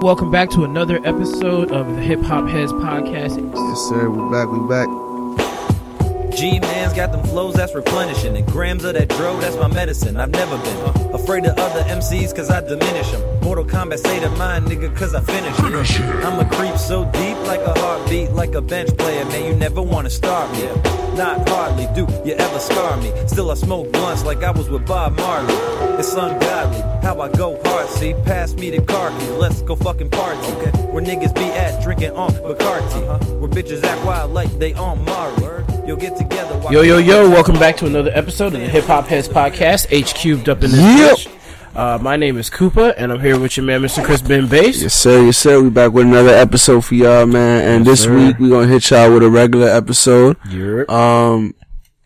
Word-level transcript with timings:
Welcome 0.00 0.30
back 0.30 0.48
to 0.50 0.62
another 0.62 1.00
episode 1.04 1.72
of 1.72 1.88
the 1.88 2.00
Hip 2.00 2.20
Hop 2.20 2.48
Heads 2.48 2.72
Podcast. 2.72 3.36
Yes, 3.52 3.88
sir. 3.88 4.08
We're 4.08 4.30
back. 4.30 4.46
We're 4.46 4.68
back. 4.68 6.36
G 6.36 6.60
man's 6.60 6.94
got 6.94 7.10
them 7.10 7.24
flows 7.24 7.54
that's 7.54 7.74
replenishing, 7.74 8.36
and 8.36 8.46
grams 8.46 8.84
of 8.84 8.94
that 8.94 9.08
dro 9.08 9.36
that's 9.40 9.56
my 9.56 9.66
medicine. 9.66 10.16
I've 10.16 10.30
never 10.30 10.56
been 10.58 10.76
uh, 10.76 11.08
afraid 11.14 11.46
of 11.46 11.58
other 11.58 11.82
MCs 11.82 12.34
cause 12.34 12.48
I 12.48 12.60
diminish 12.60 13.10
them. 13.10 13.40
Mortal 13.42 13.64
Kombat 13.64 13.98
say 13.98 14.20
to 14.20 14.30
mine, 14.30 14.66
nigga, 14.66 14.94
cause 14.96 15.16
I 15.16 15.20
finish 15.20 15.58
it. 15.58 16.04
I'm 16.24 16.38
a 16.38 16.48
creep 16.48 16.76
so 16.76 17.04
deep 17.06 17.36
like 17.48 17.60
a 17.60 17.76
heartbeat, 17.80 18.30
like 18.30 18.54
a 18.54 18.62
bench 18.62 18.96
player, 18.96 19.24
man. 19.24 19.46
You 19.46 19.56
never 19.56 19.82
wanna 19.82 20.10
start 20.10 20.52
me. 20.52 21.07
Not 21.18 21.48
hardly 21.48 21.88
do 21.96 22.06
you 22.24 22.34
ever 22.34 22.60
scar 22.60 22.96
me. 22.98 23.12
Still 23.26 23.50
I 23.50 23.54
smoke 23.54 23.90
blunts 23.90 24.24
like 24.24 24.44
I 24.44 24.52
was 24.52 24.68
with 24.68 24.86
Bob 24.86 25.16
Marley. 25.16 25.52
It's 25.98 26.12
ungodly 26.14 26.80
how 27.02 27.20
I 27.20 27.28
go 27.28 27.60
hard. 27.64 27.88
See, 27.88 28.14
pass 28.24 28.54
me 28.54 28.70
the 28.70 28.80
car 28.82 29.10
keys, 29.18 29.30
let's 29.30 29.60
go 29.62 29.74
fucking 29.74 30.10
party. 30.10 30.38
Okay. 30.52 30.70
Where 30.92 31.02
niggas 31.02 31.34
be 31.34 31.42
at 31.42 31.82
drinking 31.82 32.12
on 32.12 32.30
Bacardi. 32.30 33.08
Uh-huh. 33.08 33.34
Where 33.34 33.50
bitches 33.50 33.82
act 33.82 34.04
wild 34.06 34.32
like 34.32 34.48
they 34.60 34.74
on 34.74 35.04
Mari. 35.04 35.64
You'll 35.88 35.96
get 35.96 36.16
together. 36.16 36.62
Yo, 36.70 36.82
yo, 36.82 36.98
yo, 36.98 37.28
welcome 37.28 37.58
back 37.58 37.76
to 37.78 37.86
another 37.86 38.12
episode 38.14 38.54
of 38.54 38.60
the 38.60 38.68
Hip 38.68 38.84
Hop 38.84 39.06
Heads 39.06 39.28
Podcast, 39.28 39.88
H 39.90 40.14
cubed 40.14 40.48
up 40.48 40.62
in 40.62 40.70
this 40.70 40.78
Yep. 40.80 41.16
bitch. 41.16 41.37
Uh, 41.78 41.96
my 42.02 42.16
name 42.16 42.36
is 42.38 42.50
Koopa, 42.50 42.92
and 42.96 43.12
I'm 43.12 43.20
here 43.20 43.38
with 43.38 43.56
your 43.56 43.64
man, 43.64 43.82
Mr. 43.82 44.02
Chris 44.04 44.20
Ben 44.20 44.48
Bass. 44.48 44.82
Yes, 44.82 44.94
sir. 44.94 45.22
Yes, 45.26 45.38
sir. 45.38 45.62
We 45.62 45.70
back 45.70 45.92
with 45.92 46.06
another 46.06 46.30
episode 46.34 46.84
for 46.84 46.96
y'all, 46.96 47.24
man. 47.24 47.62
And 47.76 47.86
this 47.86 48.02
sir. 48.02 48.16
week 48.16 48.38
we 48.40 48.48
gonna 48.48 48.66
hit 48.66 48.90
y'all 48.90 49.12
with 49.14 49.22
a 49.22 49.30
regular 49.30 49.68
episode. 49.68 50.36
You're- 50.50 50.86
Um, 50.88 51.54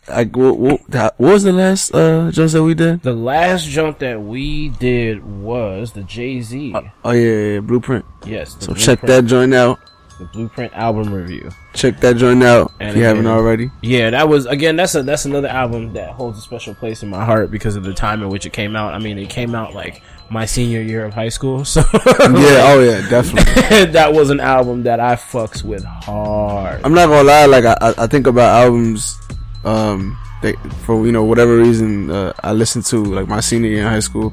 I 0.09 0.25
what, 0.25 0.59
what, 0.59 0.80
what 0.91 1.19
was 1.19 1.45
the 1.45 1.53
last 1.53 1.95
uh 1.95 2.30
jumps 2.33 2.53
that 2.53 2.63
we 2.63 2.75
did? 2.75 3.01
the 3.03 3.15
last 3.15 3.66
jump 3.66 4.01
that 4.01 4.21
we 4.21 4.69
did 4.69 5.25
was 5.25 5.93
the 5.93 6.02
Jay 6.02 6.43
Z. 6.43 6.75
Oh 7.02 7.13
yeah, 7.13 7.21
yeah, 7.23 7.52
yeah, 7.55 7.61
Blueprint. 7.61 8.05
yes. 8.27 8.57
So 8.61 8.74
check 8.74 9.01
that 9.02 9.24
joint 9.24 9.55
out. 9.55 9.79
The 10.18 10.24
Blueprint 10.27 10.73
album 10.74 11.13
review. 11.13 11.51
Check 11.74 12.01
that 12.01 12.16
joint 12.16 12.43
out 12.43 12.73
And 12.80 12.91
if 12.91 12.96
you 12.96 13.05
haven't 13.05 13.27
already. 13.27 13.71
Yeah, 13.80 14.10
that 14.10 14.29
was 14.29 14.46
again. 14.46 14.77
That's 14.77 14.95
a 14.95 15.02
that's 15.02 15.24
another 15.24 15.49
album 15.49 15.95
that 15.95 16.10
holds 16.10 16.38
a 16.38 16.41
special 16.41 16.74
place 16.74 17.02
in 17.02 17.09
my 17.09 17.24
heart 17.24 17.51
because 17.51 17.77
of 17.77 17.82
the 17.82 17.95
time 17.95 18.23
in 18.23 18.29
which 18.29 18.46
it 18.46 18.52
came 18.52 18.77
out. 18.77 18.95
I 18.95 18.99
mean, 18.99 19.18
it 19.18 19.30
came 19.30 19.55
out 19.55 19.74
like 19.74 20.02
my 20.30 20.45
senior 20.45 20.80
year 20.80 21.05
of 21.05 21.15
high 21.15 21.29
school, 21.29 21.65
so 21.65 21.80
Yeah. 21.93 22.63
Oh 22.68 22.80
yeah, 22.80 23.09
definitely. 23.09 23.87
that 23.93 24.13
was 24.13 24.30
an 24.30 24.40
album 24.40 24.85
that 24.85 25.01
I 25.01 25.16
fucks 25.16 25.63
with 25.63 25.85
hard. 25.85 26.80
I'm 26.85 26.95
not 26.95 27.09
gonna 27.09 27.24
lie. 27.24 27.46
Like 27.46 27.65
I, 27.65 27.77
I 27.80 27.95
I 27.99 28.07
think 28.07 28.27
about 28.27 28.65
albums, 28.65 29.18
um, 29.65 30.18
they, 30.43 30.55
for 30.85 31.05
you 31.07 31.13
know 31.13 31.24
whatever 31.24 31.57
reason 31.57 32.10
uh, 32.10 32.33
I 32.43 32.52
listened 32.52 32.85
to 32.87 33.02
like 33.02 33.29
my 33.29 33.40
senior 33.40 33.71
year 33.71 33.83
in 33.83 33.88
high 33.88 34.01
school, 34.01 34.33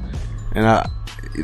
and 0.52 0.66
I. 0.66 0.88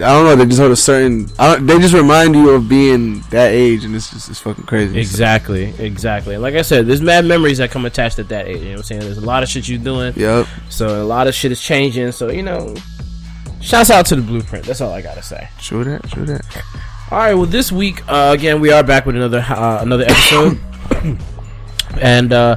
I 0.03 0.13
don't 0.13 0.25
know. 0.25 0.37
They 0.37 0.47
just 0.47 0.59
hold 0.59 0.73
a 0.73 0.77
certain. 0.77 1.29
I 1.39 1.55
don't, 1.57 1.67
they 1.67 1.79
just 1.79 1.95
remind 1.95 2.35
you 2.35 2.51
of 2.51 2.69
being 2.69 3.21
that 3.31 3.51
age, 3.53 3.85
and 3.85 3.95
it's 3.95 4.11
just 4.11 4.29
it's 4.31 4.39
fucking 4.41 4.65
crazy. 4.65 4.99
Exactly, 4.99 5.73
exactly. 5.79 6.37
Like 6.39 6.55
I 6.55 6.63
said, 6.63 6.87
there's 6.87 7.01
mad 7.01 7.25
memories 7.25 7.59
that 7.59 7.71
come 7.71 7.85
attached 7.85 8.19
at 8.19 8.29
that 8.29 8.47
age. 8.47 8.59
You 8.59 8.65
know 8.65 8.71
what 8.73 8.77
I'm 8.79 8.83
saying? 8.85 9.01
There's 9.03 9.19
a 9.19 9.25
lot 9.27 9.43
of 9.43 9.49
shit 9.49 9.69
you're 9.69 9.79
doing, 9.79 10.13
Yep. 10.17 10.47
so 10.69 11.03
a 11.03 11.05
lot 11.05 11.27
of 11.27 11.35
shit 11.35 11.53
is 11.53 11.61
changing. 11.61 12.13
So 12.13 12.31
you 12.31 12.43
know, 12.43 12.75
shouts 13.61 13.91
out 13.91 14.07
to 14.07 14.17
the 14.17 14.23
Blueprint. 14.23 14.65
That's 14.67 14.81
all 14.81 14.93
I 14.93 15.03
gotta 15.03 15.23
say. 15.23 15.49
True 15.61 15.85
that. 15.85 16.09
True 16.11 16.25
that. 16.27 16.45
All 17.11 17.19
right. 17.19 17.35
Well, 17.35 17.47
this 17.47 17.71
week 17.71 18.03
uh, 18.09 18.33
again, 18.37 18.61
we 18.61 18.73
are 18.73 18.83
back 18.83 19.07
with 19.07 19.17
another 19.17 19.45
uh, 19.49 19.79
another 19.83 20.05
episode, 20.05 20.59
and 22.01 22.33
uh, 22.33 22.57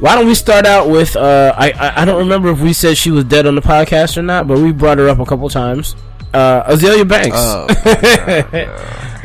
why 0.00 0.14
don't 0.14 0.26
we 0.26 0.34
start 0.34 0.66
out 0.66 0.90
with? 0.90 1.16
Uh, 1.16 1.54
I, 1.56 1.70
I 1.72 2.02
I 2.02 2.04
don't 2.04 2.18
remember 2.18 2.50
if 2.50 2.60
we 2.60 2.72
said 2.72 2.96
she 2.98 3.10
was 3.10 3.24
dead 3.24 3.46
on 3.46 3.54
the 3.54 3.62
podcast 3.62 4.16
or 4.16 4.22
not, 4.22 4.46
but 4.46 4.58
we 4.58 4.72
brought 4.72 4.98
her 4.98 5.08
up 5.08 5.18
a 5.18 5.24
couple 5.24 5.48
times. 5.48 5.94
Uh, 6.36 6.70
Azealia 6.76 7.08
Banks 7.08 7.36
Oh, 7.38 7.66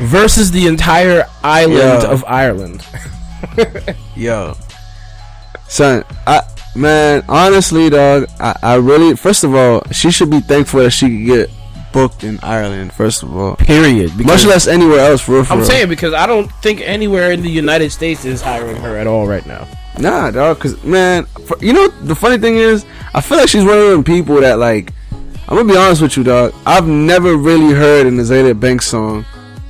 versus 0.00 0.50
the 0.50 0.66
entire 0.66 1.26
island 1.44 1.78
Yeah. 2.02 2.10
of 2.10 2.24
Ireland. 2.26 2.84
yo, 4.16 4.54
son. 5.68 6.04
I 6.26 6.42
man, 6.74 7.22
honestly, 7.28 7.90
dog. 7.90 8.28
I, 8.40 8.56
I 8.62 8.74
really. 8.76 9.16
First 9.16 9.44
of 9.44 9.54
all, 9.54 9.82
she 9.90 10.10
should 10.10 10.30
be 10.30 10.40
thankful 10.40 10.80
that 10.80 10.90
she 10.92 11.06
could 11.08 11.26
get 11.26 11.50
booked 11.92 12.24
in 12.24 12.38
Ireland. 12.42 12.92
First 12.94 13.22
of 13.22 13.36
all, 13.36 13.56
Period. 13.56 14.14
much 14.24 14.44
less 14.46 14.66
anywhere 14.66 15.00
else. 15.00 15.20
For 15.20 15.32
real. 15.34 15.44
For 15.44 15.52
I'm 15.52 15.58
real. 15.58 15.68
saying 15.68 15.88
because 15.88 16.14
I 16.14 16.26
don't 16.26 16.50
think 16.62 16.80
anywhere 16.80 17.32
in 17.32 17.42
the 17.42 17.50
United 17.50 17.90
States 17.90 18.24
is 18.24 18.40
hiring 18.40 18.76
her 18.76 18.96
at 18.96 19.06
all 19.06 19.26
right 19.26 19.44
now. 19.44 19.66
Nah, 19.98 20.30
dog. 20.30 20.60
Cause 20.60 20.82
man, 20.84 21.26
for, 21.46 21.58
you 21.60 21.72
know 21.74 21.88
the 21.88 22.14
funny 22.14 22.38
thing 22.38 22.56
is, 22.56 22.86
I 23.12 23.20
feel 23.20 23.36
like 23.38 23.48
she's 23.50 23.64
one 23.64 23.76
of 23.78 23.90
them 23.90 24.04
people 24.04 24.40
that 24.40 24.58
like. 24.58 24.92
I'm 25.48 25.56
gonna 25.56 25.72
be 25.72 25.76
honest 25.78 26.00
with 26.02 26.16
you, 26.16 26.24
dog. 26.24 26.54
I've 26.66 26.86
never 26.86 27.36
really 27.36 27.74
heard 27.74 28.06
an 28.06 28.16
Azealia 28.18 28.58
Banks 28.58 28.86
song 28.86 29.24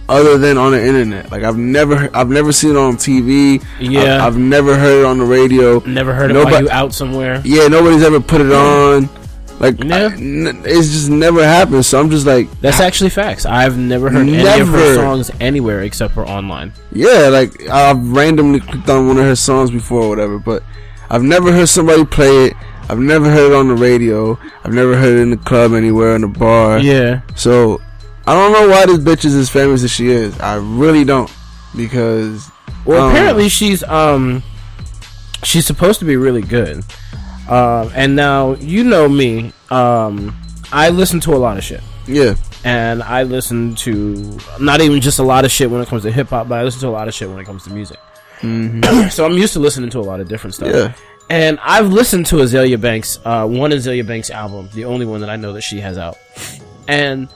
other 0.09 0.37
than 0.39 0.59
on 0.59 0.73
the 0.73 0.85
internet. 0.85 1.31
Like 1.33 1.43
I've 1.43 1.57
never, 1.57 2.09
I've 2.15 2.29
never 2.29 2.53
seen 2.53 2.73
it 2.73 2.77
on 2.77 2.97
TV. 2.97 3.65
Yeah. 3.81 4.17
I've, 4.19 4.35
I've 4.35 4.39
never 4.39 4.77
heard 4.79 5.01
it 5.01 5.05
on 5.07 5.19
the 5.19 5.25
radio. 5.25 5.81
Never 5.81 6.15
heard 6.15 6.31
it. 6.31 6.35
Nobody- 6.35 6.65
you 6.67 6.71
out 6.71 6.93
somewhere. 6.95 7.41
Yeah, 7.45 7.69
nobody's 7.69 8.03
ever 8.03 8.21
put 8.21 8.41
it 8.43 8.53
on. 8.53 9.09
Like, 9.59 9.83
Yeah. 9.83 10.09
I- 10.09 10.15
n- 10.15 10.63
it's 10.65 10.89
just 10.89 11.09
never 11.09 11.45
happened. 11.45 11.85
So 11.85 11.99
I'm 12.01 12.11
just 12.11 12.27
like, 12.27 12.49
That's 12.61 12.81
actually 12.81 13.11
facts. 13.11 13.47
I've 13.47 13.79
never 13.79 14.11
heard 14.11 14.29
any 14.29 14.61
of 14.61 14.69
her 14.69 14.95
songs 14.97 15.31
anywhere 15.41 15.83
except 15.83 16.15
for 16.15 16.27
online. 16.29 16.73
yeah, 16.93 17.29
like 17.29 17.69
I've 17.69 18.13
randomly 18.13 18.61
clicked 18.61 18.89
on 18.91 19.09
one 19.09 19.19
of 19.19 19.25
her 19.25 19.37
songs 19.37 19.71
before 19.71 20.03
or 20.03 20.09
whatever, 20.11 20.39
but 20.39 20.63
I've 21.11 21.23
never 21.23 21.51
heard 21.53 21.69
somebody 21.69 22.05
play 22.05 22.47
it. 22.47 22.57
I've 22.89 22.99
never 22.99 23.31
heard 23.31 23.53
it 23.53 23.55
on 23.57 23.69
the 23.69 23.75
radio. 23.75 24.39
I've 24.65 24.73
never 24.75 24.97
heard 24.97 25.19
it 25.19 25.23
in 25.23 25.31
the 25.31 25.37
club 25.37 25.73
anywhere 25.73 26.15
in 26.15 26.23
the 26.23 26.29
bar. 26.29 26.79
Yeah. 26.79 27.23
So 27.37 27.81
I 28.27 28.35
don't 28.35 28.53
know 28.53 28.69
why 28.69 28.87
this 28.87 28.99
bitch 28.99 29.25
is 29.25 29.35
as 29.35 29.49
famous 29.51 29.83
as 29.83 29.91
she 29.91 30.09
is. 30.09 30.39
I 30.41 30.57
really 30.57 31.05
don't 31.05 31.31
because 31.77 32.51
Well, 32.85 33.03
um, 33.03 33.11
apparently 33.11 33.49
she's 33.49 33.83
um 33.85 34.43
she's 35.43 35.67
supposed 35.67 35.99
to 36.01 36.05
be 36.05 36.17
really 36.17 36.43
good. 36.43 36.85
Um, 37.49 37.91
and 37.95 38.15
now 38.15 38.55
you 38.55 38.85
know 38.85 39.09
me. 39.09 39.53
Um, 39.71 40.37
I 40.73 40.91
listen 40.91 41.21
to 41.21 41.35
a 41.35 41.37
lot 41.37 41.59
of 41.59 41.65
shit, 41.65 41.83
yeah, 42.07 42.35
and 42.65 43.03
I 43.03 43.25
listen 43.25 43.75
to 43.77 44.39
not 44.61 44.81
even 44.81 45.01
just 45.01 45.19
a 45.19 45.23
lot 45.23 45.45
of 45.45 45.51
shit 45.51 45.71
when 45.71 45.81
it 45.81 45.89
comes 45.89 46.03
to 46.05 46.13
hip 46.13 46.29
hop, 46.29 46.49
but 46.49 46.59
I 46.59 46.63
listen 46.63 46.81
to 46.83 46.89
a 46.89 46.91
lot 46.91 47.09
of 47.09 47.15
shit 47.15 47.29
when 47.29 47.39
it 47.39 47.45
comes 47.45 47.65
to 47.65 47.71
music. 47.71 47.99
so 48.43 49.25
I'm 49.25 49.33
used 49.35 49.53
to 49.53 49.61
listening 49.61 49.91
to 49.91 49.99
a 49.99 50.01
lot 50.03 50.21
of 50.21 50.29
different 50.29 50.55
stuff. 50.55 50.69
Mm-hmm. 50.69 50.93
Yeah. 51.01 51.12
And 51.33 51.59
I've 51.63 51.91
listened 51.91 52.27
to 52.27 52.37
Azealia 52.37 52.79
Banks, 52.79 53.19
uh, 53.25 53.47
one 53.47 53.71
Azealia 53.71 54.07
Banks 54.07 54.29
album, 54.31 54.69
the 54.75 54.85
only 54.85 55.07
one 55.07 55.21
that 55.23 55.31
I 55.31 55.37
know 55.37 55.55
that 55.55 55.63
she 55.63 55.81
has 55.81 55.97
out. 55.97 56.19
And 56.87 57.27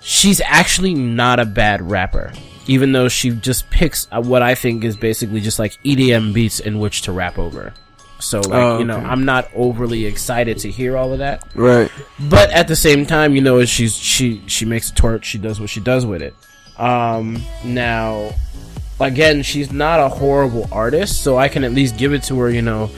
she's 0.00 0.40
actually 0.44 0.94
not 0.94 1.40
a 1.40 1.44
bad 1.44 1.90
rapper, 1.90 2.32
even 2.68 2.92
though 2.92 3.08
she 3.08 3.30
just 3.30 3.68
picks 3.70 4.06
uh, 4.12 4.22
what 4.22 4.42
I 4.42 4.54
think 4.54 4.84
is 4.84 4.96
basically 4.96 5.40
just 5.40 5.58
like 5.58 5.82
EDM 5.82 6.32
beats 6.32 6.60
in 6.60 6.78
which 6.78 7.02
to 7.02 7.12
rap 7.12 7.36
over. 7.36 7.74
So, 8.20 8.38
like, 8.40 8.52
Oh, 8.52 8.78
you 8.78 8.84
know. 8.84 8.98
I'm 8.98 9.24
not 9.24 9.50
overly 9.52 10.06
excited 10.06 10.58
to 10.58 10.70
hear 10.70 10.96
all 10.96 11.12
of 11.12 11.18
that. 11.18 11.42
right. 11.56 11.90
But 12.30 12.50
at 12.52 12.68
the 12.68 12.76
same 12.76 13.04
time, 13.04 13.34
you 13.34 13.40
know, 13.42 13.64
she's 13.64 13.96
she 13.96 14.42
she 14.46 14.64
makes 14.64 14.90
a 14.90 14.94
torch. 14.94 15.26
She 15.26 15.38
does 15.38 15.58
what 15.60 15.70
she 15.70 15.80
does 15.80 16.06
with 16.06 16.22
it. 16.22 16.34
Um, 16.78 17.42
now, 17.64 18.32
again, 19.00 19.42
she's 19.42 19.72
not 19.72 19.98
a 19.98 20.08
horrible 20.08 20.68
artist, 20.70 21.24
so 21.24 21.36
I 21.36 21.48
can 21.48 21.64
at 21.64 21.72
least 21.72 21.98
give 21.98 22.12
it 22.14 22.22
to 22.24 22.38
her. 22.38 22.48
You 22.50 22.62
know, 22.62 22.90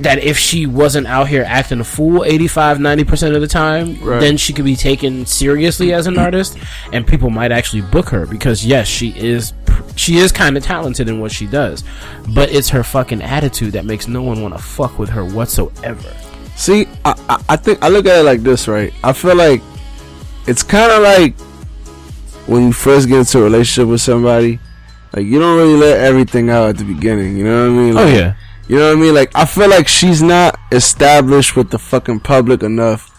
that 0.00 0.18
if 0.18 0.38
she 0.38 0.64
wasn't 0.66 1.06
out 1.06 1.28
here 1.28 1.44
acting 1.46 1.80
a 1.80 1.84
fool 1.84 2.24
85 2.24 2.78
90% 2.78 3.34
of 3.34 3.40
the 3.40 3.46
time 3.48 4.02
Right. 4.02 4.20
then 4.20 4.36
she 4.36 4.52
could 4.52 4.64
be 4.64 4.76
taken 4.76 5.26
seriously 5.26 5.92
as 5.92 6.06
an 6.06 6.18
artist 6.18 6.56
and 6.92 7.06
people 7.06 7.30
might 7.30 7.50
actually 7.52 7.82
book 7.82 8.08
her 8.10 8.24
because 8.26 8.64
yes 8.64 8.86
she 8.86 9.10
is 9.18 9.52
she 9.96 10.18
is 10.18 10.30
kind 10.30 10.56
of 10.56 10.62
talented 10.62 11.08
in 11.08 11.18
what 11.20 11.32
she 11.32 11.46
does 11.46 11.82
but 12.28 12.50
it's 12.52 12.68
her 12.68 12.84
fucking 12.84 13.22
attitude 13.22 13.72
that 13.72 13.84
makes 13.84 14.06
no 14.06 14.22
one 14.22 14.40
want 14.40 14.54
to 14.56 14.62
fuck 14.62 14.98
with 14.98 15.08
her 15.08 15.24
whatsoever 15.24 16.14
See, 16.56 16.88
I, 17.04 17.14
I, 17.28 17.42
I 17.50 17.56
think 17.56 17.80
I 17.84 17.88
look 17.88 18.04
at 18.06 18.18
it 18.18 18.24
like 18.24 18.40
this, 18.40 18.66
right? 18.66 18.92
I 19.04 19.12
feel 19.12 19.36
like 19.36 19.62
it's 20.48 20.64
kind 20.64 20.90
of 20.90 21.02
like 21.04 21.38
when 22.48 22.64
you 22.66 22.72
first 22.72 23.06
get 23.06 23.18
into 23.18 23.38
a 23.38 23.42
relationship 23.44 23.88
with 23.88 24.00
somebody, 24.00 24.58
like 25.12 25.24
you 25.24 25.38
don't 25.38 25.56
really 25.56 25.76
let 25.76 26.00
everything 26.00 26.50
out 26.50 26.68
at 26.70 26.76
the 26.78 26.82
beginning. 26.82 27.36
You 27.36 27.44
know 27.44 27.70
what 27.70 27.78
I 27.78 27.80
mean? 27.82 27.96
oh 27.96 28.04
Like, 28.04 28.14
yeah 28.14 28.34
You 28.68 28.76
know 28.78 28.88
what 28.94 28.98
I 28.98 29.00
mean? 29.00 29.14
Like 29.14 29.30
I 29.34 29.44
feel 29.46 29.68
like 29.70 29.88
she's 29.88 30.22
not 30.22 30.58
established 30.72 31.56
with 31.56 31.70
the 31.70 31.78
fucking 31.78 32.20
public 32.20 32.62
enough 32.62 33.10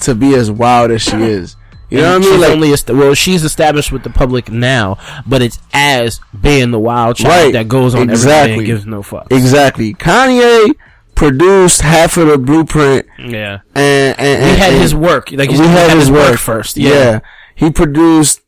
to 0.00 0.14
be 0.14 0.34
as 0.34 0.50
wild 0.50 0.90
as 0.90 1.02
she 1.02 1.16
is. 1.16 1.56
You 1.90 1.98
know 1.98 2.16
And 2.16 2.24
what 2.24 2.28
I 2.28 2.32
mean? 2.32 2.40
Like 2.42 2.50
only 2.50 2.72
est- 2.72 2.90
well, 2.90 3.14
she's 3.14 3.44
established 3.44 3.92
with 3.92 4.02
the 4.02 4.10
public 4.10 4.50
now, 4.50 4.98
but 5.26 5.40
it's 5.40 5.58
as 5.72 6.20
being 6.38 6.70
the 6.70 6.78
wild 6.78 7.16
child 7.16 7.44
Right. 7.44 7.52
that 7.54 7.68
goes 7.68 7.94
on 7.94 8.02
everything 8.02 8.12
Exactly. 8.14 8.54
and 8.58 8.66
gives 8.66 8.86
no 8.86 9.02
fucks. 9.02 9.32
exactly. 9.32 9.94
Kanye 9.94 10.74
produced 11.14 11.80
half 11.80 12.16
of 12.16 12.28
the 12.28 12.38
blueprint, 12.38 13.06
yeah, 13.18 13.60
and, 13.74 14.18
and, 14.20 14.42
we 14.42 14.48
and 14.50 14.58
had 14.58 14.72
and- 14.74 14.82
his 14.82 14.94
work. 14.94 15.30
Like 15.32 15.50
we 15.50 15.56
had 15.58 15.96
his 15.96 16.10
work 16.10 16.38
first. 16.38 16.76
Yeah. 16.76 16.90
Yeah, 16.90 17.20
he 17.54 17.70
produced, 17.70 18.42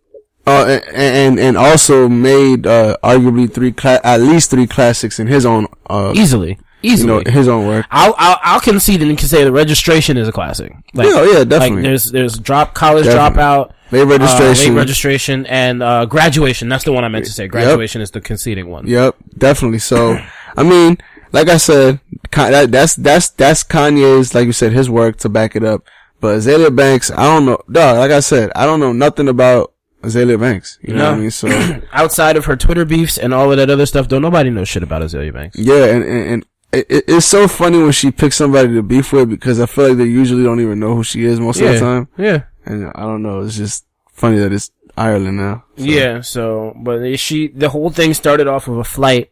uh, 0.50 0.80
and 0.92 1.38
and, 1.38 1.40
and 1.40 1.56
also 1.58 2.08
made 2.08 2.66
uh, 2.66 2.96
arguably 3.02 3.52
three, 3.52 3.72
cla- 3.72 4.00
at 4.04 4.20
least 4.20 4.50
three 4.50 4.66
classics 4.66 5.18
in 5.20 5.26
his 5.26 5.44
own, 5.46 5.66
uh, 5.88 6.12
easily, 6.16 6.58
you 6.82 6.92
easily. 6.92 7.24
know, 7.24 7.30
his 7.30 7.48
own 7.48 7.66
work. 7.66 7.86
I'll, 7.90 8.14
I'll 8.18 8.38
I'll 8.42 8.60
concede 8.60 9.02
and 9.02 9.16
can 9.18 9.28
say 9.28 9.44
the 9.44 9.52
registration 9.52 10.16
is 10.16 10.28
a 10.28 10.32
classic. 10.32 10.72
Like, 10.94 11.06
Yeah, 11.08 11.24
yeah, 11.24 11.44
definitely. 11.44 11.76
Like 11.76 11.82
there's 11.84 12.04
there's 12.10 12.38
drop 12.38 12.74
college 12.74 13.04
Definitely. 13.04 13.42
dropout. 13.42 13.72
Late 13.92 14.02
Uh, 14.02 14.06
registration. 14.06 14.74
late 14.74 14.80
registration 14.80 15.46
and 15.46 15.82
uh, 15.82 16.06
graduation. 16.06 16.68
That's 16.68 16.84
the 16.84 16.92
one 16.92 17.04
I 17.04 17.08
meant 17.08 17.24
to 17.26 17.32
say. 17.32 17.48
Graduation 17.48 18.00
is 18.00 18.10
the 18.12 18.20
conceding 18.20 18.68
one. 18.68 18.86
Yep, 18.86 19.16
definitely. 19.36 19.80
So, 19.80 20.16
I 20.56 20.62
mean, 20.62 20.96
like 21.32 21.48
I 21.48 21.56
said, 21.56 21.98
that, 22.32 22.70
that's 22.70 22.94
that's 22.94 23.30
that's 23.30 23.64
Kanye's, 23.64 24.32
like 24.34 24.46
you 24.46 24.52
said, 24.52 24.72
his 24.72 24.88
work 24.88 25.16
to 25.18 25.28
back 25.28 25.56
it 25.56 25.64
up. 25.64 25.82
But 26.20 26.36
Azealia 26.38 26.74
Banks, 26.74 27.10
I 27.10 27.24
don't 27.24 27.46
know, 27.46 27.58
dog. 27.72 27.96
Like 27.98 28.10
I 28.12 28.20
said, 28.20 28.52
I 28.54 28.64
don't 28.66 28.78
know 28.78 28.92
nothing 28.92 29.26
about 29.26 29.72
Azealia 30.02 30.38
Banks. 30.40 30.78
You 30.82 30.94
know 30.94 31.00
No. 31.00 31.10
what 31.10 31.16
I 31.16 31.20
mean? 31.20 31.30
So, 31.30 31.80
Outside 31.92 32.36
of 32.36 32.44
her 32.46 32.56
Twitter 32.56 32.84
beefs 32.84 33.18
and 33.18 33.34
all 33.34 33.50
of 33.50 33.56
that 33.58 33.68
other 33.70 33.86
stuff, 33.86 34.08
don't 34.08 34.22
nobody 34.22 34.50
know 34.50 34.64
shit 34.64 34.82
about 34.82 35.02
Azealia 35.02 35.32
Banks. 35.32 35.58
yeah, 35.58 35.84
and 35.86 36.04
and, 36.04 36.28
and 36.32 36.46
it, 36.72 36.86
it- 36.88 37.04
it's 37.08 37.26
so 37.26 37.46
funny 37.48 37.78
when 37.82 37.92
she 37.92 38.10
picks 38.10 38.36
somebody 38.36 38.68
to 38.74 38.82
beef 38.82 39.12
with 39.12 39.28
because 39.28 39.60
I 39.60 39.66
feel 39.66 39.88
like 39.88 39.98
they 39.98 40.04
usually 40.04 40.42
don't 40.44 40.60
even 40.60 40.78
know 40.80 40.94
who 40.94 41.04
she 41.04 41.24
is 41.24 41.38
most 41.40 41.60
of 41.60 41.68
the 41.68 41.78
time. 41.78 42.08
yeah. 42.16 42.42
And 42.66 42.92
I 42.94 43.00
don't 43.02 43.22
know, 43.22 43.40
it's 43.40 43.56
just 43.56 43.86
funny 44.12 44.38
that 44.38 44.52
it's 44.52 44.70
Ireland 44.96 45.38
now. 45.38 45.64
So, 45.78 45.84
Yeah, 45.84 46.20
so 46.20 46.74
but 46.76 47.18
she 47.18 47.48
the 47.48 47.70
whole 47.70 47.90
thing 47.90 48.12
started 48.14 48.46
off 48.46 48.68
with 48.68 48.78
a 48.78 48.84
flight 48.84 49.30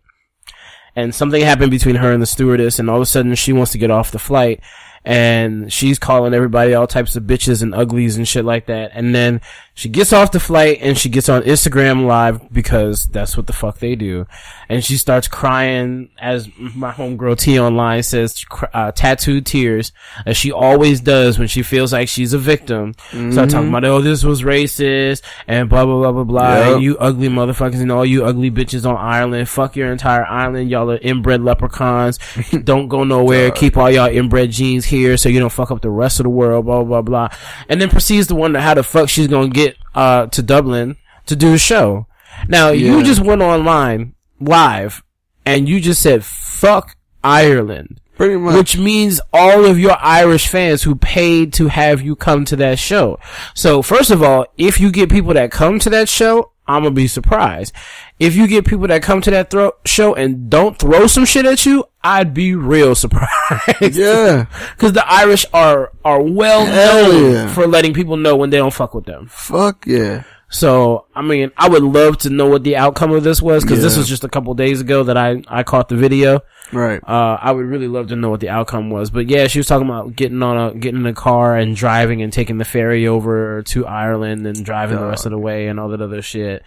and 0.96 1.14
something 1.14 1.42
happened 1.42 1.70
between 1.70 1.96
her 1.96 2.10
and 2.12 2.22
the 2.22 2.26
stewardess 2.26 2.78
and 2.78 2.88
all 2.90 2.96
of 2.96 3.02
a 3.02 3.06
sudden 3.06 3.34
she 3.34 3.52
wants 3.52 3.72
to 3.72 3.78
get 3.78 3.90
off 3.90 4.10
the 4.10 4.18
flight 4.18 4.60
and 5.04 5.72
she's 5.72 5.98
calling 5.98 6.34
everybody 6.34 6.74
all 6.74 6.86
types 6.86 7.14
of 7.16 7.22
bitches 7.24 7.62
and 7.62 7.74
uglies 7.74 8.16
and 8.16 8.26
shit 8.26 8.44
like 8.44 8.66
that 8.66 8.90
and 8.94 9.14
then 9.14 9.40
she 9.78 9.88
gets 9.88 10.12
off 10.12 10.32
the 10.32 10.40
flight 10.40 10.78
and 10.80 10.98
she 10.98 11.08
gets 11.08 11.28
on 11.28 11.42
Instagram 11.42 12.04
live 12.04 12.52
because 12.52 13.06
that's 13.06 13.36
what 13.36 13.46
the 13.46 13.52
fuck 13.52 13.78
they 13.78 13.94
do. 13.94 14.26
And 14.68 14.84
she 14.84 14.96
starts 14.96 15.28
crying 15.28 16.10
as 16.18 16.48
my 16.58 16.90
homegirl 16.90 17.38
T 17.38 17.60
online 17.60 18.02
says 18.02 18.44
uh, 18.74 18.90
tattooed 18.90 19.46
tears 19.46 19.92
as 20.26 20.36
she 20.36 20.50
always 20.50 21.00
does 21.00 21.38
when 21.38 21.46
she 21.46 21.62
feels 21.62 21.92
like 21.92 22.08
she's 22.08 22.32
a 22.32 22.38
victim. 22.38 22.94
Start 23.30 23.50
talking 23.50 23.68
about 23.68 23.84
oh 23.84 24.00
this 24.00 24.24
was 24.24 24.42
racist 24.42 25.22
and 25.46 25.68
blah 25.68 25.84
blah 25.84 26.00
blah 26.00 26.10
blah 26.10 26.24
blah. 26.24 26.70
Yep. 26.70 26.80
you 26.80 26.98
ugly 26.98 27.28
motherfuckers 27.28 27.80
and 27.80 27.92
all 27.92 28.04
you 28.04 28.24
ugly 28.24 28.50
bitches 28.50 28.84
on 28.84 28.96
Ireland. 28.96 29.48
Fuck 29.48 29.76
your 29.76 29.92
entire 29.92 30.26
island. 30.26 30.70
Y'all 30.70 30.90
are 30.90 30.98
inbred 30.98 31.42
leprechauns. 31.42 32.18
Don't 32.64 32.88
go 32.88 33.04
nowhere. 33.04 33.52
Keep 33.52 33.76
all 33.76 33.92
y'all 33.92 34.08
inbred 34.08 34.50
genes 34.50 34.84
here 34.84 35.16
so 35.16 35.28
you 35.28 35.38
don't 35.38 35.52
fuck 35.52 35.70
up 35.70 35.82
the 35.82 35.90
rest 35.90 36.18
of 36.18 36.24
the 36.24 36.30
world 36.30 36.66
blah 36.66 36.82
blah 36.82 37.00
blah. 37.00 37.28
And 37.68 37.80
then 37.80 37.90
proceeds 37.90 38.26
to 38.26 38.34
wonder 38.34 38.58
how 38.58 38.74
the 38.74 38.82
fuck 38.82 39.08
she's 39.08 39.28
gonna 39.28 39.50
get 39.50 39.67
uh 39.98 40.26
to 40.26 40.40
Dublin 40.42 40.96
to 41.26 41.34
do 41.36 41.54
a 41.54 41.58
show 41.58 42.06
now 42.48 42.70
you 42.70 43.02
just 43.02 43.20
went 43.20 43.42
online 43.42 44.14
live 44.40 45.02
and 45.44 45.68
you 45.68 45.80
just 45.80 46.00
said 46.00 46.24
fuck 46.24 46.96
Ireland 47.22 48.00
pretty 48.18 48.36
much. 48.36 48.54
which 48.56 48.76
means 48.76 49.20
all 49.32 49.64
of 49.64 49.78
your 49.78 49.96
Irish 50.00 50.48
fans 50.48 50.82
who 50.82 50.94
paid 50.96 51.52
to 51.54 51.68
have 51.68 52.02
you 52.02 52.16
come 52.16 52.44
to 52.46 52.56
that 52.56 52.78
show. 52.78 53.18
So 53.54 53.80
first 53.80 54.10
of 54.10 54.22
all, 54.22 54.46
if 54.58 54.80
you 54.80 54.90
get 54.90 55.08
people 55.08 55.32
that 55.34 55.50
come 55.50 55.78
to 55.78 55.90
that 55.90 56.08
show, 56.08 56.52
I'm 56.66 56.82
gonna 56.82 56.94
be 56.94 57.06
surprised. 57.06 57.72
If 58.18 58.36
you 58.36 58.46
get 58.46 58.66
people 58.66 58.88
that 58.88 59.02
come 59.02 59.22
to 59.22 59.30
that 59.30 59.50
throw 59.50 59.72
show 59.86 60.14
and 60.14 60.50
don't 60.50 60.78
throw 60.78 61.06
some 61.06 61.24
shit 61.24 61.46
at 61.46 61.64
you, 61.64 61.84
I'd 62.02 62.32
be 62.32 62.54
real 62.54 62.94
surprised. 62.94 63.96
yeah, 63.96 64.46
Cause 64.78 64.92
the 64.92 65.04
Irish 65.06 65.44
are, 65.52 65.92
are 66.04 66.22
well 66.22 66.64
Hell 66.64 67.12
known 67.12 67.32
yeah. 67.32 67.54
for 67.54 67.66
letting 67.66 67.92
people 67.92 68.16
know 68.16 68.36
when 68.36 68.50
they 68.50 68.56
don't 68.56 68.72
fuck 68.72 68.94
with 68.94 69.04
them. 69.04 69.26
fuck 69.28 69.86
yeah. 69.86 70.24
So, 70.50 71.04
I 71.14 71.20
mean, 71.20 71.50
I 71.58 71.68
would 71.68 71.82
love 71.82 72.18
to 72.18 72.30
know 72.30 72.46
what 72.46 72.64
the 72.64 72.76
outcome 72.76 73.12
of 73.12 73.22
this 73.22 73.42
was, 73.42 73.64
cause 73.66 73.82
this 73.82 73.98
was 73.98 74.08
just 74.08 74.24
a 74.24 74.30
couple 74.30 74.54
days 74.54 74.80
ago 74.80 75.02
that 75.04 75.16
I, 75.16 75.42
I 75.46 75.62
caught 75.62 75.90
the 75.90 75.96
video. 75.96 76.40
Right. 76.72 77.02
Uh, 77.06 77.36
I 77.38 77.52
would 77.52 77.66
really 77.66 77.88
love 77.88 78.08
to 78.08 78.16
know 78.16 78.30
what 78.30 78.40
the 78.40 78.48
outcome 78.48 78.88
was. 78.88 79.10
But 79.10 79.28
yeah, 79.28 79.46
she 79.46 79.58
was 79.58 79.66
talking 79.66 79.86
about 79.86 80.16
getting 80.16 80.42
on 80.42 80.56
a, 80.56 80.74
getting 80.74 81.00
in 81.00 81.06
a 81.06 81.12
car 81.12 81.56
and 81.56 81.76
driving 81.76 82.22
and 82.22 82.32
taking 82.32 82.56
the 82.56 82.64
ferry 82.64 83.06
over 83.06 83.62
to 83.64 83.86
Ireland 83.86 84.46
and 84.46 84.64
driving 84.64 84.98
the 84.98 85.06
rest 85.06 85.26
of 85.26 85.32
the 85.32 85.38
way 85.38 85.66
and 85.68 85.78
all 85.78 85.88
that 85.90 86.00
other 86.00 86.22
shit. 86.22 86.62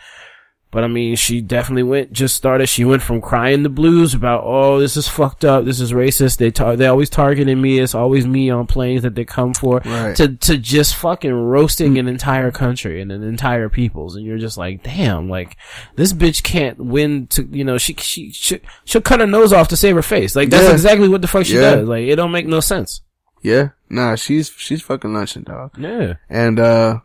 But 0.72 0.86
I 0.86 0.88
mean, 0.88 1.18
she 1.18 1.42
definitely 1.42 1.84
went, 1.84 2.14
just 2.14 2.34
started, 2.34 2.68
she 2.68 2.86
went 2.86 3.02
from 3.02 3.20
crying 3.20 3.64
the 3.64 3.68
blues 3.70 4.14
about, 4.14 4.44
oh, 4.46 4.80
this 4.80 4.96
is 4.96 5.06
fucked 5.06 5.44
up, 5.44 5.66
this 5.66 5.82
is 5.82 5.92
racist, 5.92 6.38
they 6.38 6.50
tar- 6.50 6.78
they 6.78 6.88
always 6.88 7.10
targeting 7.10 7.62
me, 7.62 7.78
it's 7.80 7.94
always 7.94 8.26
me 8.26 8.50
on 8.50 8.68
planes 8.68 9.02
that 9.02 9.14
they 9.14 9.26
come 9.26 9.54
for, 9.54 9.82
Right. 9.84 10.16
to, 10.16 10.30
to 10.38 10.58
just 10.58 10.96
fucking 10.96 11.34
roasting 11.34 11.98
an 11.98 12.08
entire 12.08 12.52
country 12.52 13.02
and 13.02 13.12
an 13.12 13.22
entire 13.22 13.68
peoples. 13.68 14.16
And 14.16 14.26
you're 14.26 14.38
just 14.38 14.58
like, 14.58 14.82
damn, 14.82 15.28
like, 15.30 15.58
this 15.98 16.14
bitch 16.14 16.42
can't 16.42 16.78
win 16.80 17.28
to, 17.28 17.44
you 17.52 17.66
know, 17.66 17.78
she, 17.78 17.94
she, 17.96 18.32
she 18.32 18.62
she'll 18.86 19.02
cut 19.02 19.20
her 19.20 19.28
nose 19.28 19.52
off 19.52 19.68
to 19.68 19.76
save 19.78 19.98
her 19.98 20.02
face. 20.02 20.38
Like, 20.38 20.50
that's 20.52 20.68
Yeah. 20.68 20.72
exactly 20.72 21.10
what 21.10 21.22
the 21.22 21.28
fuck 21.28 21.46
she 21.46 21.56
Yeah. 21.56 21.76
does. 21.76 21.88
Like, 21.90 22.06
it 22.06 22.16
don't 22.16 22.32
make 22.32 22.48
no 22.48 22.62
sense. 22.62 23.02
Yeah. 23.44 23.72
Nah, 23.90 24.16
she's 24.16 24.50
she's 24.58 24.82
fucking 24.82 25.14
lunching, 25.14 25.44
dog. 25.44 25.72
Yeah. 25.78 26.14
And 26.30 26.60
uh 26.62 27.00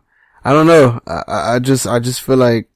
I 0.45 0.53
don't 0.53 0.67
know. 0.67 1.01
I 1.05 1.23
I 1.27 1.55
I 1.55 1.59
just 1.59 1.85
I 1.85 1.99
just 1.99 2.21
feel 2.21 2.37
like 2.37 2.69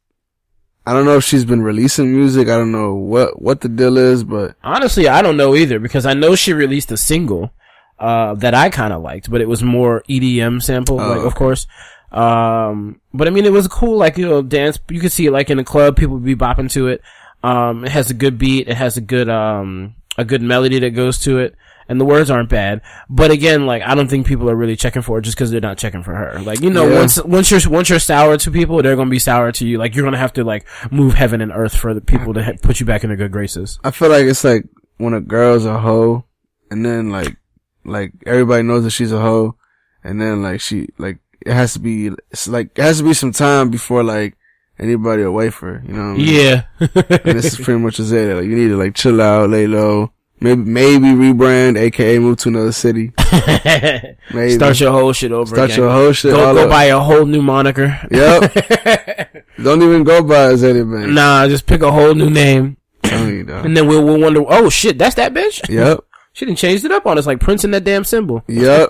I 0.86 0.94
don't 0.94 1.06
know 1.06 1.18
if 1.18 1.24
she's 1.24 1.46
been 1.46 1.62
releasing 1.62 2.12
music. 2.12 2.48
I 2.48 2.58
don't 2.58 2.72
know 2.72 2.96
what 2.96 3.42
what 3.42 3.62
the 3.62 3.70
deal 3.70 3.98
is, 3.98 4.24
but 4.24 4.56
Honestly, 4.64 5.08
I 5.08 5.22
don't 5.22 5.38
know 5.38 5.56
either 5.56 5.80
because 5.80 6.06
I 6.06 6.14
know 6.14 6.36
she 6.36 6.54
released 6.54 6.92
a 6.92 6.98
single 6.98 7.52
uh, 8.00 8.34
that 8.36 8.54
I 8.56 8.70
kind 8.72 8.92
of 8.94 9.02
liked, 9.04 9.30
but 9.30 9.42
it 9.42 9.48
was 9.48 9.62
more 9.62 10.02
EDM 10.10 10.62
sample, 10.64 11.00
Oh, 11.00 11.08
like 11.10 11.26
of 11.26 11.36
course. 11.36 11.68
Um, 12.12 13.00
but 13.14 13.28
I 13.28 13.32
mean, 13.32 13.46
it 13.46 13.52
was 13.54 13.68
cool, 13.68 13.98
like 13.98 14.18
you 14.18 14.28
know, 14.28 14.42
dance. 14.42 14.80
You 14.90 15.00
could 15.00 15.12
see 15.12 15.28
it 15.28 15.32
like 15.32 15.50
in 15.50 15.60
a 15.60 15.64
club, 15.64 15.96
people 15.96 16.16
would 16.16 16.26
be 16.26 16.36
bopping 16.36 16.70
to 16.72 16.88
it. 16.88 17.02
Um, 17.44 17.86
it 17.86 17.92
has 17.92 18.10
a 18.12 18.14
good 18.14 18.38
beat. 18.38 18.68
It 18.68 18.76
has 18.76 18.98
a 18.98 19.02
good 19.02 19.30
um 19.30 19.96
a 20.18 20.26
good 20.26 20.42
melody 20.42 20.80
that 20.80 20.92
goes 20.92 21.20
to 21.20 21.38
it. 21.40 21.56
And 21.92 22.00
the 22.00 22.06
words 22.06 22.32
aren't 22.32 22.48
bad, 22.50 22.82
but 23.10 23.30
again, 23.32 23.66
like 23.66 23.84
I 23.84 23.94
don't 23.96 24.08
think 24.08 24.26
people 24.26 24.50
are 24.50 24.56
really 24.56 24.78
checking 24.78 25.02
for 25.02 25.20
it 25.20 25.24
just 25.24 25.36
because 25.36 25.52
they're 25.52 25.60
not 25.60 25.78
checking 25.78 26.04
for 26.04 26.16
her. 26.16 26.40
Like 26.40 26.62
you 26.62 26.70
know, 26.70 26.88
Yeah. 26.88 27.00
once 27.00 27.22
once 27.24 27.52
you're 27.52 27.60
once 27.70 27.90
you're 27.90 28.00
sour 28.00 28.38
to 28.38 28.50
people, 28.50 28.82
they're 28.82 28.96
gonna 28.96 29.10
be 29.10 29.20
sour 29.20 29.52
to 29.52 29.68
you. 29.68 29.78
Like 29.78 29.94
you're 29.94 30.06
gonna 30.06 30.18
have 30.18 30.34
to 30.34 30.44
like 30.46 30.66
move 30.90 31.14
heaven 31.16 31.42
and 31.42 31.52
earth 31.52 31.76
for 31.76 31.94
the 31.94 32.00
people 32.02 32.34
to 32.36 32.44
ha- 32.44 32.54
put 32.62 32.80
you 32.80 32.86
back 32.86 33.04
in 33.04 33.10
their 33.10 33.18
good 33.18 33.32
graces. 33.34 33.78
I 33.84 33.92
feel 33.92 34.10
like 34.10 34.24
it's 34.26 34.44
like 34.44 34.64
when 34.98 35.14
a 35.14 35.20
girl's 35.22 35.66
a 35.66 35.78
hoe, 35.80 36.24
and 36.72 36.86
then 36.86 37.12
like 37.12 37.36
like 37.84 38.14
everybody 38.26 38.64
knows 38.64 38.84
that 38.86 38.92
she's 38.92 39.12
a 39.12 39.20
hoe, 39.20 39.58
and 40.04 40.22
then 40.22 40.42
like 40.42 40.62
she 40.62 40.88
like 40.98 41.20
it 41.46 41.52
has 41.54 41.74
to 41.74 41.80
be 41.80 42.08
it's 42.32 42.48
like 42.48 42.72
it 42.80 42.82
has 42.84 43.00
to 43.00 43.04
be 43.04 43.14
some 43.14 43.34
time 43.34 43.70
before 43.70 44.02
like 44.02 44.38
anybody 44.80 45.24
will 45.24 45.34
wait 45.34 45.54
for 45.54 45.74
her. 45.74 45.84
You 45.86 45.94
know 45.94 46.12
I 46.12 46.14
mean? 46.14 46.22
Yeah. 46.34 46.64
And 46.80 47.38
this 47.38 47.52
is 47.54 47.60
pretty 47.60 47.80
much 47.82 48.00
is 48.00 48.12
it. 48.14 48.34
Like 48.34 48.46
you 48.46 48.56
need 48.56 48.70
to 48.70 48.78
like 48.78 48.96
chill 48.96 49.22
out, 49.22 49.50
lay 49.50 49.68
low. 49.68 50.14
Maybe 50.44 50.62
maybe 50.64 51.06
rebrand, 51.10 51.78
aka 51.78 52.18
move 52.18 52.38
to 52.40 52.50
another 52.50 52.72
city. 52.72 53.14
Maybe 54.34 54.50
Start 54.56 54.80
your 54.80 54.92
whole 54.92 55.14
shit 55.14 55.32
over 55.32 55.54
Start 55.56 55.70
again. 55.70 55.80
your 55.84 55.92
whole 55.92 56.12
shit. 56.14 56.32
go 56.34 56.54
go 56.56 56.64
up. 56.64 56.70
buy 56.72 56.86
a 56.86 57.00
whole 57.00 57.26
new 57.28 57.44
moniker. 57.44 58.00
Yep. 58.10 59.46
Don't 59.64 59.84
even 59.84 60.04
go 60.04 60.24
by 60.24 60.54
Azealia 60.54 60.92
Banks. 60.92 61.12
Nah, 61.14 61.48
just 61.48 61.68
pick 61.68 61.84
a 61.84 61.92
whole 61.92 62.16
new 62.16 62.32
name, 62.32 62.78
Telling 63.04 63.30
you, 63.30 63.44
dog. 63.44 63.66
and 63.66 63.78
then 63.78 63.88
we'll, 63.88 64.04
we'll 64.04 64.20
wonder. 64.20 64.44
Oh 64.48 64.68
shit, 64.70 64.98
that's 64.98 65.14
that 65.16 65.34
bitch. 65.34 65.68
Yep. 65.70 66.00
She 66.34 66.46
didn't 66.46 66.60
changed 66.60 66.86
it 66.86 66.94
up 66.94 67.06
on 67.06 67.18
us 67.18 67.28
like 67.28 67.42
Prince 67.42 67.66
in 67.66 67.72
that 67.72 67.84
damn 67.84 68.06
symbol. 68.06 68.42
Yep. 68.48 68.90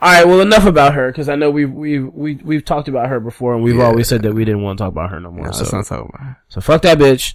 All 0.00 0.12
right, 0.12 0.24
well 0.26 0.40
enough 0.42 0.64
about 0.66 0.94
her 0.94 1.10
because 1.10 1.28
I 1.28 1.34
know 1.34 1.50
we've 1.50 1.72
we've 1.72 2.06
we, 2.12 2.34
we've 2.36 2.64
talked 2.64 2.86
about 2.88 3.08
her 3.08 3.18
before, 3.18 3.54
and 3.54 3.64
we've 3.64 3.76
Yeah. 3.76 3.86
always 3.86 4.06
said 4.06 4.22
that 4.22 4.32
we 4.34 4.44
didn't 4.44 4.62
want 4.62 4.78
to 4.78 4.84
talk 4.84 4.92
about 4.92 5.10
her 5.10 5.18
no 5.18 5.30
more. 5.32 5.52
So 5.52 5.60
let's 5.60 5.72
not 5.72 5.86
talk 5.86 6.08
about 6.08 6.28
it. 6.30 6.36
so 6.48 6.60
fuck 6.60 6.82
that 6.82 6.98
bitch. 6.98 7.34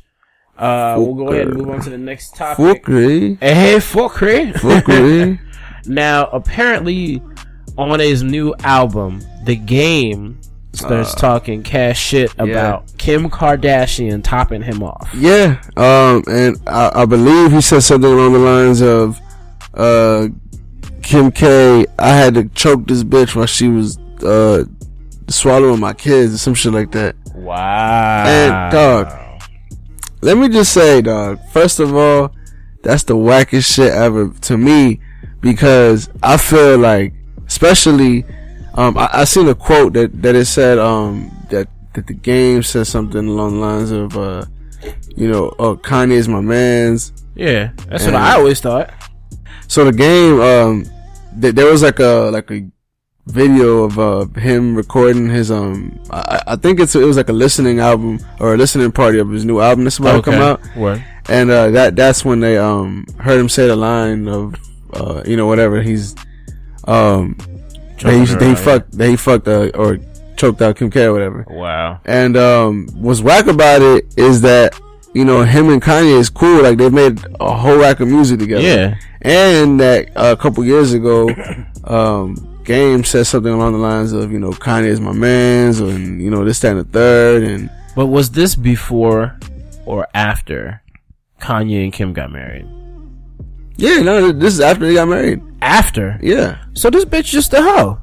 Uh, 0.57 0.95
we'll 0.97 1.15
go 1.15 1.29
ahead 1.29 1.47
and 1.47 1.57
move 1.57 1.69
on 1.69 1.81
to 1.81 1.89
the 1.89 1.97
next 1.97 2.35
topic. 2.35 2.83
Fuckery. 2.83 3.39
Hey, 3.39 3.75
fuckery. 3.77 4.53
Fuckery. 4.53 5.39
Now, 5.85 6.27
apparently, 6.27 7.21
on 7.77 7.99
his 7.99 8.23
new 8.23 8.53
album, 8.59 9.21
The 9.45 9.55
Game 9.55 10.39
starts 10.73 11.13
talking 11.13 11.61
cash 11.63 11.99
shit 11.99 12.33
about 12.39 12.97
Kim 12.97 13.29
Kardashian 13.29 14.23
topping 14.23 14.61
him 14.61 14.81
off. 14.83 15.09
Yeah. 15.13 15.61
Um, 15.75 16.23
and 16.27 16.57
I, 16.67 17.01
I 17.01 17.05
believe 17.05 17.51
he 17.51 17.61
said 17.61 17.81
something 17.81 18.09
along 18.11 18.33
the 18.33 18.39
lines 18.39 18.81
of, 18.81 19.19
uh, 19.73 20.27
Kim 21.01 21.31
K, 21.31 21.85
I 21.99 22.09
had 22.09 22.35
to 22.35 22.45
choke 22.49 22.87
this 22.87 23.03
bitch 23.03 23.35
while 23.35 23.45
she 23.45 23.67
was, 23.67 23.97
uh, 24.23 24.63
swallowing 25.27 25.79
my 25.79 25.93
kids 25.93 26.33
or 26.33 26.37
some 26.37 26.53
shit 26.53 26.73
like 26.73 26.91
that. 26.91 27.15
Wow. 27.35 28.23
And, 28.25 28.71
dog, 28.71 29.07
let 30.23 30.37
me 30.37 30.49
just 30.49 30.73
say, 30.73 31.01
dog, 31.01 31.39
first 31.51 31.79
of 31.79 31.95
all, 31.95 32.33
that's 32.81 33.03
the 33.03 33.15
wackest 33.15 33.73
shit 33.73 33.91
ever 33.91 34.29
to 34.41 34.57
me 34.57 34.99
because 35.41 36.09
I 36.21 36.37
feel 36.37 36.77
like, 36.77 37.13
especially, 37.47 38.25
um, 38.75 38.97
I, 38.97 39.09
I 39.13 39.23
seen 39.25 39.47
a 39.49 39.55
quote 39.55 39.93
that, 39.93 40.21
that 40.21 40.35
it 40.35 40.45
said, 40.45 40.79
um, 40.79 41.31
that, 41.49 41.67
that 41.93 42.07
the 42.07 42.13
game 42.13 42.63
said 42.63 42.87
something 42.87 43.27
along 43.27 43.55
the 43.55 43.59
lines 43.59 43.91
of, 43.91 44.17
uh, 44.17 44.45
you 45.15 45.29
know, 45.29 45.53
oh, 45.59 45.75
Kanye 45.75 46.13
is 46.13 46.27
my 46.27 46.41
man's. 46.41 47.13
Yeah, 47.35 47.71
that's 47.87 48.05
what 48.05 48.15
I 48.15 48.35
always 48.35 48.59
thought. 48.61 48.93
So 49.67 49.85
the 49.85 49.91
game, 49.91 50.39
um, 50.39 50.85
th- 51.39 51.55
there 51.55 51.65
was 51.65 51.81
like 51.81 51.99
a, 51.99 52.29
like 52.31 52.49
a 52.51 52.65
video 53.25 53.83
of, 53.83 53.99
uh, 53.99 54.25
him 54.39 54.75
recording 54.75 55.29
his, 55.29 55.49
um, 55.51 55.99
I, 56.11 56.41
I 56.47 56.55
think 56.55 56.79
it's, 56.79 56.95
it 56.95 57.03
was 57.03 57.17
like 57.17 57.29
a 57.29 57.33
listening 57.33 57.79
album 57.79 58.19
or 58.39 58.53
a 58.53 58.57
listening 58.57 58.91
party 58.91 59.19
of 59.19 59.29
his 59.29 59.45
new 59.45 59.59
album 59.59 59.85
that's 59.85 59.99
about 59.99 60.23
to 60.23 60.31
come 60.31 60.41
out. 60.41 60.61
Word. 60.75 61.03
And 61.29 61.49
uh, 61.49 61.69
that 61.71 61.95
that's 61.95 62.25
when 62.25 62.41
they 62.41 62.57
um 62.57 63.05
heard 63.17 63.39
him 63.39 63.47
say 63.47 63.67
the 63.67 63.77
line 63.77 64.27
of 64.27 64.55
uh 64.93 65.23
you 65.25 65.37
know 65.37 65.47
whatever 65.47 65.81
he's 65.81 66.15
um 66.85 67.37
they, 68.03 68.25
Choking 68.25 68.25
that 68.25 68.41
he 68.41 68.49
her 68.49 68.55
fucked, 68.55 69.01
he 69.01 69.15
fucked, 69.15 69.47
uh, 69.47 69.71
or 69.75 69.99
choked 70.35 70.61
out 70.61 70.75
Kim 70.75 70.89
K 70.89 71.05
or 71.05 71.13
whatever. 71.13 71.45
Wow. 71.49 72.01
And 72.05 72.35
um, 72.35 72.87
what's 72.93 73.21
whack 73.21 73.47
about 73.47 73.81
it 73.81 74.13
is 74.17 74.41
that 74.41 74.79
you 75.13 75.23
know 75.23 75.43
him 75.43 75.69
and 75.69 75.81
Kanye 75.81 76.19
is 76.19 76.29
cool. 76.29 76.63
Like 76.63 76.77
they've 76.77 76.91
made 76.91 77.23
a 77.39 77.55
whole 77.55 77.77
rack 77.77 77.99
of 77.99 78.07
music 78.07 78.39
together. 78.39 78.61
Yeah. 78.61 78.95
And 79.21 79.79
that 79.79 80.09
uh, 80.17 80.35
a 80.37 80.41
couple 80.41 80.65
years 80.65 80.91
ago, 80.91 81.29
um, 81.85 82.35
Game 82.63 83.03
said 83.03 83.25
something 83.27 83.51
along 83.51 83.73
the 83.73 83.79
lines 83.79 84.13
of 84.13 84.31
you 84.31 84.39
know 84.39 84.51
Kanye 84.51 84.85
is 84.87 84.99
my 85.01 85.11
man's, 85.11 85.79
and 85.79 86.21
you 86.21 86.29
know 86.29 86.45
this, 86.45 86.59
that, 86.61 86.71
and 86.71 86.79
the 86.79 86.83
third, 86.85 87.43
and 87.43 87.69
But 87.95 88.07
was 88.07 88.31
this 88.31 88.55
before 88.55 89.37
or 89.85 90.07
after 90.13 90.81
Kanye 91.41 91.83
and 91.83 91.91
Kim 91.93 92.13
got 92.13 92.31
married? 92.31 92.67
yeah, 93.75 94.01
no, 94.01 94.31
this 94.31 94.53
is 94.53 94.59
after 94.61 94.85
they 94.85 94.93
got 94.93 95.07
married. 95.09 95.41
After. 95.61 96.19
Yeah. 96.21 96.63
So 96.73 96.89
this 96.89 97.05
bitch 97.05 97.25
just 97.25 97.53
a 97.53 97.61
hoe. 97.61 97.99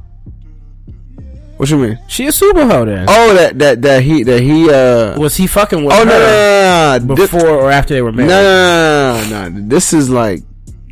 What 1.57 1.69
you 1.71 1.77
mean? 1.77 1.99
She 2.09 2.27
a 2.27 2.33
super 2.33 2.65
hoe 2.67 2.87
then. 2.87 3.05
Oh, 3.09 3.35
that 3.35 3.59
that 3.59 3.83
that 3.83 4.03
he 4.03 4.23
that 4.25 4.41
he 4.41 4.71
uh. 4.71 5.19
Was 5.19 5.37
he 5.37 5.47
fucking 5.47 5.85
with 5.85 5.95
Oh 5.95 6.05
no, 6.05 6.11
no, 6.11 6.19
no, 6.19 6.99
no, 6.99 7.05
no. 7.07 7.15
before 7.15 7.47
or 7.49 7.71
after 7.71 7.93
they 7.95 8.01
were 8.03 8.13
No, 8.13 8.27
married? 8.27 9.31
no, 9.31 9.39
no, 9.41 9.49
no, 9.51 9.59
no. 9.59 9.69
This 9.69 9.93
is 9.93 10.09
like 10.09 10.43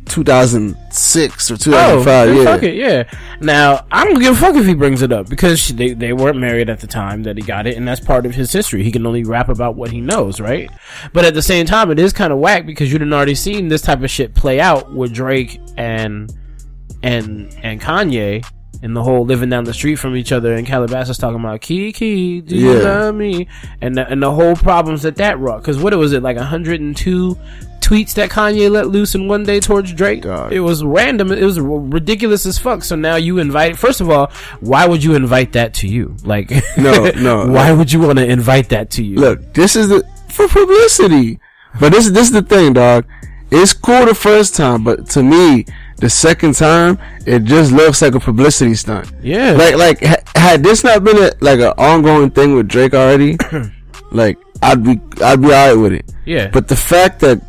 2006 0.09 1.51
or 1.51 1.53
Oh, 1.53 1.57
2005. 1.57 2.05
then 2.27 2.35
yeah. 2.37 2.43
fuck 2.43 2.63
it, 2.63 2.75
yeah. 2.75 3.03
Now 3.41 3.85
I 3.91 4.05
don't 4.05 4.19
give 4.19 4.33
a 4.33 4.37
fuck 4.37 4.55
if 4.55 4.65
he 4.65 4.73
brings 4.73 5.01
it 5.01 5.11
up 5.11 5.29
because 5.29 5.59
she, 5.59 5.73
they 5.73 5.93
they 5.93 6.13
weren't 6.13 6.37
married 6.37 6.69
at 6.69 6.79
the 6.79 6.87
time 6.87 7.23
that 7.23 7.37
he 7.37 7.43
got 7.43 7.67
it, 7.67 7.77
and 7.77 7.87
that's 7.87 7.99
part 8.01 8.25
of 8.25 8.35
his 8.35 8.51
history. 8.51 8.83
He 8.83 8.91
can 8.91 9.05
only 9.05 9.23
rap 9.23 9.49
about 9.49 9.75
what 9.75 9.91
he 9.91 10.01
knows, 10.01 10.39
right? 10.39 10.69
But 11.13 11.25
at 11.25 11.33
the 11.33 11.41
same 11.41 11.65
time, 11.65 11.91
it 11.91 11.99
is 11.99 12.11
kind 12.13 12.33
of 12.33 12.39
whack 12.39 12.65
because 12.65 12.91
you'd 12.91 13.01
already 13.01 13.35
seen 13.35 13.67
this 13.69 13.81
type 13.81 14.01
of 14.01 14.09
shit 14.09 14.33
play 14.35 14.59
out 14.59 14.93
with 14.93 15.13
Drake 15.13 15.59
and 15.77 16.33
and 17.03 17.55
and 17.63 17.79
Kanye. 17.81 18.45
And 18.81 18.95
the 18.95 19.03
whole 19.03 19.25
living 19.25 19.49
down 19.49 19.65
the 19.65 19.73
street 19.73 19.95
from 19.95 20.15
each 20.15 20.31
other, 20.31 20.53
and 20.53 20.65
Calabasas 20.65 21.17
talking 21.17 21.39
about 21.39 21.59
Kiki, 21.59 22.39
do 22.39 22.55
you 22.55 22.77
Yeah. 22.77 22.79
love 22.83 23.15
me? 23.15 23.47
And 23.81 23.95
the, 23.97 24.09
and 24.09 24.23
the 24.23 24.31
whole 24.31 24.55
problems 24.55 25.01
that 25.01 25.17
that 25.17 25.37
brought. 25.37 25.61
Because 25.61 25.77
what 25.77 25.93
was 25.97 26.13
it 26.13 26.23
like 26.23 26.37
102 26.37 27.37
tweets 27.81 28.13
that 28.13 28.29
Kanye 28.29 28.71
let 28.71 28.87
loose 28.87 29.15
in 29.15 29.27
one 29.27 29.43
day 29.43 29.59
towards 29.59 29.91
Drake? 29.91 30.21
God. 30.21 30.53
It 30.53 30.61
was 30.61 30.81
random. 30.83 31.31
It 31.31 31.43
was 31.43 31.59
ridiculous 31.59 32.45
as 32.45 32.57
fuck. 32.57 32.83
So 32.83 32.95
now 32.95 33.17
you 33.17 33.37
invite. 33.39 33.77
First 33.77 33.99
of 33.99 34.09
all, 34.09 34.31
why 34.61 34.85
would 34.87 35.03
you 35.03 35.13
invite 35.13 35.51
that 35.53 35.73
to 35.75 35.87
you? 35.87 36.15
Like, 36.23 36.49
No, 36.77 37.11
no, 37.17 37.47
why 37.51 37.69
no. 37.69 37.75
would 37.75 37.91
you 37.91 37.99
want 37.99 38.19
to 38.19 38.25
invite 38.25 38.69
that 38.69 38.91
to 38.91 39.03
you? 39.03 39.17
Look, 39.17 39.53
this 39.53 39.75
is 39.75 39.89
the 39.89 40.05
for 40.29 40.47
publicity. 40.47 41.39
But 41.79 41.91
this 41.91 42.09
this 42.11 42.27
is 42.27 42.31
the 42.31 42.41
thing, 42.41 42.73
dog. 42.73 43.05
It's 43.51 43.73
cool 43.73 44.05
the 44.05 44.15
first 44.15 44.55
time, 44.55 44.83
but 44.83 45.09
to 45.11 45.23
me, 45.23 45.65
the 45.99 46.09
second 46.09 46.55
time, 46.55 46.97
it 47.25 47.43
just 47.43 47.71
looks 47.71 48.01
like 48.01 48.15
a 48.15 48.19
publicity 48.19 48.73
stunt. 48.75 49.11
yeah, 49.21 49.51
Like 49.51 49.75
like 49.75 50.03
ha- 50.03 50.23
had 50.35 50.63
this 50.63 50.83
not 50.83 51.03
been 51.03 51.17
a, 51.17 51.31
like 51.41 51.59
an 51.59 51.73
ongoing 51.77 52.31
thing 52.31 52.55
with 52.55 52.67
Drake 52.67 52.93
already, 52.93 53.37
like 54.11 54.37
I'd 54.61 54.83
be 54.83 54.99
I'd 55.23 55.41
be 55.41 55.47
alright 55.47 55.77
with 55.77 55.93
it. 55.93 56.05
yeah. 56.25 56.49
But 56.51 56.67
the 56.67 56.75
fact 56.75 57.19
that 57.21 57.41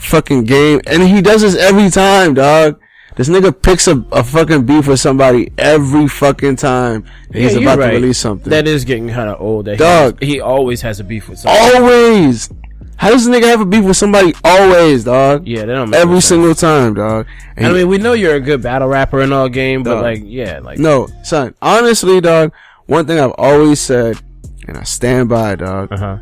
fucking 0.00 0.44
game 0.44 0.80
and 0.86 1.02
he 1.02 1.22
does 1.22 1.42
this 1.42 1.54
every 1.56 1.90
time, 1.90 2.34
dog. 2.34 2.78
This 3.14 3.28
nigga 3.28 3.52
picks 3.52 3.88
a, 3.88 4.02
a 4.10 4.24
fucking 4.24 4.64
beef 4.64 4.86
with 4.88 4.98
somebody 4.98 5.52
every 5.58 6.08
fucking 6.08 6.56
time 6.56 7.04
that 7.30 7.38
he's 7.42 7.54
about 7.56 7.78
right. 7.78 7.90
to 7.90 7.96
release 7.96 8.16
something. 8.16 8.48
That 8.48 8.66
is 8.66 8.86
getting 8.86 9.08
kind 9.10 9.28
of 9.28 9.38
old. 9.38 9.66
That 9.66 9.72
he 9.72 9.76
Dog. 9.76 10.18
has- 10.18 10.28
he, 10.30 10.40
always 10.40 10.80
has 10.80 10.98
a 10.98 11.04
beef 11.04 11.28
with 11.28 11.40
somebody. 11.40 11.76
always. 11.76 12.48
How 12.96 13.10
does 13.10 13.26
this 13.26 13.34
nigga 13.36 13.46
have 13.48 13.60
a 13.60 13.64
beef 13.64 13.84
with 13.84 13.96
somebody 13.96 14.32
always, 14.44 15.04
dog? 15.04 15.46
Yeah, 15.46 15.64
that 15.64 15.74
don't 15.74 15.90
make 15.90 15.98
no 15.98 16.02
Every 16.02 16.14
sense. 16.20 16.26
single 16.26 16.54
time, 16.54 16.94
dog. 16.94 17.26
And 17.56 17.66
I 17.66 17.72
mean, 17.72 17.88
we 17.88 17.98
know 17.98 18.12
you're 18.12 18.36
a 18.36 18.40
good 18.40 18.62
battle 18.62 18.86
rapper 18.88 19.20
in 19.22 19.32
all 19.32 19.48
game, 19.48 19.82
but 19.82 19.94
Dog. 19.94 20.02
like, 20.02 20.22
yeah, 20.24 20.60
like, 20.60 20.78
no, 20.78 21.08
son. 21.24 21.54
Honestly, 21.60 22.20
dog. 22.20 22.52
One 22.86 23.06
thing 23.06 23.18
I've 23.18 23.34
always 23.38 23.80
said, 23.80 24.20
and 24.68 24.76
I 24.76 24.82
stand 24.84 25.28
by, 25.28 25.56
dog. 25.56 25.92
uh 25.92 25.96
huh. 25.96 26.18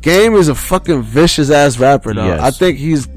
Game 0.00 0.34
is 0.34 0.48
a 0.48 0.54
fucking 0.54 1.02
vicious 1.02 1.50
ass 1.50 1.78
rapper, 1.78 2.12
dog. 2.14 2.26
Yes. 2.26 2.40
I 2.40 2.50
think 2.52 2.78
he's 2.78 3.08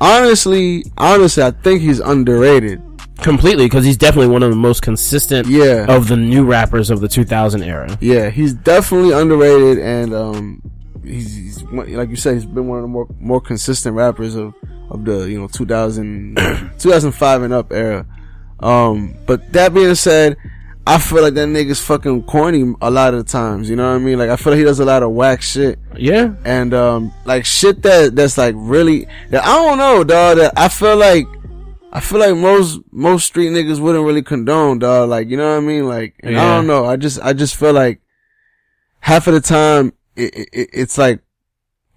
honestly, 0.00 0.84
honestly, 0.96 1.42
I 1.42 1.50
think 1.50 1.80
he's 1.82 2.00
underrated. 2.00 2.82
Completely, 3.22 3.64
because 3.66 3.84
he's 3.84 3.96
definitely 3.96 4.28
one 4.28 4.44
of 4.44 4.50
the 4.50 4.56
most 4.56 4.80
consistent 4.82 5.48
Yeah. 5.48 5.86
of 5.88 6.06
the 6.06 6.16
new 6.16 6.44
rappers 6.44 6.88
of 6.90 7.00
the 7.00 7.08
2000 7.08 7.64
era. 7.64 7.98
Yeah, 8.00 8.30
he's 8.30 8.54
definitely 8.54 9.10
underrated, 9.12 9.78
and 9.78 10.14
um, 10.14 10.62
he's, 11.08 11.34
he's 11.34 11.62
like 11.64 12.10
you 12.10 12.16
said, 12.16 12.34
he's 12.34 12.44
been 12.44 12.68
one 12.68 12.78
of 12.78 12.82
the 12.82 12.88
more 12.88 13.06
more 13.18 13.40
consistent 13.40 13.96
rappers 13.96 14.34
of 14.34 14.54
of 14.90 15.04
the 15.04 15.30
you 15.30 15.40
know 15.40 15.48
2000, 15.48 16.36
2005 16.78 17.42
and 17.42 17.52
up 17.52 17.72
era. 17.72 18.06
Um, 18.60 19.16
but 19.26 19.52
that 19.52 19.72
being 19.74 19.94
said, 19.94 20.36
I 20.86 20.98
feel 20.98 21.22
like 21.22 21.34
that 21.34 21.48
nigga's 21.48 21.80
fucking 21.80 22.24
corny 22.24 22.74
a 22.80 22.90
lot 22.90 23.14
of 23.14 23.24
the 23.24 23.30
times. 23.30 23.68
You 23.68 23.76
know 23.76 23.88
what 23.90 23.96
I 23.96 23.98
mean? 23.98 24.18
Like 24.18 24.30
I 24.30 24.36
feel 24.36 24.52
like 24.52 24.58
he 24.58 24.64
does 24.64 24.80
a 24.80 24.84
lot 24.84 25.02
of 25.02 25.10
whack 25.12 25.42
shit, 25.42 25.78
Yeah, 25.96 26.34
and 26.44 26.72
um, 26.74 27.12
like 27.24 27.44
shit 27.44 27.82
that 27.82 28.16
that's 28.16 28.38
like 28.38 28.54
really. 28.56 29.06
That 29.30 29.44
I 29.44 29.54
don't 29.54 29.78
know, 29.78 30.04
dog. 30.04 30.38
That 30.38 30.52
I 30.56 30.68
feel 30.68 30.96
like. 30.96 31.26
I 31.90 32.00
feel 32.00 32.20
like 32.20 32.36
most 32.36 32.80
most 32.92 33.26
street 33.26 33.48
niggas 33.48 33.80
wouldn't 33.80 34.04
really 34.04 34.20
condone, 34.22 34.78
dog. 34.78 35.08
Like, 35.08 35.28
you 35.30 35.38
know 35.38 35.52
what 35.52 35.56
I 35.56 35.66
mean? 35.66 35.88
Like, 35.88 36.16
and 36.22 36.38
I 36.38 36.56
don't 36.56 36.66
know. 36.66 36.84
I 36.84 36.96
just 36.96 37.18
I 37.22 37.32
just 37.32 37.56
feel 37.56 37.72
like 37.72 38.02
half 39.00 39.26
of 39.26 39.32
the 39.32 39.40
time 39.40 39.94
it, 40.18 40.48
it, 40.52 40.68
it's 40.72 40.98
like 40.98 41.20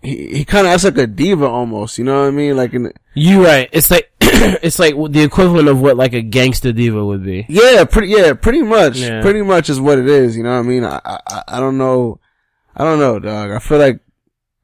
he 0.02 0.28
he 0.38 0.46
kind 0.46 0.66
of 0.68 0.74
acts 0.74 0.84
like 0.84 0.98
a 0.98 1.08
diva 1.08 1.46
almost. 1.48 1.98
You 1.98 2.04
know 2.06 2.22
what 2.22 2.28
I 2.28 2.32
mean? 2.32 2.56
Like, 2.58 2.74
in 2.74 2.84
the, 2.84 2.94
you 3.14 3.44
right. 3.44 3.70
It's 3.72 3.92
like 3.92 4.12
it's 4.22 4.80
like 4.80 4.96
the 5.12 5.22
equivalent 5.24 5.68
of 5.68 5.82
what 5.82 5.98
like 5.98 6.14
a 6.14 6.22
gangster 6.22 6.72
diva 6.72 7.04
would 7.06 7.24
be. 7.24 7.46
yeah, 7.50 7.84
pretty 7.86 8.08
yeah, 8.10 8.34
pretty 8.34 8.62
much, 8.62 8.98
Yeah. 8.98 9.22
pretty 9.22 9.42
much 9.42 9.70
is 9.70 9.80
what 9.80 10.00
it 10.00 10.08
is. 10.08 10.36
You 10.38 10.44
know 10.44 10.52
what 10.54 10.60
I 10.60 10.64
mean? 10.64 10.84
I 10.86 11.00
I 11.06 11.44
I 11.48 11.60
don't 11.60 11.78
know, 11.78 12.20
I 12.76 12.84
don't 12.84 13.00
know, 13.00 13.20
dog. 13.20 13.52
I 13.52 13.60
feel 13.60 13.78
like 13.80 14.00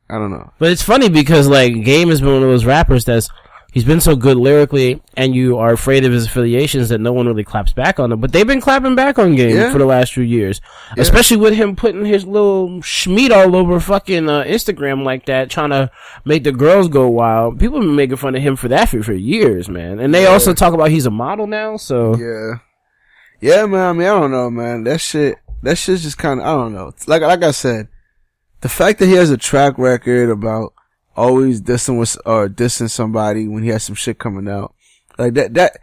I 0.09 0.15
don't 0.17 0.31
know. 0.31 0.51
But 0.59 0.71
it's 0.71 0.83
funny 0.83 1.09
because 1.09 1.47
like 1.47 1.83
Game 1.83 2.09
has 2.09 2.21
been 2.21 2.33
one 2.33 2.43
of 2.43 2.49
those 2.49 2.65
rappers 2.65 3.05
that's 3.05 3.29
he's 3.73 3.83
been 3.83 4.01
so 4.01 4.15
good 4.15 4.37
lyrically, 4.37 5.01
and 5.15 5.35
you 5.35 5.57
are 5.57 5.71
afraid 5.73 6.03
of 6.05 6.11
his 6.11 6.25
affiliations 6.25 6.89
that 6.89 6.99
no 6.99 7.13
one 7.13 7.27
really 7.27 7.43
claps 7.43 7.73
back 7.73 7.99
on 7.99 8.11
him. 8.11 8.19
But 8.19 8.31
they've 8.31 8.47
been 8.47 8.61
clapping 8.61 8.95
back 8.95 9.19
on 9.19 9.35
Game 9.35 9.55
Yeah. 9.55 9.71
for 9.71 9.77
the 9.77 9.85
last 9.85 10.13
few 10.13 10.23
years, 10.23 10.61
especially 10.97 11.37
with 11.37 11.53
him 11.53 11.75
putting 11.75 12.05
his 12.05 12.25
little 12.25 12.69
schmeat 12.81 13.31
all 13.31 13.55
over 13.55 13.79
fucking 13.79 14.29
uh, 14.29 14.43
Instagram 14.43 15.03
like 15.03 15.25
that, 15.27 15.49
trying 15.49 15.69
to 15.71 15.91
make 16.25 16.43
the 16.43 16.51
girls 16.51 16.87
go 16.87 17.07
wild. 17.09 17.59
People 17.59 17.79
have 17.79 17.87
been 17.87 17.95
making 17.95 18.17
fun 18.17 18.35
of 18.35 18.41
him 18.41 18.55
for 18.55 18.67
that 18.69 18.89
for, 18.89 19.03
for 19.03 19.13
years, 19.13 19.69
man. 19.69 19.99
And 19.99 20.13
they 20.13 20.25
also 20.25 20.53
talk 20.53 20.73
about 20.73 20.89
he's 20.89 21.05
a 21.05 21.11
model 21.11 21.47
now, 21.47 21.77
so 21.77 22.15
Yeah, 22.17 22.53
yeah, 23.41 23.65
man. 23.65 23.81
I 23.89 23.93
mean, 23.93 24.07
I 24.07 24.19
don't 24.19 24.31
know, 24.31 24.49
man. 24.49 24.83
That 24.85 24.99
shit, 25.01 25.37
that 25.63 25.77
shit's 25.77 26.03
just 26.03 26.17
kind 26.17 26.39
of 26.39 26.45
I 26.45 26.51
don't 26.51 26.73
know. 26.73 26.91
Like 27.05 27.21
like 27.21 27.43
I 27.43 27.51
said, 27.51 27.89
the 28.61 28.69
fact 28.69 28.97
that 28.99 29.05
he 29.07 29.13
has 29.13 29.29
a 29.29 29.37
track 29.37 29.77
record 29.77 30.29
about 30.31 30.73
always 31.17 31.61
dissing 31.61 31.99
with 31.99 32.17
or 32.25 32.47
dissing 32.47 32.89
somebody 32.89 33.47
when 33.47 33.63
he 33.63 33.69
has 33.69 33.83
some 33.83 33.95
shit 33.95 34.19
coming 34.19 34.47
out, 34.47 34.73
like 35.17 35.33
that 35.33 35.53
that, 35.55 35.77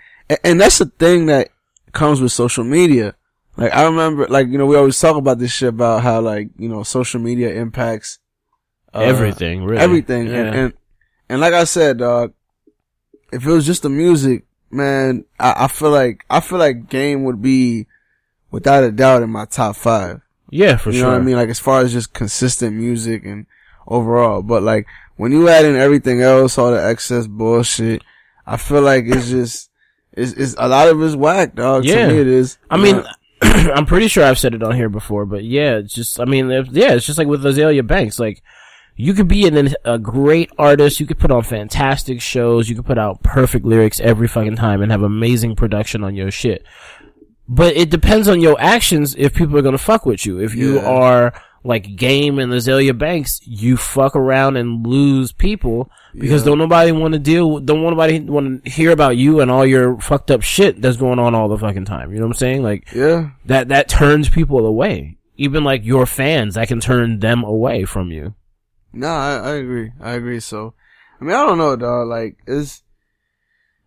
and, 0.44 0.60
that's 0.60 0.78
the 0.78 0.86
thing 0.86 1.26
that 1.26 1.50
comes 1.92 2.20
with 2.20 2.32
social 2.32 2.64
media. 2.64 3.14
Like 3.56 3.74
I 3.74 3.84
remember, 3.84 4.26
like 4.28 4.48
you 4.48 4.58
know, 4.58 4.66
we 4.66 4.76
always 4.76 4.98
talk 4.98 5.16
about 5.16 5.38
this 5.38 5.52
shit 5.52 5.68
about 5.68 6.02
how 6.02 6.20
like 6.20 6.48
you 6.56 6.68
know 6.68 6.82
social 6.82 7.20
media 7.20 7.52
impacts 7.54 8.18
uh, 8.94 9.00
everything, 9.00 9.64
really, 9.64 9.82
everything. 9.82 10.28
Yeah. 10.28 10.34
And, 10.34 10.54
and 10.56 10.72
and 11.28 11.40
like 11.40 11.54
I 11.54 11.64
said, 11.64 11.98
dog, 11.98 12.32
if 13.32 13.44
it 13.44 13.50
was 13.50 13.66
just 13.66 13.82
the 13.82 13.90
music, 13.90 14.44
man, 14.70 15.24
I, 15.38 15.64
I 15.64 15.68
feel 15.68 15.90
like 15.90 16.24
I 16.30 16.40
feel 16.40 16.58
like 16.58 16.88
Game 16.88 17.24
would 17.24 17.42
be 17.42 17.86
without 18.50 18.84
a 18.84 18.92
doubt 18.92 19.22
in 19.22 19.30
my 19.30 19.46
top 19.46 19.76
five. 19.76 20.20
yeah, 20.50 20.76
for 20.76 20.90
you 20.90 20.98
sure. 20.98 21.06
know 21.06 21.12
what 21.12 21.20
I 21.20 21.24
mean? 21.24 21.36
Like 21.36 21.48
as 21.48 21.58
far 21.58 21.80
as 21.80 21.92
just 21.92 22.12
consistent 22.12 22.76
music 22.76 23.24
and 23.24 23.46
overall, 23.86 24.42
but 24.42 24.62
like 24.62 24.86
when 25.16 25.32
you 25.32 25.48
add 25.48 25.64
in 25.64 25.76
everything 25.76 26.20
else, 26.22 26.58
all 26.58 26.70
the 26.72 26.84
excess 26.84 27.26
bullshit, 27.26 28.02
I 28.46 28.56
feel 28.56 28.82
like 28.82 29.04
it's 29.06 29.28
just 29.30 29.70
it's, 30.12 30.32
it's 30.32 30.54
a 30.58 30.68
lot 30.68 30.88
of 30.88 31.02
it's 31.02 31.16
whack, 31.16 31.54
dog. 31.54 31.84
Yeah. 31.84 32.06
To 32.06 32.12
me, 32.14 32.20
it 32.20 32.26
is. 32.26 32.58
I 32.70 32.76
mean, 32.76 33.02
I'm 33.42 33.86
pretty 33.86 34.08
sure 34.08 34.24
I've 34.24 34.38
said 34.38 34.54
it 34.54 34.62
on 34.62 34.74
here 34.74 34.88
before, 34.88 35.26
but 35.26 35.44
yeah, 35.44 35.76
it's 35.76 35.94
just, 35.94 36.20
I 36.20 36.24
mean, 36.24 36.48
yeah, 36.50 36.94
it's 36.94 37.06
just 37.06 37.18
like 37.18 37.28
with 37.28 37.42
Azealia 37.44 37.86
Banks. 37.86 38.18
Like, 38.18 38.42
you 38.96 39.12
could 39.12 39.26
be 39.26 39.46
an, 39.48 39.74
a 39.84 39.98
great 39.98 40.50
artist, 40.56 41.00
you 41.00 41.06
could 41.06 41.18
put 41.18 41.32
on 41.32 41.42
fantastic 41.42 42.20
shows, 42.20 42.68
you 42.68 42.76
could 42.76 42.86
put 42.86 42.96
out 42.98 43.22
perfect 43.24 43.64
lyrics 43.64 43.98
every 44.00 44.28
fucking 44.28 44.54
time 44.56 44.82
and 44.82 44.92
have 44.92 45.02
amazing 45.02 45.56
production 45.56 46.04
on 46.04 46.14
your 46.14 46.30
shit. 46.30 46.64
But 47.48 47.76
it 47.76 47.90
depends 47.90 48.28
on 48.28 48.40
your 48.40 48.56
actions 48.60 49.14
if 49.18 49.34
people 49.34 49.58
are 49.58 49.62
gonna 49.62 49.78
fuck 49.78 50.06
with 50.06 50.24
you. 50.24 50.38
If 50.38 50.54
you 50.54 50.76
Yeah. 50.76 50.88
are 50.88 51.42
like 51.64 51.96
Game 51.96 52.38
and 52.38 52.52
Azealia 52.52 52.96
Banks, 52.96 53.40
you 53.44 53.76
fuck 53.76 54.14
around 54.14 54.56
and 54.56 54.86
lose 54.86 55.32
people 55.32 55.90
because 56.14 56.42
Yeah. 56.42 56.46
don't 56.50 56.58
nobody 56.58 56.92
want 56.92 57.14
to 57.14 57.18
deal, 57.18 57.58
don't 57.58 57.82
nobody 57.82 58.20
want 58.20 58.64
to 58.64 58.70
hear 58.70 58.90
about 58.90 59.16
you 59.16 59.40
and 59.40 59.50
all 59.50 59.64
your 59.66 59.98
fucked 59.98 60.30
up 60.30 60.42
shit 60.42 60.80
that's 60.82 60.98
going 60.98 61.18
on 61.18 61.34
all 61.34 61.48
the 61.48 61.58
fucking 61.58 61.86
time. 61.86 62.12
You 62.12 62.18
know 62.18 62.26
what 62.26 62.32
I'm 62.36 62.38
saying? 62.38 62.62
Like, 62.62 62.92
yeah, 62.94 63.30
that 63.46 63.68
that 63.68 63.88
turns 63.88 64.28
people 64.28 64.66
away. 64.66 65.16
Even 65.36 65.64
like 65.64 65.84
your 65.84 66.06
fans, 66.06 66.54
that 66.54 66.68
can 66.68 66.80
turn 66.80 67.18
them 67.18 67.42
away 67.42 67.84
from 67.84 68.12
you. 68.12 68.34
No, 68.92 69.08
I, 69.08 69.36
I 69.38 69.50
agree. 69.54 69.90
I 70.00 70.12
agree. 70.12 70.38
So, 70.38 70.74
I 71.20 71.24
mean, 71.24 71.34
I 71.34 71.44
don't 71.44 71.58
know, 71.58 71.74
dog. 71.74 72.06
Like, 72.08 72.36
it's 72.46 72.82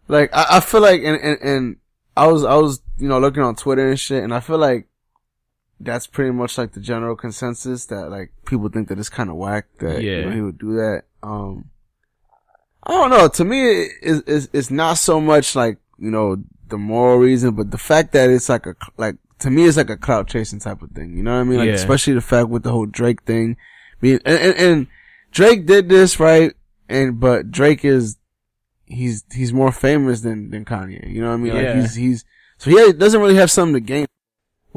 like 0.09 0.29
I, 0.35 0.57
I 0.57 0.59
feel 0.59 0.81
like, 0.81 1.01
and, 1.03 1.15
and 1.21 1.37
and 1.41 1.75
I 2.17 2.27
was 2.27 2.43
I 2.43 2.55
was 2.55 2.81
you 2.97 3.07
know, 3.07 3.19
looking 3.19 3.43
on 3.43 3.55
Twitter 3.55 3.87
and 3.87 3.99
shit, 3.99 4.23
and 4.23 4.33
I 4.33 4.39
feel 4.39 4.57
like 4.57 4.86
that's 5.79 6.07
pretty 6.07 6.31
much 6.31 6.57
like 6.57 6.71
the 6.73 6.79
general 6.79 7.15
consensus 7.15 7.85
that 7.87 8.09
like 8.09 8.31
people 8.45 8.69
think 8.69 8.87
that 8.87 8.97
it's 8.99 9.09
kind 9.09 9.29
of 9.29 9.35
whack 9.35 9.65
that 9.79 10.01
you 10.21 10.25
know, 10.25 10.31
he 10.31 10.41
would 10.41 10.57
do 10.57 10.73
that. 10.75 11.03
Um, 11.23 11.69
I 12.83 12.91
don't 12.91 13.09
know. 13.09 13.27
To 13.27 13.45
me, 13.45 13.61
it, 13.83 13.91
it's, 14.01 14.23
it's 14.27 14.47
it's 14.53 14.71
not 14.71 14.97
so 14.97 15.19
much 15.19 15.55
like 15.55 15.77
you 15.99 16.09
know 16.11 16.37
the 16.67 16.77
moral 16.77 17.17
reason, 17.17 17.51
but 17.55 17.71
the 17.71 17.77
fact 17.77 18.13
that 18.13 18.29
it's 18.29 18.49
like 18.49 18.65
a 18.65 18.75
like 18.97 19.15
to 19.39 19.49
me 19.49 19.65
it's 19.65 19.77
like 19.77 19.89
a 19.89 19.97
clout 19.97 20.27
chasing 20.27 20.59
type 20.59 20.81
of 20.81 20.91
thing. 20.91 21.15
You 21.15 21.23
know 21.23 21.33
what 21.33 21.41
I 21.41 21.43
mean? 21.43 21.59
Like 21.59 21.67
Yeah. 21.67 21.73
especially 21.73 22.13
the 22.13 22.21
fact 22.21 22.49
with 22.49 22.63
the 22.63 22.71
whole 22.71 22.85
Drake 22.85 23.23
thing 23.23 23.57
being 24.01 24.19
and, 24.25 24.39
and, 24.39 24.55
and 24.57 24.87
Drake 25.31 25.65
did 25.65 25.89
this 25.89 26.19
right, 26.19 26.53
and 26.89 27.19
but 27.19 27.51
Drake 27.51 27.83
is 27.85 28.17
he's 28.85 29.23
he's 29.33 29.51
more 29.53 29.71
famous 29.71 30.21
than 30.21 30.49
than 30.49 30.65
Kanye. 30.65 31.11
You 31.11 31.21
know 31.21 31.27
what 31.27 31.33
I 31.35 31.37
mean? 31.37 31.55
Yeah. 31.55 31.61
Like 31.73 31.75
he's 31.81 31.95
he's 31.95 32.25
so 32.57 32.71
he 32.71 32.93
doesn't 32.93 33.19
really 33.21 33.35
have 33.35 33.51
something 33.51 33.73
to 33.73 33.79
gain. 33.79 34.07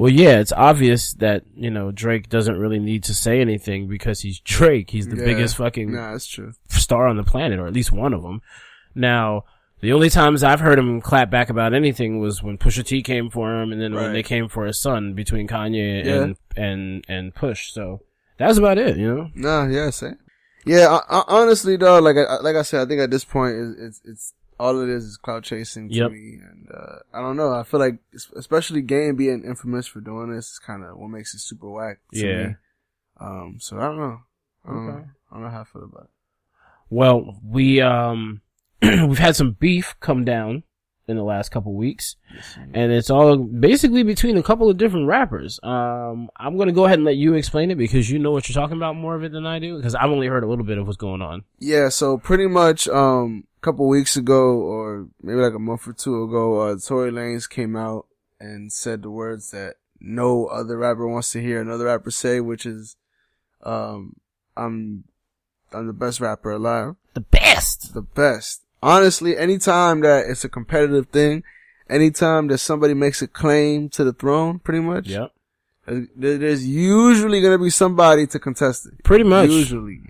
Well, 0.01 0.11
yeah, 0.11 0.41
it's 0.41 0.51
obvious 0.53 1.13
that, 1.19 1.43
you 1.55 1.71
know, 1.71 1.91
Drake 1.93 2.31
doesn't 2.31 2.57
really 2.57 2.79
need 2.79 3.05
to 3.05 3.13
say 3.15 3.39
anything 3.43 3.87
because 3.87 4.21
he's 4.23 4.41
Drake. 4.41 4.89
He's 4.89 5.09
the 5.09 5.17
Yeah. 5.19 5.27
biggest 5.27 5.57
fucking 5.57 5.93
Nah, 5.93 6.13
that's 6.13 6.27
true. 6.27 6.55
star 6.71 7.07
on 7.07 7.19
the 7.19 7.23
planet, 7.23 7.59
or 7.61 7.67
at 7.67 7.75
least 7.75 7.93
one 7.93 8.15
of 8.15 8.23
them. 8.23 8.41
Now, 8.95 9.45
the 9.83 9.93
only 9.93 10.09
times 10.09 10.43
I've 10.43 10.61
heard 10.61 10.79
him 10.79 11.03
clap 11.03 11.31
back 11.31 11.51
about 11.51 11.75
anything 11.75 12.19
was 12.19 12.43
when 12.43 12.57
Pusha 12.57 12.83
T 12.83 13.03
came 13.03 13.29
for 13.29 13.61
him, 13.61 13.73
and 13.73 13.81
then 13.83 13.95
when 13.95 14.15
they 14.15 14.23
came 14.23 14.49
for 14.49 14.65
his 14.65 14.79
son 14.79 15.13
between 15.13 15.47
Kanye 15.47 16.03
Yeah. 16.07 16.23
and 16.23 16.37
and 16.57 17.05
and 17.07 17.35
Push. 17.35 17.71
So 17.73 18.01
that's 18.39 18.57
about 18.57 18.79
it, 18.79 18.97
you 18.97 19.07
know. 19.15 19.29
Nah, 19.35 19.67
yeah, 19.67 19.91
same. 19.91 20.17
Yeah, 20.65 20.89
I, 21.11 21.19
I, 21.19 21.25
honestly 21.29 21.77
though, 21.77 21.99
like 22.01 22.17
I, 22.17 22.37
like 22.41 22.57
I 22.57 22.63
said, 22.63 22.81
I 22.81 22.87
think 22.89 23.03
at 23.03 23.11
this 23.11 23.25
point, 23.27 23.55
it's, 23.55 23.79
it's, 23.79 24.01
it's 24.07 24.35
all 24.61 24.81
it 24.83 24.89
is 24.89 25.05
is 25.05 25.17
cloud 25.17 25.43
chasing 25.45 25.89
to 25.89 25.95
Yep. 25.95 26.11
me, 26.13 26.39
and 26.49 26.69
uh, 26.73 26.99
I 27.13 27.21
don't 27.21 27.37
know. 27.37 27.53
I 27.53 27.63
feel 27.65 27.81
like, 27.81 27.99
especially 28.37 28.83
Game 28.83 29.17
being 29.17 29.43
infamous 29.45 29.87
for 29.87 30.01
doing 30.01 30.31
this, 30.31 30.53
is 30.53 30.59
kind 30.59 30.85
of 30.85 30.97
what 30.99 31.09
makes 31.09 31.35
it 31.35 31.41
super 31.41 31.71
whack. 31.71 31.99
To 32.15 32.19
Yeah. 32.21 32.47
Me. 32.49 32.55
Um. 33.19 33.57
So 33.59 33.79
I 33.79 33.83
don't 33.83 33.97
know. 33.97 34.21
I 34.65 34.69
don't, 34.69 34.89
Okay. 34.89 34.99
know. 34.99 35.05
I 35.31 35.35
don't 35.35 35.43
know 35.45 35.51
how 35.51 35.61
I 35.63 35.65
feel 35.65 35.85
about 35.85 36.05
it. 36.05 36.11
Well, 36.91 37.41
we 37.45 37.81
um 37.81 38.43
we've 38.83 39.19
had 39.19 39.37
some 39.37 39.53
beef 39.53 39.95
come 40.01 40.25
down 40.25 40.65
in 41.11 41.17
the 41.17 41.25
last 41.25 41.51
couple 41.51 41.75
weeks, 41.75 42.17
and 42.73 42.93
it's 42.93 43.11
all 43.11 43.37
basically 43.37 44.03
between 44.03 44.37
a 44.39 44.43
couple 44.43 44.71
of 44.71 44.77
different 44.77 45.07
rappers. 45.07 45.59
Um, 45.63 46.31
I'm 46.37 46.57
gonna 46.57 46.73
go 46.73 46.85
ahead 46.87 46.99
and 46.99 47.05
let 47.05 47.17
you 47.17 47.35
explain 47.35 47.71
it 47.71 47.77
because 47.77 48.09
you 48.09 48.19
know 48.19 48.31
what 48.31 48.49
you're 48.49 48.55
talking 48.55 48.77
about 48.77 48.97
more 48.97 49.15
of 49.17 49.25
it 49.25 49.33
than 49.33 49.47
I 49.47 49.59
do 49.59 49.77
because 49.77 49.95
I've 49.95 50.11
only 50.11 50.29
heard 50.29 50.45
a 50.45 50.49
little 50.49 50.65
bit 50.65 50.79
of 50.79 50.87
what's 50.87 50.97
going 50.97 51.21
on. 51.21 51.45
Yeah, 51.59 51.89
so 51.89 52.17
pretty 52.17 52.47
much 52.47 52.89
um 52.89 53.45
a 53.59 53.61
couple 53.65 53.89
weeks 53.89 54.17
ago 54.17 54.59
or 54.59 55.09
maybe 55.23 55.41
like 55.41 55.55
a 55.55 55.59
month 55.59 55.87
or 55.87 55.93
two 55.93 56.23
ago, 56.23 56.61
uh 56.61 56.77
Tory 56.77 57.11
Lanez 57.11 57.49
came 57.51 57.77
out 57.77 58.07
and 58.39 58.73
said 58.73 59.03
the 59.03 59.11
words 59.11 59.51
that 59.51 59.75
no 60.01 60.47
other 60.47 60.79
rapper 60.79 61.07
wants 61.07 61.33
to 61.33 61.43
hear 61.43 61.61
another 61.61 61.85
rapper 61.87 62.11
say, 62.11 62.41
which 62.41 62.65
is 62.65 62.97
um 63.65 64.15
I'm 64.57 65.05
I'm 65.73 65.87
the 65.87 65.93
best 65.93 66.21
rapper 66.21 66.53
alive. 66.53 66.97
The 67.15 67.21
best. 67.21 67.95
The 67.95 68.03
best. 68.03 68.63
Honestly, 68.83 69.37
anytime 69.37 70.01
that 70.01 70.27
it's 70.27 70.45
a 70.45 70.49
competitive 70.49 71.09
thing, 71.09 71.43
anytime 71.89 72.47
that 72.49 72.59
somebody 72.59 72.95
makes 72.95 73.21
a 73.23 73.29
claim 73.29 73.89
to 73.91 74.05
the 74.05 74.13
throne, 74.13 74.59
pretty 74.59 74.81
much, 74.81 75.07
Yep. 75.09 75.33
there's 76.17 76.67
usually 76.67 77.41
gonna 77.43 77.59
be 77.59 77.69
somebody 77.71 78.27
to 78.29 78.39
contest 78.39 78.87
it. 78.87 79.03
Pretty 79.05 79.25
much. 79.25 79.51
Usually. 79.51 80.01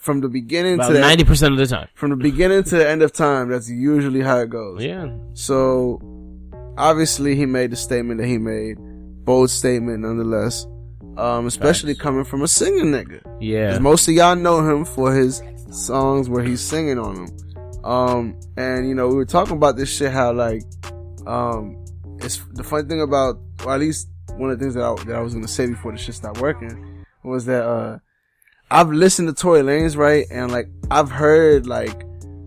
From 0.00 0.20
the 0.20 0.28
beginning 0.28 0.74
About 0.74 0.88
to 0.88 0.92
the 0.94 1.00
ninety 1.00 1.24
percent 1.24 1.52
of 1.52 1.58
the 1.58 1.66
time. 1.66 1.88
from 1.94 2.10
the 2.10 2.16
beginning 2.16 2.64
to 2.64 2.76
the 2.76 2.88
end 2.88 3.02
of 3.02 3.12
time, 3.12 3.48
that's 3.48 3.70
usually 3.70 4.20
how 4.20 4.38
it 4.40 4.50
goes. 4.50 4.82
Yeah. 4.82 5.08
So, 5.34 6.00
obviously, 6.76 7.34
he 7.36 7.46
made 7.46 7.70
the 7.70 7.76
statement 7.76 8.20
that 8.20 8.26
he 8.26 8.38
made. 8.38 8.76
Bold 9.24 9.50
statement, 9.50 10.00
nonetheless. 10.00 10.66
Um, 11.16 11.46
especially 11.46 11.94
coming 11.94 12.24
from 12.24 12.42
a 12.42 12.48
singing 12.48 12.92
nigga. 12.92 13.20
Yeah. 13.40 13.78
most 13.78 14.06
of 14.06 14.14
y'all 14.14 14.36
know 14.36 14.60
him 14.68 14.84
for 14.84 15.14
his 15.14 15.42
songs 15.70 16.28
where 16.28 16.44
he's 16.44 16.60
singing 16.60 16.98
on 16.98 17.14
them. 17.14 17.36
Um, 17.86 18.38
and 18.56 18.88
you 18.88 18.94
know, 18.94 19.06
we 19.06 19.14
were 19.14 19.24
talking 19.24 19.56
about 19.56 19.76
this 19.76 19.88
shit, 19.88 20.10
how 20.10 20.32
like, 20.32 20.62
um, 21.26 21.84
it's 22.18 22.42
the 22.52 22.64
funny 22.64 22.88
thing 22.88 23.00
about, 23.00 23.38
or 23.64 23.74
at 23.74 23.80
least 23.80 24.08
one 24.32 24.50
of 24.50 24.58
the 24.58 24.64
things 24.64 24.74
that 24.74 24.82
I, 24.82 25.04
that 25.04 25.14
I 25.14 25.20
was 25.20 25.34
gonna 25.34 25.46
say 25.46 25.66
before 25.68 25.92
the 25.92 25.98
shit 25.98 26.16
stopped 26.16 26.40
working 26.40 27.04
was 27.22 27.44
that, 27.46 27.64
uh, 27.64 27.98
I've 28.70 28.90
listened 28.90 29.28
to 29.28 29.34
Tory 29.34 29.60
Lanez, 29.60 29.96
right? 29.96 30.26
And 30.32 30.50
like, 30.50 30.68
I've 30.90 31.10
heard 31.10 31.68
like 31.68 32.02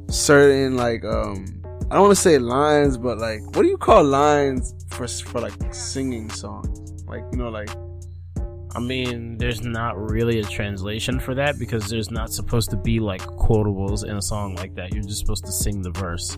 certain 0.09 0.75
like, 0.75 1.05
um, 1.05 1.63
I 1.89 1.95
don't 1.95 2.01
want 2.01 2.15
to 2.15 2.21
say 2.21 2.37
lines, 2.37 2.97
but 2.97 3.17
like, 3.17 3.41
what 3.55 3.61
do 3.61 3.67
you 3.69 3.77
call 3.77 4.03
lines 4.03 4.75
for, 4.89 5.07
for 5.07 5.39
like 5.39 5.73
singing 5.73 6.29
songs? 6.29 7.03
Like, 7.07 7.23
you 7.31 7.37
know, 7.37 7.49
like, 7.49 7.69
I 8.75 8.79
mean, 8.79 9.37
there's 9.37 9.61
not 9.61 9.97
really 9.97 10.39
a 10.39 10.43
translation 10.43 11.19
for 11.19 11.33
that 11.35 11.57
because 11.57 11.89
there's 11.89 12.11
not 12.11 12.31
supposed 12.31 12.69
to 12.69 12.77
be 12.77 12.99
like 12.99 13.21
quotables 13.21 14.03
in 14.03 14.15
a 14.15 14.21
song 14.21 14.55
like 14.55 14.75
that. 14.75 14.93
You're 14.93 15.03
just 15.03 15.19
supposed 15.19 15.45
to 15.45 15.51
sing 15.51 15.81
the 15.81 15.91
verse. 15.91 16.37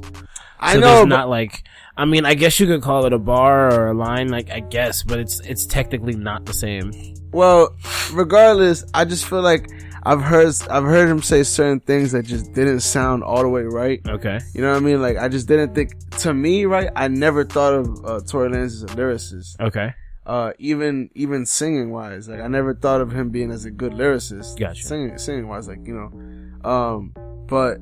I 0.60 0.74
so 0.74 0.80
know, 0.80 0.96
there's 0.96 1.08
not 1.08 1.30
like 1.30 1.64
I 1.98 2.06
mean, 2.06 2.26
I 2.26 2.34
guess 2.36 2.60
you 2.60 2.68
could 2.68 2.82
call 2.82 3.06
it 3.06 3.14
a 3.14 3.20
bar 3.20 3.74
or 3.74 3.88
a 3.88 3.94
line, 3.94 4.30
like 4.30 4.50
I 4.50 4.62
guess, 4.62 5.04
but 5.04 5.20
it's 5.20 5.40
it's 5.42 5.66
technically 5.66 6.16
not 6.16 6.46
the 6.46 6.54
same. 6.54 6.92
Well, 7.32 7.76
regardless, 8.14 8.86
I 8.94 9.06
just 9.06 9.28
feel 9.28 9.42
like 9.42 9.70
I've 10.04 10.22
heard 10.22 10.54
I've 10.70 10.84
heard 10.84 11.10
him 11.10 11.22
say 11.22 11.44
certain 11.44 11.80
things 11.80 12.12
that 12.14 12.24
just 12.24 12.54
didn't 12.54 12.80
sound 12.80 13.24
all 13.24 13.42
the 13.42 13.50
way 13.50 13.64
right. 13.64 14.02
Okay. 14.08 14.40
You 14.54 14.62
know 14.62 14.72
what 14.72 14.78
I 14.78 14.80
mean? 14.80 15.02
Like 15.02 15.18
I 15.18 15.28
just 15.28 15.48
didn't 15.48 15.76
think. 15.76 15.92
To 16.22 16.34
me, 16.34 16.66
right? 16.66 16.90
I 16.96 17.08
never 17.08 17.44
thought 17.44 17.74
of 17.74 18.06
uh, 18.06 18.20
Tory 18.22 18.50
Lanez 18.50 18.66
as 18.66 18.84
a 18.84 18.88
lyricist. 18.88 19.60
Okay. 19.60 19.94
Uh, 20.32 20.54
even 20.60 21.10
even 21.14 21.46
singing 21.46 21.92
wise, 21.92 22.30
like 22.30 22.40
I 22.40 22.48
never 22.48 22.74
thought 22.74 23.02
of 23.02 23.12
him 23.12 23.32
being 23.32 23.52
as 23.52 23.66
a 23.66 23.72
good 23.72 23.92
lyricist. 23.92 24.58
Gotcha. 24.58 24.82
Singing 24.82 25.18
singing 25.18 25.48
wise, 25.50 25.68
like 25.68 25.86
you 25.86 25.94
know, 25.94 26.70
um, 26.70 27.12
but 27.50 27.80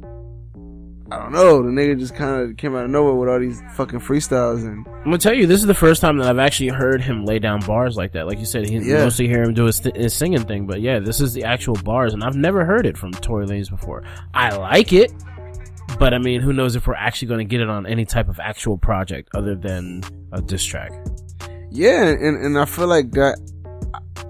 I 1.12 1.17
don't 1.21 1.31
know. 1.31 1.62
The 1.62 1.69
nigga 1.69 1.99
just 1.99 2.15
kind 2.15 2.41
of 2.49 2.57
came 2.57 2.75
out 2.75 2.85
of 2.85 2.89
nowhere 2.89 3.13
with 3.13 3.29
all 3.29 3.39
these 3.39 3.62
fucking 3.75 3.99
freestyles 3.99 4.63
and 4.65 4.83
I'm 4.88 5.03
gonna 5.03 5.19
tell 5.19 5.35
you, 5.35 5.45
this 5.45 5.59
is 5.62 5.67
the 5.67 5.75
first 5.75 6.01
time 6.01 6.17
that 6.17 6.27
I've 6.27 6.39
actually 6.39 6.69
heard 6.69 7.03
him 7.03 7.23
lay 7.23 7.38
down 7.38 7.59
bars 7.59 7.95
like 7.97 8.13
that. 8.13 8.25
Like 8.25 8.39
you 8.39 8.45
said, 8.45 8.67
he 8.67 8.73
you 8.77 8.81
Yeah. 8.81 9.03
mostly 9.03 9.27
hear 9.27 9.43
him 9.43 9.53
do 9.53 9.65
his, 9.65 9.79
th- 9.79 9.95
his 9.95 10.15
singing 10.15 10.43
thing, 10.43 10.65
but 10.65 10.81
yeah, 10.81 10.97
this 10.97 11.21
is 11.21 11.33
the 11.33 11.43
actual 11.43 11.75
bars, 11.83 12.13
and 12.15 12.23
I've 12.23 12.35
never 12.35 12.65
heard 12.65 12.88
it 12.88 12.97
from 12.97 13.12
Tory 13.12 13.45
Lanez 13.45 13.69
before. 13.69 14.03
I 14.33 14.55
like 14.55 14.91
it, 14.91 15.13
but 15.99 16.15
I 16.15 16.17
mean, 16.17 16.41
who 16.41 16.53
knows 16.53 16.75
if 16.75 16.88
we're 16.88 16.95
actually 16.95 17.27
going 17.27 17.47
to 17.47 17.51
get 17.51 17.62
it 17.62 17.69
on 17.69 17.85
any 17.85 18.05
type 18.05 18.27
of 18.27 18.39
actual 18.39 18.75
project 18.77 19.29
other 19.35 19.53
than 19.55 20.01
a 20.31 20.41
diss 20.41 20.63
track? 20.63 20.91
Yeah, 21.71 22.03
and 22.08 22.38
and 22.43 22.58
I 22.58 22.65
feel 22.65 22.88
like 22.88 23.12
that. 23.12 23.38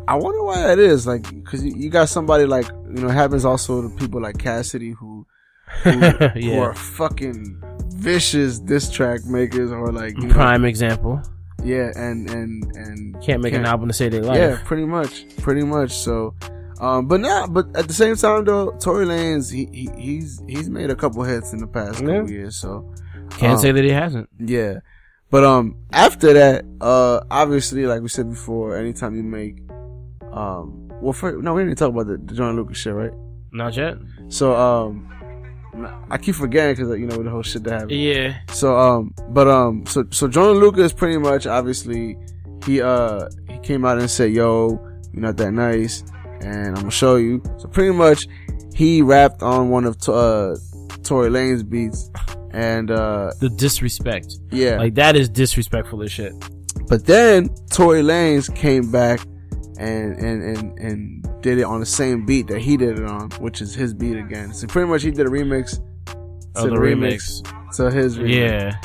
I 0.07 0.15
wonder 0.15 0.43
why 0.43 0.61
that 0.67 0.79
is. 0.79 1.05
Like, 1.05 1.23
because 1.33 1.63
you, 1.63 1.73
you 1.75 1.89
got 1.89 2.09
somebody 2.09 2.45
like 2.45 2.67
you 2.67 3.01
know 3.01 3.09
it 3.09 3.13
happens 3.13 3.45
also 3.45 3.81
to 3.87 3.95
people 3.95 4.21
like 4.21 4.37
Cassidy 4.37 4.91
who 4.91 5.25
who, 5.83 5.91
who 5.91 6.59
are 6.59 6.73
fucking 6.73 7.61
vicious 7.93 8.59
diss 8.59 8.89
track 8.89 9.23
makers 9.25 9.71
or 9.71 9.91
like 9.91 10.17
you 10.17 10.27
know, 10.27 10.33
Prime 10.33 10.65
example. 10.65 11.21
yeah, 11.63 11.91
and 11.95 12.29
and 12.29 12.63
and 12.75 13.21
Can't 13.21 13.41
make 13.41 13.53
an 13.53 13.65
album 13.65 13.87
to 13.89 13.93
say 13.93 14.09
they 14.09 14.21
like. 14.21 14.37
Yeah, 14.37 14.59
pretty 14.65 14.85
much, 14.85 15.25
pretty 15.37 15.63
much. 15.63 15.91
So, 15.91 16.33
um, 16.81 17.07
but 17.07 17.19
now, 17.21 17.45
but 17.47 17.67
at 17.75 17.87
the 17.87 17.93
same 17.93 18.15
time 18.15 18.45
though, 18.45 18.71
Tory 18.79 19.05
Lanez 19.05 19.51
he, 19.53 19.67
he 19.71 19.89
he's 19.97 20.41
he's 20.47 20.69
made 20.69 20.89
a 20.89 20.95
couple 20.95 21.23
hits 21.23 21.53
in 21.53 21.59
the 21.59 21.67
past 21.67 22.01
Yeah. 22.01 22.17
couple 22.17 22.31
years. 22.31 22.55
So 22.55 22.91
Can't 23.31 23.53
um, 23.53 23.59
say 23.59 23.71
that 23.71 23.83
he 23.83 23.91
hasn't. 23.91 24.27
yeah. 24.39 24.79
But 25.31 25.43
um 25.43 25.75
after 25.91 26.33
that, 26.33 26.65
uh 26.81 27.21
obviously 27.29 27.85
like 27.85 28.01
we 28.01 28.09
said 28.09 28.29
before, 28.29 28.77
anytime 28.77 29.15
you 29.15 29.23
make 29.23 29.59
um 30.31 30.87
well 31.01 31.13
for, 31.13 31.31
no, 31.41 31.53
we 31.53 31.63
didn't 31.63 31.77
talk 31.77 31.89
about 31.89 32.07
the, 32.07 32.17
the 32.17 32.33
Joyner 32.33 32.53
Lucas 32.53 32.77
shit, 32.77 32.93
right? 32.93 33.11
Not 33.51 33.75
yet. 33.75 33.97
So 34.27 34.55
um 34.55 35.07
I 36.09 36.17
keep 36.17 36.35
forgetting 36.35 36.75
because 36.75 36.99
you 36.99 37.05
know 37.05 37.21
the 37.21 37.29
whole 37.29 37.43
shit 37.43 37.63
that 37.63 37.71
happened. 37.73 37.91
Yeah. 37.91 38.39
So 38.51 38.77
um 38.77 39.13
but 39.29 39.47
um 39.47 39.85
so 39.85 40.05
so 40.09 40.27
Joyner 40.27 40.59
Lucas 40.59 40.93
pretty 40.93 41.17
much 41.17 41.45
obviously 41.45 42.17
he 42.65 42.81
uh 42.81 43.29
he 43.49 43.59
came 43.59 43.85
out 43.85 43.99
and 43.99 44.09
said, 44.09 44.31
Yo, 44.31 44.79
you're 45.13 45.21
not 45.21 45.37
that 45.37 45.51
nice 45.51 46.03
and 46.41 46.69
I'm 46.69 46.73
gonna 46.75 46.91
show 46.91 47.17
you. 47.17 47.41
So 47.57 47.67
pretty 47.67 47.91
much 47.95 48.27
he 48.73 49.01
rapped 49.01 49.43
on 49.43 49.69
one 49.69 49.85
of 49.85 49.97
uh 50.07 50.55
Tory 51.03 51.29
Lane's 51.29 51.63
beats 51.63 52.09
and 52.51 52.91
uh 52.91 53.31
The 53.39 53.49
disrespect. 53.49 54.33
yeah. 54.51 54.77
Like 54.77 54.95
that 54.95 55.15
is 55.15 55.29
disrespectful 55.29 56.01
as 56.03 56.11
shit. 56.11 56.33
But 56.87 57.05
then 57.05 57.49
Tory 57.71 58.01
Lanez 58.01 58.53
came 58.55 58.91
back 58.91 59.19
and, 59.77 60.17
and, 60.17 60.57
and, 60.57 60.79
and 60.79 61.41
did 61.41 61.59
it 61.59 61.63
on 61.63 61.79
the 61.79 61.85
same 61.85 62.25
beat 62.25 62.47
that 62.47 62.59
he 62.59 62.77
did 62.77 62.99
it 62.99 63.05
on, 63.05 63.29
which 63.39 63.61
is 63.61 63.73
his 63.75 63.93
beat 63.93 64.17
again. 64.17 64.53
So 64.53 64.67
pretty 64.67 64.89
much 64.89 65.03
he 65.03 65.11
did 65.11 65.25
a 65.25 65.29
remix 65.29 65.75
to 65.75 65.81
Oh, 66.55 66.67
the 66.67 66.75
remix. 66.75 67.43
to 67.77 67.91
his 67.91 68.17
remix. 68.17 68.35
Yeah. 68.35 68.75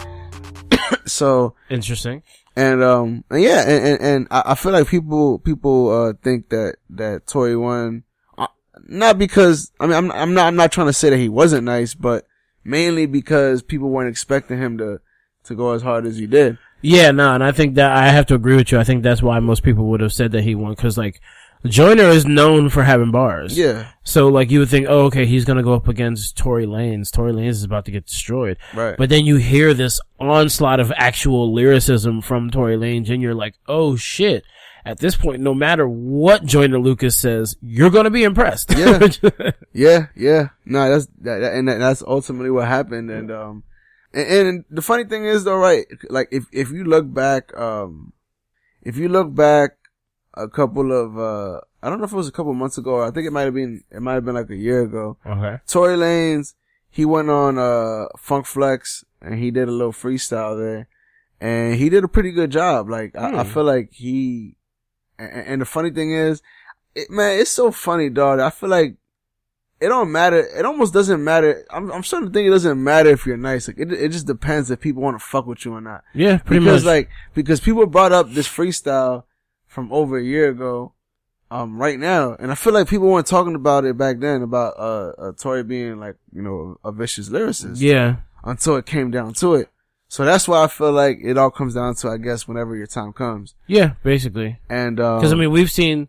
So, 1.07 1.55
Interesting. 1.71 2.23
and, 2.57 2.83
um, 2.83 3.25
and 3.31 3.43
yeah, 3.43 3.63
and, 3.69 3.87
and, 3.87 4.01
and 4.01 4.29
I, 4.31 4.43
I 4.47 4.55
feel 4.55 4.73
like 4.73 4.87
people, 4.89 5.39
people, 5.39 5.91
uh, 5.91 6.13
think 6.23 6.49
that, 6.51 6.77
that 6.91 7.27
Tory 7.27 7.57
won, 7.57 8.05
uh, 8.39 8.47
not 8.87 9.19
because, 9.19 9.71
I 9.81 9.87
mean, 9.87 9.97
I'm, 9.97 10.13
I'm 10.13 10.35
not, 10.35 10.47
I'm 10.47 10.57
not 10.57 10.73
trying 10.73 10.87
to 10.89 10.93
say 10.93 11.11
that 11.11 11.19
he 11.19 11.29
wasn't 11.29 11.65
nice, 11.65 11.95
but 11.95 12.27
mainly 12.65 13.07
because 13.07 13.63
people 13.63 13.91
weren't 13.91 14.11
expecting 14.11 14.59
him 14.59 14.79
to, 14.79 15.01
to 15.45 15.55
go 15.55 15.73
as 15.73 15.83
hard 15.83 16.07
as 16.07 16.17
he 16.19 16.27
did. 16.27 16.59
Yeah, 16.83 17.13
no, 17.13 17.35
and 17.35 17.43
I 17.43 17.53
think 17.53 17.77
that 17.77 17.93
I 17.93 18.09
have 18.09 18.27
to 18.27 18.35
agree 18.35 18.57
with 18.57 18.71
you. 18.73 18.79
I 18.79 18.85
think 18.85 19.03
that's 19.03 19.23
why 19.23 19.39
most 19.39 19.63
people 19.63 19.87
would 19.87 20.01
have 20.01 20.13
said 20.13 20.33
that 20.33 20.43
he 20.45 20.55
won 20.55 20.73
because 20.73 20.99
like 20.99 21.21
Joyner 21.65 22.05
is 22.11 22.27
known 22.27 22.69
for 22.69 22.83
having 22.83 23.11
bars. 23.11 23.57
Yeah, 23.57 23.87
So 24.03 24.29
like 24.29 24.51
you 24.51 24.59
would 24.59 24.69
think, 24.69 24.87
oh, 24.89 25.07
okay, 25.07 25.25
he's 25.25 25.47
gonna 25.47 25.63
go 25.63 25.73
up 25.73 25.89
against 25.89 26.37
Tory 26.37 26.67
Lanez. 26.67 27.11
Tory 27.11 27.33
Lanez 27.33 27.49
is 27.51 27.65
about 27.65 27.87
to 27.87 27.91
get 27.91 28.05
destroyed. 28.07 28.59
right. 28.75 28.97
But 28.99 29.09
then 29.09 29.25
you 29.25 29.37
hear 29.37 29.73
this 29.73 29.99
onslaught 30.21 30.79
of 30.79 30.93
actual 30.95 31.53
lyricism 31.55 32.21
from 32.21 32.51
Tory 32.51 32.77
Lanez, 32.77 33.09
and 33.09 33.23
you're 33.23 33.35
like, 33.35 33.55
oh 33.67 33.97
shit. 33.97 34.45
At 34.87 34.99
this 34.99 35.17
point, 35.17 35.41
no 35.41 35.55
matter 35.55 35.89
what 35.89 36.45
Joyner 36.45 36.79
Lucas 36.79 37.17
says, 37.17 37.57
you're 37.63 37.91
gonna 37.91 38.11
be 38.11 38.25
impressed. 38.25 38.71
Yeah. 38.77 39.09
Yeah, 39.73 40.07
yeah. 40.15 40.49
No, 40.65 40.89
that's 40.91 41.07
that, 41.23 41.39
that- 41.39 41.55
and 41.55 41.67
that's 41.69 42.03
ultimately 42.07 42.51
what 42.51 42.69
happened. 42.69 43.11
And 43.11 43.31
um, 43.33 43.63
and, 44.13 44.29
and 44.49 44.65
the 44.71 44.83
funny 44.83 45.05
thing 45.05 45.25
is 45.25 45.45
though, 45.45 45.57
right? 45.57 45.85
Like 46.11 46.29
if 46.31 46.45
if 46.53 46.71
you 46.71 46.85
look 46.85 47.13
back, 47.13 47.57
um, 47.59 48.13
if 48.83 48.97
you 48.97 49.09
look 49.09 49.35
back 49.35 49.73
a 50.35 50.49
couple 50.49 50.93
of 50.93 51.17
uh, 51.19 51.61
I 51.83 51.89
don't 51.89 51.99
know 51.99 52.05
if 52.05 52.13
it 52.13 52.17
was 52.17 52.29
a 52.29 52.33
couple 52.33 52.53
months 52.55 52.79
ago. 52.79 52.93
Or 52.97 53.05
I 53.07 53.11
think 53.11 53.27
it 53.27 53.33
might 53.33 53.43
have 53.49 53.55
been 53.55 53.83
it 53.91 54.01
might 54.03 54.15
have 54.15 54.25
been 54.25 54.35
like 54.35 54.51
a 54.51 54.57
year 54.57 54.83
ago. 54.83 55.17
okay. 55.27 55.59
Tory 55.67 55.97
Lanez, 55.97 56.55
he 56.91 57.05
went 57.05 57.31
on 57.31 57.59
uh 57.59 58.07
Funk 58.19 58.47
Flex 58.47 59.05
and 59.21 59.39
he 59.39 59.51
did 59.51 59.69
a 59.69 59.73
little 59.73 59.93
freestyle 59.93 60.57
there, 60.59 60.89
and 61.41 61.75
he 61.77 61.89
did 61.89 62.05
a 62.05 62.09
pretty 62.09 62.31
good 62.33 62.51
job. 62.51 62.89
Like 62.91 63.17
I, 63.17 63.41
I 63.41 63.45
Hmm. 63.45 63.51
feel 63.51 63.65
like 63.65 63.89
he, 63.93 64.57
and, 65.19 65.47
and 65.47 65.61
the 65.63 65.67
funny 65.67 65.91
thing 65.91 66.13
is, 66.13 66.43
it, 66.95 67.11
man, 67.11 67.39
it's 67.39 67.51
so 67.51 67.71
funny, 67.71 68.11
dog. 68.11 68.41
I 68.41 68.51
feel 68.51 68.69
like 68.69 68.97
it 69.81 69.89
don't 69.89 70.13
matter. 70.13 70.39
It 70.39 70.65
almost 70.65 70.93
doesn't 70.93 71.23
matter. 71.23 71.67
I'm 71.71 71.91
I'm 71.91 72.03
starting 72.03 72.29
to 72.29 72.33
think 72.33 72.47
it 72.47 72.51
doesn't 72.51 72.83
matter 72.83 73.11
if 73.11 73.27
you're 73.27 73.37
nice. 73.37 73.69
Like 73.69 73.79
it 73.79 73.93
it 73.93 74.13
just 74.13 74.27
depends 74.27 74.71
if 74.71 74.81
people 74.81 75.03
want 75.03 75.19
to 75.19 75.25
fuck 75.25 75.47
with 75.47 75.65
you 75.65 75.75
or 75.75 75.81
not. 75.81 76.05
Yeah, 76.15 76.39
pretty 76.39 76.65
because 76.65 76.85
much. 76.85 76.91
like 76.91 77.11
because 77.35 77.61
people 77.61 77.87
brought 77.87 78.13
up 78.13 78.31
this 78.31 78.49
freestyle 78.49 79.25
from 79.67 79.93
over 79.93 80.17
a 80.17 80.23
year 80.23 80.49
ago 80.49 80.95
um 81.51 81.77
right 81.79 81.99
now 81.99 82.35
and 82.39 82.51
i 82.51 82.55
feel 82.55 82.73
like 82.73 82.89
people 82.89 83.09
weren't 83.09 83.27
talking 83.27 83.55
about 83.55 83.85
it 83.85 83.99
back 83.99 84.19
then 84.19 84.43
about 84.43 84.75
uh, 84.79 85.13
uh 85.19 85.33
Tory 85.33 85.63
being 85.63 85.99
like 85.99 86.17
you 86.33 86.43
know 86.43 86.79
a 86.85 86.93
vicious 86.93 87.29
lyricist 87.29 87.81
yeah. 87.81 88.17
until 88.45 88.77
it 88.77 88.87
came 88.87 89.11
down 89.11 89.35
to 89.35 89.55
it 89.55 89.69
so 90.09 90.25
that's 90.25 90.47
why 90.47 90.63
i 90.65 90.67
feel 90.69 90.93
like 90.93 91.19
it 91.23 91.37
all 91.39 91.51
comes 91.51 91.75
down 91.75 91.95
to 91.95 92.09
i 92.09 92.17
guess 92.17 92.47
whenever 92.47 92.77
your 92.77 92.87
time 92.87 93.13
comes 93.13 93.55
Yeah, 93.67 93.95
basically. 94.03 94.59
and 94.69 95.01
um 95.01 95.19
Because 95.19 95.33
I 95.33 95.37
mean, 95.37 95.51
we've 95.51 95.71
seen 95.71 96.09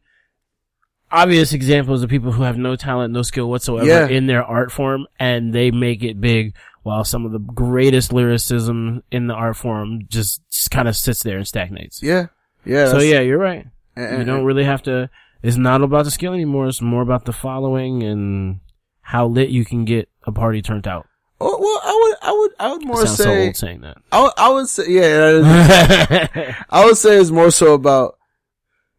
obvious 1.11 1.53
examples 1.53 2.03
of 2.03 2.09
people 2.09 2.31
who 2.31 2.43
have 2.43 2.57
no 2.57 2.75
talent, 2.75 3.13
no 3.13 3.21
skill 3.21 3.49
whatsoever 3.49 3.85
Yeah. 3.87 4.07
in 4.07 4.27
their 4.27 4.43
art 4.43 4.71
form, 4.71 5.07
and 5.19 5.53
they 5.53 5.71
make 5.71 6.03
it 6.03 6.19
big. 6.19 6.53
While 6.83 7.03
some 7.03 7.25
of 7.25 7.31
the 7.31 7.39
greatest 7.39 8.13
lyricism 8.13 9.01
in 9.11 9.25
the 9.27 9.33
art 9.33 9.55
form 9.57 10.01
just, 10.07 10.41
kind 10.69 10.87
of 10.87 10.95
sits 10.95 11.23
there 11.23 11.37
and 11.37 11.47
stagnates. 11.47 12.01
yeah 12.03 12.27
yeah 12.65 12.89
so 12.91 12.99
yeah, 12.99 13.21
you're 13.21 13.39
right. 13.39 13.65
and, 13.95 14.19
you 14.19 14.23
don't 14.25 14.43
really 14.45 14.65
have 14.65 14.83
to. 14.83 15.09
It's 15.41 15.57
not 15.57 15.81
about 15.81 16.05
the 16.05 16.11
skill 16.11 16.33
anymore. 16.33 16.67
It's 16.67 16.81
more 16.81 17.01
about 17.01 17.25
the 17.25 17.33
following 17.33 18.03
and 18.03 18.59
how 19.01 19.27
lit 19.27 19.49
you 19.49 19.63
can 19.63 19.85
get 19.85 20.09
a 20.23 20.31
party 20.31 20.61
turned 20.61 20.87
out. 20.87 21.07
Oh, 21.41 21.57
well 21.59 21.81
i 21.83 21.99
would 22.01 22.15
i 22.21 22.31
would 22.31 22.51
i 22.59 22.71
would 22.71 22.85
more 22.85 23.05
sounds 23.05 23.17
so 23.17 23.33
old 23.33 23.55
saying 23.55 23.81
that. 23.81 23.97
I, 24.11 24.21
would- 24.23 24.33
I 24.37 24.49
would 24.49 24.67
say 24.67 24.83
yeah 24.89 26.63
I 26.69 26.85
would 26.85 26.97
say 26.97 27.17
it's 27.17 27.31
more 27.31 27.51
so 27.51 27.73
about, 27.73 28.17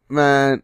man. 0.09 0.63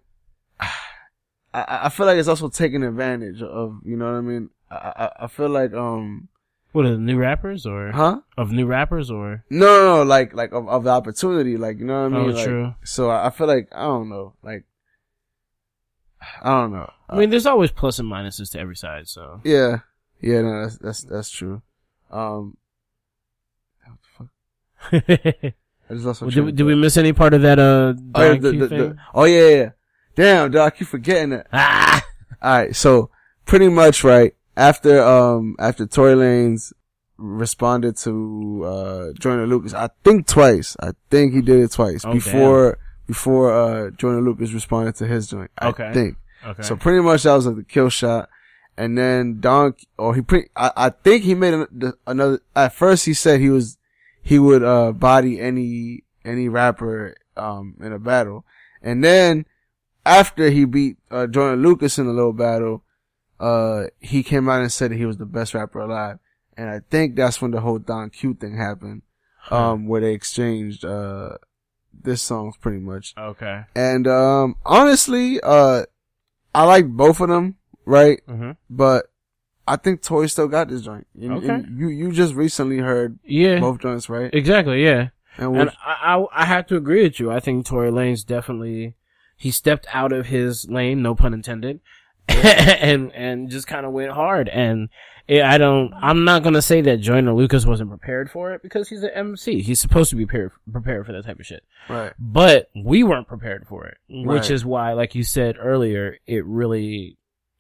I, 1.55 1.81
I 1.83 1.89
feel 1.89 2.05
like 2.07 2.17
it's 2.17 2.27
also 2.27 2.49
taking 2.49 2.83
advantage 2.83 3.41
of, 3.43 3.79
you 3.85 3.95
know 3.95 4.05
what 4.11 4.17
I 4.17 4.21
mean. 4.21 4.49
I, 4.71 4.75
I, 4.75 5.11
I 5.25 5.27
feel 5.27 5.49
like, 5.49 5.71
um, 5.73 6.29
what 6.71 6.85
are 6.85 6.93
the 6.93 6.97
new 6.97 7.17
rappers 7.17 7.67
or 7.67 7.91
huh? 7.91 8.21
of 8.37 8.51
new 8.51 8.65
rappers 8.65 9.11
or? 9.11 9.43
No, 9.51 9.65
no, 9.67 9.97
no, 9.97 10.03
like, 10.03 10.33
like 10.33 10.51
of, 10.51 10.67
of 10.67 10.83
the 10.83 10.89
opportunity, 10.89 11.57
like, 11.57 11.77
you 11.77 11.85
know 11.85 12.09
what 12.09 12.13
I 12.13 12.17
mean. 12.23 12.29
Oh, 12.31 12.33
Like, 12.33 12.45
true. 12.45 12.75
So 12.83 13.09
I, 13.11 13.27
I 13.27 13.29
feel 13.29 13.45
like 13.45 13.67
I 13.71 13.83
don't 13.83 14.09
know, 14.09 14.33
like, 14.41 14.63
I 16.41 16.49
don't 16.61 16.71
know. 16.71 16.89
I 17.09 17.17
mean, 17.19 17.29
there's 17.29 17.45
always 17.45 17.69
plus 17.69 17.99
and 17.99 18.09
minuses 18.11 18.51
to 18.53 18.59
every 18.59 18.75
side. 18.75 19.07
So 19.07 19.41
yeah, 19.43 19.79
yeah, 20.23 20.41
no, 20.41 20.61
that's 20.63 20.77
that's 20.77 21.01
that's 21.03 21.29
true. 21.29 21.61
Um, 22.11 22.57
what 23.85 23.97
the 24.01 24.09
fuck? 24.17 25.53
I 25.89 25.93
just 25.93 26.05
lost 26.05 26.21
my 26.21 26.25
Well, 26.27 26.35
did, 26.35 26.45
we- 26.45 26.51
did 26.53 26.63
we 26.63 26.75
miss 26.75 26.97
any 26.97 27.13
part 27.13 27.33
of 27.33 27.41
that? 27.41 27.59
Uh, 27.59 27.93
Oh, 28.15 28.23
yeah, 28.23 28.33
the- 28.39 28.51
the- 28.51 28.67
the- 28.67 28.97
oh 29.13 29.25
yeah, 29.25 29.49
yeah. 29.49 29.69
Damn, 30.15 30.51
dog, 30.51 30.73
I 30.73 30.75
keep 30.77 30.87
forgetting 30.87 31.31
that. 31.31 31.47
ah, 31.51 32.03
All 32.41 32.57
right, 32.57 32.75
so 32.75 33.09
pretty 33.45 33.67
much 33.69 34.03
right 34.03 34.35
after 34.55 35.03
um 35.03 35.55
after 35.59 35.85
Tory 35.87 36.13
Lanez 36.15 36.71
responded 37.17 37.97
to 37.97 38.63
uh 38.65 39.13
Joyner 39.19 39.47
Lucas, 39.47 39.73
I 39.73 39.89
think 40.03 40.27
twice. 40.27 40.75
I 40.79 40.91
think 41.09 41.33
he 41.33 41.41
did 41.41 41.59
it 41.59 41.71
twice 41.71 42.05
Oh, 42.05 42.13
before 42.13 42.77
before 43.07 43.51
uh 43.53 43.89
Joyner 43.91 44.21
Lucas 44.21 44.51
responded 44.53 44.95
to 44.95 45.07
his 45.07 45.27
joint. 45.29 45.51
I 45.57 45.67
Okay. 45.69 45.91
think 45.93 46.17
okay. 46.45 46.61
so. 46.63 46.75
Pretty 46.75 47.01
much 47.01 47.23
that 47.23 47.33
was 47.33 47.47
like 47.47 47.55
the 47.55 47.63
kill 47.63 47.89
shot, 47.89 48.29
and 48.77 48.97
then 48.97 49.39
Don 49.39 49.75
or 49.97 50.15
he 50.15 50.21
pretty. 50.21 50.49
I, 50.55 50.71
I 50.75 50.89
think 50.89 51.23
he 51.23 51.35
made 51.35 51.53
another. 52.07 52.41
At 52.55 52.73
first 52.73 53.05
he 53.05 53.13
said 53.13 53.39
he 53.39 53.49
was 53.49 53.77
he 54.21 54.39
would 54.39 54.63
uh 54.63 54.91
body 54.91 55.39
any 55.39 56.03
any 56.25 56.49
rapper 56.49 57.15
um 57.35 57.75
in 57.81 57.91
a 57.91 57.99
battle, 57.99 58.45
and 58.81 59.03
then 59.03 59.45
after 60.05 60.49
he 60.49 60.65
beat 60.65 60.97
uh, 61.11 61.27
Joyner 61.27 61.55
Lucas 61.55 61.97
in 61.97 62.07
a 62.07 62.11
little 62.11 62.33
battle, 62.33 62.83
uh, 63.39 63.85
he 63.99 64.23
came 64.23 64.49
out 64.49 64.61
and 64.61 64.71
said 64.71 64.91
that 64.91 64.97
he 64.97 65.05
was 65.05 65.17
the 65.17 65.25
best 65.25 65.53
rapper 65.53 65.79
alive. 65.79 66.19
And 66.55 66.69
I 66.69 66.81
think 66.89 67.15
that's 67.15 67.41
when 67.41 67.51
the 67.51 67.61
whole 67.61 67.79
Don 67.79 68.09
Q 68.09 68.33
thing 68.35 68.57
happened, 68.57 69.01
um, 69.49 69.87
where 69.87 70.01
they 70.01 70.13
exchanged, 70.13 70.85
uh, 70.85 71.37
this 71.93 72.21
songs 72.21 72.57
pretty 72.57 72.79
much. 72.79 73.13
okay. 73.17 73.63
And, 73.75 74.07
um, 74.07 74.55
honestly, 74.65 75.39
uh, 75.41 75.85
I 76.53 76.63
like 76.65 76.87
both 76.87 77.21
of 77.21 77.29
them, 77.29 77.55
right? 77.85 78.21
hmm 78.27 78.51
But 78.69 79.05
I 79.67 79.77
think 79.77 80.01
Tory 80.01 80.27
still 80.29 80.47
got 80.47 80.67
this 80.69 80.81
joint. 80.81 81.07
And- 81.19 81.33
Okay. 81.33 81.47
and 81.49 81.79
you, 81.79 81.87
you 81.87 82.11
just 82.11 82.33
recently 82.35 82.79
heard 82.79 83.17
Yeah. 83.23 83.59
both 83.59 83.79
joints, 83.79 84.09
right? 84.09 84.29
Exactly. 84.33 84.83
Yeah. 84.83 85.09
And, 85.37 85.55
And 85.57 85.69
I, 85.85 86.17
I, 86.17 86.25
I 86.43 86.45
have 86.45 86.67
to 86.67 86.75
agree 86.75 87.03
with 87.03 87.19
you. 87.19 87.31
I 87.31 87.39
think 87.39 87.65
Tory 87.65 87.89
Lanez 87.91 88.25
definitely 88.25 88.95
he 89.35 89.49
stepped 89.51 89.87
out 89.93 90.11
of 90.13 90.27
his 90.27 90.69
lane, 90.69 91.01
no 91.01 91.15
pun 91.15 91.33
intended, 91.33 91.79
and 92.27 93.11
and 93.13 93.49
just 93.49 93.67
kind 93.67 93.85
of 93.85 93.91
went 93.91 94.11
hard. 94.11 94.47
And 94.49 94.89
it, 95.27 95.41
I 95.41 95.57
don't. 95.57 95.91
I'm 95.95 96.23
not 96.23 96.43
gonna 96.43 96.61
say 96.61 96.81
that 96.81 96.97
Joyner 96.97 97.33
Lucas 97.33 97.65
wasn't 97.65 97.89
prepared 97.89 98.29
for 98.31 98.53
it 98.53 98.61
because 98.61 98.89
he's 98.89 99.03
an 99.03 99.09
MC. 99.13 99.61
He's 99.61 99.79
supposed 99.81 100.09
to 100.11 100.15
be 100.15 100.25
prepared 100.25 100.51
prepared 100.71 101.05
for 101.05 101.11
that 101.13 101.25
type 101.25 101.39
of 101.39 101.45
shit. 101.45 101.63
right. 101.89 102.13
But 102.19 102.69
we 102.75 103.03
weren't 103.03 103.27
prepared 103.27 103.65
for 103.67 103.85
it, 103.87 103.97
which 104.09 104.41
Right. 104.43 104.51
is 104.51 104.65
why, 104.65 104.93
like 104.93 105.15
you 105.15 105.23
said 105.23 105.55
earlier, 105.59 106.17
it 106.27 106.45
really 106.45 107.17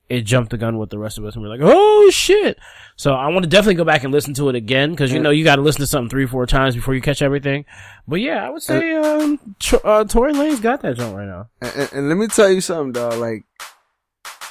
it 0.09 0.21
jumped 0.21 0.51
the 0.51 0.57
gun 0.57 0.77
with 0.77 0.89
the 0.89 0.99
rest 0.99 1.17
of 1.17 1.25
us, 1.25 1.35
and 1.35 1.43
we're 1.43 1.49
like, 1.49 1.61
oh 1.63 2.09
shit! 2.11 2.57
So 2.95 3.13
I 3.13 3.27
want 3.27 3.43
to 3.43 3.49
definitely 3.49 3.75
go 3.75 3.83
back 3.85 4.03
and 4.03 4.13
listen 4.13 4.33
to 4.35 4.49
it 4.49 4.55
again 4.55 4.91
because 4.91 5.11
you 5.11 5.19
know 5.19 5.29
you 5.29 5.43
got 5.43 5.55
to 5.55 5.61
listen 5.61 5.81
to 5.81 5.87
something 5.87 6.09
three, 6.09 6.27
four 6.27 6.45
times 6.45 6.75
before 6.75 6.93
you 6.93 7.01
catch 7.01 7.21
everything. 7.21 7.65
But 8.07 8.17
yeah, 8.17 8.45
I 8.45 8.49
would 8.49 8.61
say 8.61 8.93
um, 8.95 9.39
Tr- 9.59 9.75
uh, 9.83 10.03
Tory 10.03 10.33
Lane's 10.33 10.59
got 10.59 10.81
that 10.81 10.97
jump 10.97 11.15
right 11.15 11.27
now. 11.27 11.49
And, 11.61 11.71
and, 11.75 11.93
and 11.93 12.09
let 12.09 12.17
me 12.17 12.27
tell 12.27 12.51
you 12.51 12.61
something, 12.61 12.91
dog. 12.91 13.19
Like, 13.19 13.45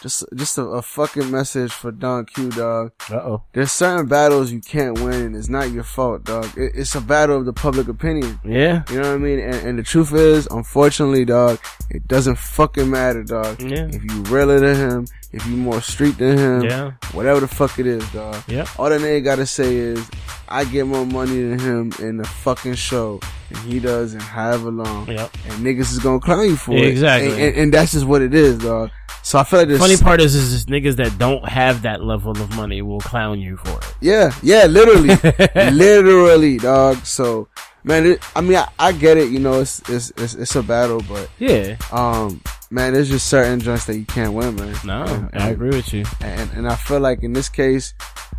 just 0.02 0.24
just 0.34 0.58
a, 0.58 0.62
a 0.62 0.82
fucking 0.82 1.30
message 1.30 1.72
for 1.72 1.92
Don 1.92 2.26
Q, 2.26 2.50
dog. 2.50 2.92
Uh 3.10 3.14
oh. 3.16 3.42
There's 3.52 3.70
certain 3.72 4.06
battles 4.06 4.50
you 4.52 4.60
can't 4.60 4.98
win, 5.00 5.14
and 5.26 5.36
it's 5.36 5.48
not 5.48 5.70
your 5.70 5.84
fault, 5.84 6.24
dog. 6.24 6.46
It, 6.56 6.72
it's 6.74 6.94
a 6.94 7.00
battle 7.00 7.38
of 7.38 7.44
the 7.46 7.52
public 7.52 7.88
opinion. 7.88 8.40
Yeah. 8.44 8.82
You 8.90 8.96
know 9.00 9.08
what 9.08 9.14
I 9.14 9.18
mean? 9.18 9.38
And, 9.38 9.54
and 9.54 9.78
the 9.78 9.82
truth 9.82 10.12
is, 10.12 10.46
unfortunately, 10.50 11.24
dog, 11.24 11.60
it 11.90 12.06
doesn't 12.08 12.36
fucking 12.38 12.90
matter, 12.90 13.22
dog. 13.22 13.60
Yeah. 13.62 13.86
If 13.92 14.02
you 14.04 14.22
realer 14.24 14.58
than 14.60 14.76
him, 14.76 15.06
if 15.32 15.46
you 15.46 15.56
more 15.56 15.80
street 15.80 16.18
than 16.18 16.36
him, 16.36 16.62
Yeah. 16.64 16.92
whatever 17.12 17.40
the 17.40 17.48
fuck 17.48 17.78
it 17.78 17.86
is, 17.86 18.06
dog. 18.12 18.42
Yeah. 18.48 18.66
All 18.78 18.88
that 18.90 19.00
nigga 19.00 19.22
gotta 19.24 19.46
say 19.46 19.74
is, 19.76 20.10
I 20.48 20.64
get 20.64 20.86
more 20.86 21.06
money 21.06 21.40
than 21.42 21.58
him 21.58 21.92
in 22.00 22.16
the 22.18 22.24
fucking 22.24 22.74
show, 22.74 23.20
and 23.50 23.58
he 23.58 23.78
does 23.78 24.12
in 24.14 24.20
however 24.20 24.70
long. 24.70 25.08
Yep. 25.08 25.30
And 25.48 25.64
niggas 25.64 25.92
is 25.92 26.00
gonna 26.00 26.20
clown 26.20 26.44
you 26.46 26.56
for 26.56 26.72
it. 26.74 26.84
Exactly. 26.86 27.30
And, 27.30 27.40
and, 27.40 27.56
and 27.56 27.74
that's 27.74 27.92
just 27.92 28.04
what 28.04 28.20
it 28.20 28.34
is, 28.34 28.58
dog. 28.58 28.90
So 29.22 29.38
I 29.38 29.44
feel 29.44 29.60
like 29.60 29.68
this. 29.68 29.78
Funny 29.78 29.96
part 29.96 30.20
is, 30.20 30.34
is 30.34 30.52
just 30.52 30.68
niggas 30.68 30.96
that 30.96 31.16
don't 31.18 31.48
have 31.48 31.82
that 31.82 32.02
level 32.02 32.32
of 32.32 32.56
money 32.56 32.82
will 32.82 33.00
clown 33.00 33.40
you 33.40 33.56
for 33.56 33.78
it. 33.78 33.94
Yeah, 34.00 34.32
yeah, 34.42 34.64
literally, 34.66 35.14
literally, 35.72 36.58
dog. 36.58 36.96
So, 37.06 37.48
man, 37.84 38.04
it, 38.06 38.36
I 38.36 38.40
mean, 38.40 38.56
I, 38.56 38.68
I 38.78 38.92
get 38.92 39.16
it. 39.16 39.30
You 39.30 39.38
know, 39.38 39.60
it's, 39.60 39.80
it's 39.88 40.12
it's 40.16 40.34
it's 40.34 40.56
a 40.56 40.62
battle, 40.62 41.00
but 41.08 41.30
Yeah. 41.38 41.76
um, 41.92 42.40
man, 42.70 42.92
there's 42.94 43.08
just 43.08 43.28
certain 43.28 43.60
joints 43.60 43.86
that 43.86 43.96
you 43.96 44.04
can't 44.04 44.32
win, 44.32 44.56
man. 44.56 44.74
No, 44.84 45.04
and, 45.04 45.42
I 45.42 45.50
agree 45.50 45.70
with 45.70 45.92
you. 45.92 46.04
And 46.20 46.50
and 46.52 46.68
I 46.68 46.74
feel 46.74 47.00
like 47.00 47.22
in 47.22 47.32
this 47.32 47.48
case, 47.48 47.94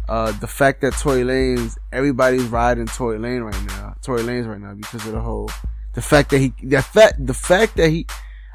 uh, 0.10 0.32
the 0.34 0.48
fact 0.48 0.82
that 0.82 0.93
Tory 0.93 1.24
Lanez, 1.24 1.78
everybody's 1.93 2.43
riding 2.43 2.88
Tory 2.88 3.19
Lane 3.19 3.41
right 3.41 3.65
now, 3.67 3.96
Tory 4.02 4.22
Lanez 4.24 4.48
right 4.48 4.60
now 4.60 4.74
because 4.74 5.06
of 5.06 5.13
the 5.13 5.22
whole, 5.22 5.50
the 5.93 6.02
fact 6.02 6.30
that 6.32 6.39
he, 6.39 6.54
the 6.62 6.82
fact, 6.82 7.26
the 7.26 7.34
fact 7.34 7.78
that 7.78 7.89
he, 7.89 8.06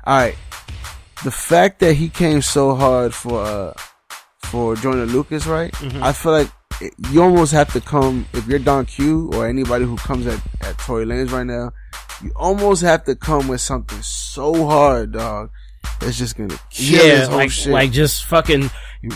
all 0.05 0.19
right, 0.19 0.37
the 1.25 1.31
fact 1.31 1.81
that 1.81 1.95
he 1.95 2.09
came 2.09 2.43
so 2.43 2.75
hard 2.75 3.15
for 3.15 3.43
uh 3.43 3.73
for 4.45 4.77
Joyner 4.77 5.07
Lucas, 5.07 5.47
right? 5.47 5.73
Mhm. 5.75 6.03
I 6.03 6.13
feel 6.13 6.33
like 6.33 6.51
it, 6.81 6.95
you 7.11 7.23
almost 7.23 7.53
have 7.53 7.73
to 7.73 7.81
come 7.81 8.27
if 8.33 8.47
you're 8.47 8.59
Don 8.59 8.87
Q 8.87 9.31
or 9.35 9.47
anybody 9.47 9.85
who 9.85 9.97
comes 9.97 10.27
at 10.27 10.41
at 10.63 10.79
Tory 10.79 11.05
Lanez 11.05 11.31
right 11.33 11.47
now. 11.47 11.73
You 12.23 12.33
almost 12.35 12.83
have 12.83 13.05
to 13.05 13.15
come 13.15 13.49
with 13.49 13.61
something 13.61 14.01
so 14.03 14.67
hard, 14.67 15.13
dog. 15.13 15.51
It's 16.03 16.19
just 16.19 16.37
gonna 16.37 16.59
kill 16.71 17.05
yeah, 17.07 17.17
his 17.21 17.29
whole 17.29 17.37
like 17.37 17.51
shit. 17.51 17.73
like 17.73 17.91
just 17.93 18.25
fucking 18.25 18.71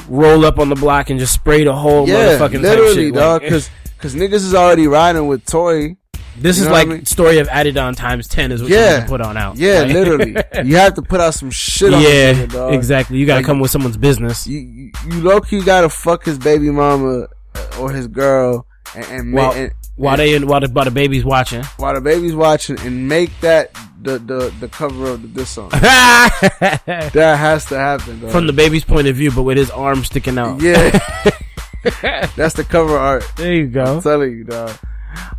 roll 0.08 0.44
up 0.44 0.58
on 0.58 0.68
the 0.68 0.74
block 0.76 1.10
and 1.10 1.18
just 1.18 1.34
spray 1.34 1.64
the 1.64 1.74
whole 1.74 2.08
yeah, 2.08 2.38
motherfucking 2.38 2.62
literally, 2.62 3.10
dog. 3.10 3.42
Like, 3.42 3.50
Because 3.50 3.70
because 3.96 4.14
niggas 4.14 4.44
is 4.44 4.54
already 4.54 4.86
riding 4.88 5.26
with 5.28 5.44
Tory. 5.46 5.96
This 6.38 6.58
you 6.58 6.64
is 6.64 6.68
like 6.70 6.86
I 6.88 6.90
mean? 6.90 7.04
story 7.06 7.38
of 7.38 7.48
Adidon 7.48 7.96
times 7.96 8.26
ten 8.28 8.52
is 8.52 8.62
what 8.62 8.70
you 8.70 8.76
Yeah. 8.76 8.90
have 8.92 9.02
to 9.04 9.08
put 9.08 9.20
on 9.20 9.36
out. 9.36 9.56
Yeah, 9.56 9.82
literally. 9.84 10.34
You 10.64 10.76
have 10.76 10.94
to 10.94 11.02
put 11.02 11.20
out 11.20 11.34
some 11.34 11.50
shit 11.50 11.92
on 11.92 12.00
yeah, 12.02 12.32
nigga, 12.34 12.52
dog. 12.52 12.74
exactly. 12.74 13.18
You 13.18 13.26
gotta 13.26 13.38
Like- 13.40 13.46
come 13.46 13.60
with 13.60 13.70
someone's 13.70 13.96
business. 13.96 14.46
You 14.46 14.58
you, 14.60 14.90
you 15.10 15.20
low 15.20 15.40
key 15.40 15.62
gotta 15.62 15.88
fuck 15.88 16.24
his 16.24 16.38
baby 16.38 16.70
mama 16.70 17.26
uh, 17.54 17.78
or 17.80 17.90
his 17.92 18.06
girl 18.06 18.66
and, 18.94 19.04
and, 19.06 19.32
While- 19.34 19.48
make, 19.54 19.56
and 19.58 19.72
While 19.96 20.16
they 20.16 20.38
while 20.38 20.60
the, 20.60 20.68
while 20.70 20.84
the 20.84 20.90
baby's 20.90 21.24
watching. 21.24 21.62
while 21.76 21.94
the 21.94 22.00
baby's 22.00 22.34
watching 22.34 22.78
and 22.80 23.08
make 23.08 23.30
that 23.40 23.74
the 24.00 24.18
the, 24.18 24.52
the 24.60 24.68
cover 24.68 25.10
of 25.10 25.22
the 25.22 25.28
diss 25.28 25.50
song. 25.50 25.70
That 25.80 27.36
has 27.38 27.66
to 27.66 27.76
happen. 27.78 28.20
Dog. 28.20 28.30
From 28.30 28.46
the 28.46 28.52
baby's 28.52 28.84
point 28.84 29.06
of 29.06 29.16
view, 29.16 29.30
but 29.30 29.42
with 29.42 29.56
his 29.58 29.70
arm 29.70 30.02
sticking 30.04 30.38
out. 30.38 30.60
yeah, 30.60 30.90
that's 32.36 32.54
the 32.54 32.64
cover 32.68 32.96
art. 32.96 33.24
There 33.36 33.52
you 33.52 33.66
go. 33.68 33.84
I'm 33.84 34.02
telling 34.02 34.32
you, 34.32 34.44
dog. 34.44 34.70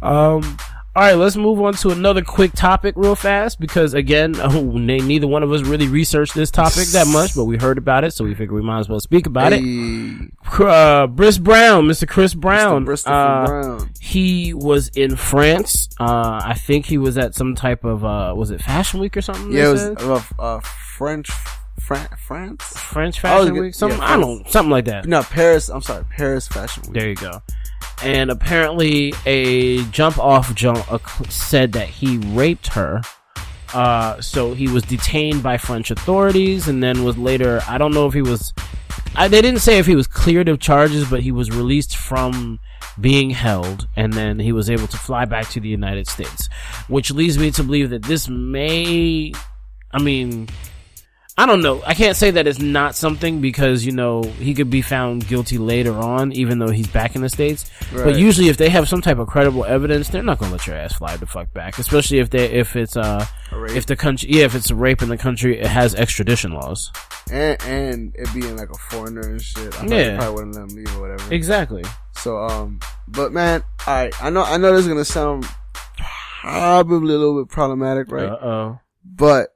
Um, 0.01 0.57
all 0.95 1.01
right, 1.01 1.13
let's 1.15 1.35
move 1.35 1.59
on 1.59 1.73
to 1.73 1.89
another 1.89 2.21
quick 2.21 2.53
topic 2.53 2.93
real 2.95 3.15
fast 3.15 3.59
because 3.59 3.93
again, 3.95 4.35
oh, 4.39 4.61
neither 4.77 5.25
one 5.27 5.41
of 5.41 5.51
us 5.51 5.61
really 5.63 5.87
researched 5.87 6.35
this 6.35 6.51
topic 6.51 6.85
that 6.89 7.07
much, 7.07 7.33
but 7.35 7.45
we 7.45 7.57
heard 7.57 7.77
about 7.79 8.03
it, 8.03 8.11
so 8.13 8.23
we 8.23 8.35
figure 8.35 8.53
we 8.53 8.61
might 8.61 8.79
as 8.79 8.89
well 8.89 8.99
speak 8.99 9.25
about 9.25 9.53
it. 9.53 9.61
Hey, 9.61 10.29
Uh, 10.59 11.07
Briss 11.07 11.39
Brown, 11.39 11.85
Mr. 11.85 12.07
Chris 12.07 12.33
Brown, 12.35 12.85
Mr. 12.85 13.07
Uh, 13.07 13.45
Brown. 13.47 13.89
he 13.99 14.53
was 14.53 14.89
in 14.89 15.15
France. 15.15 15.89
Uh, 15.99 16.39
I 16.43 16.53
think 16.53 16.85
he 16.85 16.97
was 16.99 17.17
at 17.17 17.33
some 17.33 17.55
type 17.55 17.83
of 17.83 18.05
uh, 18.05 18.33
was 18.35 18.51
it 18.51 18.61
Fashion 18.61 18.99
Week 18.99 19.17
or 19.17 19.21
something? 19.21 19.51
Yeah, 19.51 19.69
it 19.69 19.71
was 19.71 19.83
uh, 19.83 20.21
uh, 20.37 20.59
French, 20.59 21.31
Fran- 21.79 22.09
France. 22.19 22.63
French 22.77 23.15
was 23.23 23.31
Fashion 23.31 23.57
Week, 23.57 23.73
something 23.73 23.97
yeah, 23.99 24.13
I 24.13 24.19
don't, 24.19 24.47
something 24.49 24.69
like 24.69 24.85
that. 24.85 25.07
No, 25.07 25.23
Paris. 25.23 25.69
I'm 25.69 25.81
sorry, 25.81 26.05
Paris 26.15 26.47
Fashion 26.47 26.83
Week. 26.83 26.93
There 26.93 27.09
you 27.09 27.15
go. 27.15 27.41
And 28.01 28.29
apparently, 28.29 29.13
a 29.25 29.83
jump 29.85 30.17
off 30.17 30.53
jump 30.55 30.85
said 31.29 31.73
that 31.73 31.87
he 31.87 32.17
raped 32.17 32.67
her. 32.67 33.01
Uh, 33.73 34.21
so 34.21 34.53
he 34.53 34.67
was 34.67 34.83
detained 34.83 35.41
by 35.41 35.57
French 35.57 35.89
authorities, 35.89 36.67
and 36.67 36.83
then 36.83 37.03
was 37.03 37.17
later. 37.17 37.61
I 37.67 37.77
don't 37.77 37.93
know 37.93 38.07
if 38.07 38.13
he 38.13 38.21
was. 38.21 38.53
I, 39.15 39.27
they 39.27 39.41
didn't 39.41 39.61
say 39.61 39.79
if 39.79 39.85
he 39.85 39.95
was 39.95 40.07
cleared 40.07 40.49
of 40.49 40.59
charges, 40.59 41.09
but 41.09 41.21
he 41.21 41.31
was 41.31 41.49
released 41.49 41.97
from 41.97 42.59
being 42.99 43.31
held, 43.31 43.87
and 43.95 44.13
then 44.13 44.39
he 44.39 44.51
was 44.51 44.69
able 44.69 44.87
to 44.87 44.97
fly 44.97 45.25
back 45.25 45.49
to 45.49 45.59
the 45.59 45.69
United 45.69 46.07
States, 46.07 46.49
which 46.87 47.11
leads 47.11 47.37
me 47.37 47.51
to 47.51 47.63
believe 47.63 47.89
that 47.89 48.03
this 48.03 48.27
may. 48.27 49.31
I 49.91 50.01
mean, 50.01 50.49
I 51.35 51.47
don't 51.47 51.61
know. 51.63 51.81
I 51.83 51.95
can't 51.95 52.15
say 52.15 52.29
that 52.31 52.45
it's 52.45 52.59
not 52.59 52.95
something 52.95 53.41
because, 53.41 53.83
you 53.83 53.91
know, 53.91 54.21
he 54.21 54.53
could 54.53 54.69
be 54.69 54.83
found 54.83 55.27
guilty 55.27 55.57
later 55.57 55.93
on, 55.97 56.31
even 56.31 56.59
though 56.59 56.69
he's 56.69 56.85
back 56.87 57.15
in 57.15 57.23
the 57.23 57.29
States. 57.29 57.71
But 57.91 58.17
usually 58.19 58.49
if 58.49 58.57
they 58.57 58.69
have 58.69 58.87
some 58.87 59.01
type 59.01 59.17
of 59.17 59.27
credible 59.27 59.65
evidence, 59.65 60.09
they're 60.09 60.21
not 60.21 60.37
gonna 60.37 60.51
let 60.51 60.67
your 60.67 60.75
ass 60.75 60.93
fly 60.93 61.17
the 61.17 61.25
fuck 61.25 61.51
back. 61.51 61.79
Especially 61.79 62.19
if 62.19 62.29
they, 62.29 62.51
if 62.51 62.75
it's, 62.75 62.95
uh, 62.95 63.25
if 63.51 63.87
the 63.87 63.95
country, 63.95 64.29
yeah, 64.31 64.43
if 64.45 64.53
it's 64.53 64.69
a 64.69 64.75
rape 64.75 65.01
in 65.01 65.09
the 65.09 65.17
country, 65.17 65.59
it 65.59 65.65
has 65.65 65.95
extradition 65.95 66.51
laws. 66.53 66.91
and 67.31 67.59
and 67.63 68.15
it 68.15 68.29
being 68.33 68.55
like 68.55 68.69
a 68.69 68.77
foreigner 68.91 69.21
and 69.21 69.41
shit. 69.41 69.73
I 69.81 69.85
Yeah. 69.87 70.17
probably 70.17 70.35
wouldn't 70.35 70.55
let 70.55 70.69
him 70.71 70.75
leave 70.85 70.97
or 70.97 71.01
whatever. 71.01 71.33
Exactly. 71.33 71.83
So 72.15 72.37
um, 72.37 72.79
but 73.07 73.31
man, 73.33 73.63
I 73.87 74.11
I 74.21 74.29
know 74.29 74.43
I 74.43 74.57
know 74.57 74.71
this 74.73 74.81
is 74.83 74.87
gonna 74.87 75.03
sound 75.03 75.47
probably 76.41 77.13
a 77.15 77.17
little 77.17 77.43
bit 77.43 77.51
problematic, 77.51 78.11
right? 78.11 78.29
Uh 78.29 78.37
oh. 78.45 78.79
But 79.05 79.52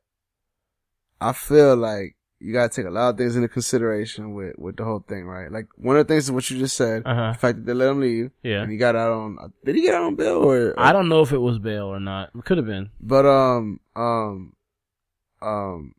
I 1.20 1.34
feel 1.34 1.76
like 1.76 2.16
you 2.40 2.54
gotta 2.54 2.70
take 2.70 2.86
a 2.86 2.92
lot 2.92 3.10
of 3.10 3.18
things 3.18 3.36
into 3.36 3.48
consideration 3.48 4.34
with 4.36 4.54
with 4.60 4.78
the 4.78 4.84
whole 4.84 5.04
thing, 5.08 5.26
right? 5.26 5.52
Like 5.52 5.68
one 5.76 5.98
of 5.98 6.08
the 6.08 6.14
things 6.14 6.26
is 6.26 6.32
what 6.32 6.50
you 6.52 6.60
just 6.60 6.76
said, 6.78 7.02
Uh 7.06 7.16
huh. 7.16 7.32
the 7.34 7.38
fact 7.40 7.58
that 7.58 7.66
they 7.66 7.74
let 7.74 7.90
him 7.90 8.00
leave, 8.02 8.32
Yeah. 8.44 8.62
and 8.62 8.72
he 8.72 8.78
got 8.78 8.96
out 8.96 9.12
on. 9.12 9.54
Did 9.66 9.76
he 9.76 9.82
get 9.82 9.96
out 9.96 10.04
on 10.04 10.16
bail 10.16 10.38
or? 10.44 10.76
I 10.78 10.92
don't 10.94 11.10
know 11.10 11.22
if 11.22 11.32
it 11.32 11.40
was 11.40 11.58
bail 11.58 11.86
or 11.88 12.00
not. 12.00 12.30
It 12.36 12.46
could 12.46 12.58
have 12.58 12.68
been. 12.68 12.92
But 13.02 13.26
um 13.26 13.80
um 13.96 14.54
um 15.42 15.94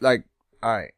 like 0.00 0.24
all 0.62 0.76
right. 0.76 0.92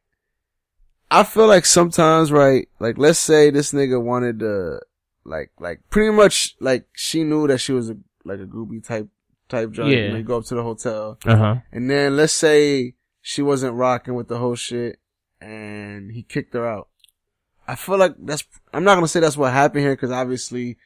I 1.11 1.23
feel 1.23 1.47
like 1.47 1.67
sometimes 1.67 2.33
right, 2.33 2.69
like 2.81 2.99
let's 2.99 3.19
say 3.19 3.51
this 3.51 3.73
nigga 3.73 4.01
wanted 4.03 4.41
to 4.41 4.81
like 5.25 5.51
like 5.59 5.81
pretty 5.91 6.11
much 6.13 6.55
like 6.61 6.87
she 6.95 7.25
knew 7.25 7.47
that 7.49 7.59
she 7.59 7.73
was 7.73 7.91
a 7.91 7.97
like 8.25 8.39
a 8.41 8.45
groupie 8.47 8.85
type 8.85 9.09
type 9.49 9.71
joint 9.71 9.91
Yeah. 9.93 10.13
they 10.13 10.23
go 10.23 10.39
up 10.39 10.45
to 10.47 10.55
the 10.57 10.63
hotel. 10.63 11.19
Uh 11.25 11.37
huh. 11.37 11.55
And 11.73 11.89
then 11.91 12.17
let's 12.17 12.33
say 12.33 12.95
she 13.29 13.43
wasn't 13.43 13.75
rocking 13.75 14.15
with 14.15 14.29
the 14.29 14.39
whole 14.39 14.55
shit 14.55 15.01
and 15.41 16.13
he 16.13 16.23
kicked 16.23 16.55
her 16.55 16.65
out. 16.65 16.87
I 17.67 17.75
feel 17.75 17.99
like 17.99 18.15
that's, 18.21 18.45
I'm 18.73 18.85
not 18.85 18.95
gonna 18.95 19.09
say 19.09 19.19
that's 19.19 19.37
what 19.37 19.53
happened 19.53 19.83
here 19.83 19.95
because 19.97 20.13
obviously 20.13 20.77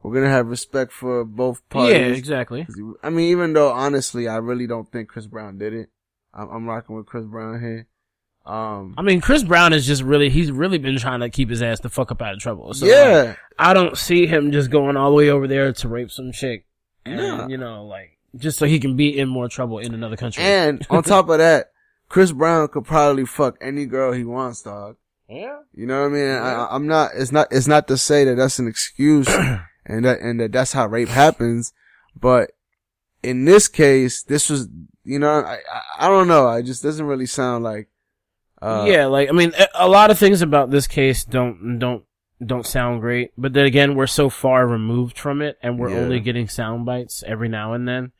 we're 0.00 0.14
gonna 0.14 0.30
have 0.30 0.46
respect 0.46 0.92
for 0.92 1.24
both 1.24 1.68
parties. 1.68 1.96
Yeah, 1.96 2.06
exactly. 2.06 2.68
I 3.02 3.10
mean, 3.10 3.32
even 3.32 3.52
though 3.52 3.72
honestly, 3.72 4.28
I 4.28 4.36
really 4.36 4.68
don't 4.68 4.88
think 4.92 5.08
Chris 5.08 5.26
Brown 5.26 5.58
did 5.58 5.74
it. 5.74 5.88
I'm, 6.32 6.48
I'm 6.48 6.66
rocking 6.68 6.94
with 6.94 7.06
Chris 7.06 7.24
Brown 7.24 7.60
here. 7.60 7.88
Um, 8.46 8.94
I 8.96 9.02
mean, 9.02 9.20
Chris 9.20 9.42
Brown 9.42 9.72
is 9.72 9.84
just 9.84 10.04
really, 10.04 10.30
he's 10.30 10.52
really 10.52 10.78
been 10.78 10.98
trying 10.98 11.18
to 11.20 11.28
keep 11.30 11.50
his 11.50 11.62
ass 11.62 11.80
the 11.80 11.88
fuck 11.88 12.12
up 12.12 12.22
out 12.22 12.34
of 12.34 12.38
trouble. 12.38 12.72
So, 12.74 12.86
yeah, 12.86 13.22
like, 13.30 13.38
I 13.58 13.74
don't 13.74 13.98
see 13.98 14.28
him 14.28 14.52
just 14.52 14.70
going 14.70 14.96
all 14.96 15.10
the 15.10 15.16
way 15.16 15.30
over 15.30 15.48
there 15.48 15.72
to 15.72 15.88
rape 15.88 16.12
some 16.12 16.30
chick. 16.30 16.64
And, 17.04 17.16
Nah. 17.16 17.46
you 17.48 17.58
know, 17.58 17.84
like, 17.86 18.18
just 18.36 18.56
so 18.56 18.66
he 18.66 18.78
can 18.78 18.94
be 18.96 19.18
in 19.18 19.28
more 19.28 19.48
trouble 19.48 19.80
in 19.80 19.92
another 19.94 20.16
country. 20.16 20.44
and 20.44 20.86
on 20.90 21.02
top 21.02 21.28
of 21.28 21.38
that, 21.38 21.72
Chris 22.08 22.32
Brown 22.32 22.68
could 22.68 22.84
probably 22.84 23.26
fuck 23.26 23.56
any 23.60 23.84
girl 23.86 24.12
he 24.12 24.24
wants, 24.24 24.62
dog. 24.62 24.96
yeah. 25.28 25.58
You 25.74 25.86
know 25.86 26.00
what 26.02 26.06
I 26.06 26.12
mean? 26.12 26.28
I, 26.30 26.52
I- 26.54 26.74
I'm 26.74 26.86
not. 26.86 27.10
It's 27.14 27.32
not. 27.32 27.48
It's 27.50 27.66
not 27.68 27.86
to 27.88 27.96
say 27.96 28.24
that 28.24 28.36
that's 28.36 28.58
an 28.58 28.66
excuse, 28.68 29.28
and 29.86 30.04
that 30.04 30.20
and 30.20 30.40
that 30.40 30.52
that's 30.52 30.72
how 30.72 30.86
rape 30.86 31.08
happens. 31.08 31.72
But 32.18 32.52
in 33.22 33.44
this 33.44 33.68
case, 33.68 34.22
this 34.22 34.48
was. 34.50 34.68
You 35.04 35.18
know, 35.18 35.40
I 35.40 35.54
I, 35.72 36.06
I 36.06 36.08
don't 36.08 36.28
know. 36.28 36.48
It 36.50 36.64
just 36.64 36.82
doesn't 36.82 37.06
really 37.06 37.26
sound 37.26 37.64
like. 37.64 37.88
Uh, 38.60 38.86
yeah, 38.88 39.06
like, 39.06 39.28
I 39.28 39.32
mean, 39.32 39.52
a, 39.56 39.68
a 39.74 39.88
lot 39.88 40.10
of 40.10 40.18
things 40.18 40.42
about 40.42 40.68
this 40.70 40.88
case 40.88 41.24
don't, 41.24 41.78
don't, 41.78 42.02
don't 42.44 42.66
sound 42.66 43.00
great. 43.00 43.30
But 43.38 43.52
then 43.52 43.66
again, 43.66 43.94
we're 43.94 44.08
so 44.08 44.28
far 44.28 44.66
removed 44.66 45.16
from 45.16 45.40
it 45.42 45.56
and 45.62 45.78
we're 45.78 45.90
Yeah. 45.90 45.98
only 45.98 46.18
getting 46.18 46.48
sound 46.48 46.84
bites 46.84 47.22
every 47.24 47.48
now 47.48 47.72
and 47.74 47.86
then. 47.86 48.10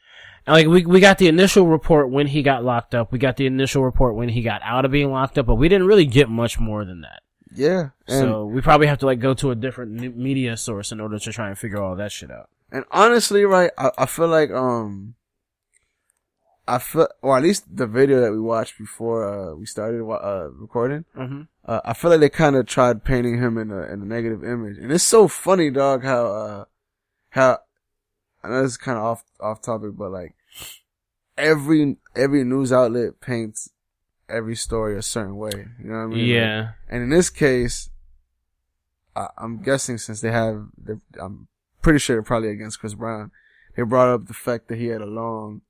And 0.48 0.54
like, 0.54 0.66
we, 0.66 0.86
we 0.86 1.00
got 1.00 1.18
the 1.18 1.28
initial 1.28 1.66
report 1.66 2.08
when 2.08 2.26
he 2.26 2.42
got 2.42 2.64
locked 2.64 2.94
up. 2.94 3.12
We 3.12 3.18
got 3.18 3.36
the 3.36 3.44
initial 3.44 3.84
report 3.84 4.14
when 4.14 4.30
he 4.30 4.40
got 4.40 4.62
out 4.64 4.86
of 4.86 4.90
being 4.90 5.12
locked 5.12 5.36
up, 5.36 5.44
but 5.44 5.56
we 5.56 5.68
didn't 5.68 5.86
really 5.86 6.06
get 6.06 6.30
much 6.30 6.58
more 6.58 6.86
than 6.86 7.02
that. 7.02 7.20
Yeah. 7.54 7.90
And 8.06 8.20
so 8.20 8.46
we 8.46 8.62
probably 8.62 8.86
have 8.86 8.96
to 9.00 9.06
like 9.06 9.20
go 9.20 9.34
to 9.34 9.50
a 9.50 9.54
different 9.54 10.16
media 10.16 10.56
source 10.56 10.90
in 10.90 11.00
order 11.00 11.18
to 11.18 11.32
try 11.32 11.48
and 11.48 11.58
figure 11.58 11.82
all 11.82 11.96
that 11.96 12.12
shit 12.12 12.30
out. 12.30 12.48
and 12.72 12.86
honestly, 12.90 13.44
right, 13.44 13.70
I, 13.76 13.90
I 13.98 14.06
feel 14.06 14.28
like 14.28 14.50
um. 14.50 15.16
I 16.66 16.78
feel, 16.78 17.08
or 17.22 17.36
at 17.36 17.42
least 17.42 17.64
the 17.74 17.86
video 17.86 18.20
that 18.20 18.30
we 18.30 18.40
watched 18.40 18.76
before 18.76 19.24
uh, 19.24 19.54
we 19.54 19.64
started 19.64 20.02
uh, 20.06 20.50
recording. 20.50 21.06
Mm-hmm. 21.16 21.42
uh, 21.64 21.80
I 21.82 21.94
feel 21.94 22.10
like 22.10 22.20
they 22.20 22.28
kind 22.28 22.56
of 22.56 22.66
tried 22.66 23.04
painting 23.04 23.38
him 23.38 23.56
in 23.56 23.70
a 23.70 23.82
in 23.84 24.02
a 24.02 24.04
negative 24.04 24.44
image, 24.44 24.76
and 24.76 24.92
it's 24.92 25.04
so 25.04 25.28
funny, 25.28 25.70
dog. 25.70 26.04
How 26.04 26.26
uh, 26.26 26.64
how 27.30 27.60
I 28.44 28.48
know 28.48 28.62
this 28.62 28.72
is 28.72 28.76
kind 28.76 28.98
of 28.98 29.04
off 29.04 29.24
off 29.40 29.62
topic, 29.62 29.92
but 29.96 30.10
like 30.10 30.34
every 31.38 31.96
every 32.14 32.44
news 32.44 32.72
outlet 32.72 33.20
paints 33.20 33.70
every 34.28 34.56
story 34.56 34.96
a 34.98 35.02
certain 35.02 35.36
way. 35.36 35.50
You 35.82 35.90
know 35.90 35.94
what 35.98 36.02
I 36.02 36.06
mean? 36.06 36.18
Like, 36.18 36.26
Yeah. 36.28 36.68
and 36.90 37.02
in 37.04 37.08
this 37.10 37.30
case, 37.30 37.88
I, 39.16 39.28
I'm 39.38 39.62
guessing 39.62 39.96
since 39.98 40.20
they 40.20 40.30
have, 40.30 40.66
I'm 41.20 41.48
pretty 41.82 41.98
sure 41.98 42.16
they're 42.16 42.22
probably 42.22 42.50
against 42.50 42.80
Chris 42.80 42.94
Brown. 42.94 43.30
They 43.76 43.82
brought 43.84 44.08
up 44.08 44.26
the 44.26 44.34
fact 44.34 44.68
that 44.68 44.78
he 44.78 44.86
had 44.86 45.00
a 45.00 45.06
long 45.06 45.62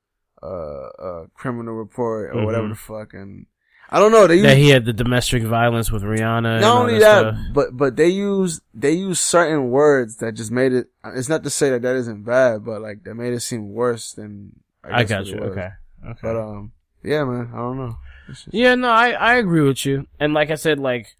uh 0.43 0.47
uh 0.47 1.27
criminal 1.35 1.75
report 1.75 2.35
or 2.35 2.45
whatever 2.45 2.67
Mhm. 2.67 2.71
the 2.71 2.77
fuck, 2.77 3.13
and 3.15 3.47
I 3.91 3.99
don't 3.99 4.13
know. 4.13 4.27
They 4.27 4.41
That 4.41 4.57
he 4.57 4.69
had 4.69 4.85
the 4.85 4.93
domestic 4.93 5.43
violence 5.43 5.91
with 5.91 6.03
Rihanna. 6.03 6.61
not 6.61 6.81
only 6.83 6.99
that, 7.01 7.23
that, 7.35 7.51
but 7.53 7.77
but 7.77 7.97
they 7.97 8.09
use 8.09 8.61
they 8.73 8.93
use 8.93 9.19
certain 9.21 9.71
words 9.71 10.17
that 10.19 10.33
just 10.35 10.51
made 10.53 10.73
it. 10.73 10.89
It's 11.05 11.29
not 11.29 11.43
to 11.45 11.51
say 11.51 11.71
that 11.71 11.83
that 11.83 11.97
isn't 11.97 12.25
bad, 12.25 12.65
but 12.65 12.81
like 12.83 13.03
that 13.05 13.15
made 13.15 13.33
it 13.33 13.41
seem 13.41 13.73
worse 13.73 14.13
than. 14.13 14.61
I 14.85 15.03
guess 15.05 15.09
got 15.11 15.27
you. 15.27 15.39
Okay. 15.39 15.69
Okay. 16.07 16.19
But 16.23 16.37
um, 16.37 16.73
yeah, 17.03 17.25
man, 17.25 17.51
I 17.53 17.57
don't 17.59 17.77
know. 17.79 17.97
Just- 18.29 18.49
Yeah, 18.53 18.75
no, 18.75 18.89
I, 18.89 19.11
I 19.11 19.35
agree 19.37 19.63
with 19.63 19.85
you. 19.87 20.07
And 20.21 20.35
like 20.35 20.51
I 20.51 20.55
said, 20.57 20.79
like, 20.79 21.17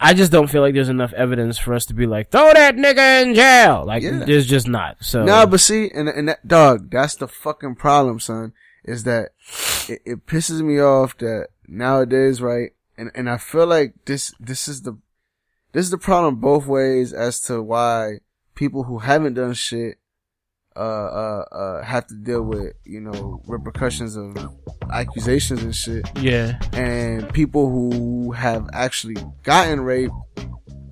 I 0.00 0.14
just 0.14 0.30
don't 0.30 0.48
feel 0.48 0.62
like 0.62 0.74
there's 0.74 0.88
enough 0.88 1.12
evidence 1.14 1.58
for 1.58 1.74
us 1.74 1.86
to 1.86 1.94
be 1.94 2.06
like, 2.06 2.30
throw 2.30 2.52
that 2.52 2.76
nigga 2.76 3.22
in 3.22 3.34
jail. 3.34 3.84
Like, 3.86 4.02
Yeah. 4.02 4.24
there's 4.24 4.46
just 4.46 4.68
not. 4.68 4.96
So, 5.00 5.24
Nah, 5.24 5.46
but 5.46 5.60
see, 5.60 5.90
and 5.92 6.08
and 6.08 6.28
that 6.28 6.46
dog, 6.46 6.90
that's 6.90 7.16
the 7.16 7.26
fucking 7.28 7.74
problem, 7.76 8.20
son. 8.20 8.52
Is 8.84 9.04
that 9.04 9.30
it, 9.88 10.00
it 10.06 10.26
pisses 10.26 10.60
me 10.62 10.80
off 10.80 11.16
that 11.18 11.48
nowadays, 11.66 12.40
right? 12.40 12.70
And 12.96 13.10
and 13.14 13.28
I 13.28 13.36
feel 13.38 13.66
like 13.66 13.94
this 14.06 14.32
this 14.40 14.66
is 14.68 14.82
the 14.82 14.96
this 15.72 15.84
is 15.84 15.90
the 15.90 15.98
problem 15.98 16.36
both 16.36 16.66
ways 16.66 17.12
as 17.12 17.40
to 17.42 17.62
why 17.62 18.20
people 18.54 18.84
who 18.84 18.98
haven't 19.00 19.34
done 19.34 19.54
shit 19.54 19.98
uh 20.78 21.08
uh 21.22 21.44
uh 21.52 21.82
have 21.82 22.06
to 22.06 22.14
deal 22.14 22.42
with 22.42 22.72
you 22.84 23.00
know 23.00 23.42
repercussions 23.46 24.16
of 24.16 24.36
accusations 24.92 25.62
and 25.62 25.74
shit 25.74 26.04
Yeah. 26.20 26.58
and 26.72 27.32
people 27.32 27.68
who 27.68 28.32
have 28.32 28.68
actually 28.72 29.16
gotten 29.42 29.80
raped 29.80 30.14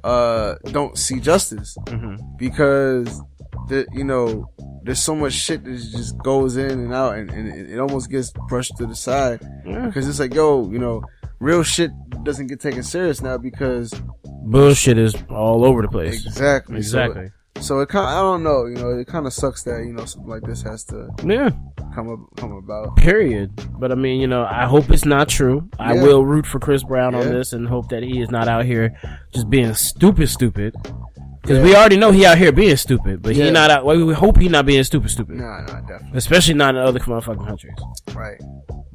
uh 0.05 0.57
don't 0.73 0.97
see 0.99 1.21
justice 1.21 1.77
hmm 1.89 2.17
because 2.37 3.21
the 3.69 3.87
you 3.93 4.05
know 4.05 4.51
there's 4.85 5.01
so 5.01 5.15
much 5.17 5.33
shit 5.33 5.65
that 5.65 5.73
just 5.73 6.17
goes 6.19 6.57
in 6.57 6.71
and 6.71 6.93
out 6.95 7.17
and, 7.17 7.31
and 7.31 7.49
it, 7.49 7.71
it 7.71 7.79
almost 7.81 8.11
gets 8.11 8.31
brushed 8.49 8.77
to 8.77 8.87
the 8.87 8.95
side 8.95 9.41
Yeah. 9.65 9.87
because 9.87 10.07
it's 10.09 10.21
like 10.21 10.35
yo 10.35 10.69
you 10.71 10.79
know 10.79 11.03
real 11.41 11.63
shit 11.63 11.91
doesn't 12.25 12.47
get 12.49 12.61
taken 12.61 12.83
serious 12.83 13.21
now 13.23 13.37
because 13.39 13.93
Bullshit 14.49 14.97
is 14.97 15.13
all 15.29 15.65
over 15.65 15.83
the 15.83 15.89
place. 15.89 16.25
exactly 16.25 16.77
Exactly. 16.77 17.27
so, 17.27 17.33
it 17.61 17.89
kind 17.89 18.07
I 18.07 18.21
don't 18.21 18.43
know 18.43 18.67
you 18.67 18.75
know 18.77 18.91
it 18.99 19.07
kind 19.07 19.27
of 19.27 19.33
sucks 19.33 19.63
that 19.65 19.85
you 19.85 19.93
know 19.93 20.05
something 20.05 20.29
like 20.31 20.43
this 20.43 20.63
has 20.63 20.85
to 20.85 21.09
Yeah. 21.25 21.51
come 21.95 22.09
up 22.11 22.21
come 22.37 22.53
about 22.53 22.97
Period. 22.97 23.51
But 23.79 23.93
I 23.93 23.95
mean, 23.95 24.21
you 24.21 24.27
know, 24.27 24.45
I 24.45 24.65
hope 24.67 24.91
it's 24.91 25.05
not 25.05 25.29
true. 25.29 25.69
I 25.79 25.95
Yeah. 25.95 26.03
will 26.03 26.25
root 26.25 26.47
for 26.47 26.59
Chris 26.59 26.83
Brown 26.83 27.15
on 27.15 27.27
this 27.29 27.53
and 27.53 27.67
hope 27.69 27.89
that 27.91 28.03
he 28.03 28.21
is 28.21 28.31
not 28.31 28.49
out 28.49 28.65
here 28.65 28.95
just 29.35 29.49
being 29.51 29.73
stupid, 29.75 30.29
stupid. 30.29 30.75
Because 31.43 31.59
Yeah. 31.59 31.65
we 31.65 31.77
already 31.77 31.97
know 31.97 32.11
he 32.11 32.27
out 32.27 32.39
here 32.39 32.53
being 32.53 32.77
stupid, 32.77 33.23
but 33.23 33.35
Yeah. 33.35 33.45
he 33.47 33.51
not 33.51 33.71
out. 33.71 33.85
Well, 33.85 34.05
we 34.05 34.15
hope 34.15 34.39
he 34.39 34.49
not 34.49 34.67
being 34.67 34.83
stupid, 34.85 35.11
stupid. 35.11 35.37
nah 35.37 35.61
nah 35.61 35.81
definitely 35.81 36.17
Especially 36.19 36.55
not 36.55 36.75
in 36.75 36.81
other 36.81 36.99
motherfucking 37.01 37.47
countries. 37.47 37.75
right 38.15 38.41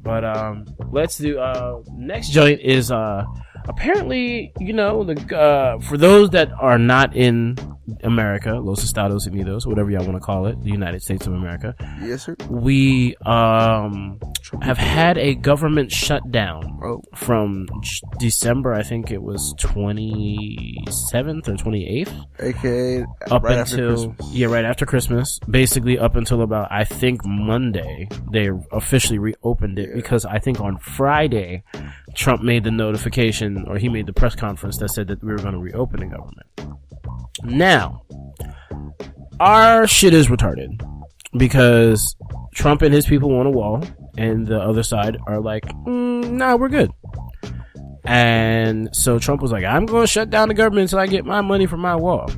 But 0.03 0.23
um, 0.25 0.65
let's 0.91 1.17
do 1.17 1.37
uh 1.39 1.79
next 1.95 2.29
joint 2.29 2.59
is 2.61 2.91
uh 2.91 3.23
apparently 3.69 4.51
you 4.59 4.73
know 4.73 5.03
the 5.03 5.15
uh 5.37 5.79
for 5.79 5.95
those 5.97 6.31
that 6.31 6.49
are 6.59 6.77
not 6.79 7.15
in 7.15 7.55
America, 8.03 8.53
Los 8.53 8.83
Estados 8.83 9.27
Unidos, 9.27 9.65
whatever 9.65 9.89
y'all 9.91 10.05
want 10.05 10.15
to 10.15 10.19
call 10.19 10.45
it, 10.47 10.61
the 10.63 10.71
United 10.71 11.01
States 11.01 11.25
of 11.27 11.33
America, 11.33 11.75
yes 12.03 12.23
sir 12.25 12.35
we 12.49 13.15
um 13.25 14.19
have 14.61 14.77
had 14.77 15.17
a 15.17 15.35
government 15.35 15.91
shutdown 15.91 16.79
oh 16.83 17.01
from 17.15 17.67
J- 17.81 18.01
December. 18.19 18.73
I 18.73 18.83
think 18.83 19.11
it 19.11 19.21
was 19.21 19.53
twenty 19.59 20.77
seventh 20.89 21.47
or 21.47 21.55
twenty 21.55 21.87
eighth 21.87 22.13
aka 22.39 23.05
up 23.29 23.43
right 23.43 23.57
after 23.59 23.75
until 23.75 24.09
Christmas. 24.13 24.33
yeah, 24.33 24.47
right 24.47 24.65
after 24.65 24.85
Christmas. 24.85 25.39
Basically, 25.49 25.97
up 25.97 26.15
until 26.15 26.41
about 26.41 26.71
I 26.71 26.83
think 26.83 27.25
Monday, 27.25 28.07
they 28.31 28.49
officially 28.71 29.19
reopened 29.19 29.79
it 29.79 29.93
because 29.93 30.25
I 30.25 30.39
think 30.39 30.59
on 30.59 30.77
Friday, 30.79 31.63
Trump 32.15 32.41
made 32.41 32.63
the 32.63 32.71
notification 32.71 33.65
or 33.67 33.77
he 33.77 33.89
made 33.89 34.05
the 34.05 34.13
press 34.13 34.35
conference 34.35 34.77
that 34.77 34.89
said 34.89 35.07
that 35.07 35.23
we 35.23 35.31
were 35.31 35.37
going 35.37 35.53
to 35.53 35.59
reopen 35.59 35.99
the 36.01 36.05
government. 36.07 36.47
Now, 37.43 37.80
our 39.39 39.87
shit 39.87 40.13
is 40.13 40.27
retarded 40.27 40.81
because 41.37 42.15
Trump 42.53 42.81
and 42.81 42.93
his 42.93 43.05
people 43.05 43.29
want 43.29 43.47
a 43.47 43.51
wall, 43.51 43.83
and 44.17 44.45
the 44.45 44.59
other 44.59 44.83
side 44.83 45.17
are 45.27 45.39
like, 45.39 45.65
mm, 45.85 46.31
"Nah, 46.31 46.55
we're 46.55 46.69
good." 46.69 46.91
And 48.03 48.89
so 48.95 49.19
Trump 49.19 49.41
was 49.41 49.51
like, 49.51 49.63
I'm 49.63 49.85
going 49.85 50.03
to 50.03 50.07
shut 50.07 50.29
down 50.29 50.47
the 50.47 50.53
government 50.53 50.85
until 50.85 50.99
I 50.99 51.07
get 51.07 51.23
my 51.23 51.41
money 51.41 51.65
from 51.67 51.81
my 51.81 51.95
wall. 51.95 52.29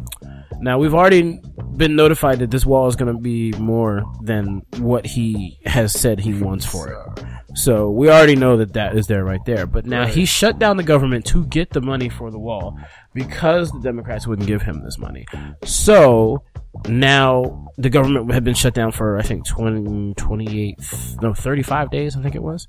Now, 0.59 0.77
we've 0.77 0.93
already 0.93 1.39
been 1.75 1.95
notified 1.95 2.39
that 2.39 2.51
this 2.51 2.65
wall 2.65 2.87
is 2.87 2.95
going 2.95 3.13
to 3.13 3.19
be 3.19 3.51
more 3.53 4.03
than 4.21 4.61
what 4.77 5.05
he 5.05 5.59
has 5.65 5.93
said 5.93 6.19
he 6.19 6.33
wants 6.33 6.65
for 6.65 6.89
it. 6.89 7.25
So 7.53 7.89
we 7.89 8.09
already 8.09 8.35
know 8.35 8.57
that 8.57 8.73
that 8.73 8.95
is 8.97 9.07
there 9.07 9.23
right 9.23 9.43
there. 9.45 9.65
But 9.65 9.85
now 9.85 10.05
he 10.05 10.25
shut 10.25 10.59
down 10.59 10.77
the 10.77 10.83
government 10.83 11.25
to 11.27 11.45
get 11.45 11.69
the 11.69 11.81
money 11.81 12.09
for 12.09 12.31
the 12.31 12.39
wall 12.39 12.77
because 13.13 13.71
the 13.71 13.79
Democrats 13.79 14.25
wouldn't 14.27 14.47
give 14.47 14.61
him 14.61 14.83
this 14.83 14.97
money. 14.97 15.25
So 15.63 16.43
now 16.87 17.71
the 17.77 17.89
government 17.89 18.31
had 18.31 18.43
been 18.43 18.55
shut 18.55 18.73
down 18.73 18.91
for, 18.91 19.17
I 19.17 19.21
think, 19.21 19.45
20, 19.47 20.15
28, 20.15 20.79
no, 21.21 21.33
35 21.33 21.91
days, 21.91 22.17
I 22.17 22.21
think 22.21 22.35
it 22.35 22.41
was. 22.41 22.67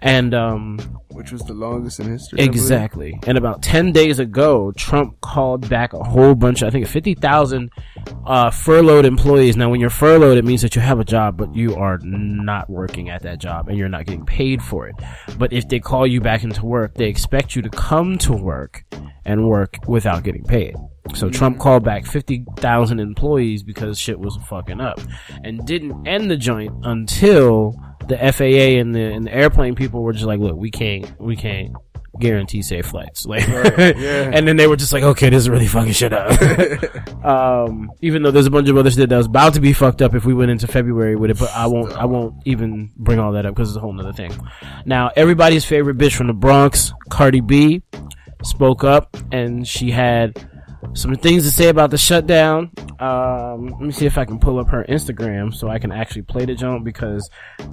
And, 0.00 0.34
um, 0.34 0.78
which 1.10 1.30
was 1.30 1.42
the 1.42 1.54
longest 1.54 2.00
in 2.00 2.10
history 2.10 2.40
Exactly. 2.40 3.18
And 3.26 3.38
about 3.38 3.62
10 3.62 3.92
days 3.92 4.18
ago, 4.18 4.72
Trump 4.72 5.20
called 5.20 5.68
back 5.68 5.92
a 5.92 6.02
whole 6.02 6.34
bunch, 6.34 6.62
I 6.62 6.70
think 6.70 6.86
50,000 6.86 7.70
uh, 8.26 8.50
furloughed 8.50 9.04
employees. 9.04 9.56
Now, 9.56 9.70
when 9.70 9.80
you're 9.80 9.90
furloughed, 9.90 10.38
it 10.38 10.44
means 10.44 10.62
that 10.62 10.74
you 10.74 10.82
have 10.82 10.98
a 10.98 11.04
job, 11.04 11.36
but 11.36 11.54
you 11.54 11.76
are 11.76 11.98
not 11.98 12.68
working 12.68 13.10
at 13.10 13.22
that 13.22 13.38
job 13.38 13.68
and 13.68 13.78
you're 13.78 13.88
not 13.88 14.06
getting 14.06 14.13
paid 14.18 14.62
for 14.62 14.86
it. 14.86 14.94
But 15.38 15.52
if 15.52 15.68
they 15.68 15.80
call 15.80 16.06
you 16.06 16.20
back 16.20 16.44
into 16.44 16.64
work, 16.64 16.94
they 16.94 17.06
expect 17.06 17.54
you 17.54 17.62
to 17.62 17.70
come 17.70 18.18
to 18.18 18.32
work 18.32 18.84
and 19.24 19.48
work 19.48 19.76
without 19.86 20.22
getting 20.22 20.44
paid. 20.44 20.76
So 21.14 21.28
Trump 21.28 21.58
called 21.58 21.84
back 21.84 22.06
50,000 22.06 22.98
employees 22.98 23.62
because 23.62 23.98
shit 23.98 24.18
was 24.18 24.38
fucking 24.48 24.80
up 24.80 25.00
and 25.42 25.64
didn't 25.66 26.06
end 26.06 26.30
the 26.30 26.36
joint 26.36 26.72
until 26.82 27.74
the 28.08 28.16
FAA 28.16 28.80
and 28.80 28.94
the, 28.94 29.12
and 29.12 29.26
the 29.26 29.34
airplane 29.34 29.74
people 29.74 30.02
were 30.02 30.12
just 30.12 30.24
like, 30.24 30.40
look, 30.40 30.56
we 30.56 30.70
can't, 30.70 31.20
we 31.20 31.36
can't 31.36 31.74
guarantee 32.20 32.62
safe 32.62 32.86
flights. 32.86 33.26
Like, 33.34 33.48
yeah. 33.48 34.30
and 34.32 34.46
then 34.46 34.56
they 34.56 34.68
were 34.68 34.76
just 34.76 34.92
like, 34.92 35.02
okay, 35.02 35.28
this 35.28 35.42
is 35.42 35.48
really 35.48 35.66
fucking 35.66 35.92
shit 35.92 36.12
up. 36.12 36.40
um, 37.24 37.90
even 38.00 38.22
though 38.22 38.30
there's 38.30 38.46
a 38.46 38.50
bunch 38.50 38.68
of 38.68 38.76
other 38.76 38.90
shit 38.90 39.08
that 39.08 39.16
was 39.16 39.26
about 39.26 39.54
to 39.54 39.60
be 39.60 39.72
fucked 39.72 40.02
up 40.02 40.14
if 40.14 40.24
we 40.24 40.34
went 40.34 40.52
into 40.52 40.68
February 40.68 41.16
with 41.16 41.30
it, 41.30 41.38
but 41.38 41.50
I 41.50 41.66
won't, 41.66 41.92
I 41.92 42.04
won't 42.04 42.36
even 42.44 42.92
bring 42.96 43.18
all 43.18 43.32
that 43.32 43.44
up 43.44 43.54
because 43.54 43.70
it's 43.70 43.76
a 43.76 43.80
whole 43.80 43.92
nother 43.92 44.12
thing. 44.12 44.32
Now, 44.84 45.10
everybody's 45.16 45.64
favorite 45.64 45.98
bitch 45.98 46.14
from 46.14 46.28
the 46.28 46.32
Bronx, 46.32 46.92
Cardi 47.10 47.40
B, 47.40 47.82
spoke 48.44 48.84
up 48.84 49.16
and 49.32 49.66
she 49.66 49.90
had 49.90 50.48
some 50.92 51.14
things 51.16 51.42
to 51.44 51.50
say 51.50 51.68
about 51.68 51.90
the 51.90 51.98
shutdown. 51.98 52.70
Um, 53.00 53.66
let 53.68 53.80
me 53.80 53.90
see 53.92 54.06
if 54.06 54.16
I 54.18 54.24
can 54.24 54.38
pull 54.38 54.58
up 54.58 54.68
her 54.68 54.84
Instagram 54.88 55.52
so 55.52 55.68
I 55.68 55.78
can 55.78 55.90
actually 55.90 56.22
play 56.22 56.44
the 56.44 56.54
jump 56.54 56.84
because 56.84 57.28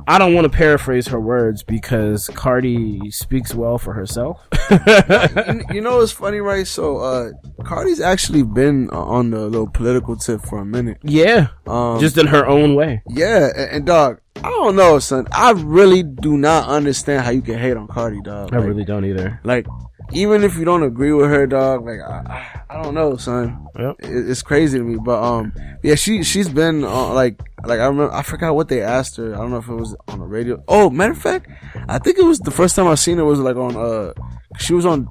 I 0.07 0.17
don't 0.17 0.33
want 0.33 0.51
to 0.51 0.57
paraphrase 0.57 1.07
her 1.07 1.19
words 1.19 1.61
because 1.63 2.27
Cardi 2.33 3.11
speaks 3.11 3.53
well 3.53 3.77
for 3.77 3.93
herself. 3.93 4.39
you, 4.71 5.61
you 5.75 5.81
know 5.81 5.99
it's 6.01 6.11
funny, 6.11 6.39
right? 6.39 6.65
So, 6.65 6.97
uh, 6.97 7.31
Cardi's 7.63 8.01
actually 8.01 8.43
been 8.43 8.89
uh, 8.91 8.99
on 9.03 9.29
the 9.31 9.39
little 9.41 9.69
political 9.69 10.15
tip 10.15 10.41
for 10.41 10.59
a 10.59 10.65
minute. 10.65 10.97
yeah, 11.03 11.47
Um, 11.67 11.99
just 11.99 12.17
in 12.17 12.27
her 12.27 12.47
own 12.47 12.75
way. 12.75 13.03
yeah, 13.09 13.49
and, 13.55 13.71
and 13.71 13.85
dog, 13.85 14.19
I 14.37 14.49
don't 14.49 14.75
know, 14.75 14.97
son. 14.99 15.27
I 15.31 15.51
really 15.51 16.01
do 16.03 16.37
not 16.37 16.67
understand 16.69 17.23
how 17.23 17.31
you 17.31 17.41
can 17.41 17.59
hate 17.59 17.77
on 17.77 17.87
Cardi, 17.87 18.21
dog. 18.21 18.53
I 18.53 18.57
Like- 18.57 18.67
really 18.67 18.85
don't 18.85 19.05
either. 19.05 19.39
like, 19.43 19.67
even 20.13 20.43
if 20.43 20.57
you 20.57 20.65
don't 20.65 20.83
agree 20.83 21.13
with 21.13 21.29
her, 21.29 21.47
dog, 21.47 21.85
like, 21.85 21.99
I, 22.01 22.61
I 22.69 22.81
don't 22.83 22.93
know, 22.93 23.15
son. 23.17 23.65
Yep. 23.77 23.95
It, 23.99 24.29
it's 24.29 24.41
crazy 24.41 24.77
to 24.77 24.83
me, 24.83 24.97
but 25.03 25.21
um, 25.23 25.53
yeah, 25.83 25.95
she 25.95 26.23
she's 26.23 26.49
been 26.49 26.83
uh, 26.83 27.13
like 27.13 27.39
like 27.65 27.79
I 27.79 27.85
remember 27.85 28.13
I 28.13 28.21
forgot 28.23 28.55
what 28.55 28.67
they 28.69 28.81
asked 28.81 29.17
her. 29.17 29.33
I 29.33 29.37
don't 29.37 29.51
know 29.51 29.57
if 29.57 29.67
it 29.69 29.75
was 29.75 29.95
on 30.07 30.19
the 30.19 30.25
radio. 30.25 30.63
Oh, 30.67 30.89
matter 30.89 31.11
of 31.13 31.17
fact, 31.17 31.47
I 31.87 31.97
think 31.99 32.17
it 32.17 32.25
was 32.25 32.39
the 32.39 32.51
first 32.51 32.75
time 32.75 32.87
I 32.87 32.95
seen 32.95 33.17
her 33.17 33.25
was 33.25 33.39
like 33.39 33.55
on 33.55 33.75
uh, 33.75 34.13
she 34.59 34.73
was 34.73 34.85
on. 34.85 35.07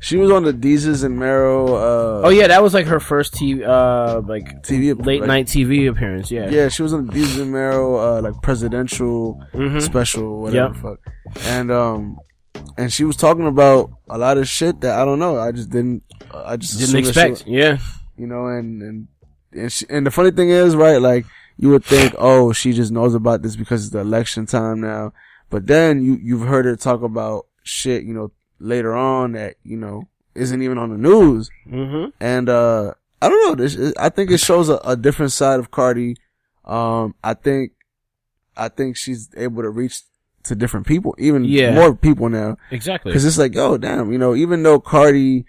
She 0.00 0.16
was 0.18 0.30
on 0.30 0.44
the 0.44 0.52
Desus 0.52 1.02
and 1.02 1.18
Mero. 1.18 1.66
Uh, 1.76 2.22
Oh 2.26 2.28
yeah, 2.28 2.46
that 2.48 2.62
was 2.62 2.74
like 2.74 2.86
her 2.86 3.00
first 3.00 3.32
TV, 3.34 3.66
uh, 3.66 4.20
like 4.26 4.62
TV 4.62 4.94
late 5.06 5.20
like- 5.20 5.28
night 5.28 5.46
TV 5.46 5.88
appearance. 5.88 6.30
Yeah. 6.30 6.50
Yeah, 6.50 6.68
she 6.68 6.82
was 6.82 6.92
on 6.92 7.06
the 7.06 7.12
Desus 7.12 7.40
and 7.40 7.50
Mero, 7.52 7.96
uh, 7.96 8.20
like 8.20 8.34
presidential 8.42 9.40
Mhm. 9.54 9.80
special, 9.80 10.42
whatever 10.42 10.74
Yep. 10.74 10.74
the 10.74 10.78
fuck. 10.80 11.46
And 11.46 11.70
um, 11.70 12.18
and 12.76 12.92
she 12.92 13.04
was 13.04 13.16
talking 13.16 13.46
about 13.46 13.90
a 14.08 14.18
lot 14.18 14.38
of 14.38 14.48
shit 14.48 14.80
that 14.80 14.98
I 14.98 15.04
don't 15.04 15.18
know. 15.18 15.38
I 15.38 15.52
just 15.52 15.70
didn't. 15.70 16.02
I 16.32 16.56
just 16.56 16.78
Didn't 16.78 17.00
assumed 17.00 17.06
that 17.06 17.14
she 17.14 17.30
expect. 17.30 17.48
Yeah. 17.48 17.78
you 18.16 18.26
know, 18.26 18.46
and 18.46 18.82
and 18.82 19.08
and, 19.52 19.72
she, 19.72 19.86
and 19.88 20.06
the 20.06 20.10
funny 20.10 20.30
thing 20.30 20.50
is, 20.50 20.74
right? 20.74 21.00
Like 21.00 21.26
you 21.56 21.70
would 21.70 21.84
think, 21.84 22.14
oh, 22.18 22.52
she 22.52 22.72
just 22.72 22.90
knows 22.92 23.14
about 23.14 23.42
this 23.42 23.56
because 23.56 23.84
it's 23.84 23.92
the 23.92 24.00
election 24.00 24.46
time 24.46 24.80
now. 24.80 25.12
But 25.50 25.66
then 25.66 26.02
you 26.02 26.18
you've 26.20 26.46
heard 26.46 26.64
her 26.64 26.76
talk 26.76 27.02
about 27.02 27.46
shit, 27.62 28.02
you 28.04 28.14
know, 28.14 28.32
later 28.58 28.94
on 28.94 29.32
that 29.32 29.56
you 29.62 29.76
know 29.76 30.08
isn't 30.34 30.62
even 30.62 30.78
on 30.78 30.90
the 30.90 30.98
news. 30.98 31.50
Mm-hmm. 31.68 32.10
And 32.20 32.48
uh 32.48 32.94
I 33.22 33.28
don't 33.28 33.48
know. 33.48 33.64
This 33.64 33.94
I 33.98 34.08
think 34.08 34.30
it 34.30 34.38
shows 34.38 34.68
a, 34.68 34.76
a 34.84 34.96
different 34.96 35.32
side 35.32 35.60
of 35.60 35.70
Cardi. 35.70 36.16
Um, 36.64 37.14
I 37.22 37.34
think 37.34 37.72
I 38.56 38.68
think 38.68 38.96
she's 38.96 39.28
able 39.36 39.62
to 39.62 39.70
reach 39.70 40.02
to 40.44 40.54
different 40.54 40.86
people, 40.86 41.14
even 41.18 41.44
Yeah. 41.44 41.74
more 41.74 41.94
people 41.94 42.28
now. 42.28 42.56
Exactly. 42.70 43.12
Cause 43.12 43.24
it's 43.24 43.38
like, 43.38 43.56
oh 43.56 43.76
damn, 43.78 44.12
you 44.12 44.18
know, 44.18 44.34
even 44.34 44.62
though 44.62 44.78
Cardi 44.80 45.44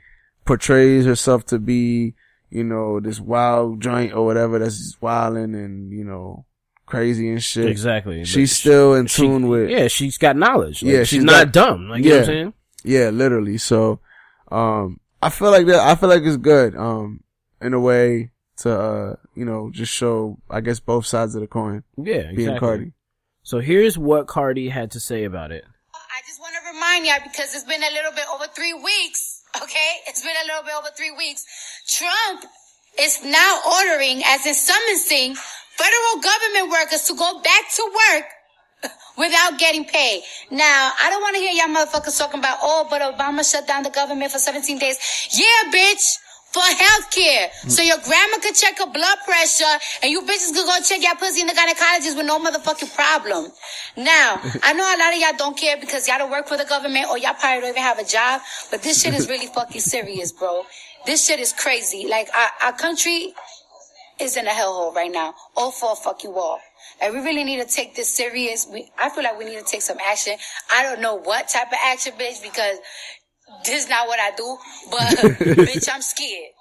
portrays 0.46 1.06
herself 1.06 1.46
to 1.48 1.60
be, 1.60 2.14
you 2.50 2.64
know, 2.64 3.00
this 3.00 3.20
wild 3.20 3.82
joint 3.82 4.14
or 4.14 4.26
whatever 4.26 4.60
that's 4.60 4.78
just 4.78 5.02
wilding 5.02 5.56
and, 5.56 5.91
you 5.91 6.04
know, 6.04 6.46
crazy 6.86 7.30
and 7.30 7.43
shit. 7.43 7.66
Exactly. 7.68 8.20
But 8.20 8.28
She's 8.28 8.50
she- 8.50 8.56
still 8.62 8.93
in 8.96 9.08
she- 9.08 9.24
tune 9.24 9.48
with, 9.48 9.70
yeah, 9.70 9.80
Yeah, 9.84 9.88
she's 9.88 10.18
got 10.18 10.36
knowledge. 10.38 10.84
Like, 10.84 10.91
Yeah, 10.91 11.00
she's, 11.00 11.08
she's 11.10 11.24
not 11.24 11.46
got- 11.46 11.54
dumb. 11.54 11.89
Like 11.89 12.04
you 12.04 12.10
know 12.12 12.16
what 12.18 12.28
Yeah. 12.28 12.32
I'm 12.32 12.36
saying? 12.38 12.54
Yeah, 12.84 13.10
literally. 13.10 13.58
So, 13.58 14.00
um, 14.52 15.00
I 15.22 15.30
feel 15.30 15.50
like 15.52 15.66
that, 15.68 15.80
I 15.80 15.96
feel 15.96 16.10
like 16.10 16.22
it's 16.24 16.38
good, 16.38 16.76
um, 16.76 17.22
in 17.60 17.74
a 17.74 17.80
way 17.80 18.30
to, 18.58 18.72
uh, 18.80 19.16
you 19.34 19.43
know, 19.43 19.72
just 19.74 19.91
show, 19.91 20.38
I 20.50 20.62
guess, 20.62 20.80
both 20.80 21.06
sides 21.08 21.34
of 21.36 21.41
the 21.41 21.48
coin 21.48 21.84
Yeah, 21.98 22.32
being. 22.34 22.58
Cardi. 22.60 22.93
So 23.46 23.60
here's 23.60 23.96
what 23.96 24.26
Cardi 24.26 24.70
had 24.70 24.89
to 24.98 25.00
say 25.00 25.24
about 25.24 25.52
it. 25.52 25.66
I 25.93 26.20
just 26.26 26.41
want 26.41 26.56
to 26.58 26.74
remind 26.74 27.06
y'all 27.06 27.22
because 27.22 27.54
it's 27.54 27.64
been 27.64 27.84
a 27.84 27.93
little 27.93 28.12
bit 28.12 28.26
over 28.34 28.46
three 28.56 28.74
weeks. 28.74 29.43
Okay, 29.62 29.91
it's 30.08 30.24
been 30.24 30.34
a 30.43 30.48
little 30.48 30.64
bit 30.64 30.74
over 30.74 30.89
three 30.98 31.12
weeks. 31.12 31.46
Trump 31.88 32.43
is 33.00 33.24
now 33.24 33.60
ordering, 33.78 34.24
as 34.26 34.48
in 34.48 34.56
summoning, 34.56 35.36
federal 35.78 36.24
government 36.24 36.72
workers 36.72 37.04
to 37.06 37.14
go 37.14 37.39
back 37.43 37.70
to 37.76 37.84
work 38.10 38.26
without 39.20 39.60
getting 39.60 39.86
paid. 39.86 40.24
Now, 40.50 40.91
I 41.00 41.12
don't 41.12 41.22
want 41.22 41.36
to 41.36 41.41
hear 41.41 41.54
y'all 41.54 41.70
motherfuckers 41.70 42.18
talking 42.18 42.39
about, 42.39 42.58
oh, 42.64 42.88
but 42.89 43.04
Obama 43.04 43.48
shut 43.50 43.68
down 43.68 43.84
the 43.84 43.91
government 43.91 44.32
for 44.32 44.39
17 44.39 44.80
days. 44.80 44.98
Yeah, 45.32 45.72
bitch. 45.72 46.18
For 46.56 46.62
healthcare. 46.62 47.51
So 47.70 47.82
your 47.82 47.97
grandma 47.97 48.38
could 48.38 48.56
check 48.56 48.80
her 48.80 48.86
blood 48.86 49.18
pressure 49.26 49.76
and 50.01 50.10
you 50.10 50.22
bitches 50.22 50.53
could 50.56 50.66
go 50.66 50.78
check 50.88 51.03
your 51.03 51.16
pussy 51.16 51.41
in 51.41 51.47
the 51.47 51.53
gynecologist 51.53 52.16
with 52.16 52.26
no 52.26 52.39
motherfucking 52.39 52.95
problem. 52.95 53.51
Now, 53.97 54.39
I 54.64 54.72
know 54.72 54.88
a 54.88 54.95
lot 54.97 55.14
of 55.14 55.20
y'all 55.20 55.38
don't 55.38 55.58
care 55.58 55.76
because 55.76 56.08
y'all 56.08 56.18
don't 56.18 56.32
work 56.32 56.47
for 56.47 56.56
the 56.56 56.64
government 56.64 57.08
or 57.10 57.18
y'all 57.18 57.34
probably 57.34 57.60
don't 57.60 57.70
even 57.72 57.84
have 57.84 57.99
a 57.99 58.06
job, 58.06 58.39
but 58.72 58.82
this 58.84 59.01
shit 59.01 59.14
is 59.14 59.28
really 59.28 59.47
fucking 59.53 59.82
serious, 59.82 60.32
bro. 60.32 60.64
This 61.06 61.28
shit 61.28 61.41
is 61.41 61.51
crazy. 61.51 62.08
Like, 62.08 62.30
our, 62.34 62.70
our 62.70 62.78
country 62.78 63.34
is 64.22 64.38
in 64.38 64.47
a 64.47 64.51
hellhole 64.51 64.95
right 64.95 65.12
now. 65.12 65.34
All 65.58 65.72
for 65.72 65.91
a 65.91 65.95
fucking 65.95 66.34
wall. 66.34 66.60
And 67.01 67.14
we 67.14 67.20
really 67.20 67.43
need 67.43 67.62
to 67.62 67.68
take 67.68 67.95
this 67.95 68.16
serious. 68.16 68.66
We, 68.72 68.89
I 68.97 69.10
feel 69.10 69.26
like 69.26 69.38
we 69.38 69.43
need 69.43 69.60
to 69.60 69.66
take 69.66 69.82
some 69.82 69.97
action. 70.01 70.38
I 70.74 70.84
don't 70.84 71.01
know 71.01 71.16
what 71.16 71.49
type 71.49 71.68
of 71.68 71.80
action, 71.84 72.14
bitch, 72.14 72.41
because 72.41 72.78
this 73.64 73.84
is 73.84 73.89
not 73.89 74.08
what 74.08 74.20
I 74.20 74.32
do. 74.36 74.58
But 74.91 75.02
bitch, 75.68 75.89
I'm 75.93 76.02
scared. 76.02 76.52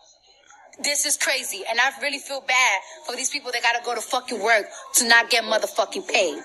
This 0.82 1.07
is 1.07 1.16
crazy, 1.16 1.62
and 1.70 1.78
I 1.80 1.91
really 2.03 2.18
feel 2.18 2.41
bad 2.41 2.80
for 3.07 3.14
these 3.14 3.30
people 3.30 3.53
that 3.53 3.62
gotta 3.62 3.78
go 3.85 3.95
to 3.95 4.01
fucking 4.01 4.43
work 4.43 4.66
to 4.95 5.09
not 5.09 5.30
get 5.30 5.45
motherfucking 5.45 6.09
paid. 6.09 6.41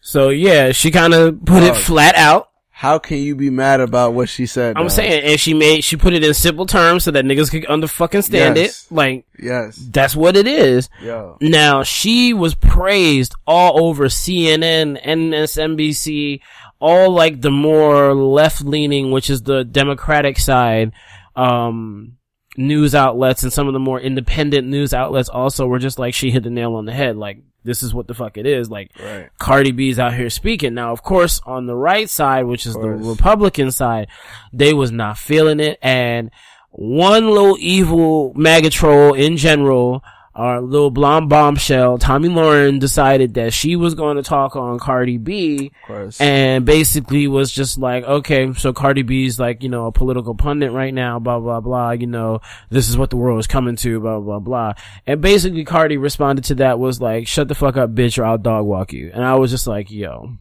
So 0.00 0.30
yeah, 0.30 0.72
she 0.72 0.90
kind 0.90 1.12
of 1.14 1.44
put 1.44 1.62
it 1.62 1.76
flat 1.76 2.14
out. 2.14 2.48
How 2.76 2.98
can 2.98 3.18
you 3.18 3.36
be 3.36 3.50
mad 3.50 3.80
about 3.80 4.14
what 4.14 4.28
she 4.28 4.46
said? 4.46 4.76
I'm 4.76 4.84
dog? 4.84 4.90
saying, 4.90 5.24
and 5.24 5.38
she 5.38 5.54
made 5.54 5.84
she 5.84 5.96
put 5.96 6.12
it 6.12 6.24
in 6.24 6.34
simple 6.34 6.66
terms 6.66 7.04
so 7.04 7.10
that 7.12 7.24
niggas 7.24 7.50
could 7.50 7.64
under 7.70 7.86
fucking 7.86 8.22
stand 8.22 8.56
Yes. 8.56 8.86
it. 8.90 8.94
Like 8.94 9.26
Yes. 9.38 9.76
that's 9.76 10.16
what 10.16 10.36
it 10.36 10.46
is. 10.48 10.88
Yo. 11.00 11.36
Now 11.40 11.82
she 11.84 12.32
was 12.34 12.54
praised 12.54 13.34
all 13.46 13.84
over 13.86 14.06
CNN, 14.06 15.00
MSNBC, 15.04 16.40
all 16.80 17.10
like 17.10 17.40
the 17.40 17.50
more 17.50 18.14
left 18.14 18.62
leaning, 18.62 19.10
which 19.10 19.30
is 19.30 19.42
the 19.42 19.64
Democratic 19.64 20.38
side, 20.38 20.92
um, 21.36 22.16
news 22.56 22.94
outlets 22.94 23.42
and 23.42 23.52
some 23.52 23.66
of 23.66 23.72
the 23.72 23.80
more 23.80 24.00
independent 24.00 24.66
news 24.68 24.94
outlets 24.94 25.28
also 25.28 25.66
were 25.66 25.78
just 25.78 25.98
like 25.98 26.14
she 26.14 26.30
hit 26.30 26.44
the 26.44 26.50
nail 26.50 26.74
on 26.74 26.84
the 26.84 26.92
head. 26.92 27.16
Like 27.16 27.38
this 27.64 27.82
is 27.82 27.94
what 27.94 28.06
the 28.06 28.14
fuck 28.14 28.36
it 28.36 28.46
is. 28.46 28.70
Like 28.70 28.90
Right. 29.00 29.28
Cardi 29.38 29.72
B's 29.72 29.98
out 29.98 30.14
here 30.14 30.30
speaking. 30.30 30.74
Now, 30.74 30.92
of 30.92 31.02
course, 31.02 31.40
on 31.46 31.66
the 31.66 31.74
right 31.74 32.08
side, 32.08 32.44
which 32.44 32.66
is 32.66 32.74
the. 32.74 32.88
Republican 32.90 33.70
side, 33.70 34.08
they 34.52 34.72
was 34.72 34.92
not 34.92 35.18
feeling 35.18 35.60
it. 35.60 35.78
And 35.82 36.30
one 36.70 37.28
little 37.30 37.56
evil 37.58 38.32
MAGA 38.34 38.70
troll 38.70 39.14
in 39.14 39.36
general, 39.36 40.02
our 40.36 40.60
little 40.60 40.90
blonde 40.90 41.28
bombshell, 41.28 41.98
Tomi 41.98 42.28
Lahren 42.28 42.80
decided 42.80 43.34
that 43.34 43.52
she 43.52 43.76
was 43.76 43.94
going 43.94 44.16
to 44.16 44.22
talk 44.22 44.56
on 44.56 44.78
Cardi 44.80 45.16
B 45.16 45.66
Of 45.82 45.86
course. 45.86 46.20
and 46.20 46.64
basically 46.64 47.28
was 47.28 47.52
just 47.52 47.78
like, 47.78 48.02
okay, 48.04 48.52
so 48.54 48.72
Cardi 48.72 49.02
B's 49.02 49.38
like, 49.38 49.62
you 49.62 49.68
know, 49.68 49.86
a 49.86 49.92
political 49.92 50.34
pundit 50.34 50.72
right 50.72 50.92
now, 50.92 51.18
blah, 51.20 51.38
blah, 51.38 51.60
blah, 51.60 51.92
you 51.92 52.08
know, 52.08 52.40
this 52.70 52.88
is 52.88 52.96
what 52.96 53.10
the 53.10 53.16
world 53.16 53.38
is 53.38 53.46
coming 53.46 53.76
to, 53.76 54.00
blah, 54.00 54.18
blah, 54.18 54.40
blah. 54.40 54.72
And 55.06 55.20
basically 55.20 55.64
Cardi 55.64 55.96
responded 55.98 56.44
to 56.46 56.56
that 56.56 56.78
was 56.80 57.00
like, 57.00 57.28
shut 57.28 57.46
the 57.46 57.54
fuck 57.54 57.76
up, 57.76 57.94
bitch, 57.94 58.18
or 58.18 58.24
I'll 58.24 58.38
dog 58.38 58.66
walk 58.66 58.92
you. 58.92 59.10
And 59.14 59.24
I 59.24 59.36
was 59.36 59.50
just 59.52 59.66
like, 59.68 59.90
yo. 59.90 60.36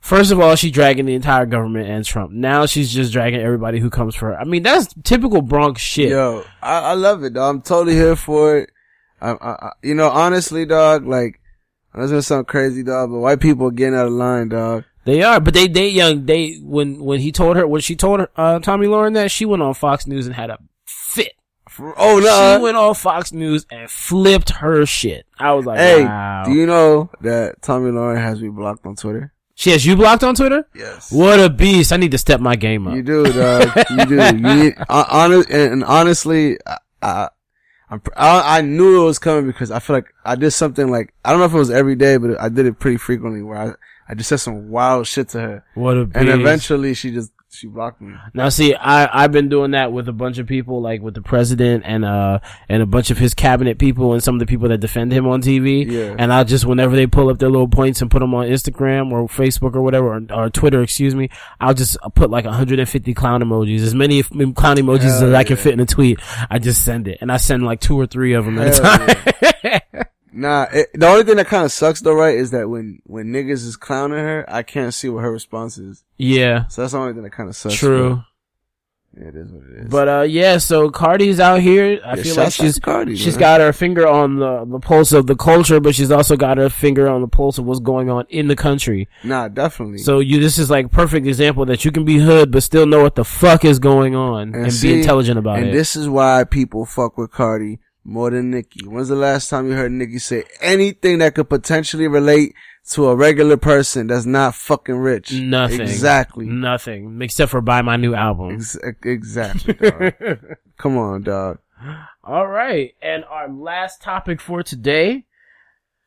First 0.00 0.30
of 0.30 0.38
all, 0.38 0.54
she's 0.54 0.72
dragging 0.72 1.06
the 1.06 1.14
entire 1.14 1.46
government 1.46 1.88
and 1.88 2.04
Trump. 2.04 2.30
Now 2.30 2.66
she's 2.66 2.92
just 2.92 3.10
dragging 3.10 3.40
everybody 3.40 3.80
who 3.80 3.88
comes 3.88 4.14
for 4.14 4.26
her. 4.32 4.38
I 4.38 4.44
mean, 4.44 4.62
that's 4.62 4.94
typical 5.02 5.40
Bronx 5.40 5.80
shit. 5.80 6.10
Yo, 6.10 6.44
I, 6.62 6.80
I 6.80 6.92
love 6.92 7.24
it, 7.24 7.32
dog. 7.32 7.54
I'm 7.54 7.62
totally 7.62 7.94
here 7.94 8.14
for 8.14 8.58
it. 8.58 8.70
I, 9.32 9.48
I, 9.50 9.72
you 9.82 9.94
know, 9.94 10.08
honestly, 10.08 10.66
dog, 10.66 11.06
like, 11.06 11.40
I 11.92 12.00
was 12.00 12.10
gonna 12.10 12.22
sound 12.22 12.46
crazy, 12.46 12.82
dog, 12.82 13.10
but 13.10 13.18
white 13.18 13.40
people 13.40 13.68
are 13.68 13.72
getting 13.72 13.94
out 13.94 14.06
of 14.06 14.12
line, 14.12 14.48
dog. 14.48 14.84
They 15.04 15.22
are, 15.22 15.38
but 15.40 15.54
they, 15.54 15.68
they 15.68 15.88
young, 15.88 16.24
they, 16.26 16.54
when, 16.62 17.02
when 17.02 17.20
he 17.20 17.30
told 17.30 17.56
her, 17.56 17.66
when 17.66 17.80
she 17.80 17.94
told 17.94 18.20
her, 18.20 18.30
uh, 18.36 18.58
Tomi 18.58 18.86
Lahren 18.86 19.14
that, 19.14 19.30
she 19.30 19.44
went 19.44 19.62
on 19.62 19.74
Fox 19.74 20.06
News 20.06 20.26
and 20.26 20.34
had 20.34 20.50
a 20.50 20.58
fit. 20.86 21.32
Oh 21.78 22.20
no. 22.22 22.56
she 22.56 22.62
went 22.62 22.76
on 22.76 22.94
Fox 22.94 23.32
News 23.32 23.66
and 23.70 23.90
flipped 23.90 24.50
her 24.50 24.86
shit. 24.86 25.26
I 25.38 25.54
was 25.54 25.66
like, 25.66 25.78
hey, 25.78 26.04
wow. 26.04 26.44
do 26.44 26.52
you 26.52 26.66
know 26.66 27.10
that 27.22 27.62
Tomi 27.62 27.90
Lahren 27.90 28.16
has 28.16 28.40
me 28.40 28.48
blocked 28.48 28.86
on 28.86 28.94
Twitter? 28.94 29.34
she 29.54 29.70
has 29.70 29.86
you 29.86 29.96
blocked 29.96 30.24
on 30.24 30.34
Twitter? 30.34 30.66
Yes. 30.74 31.12
What 31.12 31.40
a 31.40 31.48
beast. 31.48 31.92
I 31.92 31.96
need 31.96 32.10
to 32.10 32.18
step 32.18 32.40
my 32.40 32.56
game 32.56 32.86
up. 32.86 32.94
You 32.94 33.02
do, 33.02 33.32
dog. 33.32 33.70
you 33.90 34.06
do. 34.06 34.14
You 34.14 34.32
need, 34.32 34.74
uh, 34.88 35.04
honest, 35.08 35.48
and, 35.48 35.72
and 35.72 35.84
honestly, 35.84 36.58
I, 36.66 36.78
I, 37.02 37.28
I'm, 37.90 38.00
pr- 38.00 38.12
I, 38.16 38.58
I 38.58 38.60
knew 38.62 39.02
it 39.02 39.04
was 39.04 39.18
coming 39.18 39.46
because 39.46 39.70
I 39.70 39.78
feel 39.78 39.96
like 39.96 40.06
I 40.24 40.36
did 40.36 40.50
something 40.52 40.90
like, 40.90 41.14
I 41.24 41.30
don't 41.30 41.40
know 41.40 41.46
if 41.46 41.54
it 41.54 41.58
was 41.58 41.70
every 41.70 41.96
day, 41.96 42.16
but 42.16 42.40
I 42.40 42.48
did 42.48 42.66
it 42.66 42.78
pretty 42.78 42.96
frequently 42.96 43.42
where 43.42 43.58
I, 43.58 43.72
I 44.08 44.14
just 44.14 44.28
said 44.28 44.38
some 44.38 44.70
wild 44.70 45.06
shit 45.06 45.28
to 45.30 45.40
her. 45.40 45.64
What 45.74 45.96
a 45.96 46.04
beast. 46.06 46.16
And 46.16 46.28
eventually 46.28 46.94
she 46.94 47.10
just, 47.12 47.32
she 47.54 47.66
blocked 47.66 48.00
me. 48.00 48.14
Now 48.34 48.48
see, 48.48 48.74
I, 48.74 49.24
I've 49.24 49.32
been 49.32 49.48
doing 49.48 49.72
that 49.72 49.92
with 49.92 50.08
a 50.08 50.12
bunch 50.12 50.38
of 50.38 50.46
people, 50.46 50.80
like 50.80 51.00
with 51.00 51.14
the 51.14 51.22
president 51.22 51.84
and, 51.86 52.04
uh, 52.04 52.40
and 52.68 52.82
a 52.82 52.86
bunch 52.86 53.10
of 53.10 53.18
his 53.18 53.34
cabinet 53.34 53.78
people 53.78 54.12
and 54.12 54.22
some 54.22 54.34
of 54.34 54.40
the 54.40 54.46
people 54.46 54.68
that 54.68 54.78
defend 54.78 55.12
him 55.12 55.26
on 55.26 55.42
TV. 55.42 55.90
Yeah. 55.90 56.16
And 56.18 56.32
I 56.32 56.44
just, 56.44 56.64
whenever 56.64 56.96
they 56.96 57.06
pull 57.06 57.28
up 57.28 57.38
their 57.38 57.50
little 57.50 57.68
points 57.68 58.02
and 58.02 58.10
put 58.10 58.20
them 58.20 58.34
on 58.34 58.46
Instagram 58.46 59.12
or 59.12 59.28
Facebook 59.28 59.74
or 59.74 59.82
whatever, 59.82 60.14
or, 60.14 60.26
or 60.32 60.50
Twitter, 60.50 60.82
excuse 60.82 61.14
me, 61.14 61.30
I'll 61.60 61.74
just 61.74 61.96
put 62.14 62.30
like 62.30 62.44
150 62.44 63.14
clown 63.14 63.42
emojis, 63.42 63.80
as 63.80 63.94
many 63.94 64.22
clown 64.22 64.76
emojis 64.76 65.02
Hell 65.02 65.28
as 65.28 65.34
I 65.34 65.44
can 65.44 65.56
fit 65.56 65.74
in 65.74 65.80
a 65.80 65.86
tweet. 65.86 66.20
I 66.50 66.58
just 66.58 66.84
send 66.84 67.08
it. 67.08 67.18
And 67.20 67.30
I 67.30 67.36
send 67.36 67.64
like 67.64 67.80
two 67.80 67.98
or 67.98 68.06
three 68.06 68.34
of 68.34 68.44
them 68.44 68.58
at 68.58 68.78
a 68.78 68.82
Hell 68.82 69.80
time. 69.92 70.04
Nah, 70.36 70.66
it, 70.72 70.88
the 70.94 71.06
only 71.06 71.22
thing 71.24 71.36
that 71.36 71.46
kind 71.46 71.64
of 71.64 71.70
sucks 71.72 72.00
though, 72.00 72.14
right, 72.14 72.34
is 72.36 72.50
that 72.50 72.68
when, 72.68 73.00
when 73.04 73.26
niggas 73.32 73.64
is 73.66 73.76
clowning 73.76 74.18
her, 74.18 74.44
I 74.48 74.62
can't 74.62 74.92
see 74.92 75.08
what 75.08 75.22
her 75.22 75.30
response 75.32 75.78
is. 75.78 76.04
yeah. 76.18 76.66
So 76.68 76.82
that's 76.82 76.92
the 76.92 76.98
only 76.98 77.12
thing 77.12 77.22
that 77.22 77.30
kind 77.30 77.48
of 77.48 77.56
sucks. 77.56 77.74
True. 77.76 78.22
Yeah, 79.16 79.28
it 79.28 79.36
is 79.36 79.52
what 79.52 79.62
it 79.70 79.84
is. 79.84 79.88
But 79.88 80.08
uh 80.08 80.20
yeah, 80.22 80.58
so 80.58 80.90
Cardi's 80.90 81.38
out 81.38 81.60
here. 81.60 82.00
I 82.04 82.16
Yeah, 82.16 82.22
feel 82.24 82.34
like 82.34 82.52
she's 82.52 82.80
Cardi, 82.80 83.14
she's 83.14 83.34
man. 83.34 83.40
got 83.40 83.60
her 83.60 83.72
finger 83.72 84.08
on 84.08 84.40
the 84.40 84.64
the 84.64 84.80
pulse 84.80 85.12
of 85.12 85.28
the 85.28 85.36
culture, 85.36 85.78
but 85.78 85.94
she's 85.94 86.10
also 86.10 86.36
got 86.36 86.58
her 86.58 86.68
finger 86.68 87.08
on 87.08 87.20
the 87.20 87.28
pulse 87.28 87.56
of 87.58 87.64
what's 87.64 87.78
going 87.78 88.10
on 88.10 88.26
in 88.28 88.48
the 88.48 88.56
country. 88.56 89.06
nah, 89.22 89.46
definitely. 89.46 89.98
So 89.98 90.18
you 90.18 90.40
this 90.40 90.58
is 90.58 90.68
like 90.68 90.90
perfect 90.90 91.28
example 91.28 91.64
that 91.66 91.84
you 91.84 91.92
can 91.92 92.04
be 92.04 92.18
hood 92.18 92.50
but 92.50 92.64
still 92.64 92.86
know 92.86 93.02
what 93.04 93.14
the 93.14 93.24
fuck 93.24 93.64
is 93.64 93.78
going 93.78 94.16
on 94.16 94.52
and, 94.52 94.72
see, 94.72 94.94
be 94.94 94.98
intelligent 94.98 95.38
about 95.38 95.58
and 95.58 95.66
it. 95.66 95.68
And 95.68 95.78
this 95.78 95.94
is 95.94 96.08
why 96.08 96.42
people 96.42 96.84
fuck 96.84 97.16
with 97.16 97.30
Cardi 97.30 97.78
more 98.04 98.30
than 98.30 98.50
Nicki. 98.50 98.86
When's 98.86 99.08
the 99.08 99.16
last 99.16 99.48
time 99.48 99.68
you 99.68 99.74
heard 99.74 99.92
Nicki 99.92 100.18
say 100.18 100.44
anything 100.60 101.18
that 101.18 101.34
could 101.34 101.48
potentially 101.48 102.06
relate 102.06 102.54
to 102.90 103.08
a 103.08 103.16
regular 103.16 103.56
person 103.56 104.08
that's 104.08 104.26
not 104.26 104.54
fucking 104.54 104.96
rich? 104.96 105.32
Nothing. 105.32 105.80
Exactly. 105.80 106.46
Nothing. 106.46 107.20
Except 107.22 107.50
for 107.50 107.60
buy 107.60 107.82
my 107.82 107.96
new 107.96 108.14
album. 108.14 108.54
Ex- 108.54 108.76
exactly. 109.02 109.74
dog. 109.74 110.12
Come 110.76 110.98
on, 110.98 111.22
dog. 111.22 111.58
All 112.22 112.46
right. 112.46 112.94
And 113.02 113.24
our 113.24 113.48
last 113.48 114.02
topic 114.02 114.40
for 114.40 114.62
today. 114.62 115.24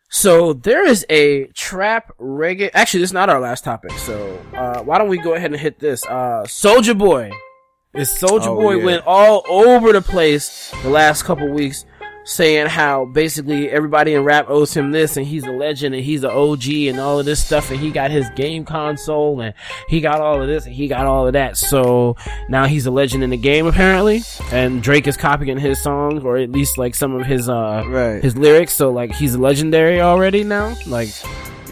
So 0.10 0.54
there 0.54 0.88
is 0.88 1.06
a 1.10 1.48
trap 1.48 2.14
reggae. 2.18 2.70
Actually, 2.74 3.02
this 3.02 3.10
is 3.10 3.14
not 3.14 3.30
our 3.30 3.42
last 3.42 3.64
topic. 3.66 3.92
So, 3.92 4.40
uh, 4.56 4.82
why 4.82 4.98
don't 4.98 5.10
we 5.10 5.18
go 5.18 5.34
ahead 5.34 5.52
and 5.52 5.60
hit 5.60 5.80
this? 5.80 6.06
Uh, 6.06 6.44
Soulja 6.46 6.98
Boy. 6.98 7.32
This 7.94 8.18
Soldier 8.20 8.50
Oh, 8.50 8.56
Boy 8.56 8.78
yeah. 8.78 8.86
went 8.86 9.04
all 9.08 9.44
over 9.48 9.92
the 9.94 10.02
place 10.02 10.72
the 10.84 10.90
last 10.90 11.24
couple 11.24 11.48
weeks 11.50 11.86
saying 12.26 12.68
how 12.68 13.06
basically 13.06 13.70
everybody 13.70 14.14
in 14.14 14.22
rap 14.22 14.50
owes 14.50 14.74
him 14.76 14.92
this 14.92 15.16
and 15.16 15.26
he's 15.26 15.46
a 15.46 15.52
legend 15.52 15.96
and 15.96 16.04
he's 16.04 16.26
an 16.26 16.30
OG 16.30 16.68
and 16.90 17.00
all 17.00 17.18
of 17.20 17.26
this 17.26 17.44
stuff 17.44 17.72
and 17.72 17.80
he 17.80 17.90
got 17.90 18.12
his 18.12 18.30
game 18.32 18.66
console 18.66 19.40
and 19.40 19.54
he 19.88 20.02
got 20.02 20.20
all 20.20 20.42
of 20.42 20.48
this 20.48 20.66
and 20.66 20.76
he 20.76 20.90
got 20.90 21.06
all 21.06 21.26
of 21.26 21.32
that. 21.34 21.56
So 21.56 22.18
now 22.50 22.66
he's 22.66 22.86
a 22.86 22.92
legend 22.92 23.24
in 23.24 23.30
the 23.30 23.38
game 23.38 23.66
apparently 23.66 24.22
and 24.52 24.84
Drake 24.84 25.08
is 25.08 25.16
copying 25.16 25.58
his 25.58 25.82
songs 25.82 26.24
or 26.26 26.36
at 26.38 26.52
least 26.52 26.78
like 26.78 26.94
some 26.96 27.16
of 27.16 27.26
his 27.26 27.48
uh 27.48 27.84
Right. 27.88 28.22
his 28.22 28.36
lyrics 28.36 28.74
so 28.74 28.92
like 28.92 29.14
he's 29.16 29.38
legendary 29.38 30.02
already 30.02 30.44
now 30.44 30.76
like 30.86 31.08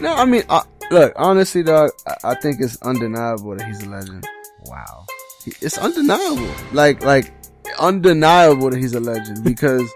No, 0.00 0.14
I 0.14 0.24
mean, 0.24 0.42
uh, 0.48 0.62
look, 0.90 1.12
honestly, 1.16 1.62
dog, 1.62 1.90
I, 2.06 2.30
I 2.30 2.34
think 2.34 2.56
it's 2.60 2.80
undeniable 2.82 3.54
that 3.56 3.66
he's 3.66 3.82
a 3.82 3.90
legend. 3.90 4.26
wow 4.64 5.04
It's 5.60 5.78
undeniable. 5.78 6.50
Like, 6.72 7.04
like, 7.04 7.32
undeniable 7.78 8.70
that 8.70 8.78
he's 8.78 8.94
a 8.94 9.00
legend 9.00 9.44
because, 9.44 9.88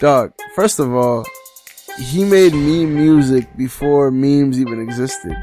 dog, 0.00 0.32
first 0.54 0.78
of 0.78 0.92
all, 0.94 1.24
he 1.98 2.24
made 2.24 2.52
meme 2.52 2.94
music 2.94 3.56
before 3.56 4.10
memes 4.10 4.60
even 4.60 4.80
existed. 4.80 5.36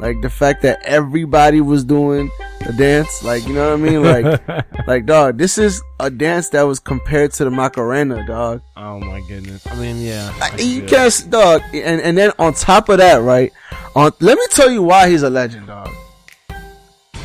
Like 0.00 0.20
the 0.22 0.30
fact 0.30 0.62
that 0.62 0.80
everybody 0.84 1.60
was 1.60 1.84
doing 1.84 2.30
the 2.64 2.72
dance, 2.72 3.24
like, 3.24 3.46
you 3.46 3.52
know 3.52 3.70
what 3.70 3.74
I 3.74 3.90
mean? 3.90 4.02
Like, 4.02 4.66
like, 4.86 5.06
dog, 5.06 5.38
this 5.38 5.58
is 5.58 5.82
a 5.98 6.08
dance 6.08 6.50
that 6.50 6.62
was 6.62 6.78
compared 6.78 7.32
to 7.32 7.44
the 7.44 7.50
Macarena, 7.50 8.24
dog. 8.24 8.62
oh 8.76 9.00
my 9.00 9.20
goodness 9.28 9.66
I 9.66 9.74
mean 9.74 10.00
yeah 10.00 10.32
I 10.40 10.56
you 10.56 10.82
can't, 10.82 11.26
dog, 11.30 11.62
and, 11.74 12.00
and 12.00 12.16
then 12.16 12.30
on 12.38 12.54
top 12.54 12.88
of 12.88 12.98
that, 12.98 13.22
right? 13.22 13.52
On, 13.96 14.12
let 14.20 14.38
me 14.38 14.44
tell 14.50 14.70
you 14.70 14.82
why 14.82 15.10
he's 15.10 15.22
a 15.22 15.30
legend, 15.30 15.66
dog. 15.66 15.90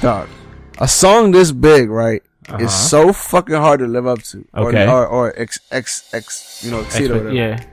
Dog, 0.02 0.28
a 0.84 0.88
song 0.88 1.32
this 1.32 1.52
big, 1.52 1.90
right? 1.90 2.22
Uh-huh. 2.50 2.66
is 2.66 2.74
so 2.74 3.14
fucking 3.14 3.56
hard 3.56 3.80
to 3.80 3.88
live 3.88 4.06
up 4.06 4.22
to. 4.30 4.46
Or, 4.54 4.68
Okay. 4.68 4.86
Or, 4.86 5.08
or 5.08 5.34
ex, 5.40 5.60
ex, 5.72 6.14
ex, 6.14 6.62
you 6.64 6.72
know, 6.72 6.82
exceed 6.82 7.10
or 7.10 7.16
whatever. 7.16 7.34
yeah. 7.34 7.64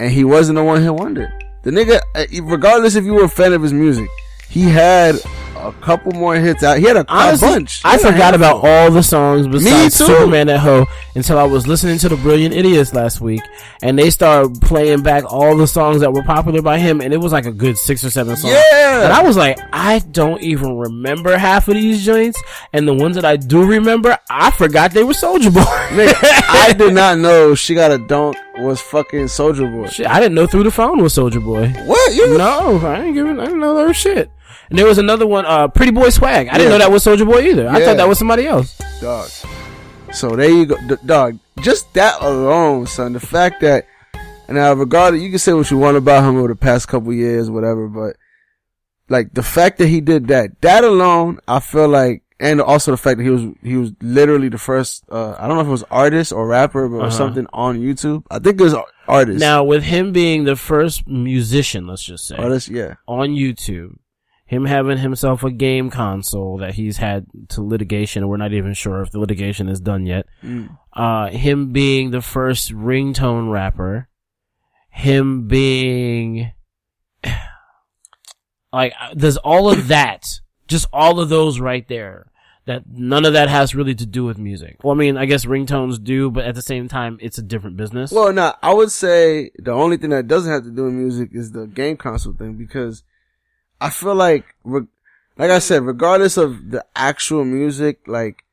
And 0.00 0.10
he 0.12 0.22
wasn't 0.22 0.56
the 0.56 0.64
one 0.64 0.82
hit 0.82 0.94
wonder. 0.94 1.32
The 1.62 1.70
nigga, 1.70 2.00
uh, 2.14 2.26
regardless 2.44 2.94
if 2.94 3.04
you 3.06 3.14
were 3.14 3.24
a 3.24 3.28
fan 3.40 3.52
of 3.54 3.62
his 3.62 3.72
music, 3.72 4.08
he 4.50 4.62
had 4.62 5.14
a 5.62 5.72
couple 5.80 6.12
more 6.12 6.34
hits 6.36 6.62
out. 6.62 6.78
He 6.78 6.84
had 6.84 6.96
a, 6.96 7.00
a 7.00 7.36
bunch. 7.38 7.82
He 7.82 7.88
I 7.88 7.98
forgot 7.98 8.34
about 8.34 8.64
all 8.64 8.90
the 8.90 9.02
songs 9.02 9.46
besides. 9.46 9.94
Superman 9.94 10.48
at 10.48 10.60
Ho 10.60 10.86
until 11.14 11.38
I 11.38 11.44
was 11.44 11.66
listening 11.66 11.98
to 11.98 12.08
the 12.08 12.16
Brilliant 12.16 12.54
Idiots 12.54 12.92
last 12.92 13.20
week, 13.20 13.42
and 13.82 13.98
they 13.98 14.10
started 14.10 14.60
playing 14.60 15.02
back 15.02 15.24
all 15.30 15.56
the 15.56 15.66
songs 15.66 16.00
that 16.00 16.12
were 16.12 16.22
popular 16.22 16.62
by 16.62 16.78
him, 16.78 17.00
and 17.00 17.12
it 17.12 17.18
was 17.18 17.32
like 17.32 17.46
a 17.46 17.52
good 17.52 17.78
six 17.78 18.04
or 18.04 18.10
seven 18.10 18.36
songs. 18.36 18.54
Yeah. 18.54 19.04
And 19.04 19.12
I 19.12 19.22
was 19.22 19.36
like, 19.36 19.58
I 19.72 20.00
don't 20.00 20.40
even 20.42 20.76
remember 20.76 21.36
half 21.36 21.68
of 21.68 21.74
these 21.74 22.04
joints, 22.04 22.42
and 22.72 22.86
the 22.86 22.94
ones 22.94 23.16
that 23.16 23.24
I 23.24 23.36
do 23.36 23.64
remember, 23.64 24.18
I 24.30 24.50
forgot 24.50 24.92
they 24.92 25.04
were 25.04 25.12
Soulja 25.12 25.52
Boy. 25.52 25.60
Nigga, 25.60 26.14
I 26.48 26.72
did 26.72 26.94
not 26.94 27.18
know 27.18 27.54
she 27.54 27.74
got 27.74 27.90
a 27.90 27.98
dunk 27.98 28.36
was 28.58 28.80
fucking 28.80 29.26
Soulja 29.26 29.70
Boy. 29.70 29.88
Shit, 29.88 30.06
I 30.06 30.20
didn't 30.20 30.34
know 30.34 30.46
Through 30.46 30.64
the 30.64 30.70
Phone 30.70 31.02
was 31.02 31.14
Soulja 31.14 31.42
Boy. 31.44 31.68
What? 31.86 32.14
You 32.14 32.36
No, 32.38 32.78
I 32.86 32.96
didn't 32.96 33.14
give 33.14 33.26
it. 33.26 33.38
I 33.38 33.44
didn't 33.46 33.60
know 33.60 33.74
that 33.76 33.88
was 33.88 33.96
shit. 33.96 34.30
And 34.70 34.78
there 34.78 34.86
was 34.86 34.98
another 34.98 35.26
one, 35.26 35.44
uh, 35.46 35.68
Pretty 35.68 35.92
Boy 35.92 36.10
Swag. 36.10 36.48
I 36.48 36.56
didn't 36.58 36.70
know 36.70 36.78
that 36.78 36.90
was 36.90 37.04
Soulja 37.04 37.26
Boy 37.26 37.42
either. 37.42 37.68
I 37.68 37.84
thought 37.84 37.96
that 37.96 38.08
was 38.08 38.18
somebody 38.18 38.46
else. 38.46 38.78
dog. 39.00 39.28
So 40.12 40.36
there 40.36 40.50
you 40.50 40.66
go, 40.66 40.76
D- 40.88 40.96
dog. 41.06 41.38
Just 41.60 41.92
that 41.94 42.20
alone, 42.20 42.86
son. 42.86 43.12
The 43.14 43.20
fact 43.20 43.60
that 43.62 43.86
and 44.48 44.56
now, 44.56 44.72
regardless, 44.74 45.22
you 45.22 45.30
can 45.30 45.38
say 45.38 45.52
what 45.52 45.70
you 45.70 45.78
want 45.78 45.96
about 45.96 46.24
him 46.28 46.36
over 46.36 46.48
the 46.48 46.56
past 46.56 46.88
couple 46.88 47.12
years, 47.12 47.48
whatever, 47.48 47.88
but 47.88 48.16
like 49.08 49.32
the 49.34 49.42
fact 49.42 49.78
that 49.78 49.86
he 49.88 50.00
did 50.00 50.28
that, 50.28 50.60
that 50.60 50.84
alone, 50.84 51.38
I 51.48 51.60
feel 51.60 51.88
like, 51.88 52.22
and 52.40 52.60
also 52.60 52.90
the 52.90 52.96
fact 52.96 53.18
that 53.18 53.24
he 53.24 53.30
was 53.30 53.42
he 53.62 53.76
was 53.76 53.92
literally 54.02 54.48
the 54.48 54.58
first. 54.58 55.04
Uh, 55.10 55.34
I 55.38 55.46
don't 55.46 55.56
know 55.56 55.62
if 55.62 55.68
it 55.68 55.70
was 55.70 55.84
artist 55.90 56.32
or 56.32 56.46
rapper, 56.46 56.88
but 56.88 56.96
or 56.96 57.00
Uh-huh. 57.02 57.10
something 57.10 57.46
on 57.52 57.78
YouTube. 57.80 58.24
I 58.30 58.38
think 58.40 58.60
it 58.60 58.64
was 58.64 58.74
artist. 59.08 59.38
Now, 59.40 59.64
with 59.64 59.84
him 59.84 60.12
being 60.12 60.44
the 60.44 60.56
first 60.56 61.06
musician, 61.06 61.86
let's 61.86 62.02
just 62.02 62.26
say, 62.26 62.36
artist, 62.36 62.68
yeah. 62.68 62.94
on 63.06 63.30
YouTube, 63.30 63.96
him 64.52 64.66
having 64.66 64.98
himself 64.98 65.42
a 65.42 65.50
game 65.50 65.88
console 65.88 66.58
that 66.58 66.74
he's 66.74 66.98
had 66.98 67.24
to 67.48 67.62
litigation, 67.62 68.22
and 68.22 68.28
we're 68.28 68.36
not 68.36 68.52
even 68.52 68.74
sure 68.74 69.00
if 69.00 69.10
the 69.10 69.18
litigation 69.18 69.66
is 69.66 69.80
done 69.80 70.04
yet. 70.04 70.26
Mm. 70.44 70.76
Uh, 70.92 71.30
him 71.30 71.72
being 71.72 72.10
the 72.10 72.20
first 72.20 72.70
ringtone 72.70 73.50
rapper, 73.50 74.10
him 74.90 75.48
being 75.48 76.52
like, 78.74 78.92
uh, 79.00 79.14
there's 79.14 79.38
all 79.38 79.72
of 79.72 79.88
that, 79.88 80.28
just 80.68 80.86
all 80.92 81.18
of 81.18 81.30
those 81.30 81.58
right 81.58 81.88
there. 81.88 82.30
That 82.66 82.82
none 82.86 83.24
of 83.24 83.32
that 83.32 83.48
has 83.48 83.74
really 83.74 83.94
to 83.94 84.06
do 84.06 84.26
with 84.26 84.36
music. 84.36 84.84
Well, 84.84 84.94
I 84.94 84.98
mean, 84.98 85.16
I 85.16 85.24
guess 85.24 85.46
ringtones 85.46 86.00
do, 86.04 86.30
but 86.30 86.44
at 86.44 86.54
the 86.54 86.62
same 86.62 86.88
time, 86.88 87.16
it's 87.22 87.38
a 87.38 87.42
different 87.42 87.78
business. 87.78 88.12
Well, 88.12 88.32
no, 88.34 88.52
I 88.62 88.74
would 88.74 88.92
say 88.92 89.50
the 89.58 89.72
only 89.72 89.96
thing 89.96 90.10
that 90.10 90.28
doesn't 90.28 90.52
have 90.52 90.64
to 90.64 90.70
do 90.70 90.84
with 90.84 90.92
music 90.92 91.30
is 91.32 91.52
the 91.52 91.66
game 91.66 91.96
console 91.96 92.34
thing 92.34 92.54
because 92.54 93.02
I 93.82 93.90
feel 93.90 94.14
like, 94.14 94.44
re- 94.62 94.86
like 95.36 95.50
I 95.50 95.58
said, 95.58 95.82
regardless 95.82 96.36
of 96.36 96.70
the 96.70 96.84
actual 96.94 97.44
music, 97.44 98.00
like 98.06 98.44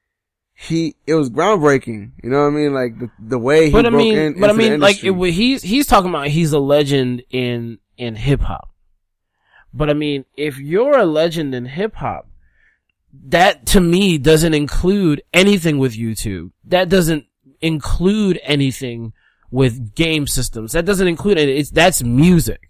he, 0.56 0.96
it 1.06 1.14
was 1.14 1.30
groundbreaking. 1.30 2.12
You 2.24 2.32
know 2.32 2.42
what 2.42 2.48
I 2.48 2.50
mean? 2.50 2.74
Like 2.74 3.00
the 3.00 3.12
the 3.20 3.38
way 3.38 3.68
he 3.68 3.72
but 3.72 3.86
I 3.86 3.92
mean, 3.92 4.18
in. 4.18 4.40
but 4.40 4.50
I 4.50 4.54
mean, 4.54 4.80
like 4.80 5.04
it, 5.04 5.14
he's 5.32 5.62
he's 5.62 5.86
talking 5.86 6.10
about 6.10 6.28
he's 6.30 6.52
a 6.52 6.60
legend 6.60 7.24
in 7.30 7.78
in 7.98 8.16
hip 8.16 8.42
hop. 8.42 8.72
But 9.72 9.92
I 9.92 9.94
mean, 9.94 10.26
if 10.36 10.58
you're 10.58 10.98
a 10.98 11.06
legend 11.06 11.54
in 11.54 11.66
hip 11.66 11.96
hop, 11.96 12.28
that 13.28 13.68
to 13.68 13.80
me 13.80 14.18
doesn't 14.18 14.56
include 14.56 15.22
anything 15.32 15.78
with 15.78 15.94
YouTube. 15.96 16.52
That 16.66 16.90
doesn't 16.90 17.26
include 17.62 18.40
anything 18.42 19.14
with 19.52 19.94
game 19.94 20.26
systems. 20.26 20.72
That 20.72 20.86
doesn't 20.86 21.08
include 21.08 21.38
it. 21.38 21.50
It's 21.50 21.70
that's 21.70 22.02
music. 22.02 22.69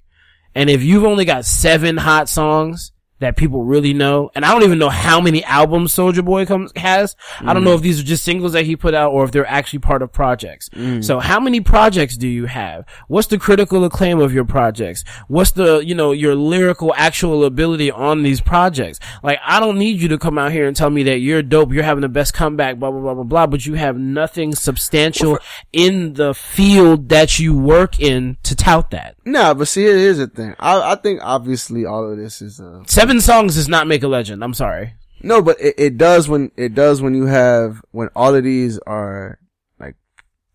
And 0.55 0.69
if 0.69 0.83
you've 0.83 1.05
only 1.05 1.25
got 1.25 1.45
seven 1.45 1.97
hot 1.97 2.27
songs 2.29 2.91
that 3.19 3.35
people 3.37 3.63
really 3.63 3.93
know, 3.93 4.31
and 4.35 4.45
I 4.45 4.51
don't 4.53 4.63
even 4.63 4.79
know 4.79 4.89
how 4.89 5.19
many 5.21 5.43
albums 5.43 5.93
Soulja 5.93 6.23
Boy 6.23 6.45
comes 6.45 6.71
has. 6.75 7.15
I 7.41 7.53
don't 7.53 7.63
know 7.63 7.73
if 7.73 7.81
these 7.81 7.99
are 7.99 8.03
just 8.03 8.23
singles 8.23 8.53
that 8.53 8.65
he 8.65 8.75
put 8.75 8.93
out 8.93 9.11
or 9.11 9.23
if 9.25 9.31
they're 9.31 9.45
actually 9.45 9.79
part 9.79 10.01
of 10.01 10.11
projects. 10.11 10.69
So 11.01 11.19
how 11.19 11.39
many 11.39 11.61
projects 11.61 12.15
do 12.17 12.27
you 12.27 12.45
have? 12.45 12.85
What's 13.07 13.27
the 13.27 13.37
critical 13.37 13.83
acclaim 13.83 14.19
of 14.19 14.33
your 14.33 14.45
projects? 14.45 15.03
What's 15.27 15.51
the, 15.51 15.79
you 15.79 15.95
know, 15.95 16.11
your 16.11 16.35
lyrical 16.35 16.93
actual 16.95 17.43
ability 17.45 17.91
on 17.91 18.23
these 18.23 18.41
projects? 18.41 18.99
Like, 19.23 19.39
I 19.45 19.59
don't 19.59 19.77
need 19.77 19.99
you 20.01 20.07
to 20.09 20.17
come 20.17 20.37
out 20.37 20.51
here 20.51 20.67
and 20.67 20.75
tell 20.75 20.89
me 20.89 21.03
that 21.03 21.19
you're 21.19 21.41
dope, 21.41 21.73
you're 21.73 21.83
having 21.83 22.01
the 22.01 22.09
best 22.09 22.33
comeback, 22.33 22.77
blah, 22.79 22.91
blah, 22.91 23.01
blah, 23.01 23.13
blah, 23.15 23.23
blah, 23.23 23.47
but 23.47 23.65
you 23.65 23.73
have 23.75 23.97
nothing 23.97 24.55
substantial 24.55 25.39
in 25.73 26.13
the 26.13 26.33
field 26.33 27.09
that 27.09 27.39
you 27.39 27.57
work 27.57 27.99
in 27.99 28.37
to 28.43 28.55
tout 28.55 28.91
that. 28.91 29.15
nah, 29.25 29.53
but 29.53 29.67
see, 29.67 29.81
here- 29.83 29.97
here's 29.97 30.17
the 30.17 30.27
thing. 30.27 30.55
I 30.59 30.91
I 30.91 30.95
think 30.95 31.19
obviously 31.23 31.85
all 31.85 32.09
of 32.11 32.17
this 32.17 32.41
is 32.41 32.59
uh 32.59 32.83
Seven 33.09 33.21
songs 33.21 33.55
does 33.55 33.67
not 33.67 33.87
make 33.87 34.03
a 34.03 34.07
legend. 34.07 34.43
I'm 34.43 34.53
sorry. 34.53 34.93
no, 35.23 35.41
but 35.41 35.59
it, 35.59 35.73
it 35.79 35.97
does 35.97 36.29
when 36.29 36.51
it 36.55 36.75
does 36.75 37.01
when 37.01 37.15
you 37.15 37.25
have 37.25 37.81
when 37.89 38.09
all 38.15 38.35
of 38.35 38.43
these 38.43 38.77
are 38.85 39.39
like 39.79 39.95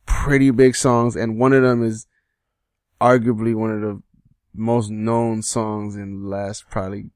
pretty 0.06 0.52
big 0.52 0.76
songs 0.76 1.16
and 1.16 1.36
one 1.36 1.52
of 1.52 1.64
them 1.64 1.82
is 1.82 2.06
arguably 3.00 3.56
one 3.56 3.72
of 3.72 3.80
the 3.80 4.00
most 4.54 4.88
known 4.88 5.42
songs 5.42 5.96
in 5.96 6.22
the 6.22 6.28
last 6.28 6.70
probably 6.70 7.10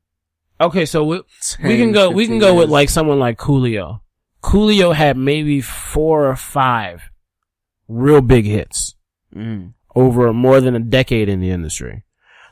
Okay, 0.61 0.84
so 0.84 1.05
we, 1.05 1.22
10, 1.41 1.68
we 1.68 1.76
can 1.76 1.93
go. 1.93 2.11
We 2.11 2.24
can 2.26 2.41
15 2.41 2.41
go 2.41 2.57
with 2.57 2.68
like 2.68 2.91
someone 2.91 3.20
like 3.20 3.39
Coolio. 3.39 4.01
Coolio 4.43 4.93
had 4.93 5.16
maybe 5.16 5.61
four 5.61 6.28
or 6.28 6.34
five 6.34 7.11
real 7.86 8.20
big 8.22 8.45
hits 8.45 8.97
Mm. 9.36 9.74
over 9.95 10.32
more 10.32 10.61
than 10.61 10.74
a 10.74 10.80
decade 10.80 11.28
in 11.28 11.39
the 11.41 11.51
industry. 11.51 12.03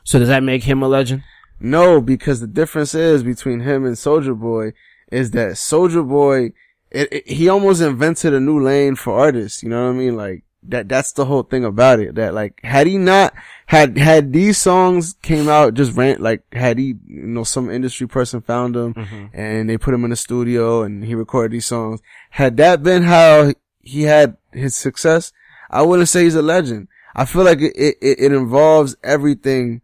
So 0.05 0.19
does 0.19 0.29
that 0.29 0.41
make 0.41 0.63
him 0.63 0.81
a 0.81 0.87
legend? 0.87 1.23
No, 1.59 2.01
because 2.01 2.39
the 2.39 2.47
difference 2.47 2.93
is 2.93 3.23
between 3.23 3.61
him 3.61 3.85
and 3.85 3.95
Soulja 3.95 4.37
Boy 4.39 4.73
is 5.11 5.31
that 5.31 5.53
Soulja 5.53 6.07
Boy, 6.07 6.53
it, 6.91 7.11
it- 7.11 7.27
he 7.27 7.49
almost 7.49 7.81
invented 7.81 8.33
a 8.33 8.39
new 8.39 8.61
lane 8.61 8.95
for 8.95 9.17
artists. 9.17 9.63
You 9.63 9.69
know 9.69 9.85
what 9.85 9.95
I 9.95 9.97
mean? 9.97 10.15
Like 10.15 10.43
that, 10.63 10.87
that's 10.89 11.13
the 11.13 11.25
whole 11.25 11.43
thing 11.43 11.65
about 11.65 11.99
it. 11.99 12.15
That 12.15 12.33
like, 12.33 12.59
had 12.63 12.87
he 12.87 12.97
not, 12.97 13.33
had, 13.67 13.97
had 13.97 14.33
these 14.33 14.57
songs 14.57 15.15
came 15.21 15.49
out 15.49 15.73
just 15.73 15.95
rant, 15.95 16.21
like 16.21 16.41
had 16.53 16.77
he, 16.77 16.95
you 17.07 17.27
know, 17.27 17.43
some 17.43 17.69
industry 17.69 18.07
person 18.07 18.41
found 18.41 18.75
them 18.75 18.93
mm-hmm. 18.93 19.25
and 19.33 19.69
they 19.69 19.77
put 19.77 19.93
him 19.93 20.03
in 20.03 20.11
the 20.11 20.15
studio 20.15 20.83
and 20.83 21.03
he 21.03 21.15
recorded 21.15 21.51
these 21.51 21.65
songs. 21.65 22.01
Had 22.31 22.57
that 22.57 22.83
been 22.83 23.03
how 23.03 23.53
he 23.81 24.03
had 24.03 24.37
his 24.51 24.75
success, 24.75 25.31
I 25.69 25.81
wouldn't 25.81 26.09
say 26.09 26.23
he's 26.23 26.35
a 26.35 26.41
legend. 26.41 26.87
I 27.15 27.25
feel 27.25 27.43
like 27.43 27.59
it, 27.61 27.75
it, 27.75 27.97
it 28.01 28.31
involves 28.31 28.95
everything 29.03 29.81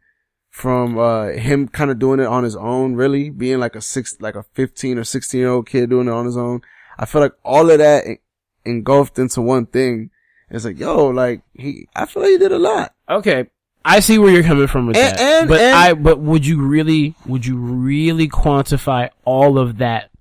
from 0.53 0.99
uh 0.99 1.29
him 1.29 1.67
kind 1.67 1.89
of 1.89 1.97
doing 1.97 2.19
it 2.19 2.27
on 2.27 2.43
his 2.43 2.55
own, 2.55 2.93
really 2.93 3.31
being 3.31 3.59
like 3.59 3.75
a 3.75 3.81
six, 3.81 4.15
like 4.21 4.35
a 4.35 4.43
fifteen 4.53 4.99
or 4.99 5.03
sixteen 5.03 5.39
year 5.39 5.49
old 5.49 5.67
kid 5.67 5.89
doing 5.89 6.07
it 6.07 6.11
on 6.11 6.25
his 6.25 6.37
own. 6.37 6.61
I 6.97 7.05
feel 7.05 7.21
like 7.21 7.33
all 7.43 7.71
of 7.71 7.79
that 7.79 8.05
en- 8.05 8.19
engulfed 8.63 9.17
into 9.17 9.41
one 9.41 9.65
thing. 9.65 10.11
It's 10.51 10.63
like, 10.63 10.77
yo, 10.79 11.07
like 11.07 11.41
he, 11.53 11.87
I 11.95 12.05
feel 12.05 12.21
like 12.21 12.33
he 12.33 12.37
did 12.37 12.51
a 12.51 12.59
lot. 12.59 12.93
Okay, 13.09 13.47
I 13.83 13.99
see 13.99 14.19
where 14.19 14.31
you're 14.31 14.43
coming 14.43 14.67
from 14.67 14.85
with 14.85 14.95
And- 14.95 15.17
that. 15.17 15.19
and- 15.19 15.49
but 15.49 15.59
and- 15.59 15.75
I. 15.75 15.93
But 15.95 16.19
would 16.19 16.45
you 16.45 16.61
really? 16.61 17.15
Would 17.25 17.47
you 17.47 17.57
really 17.57 18.27
quantify 18.29 19.09
all 19.25 19.57
of 19.57 19.79
that 19.79 20.11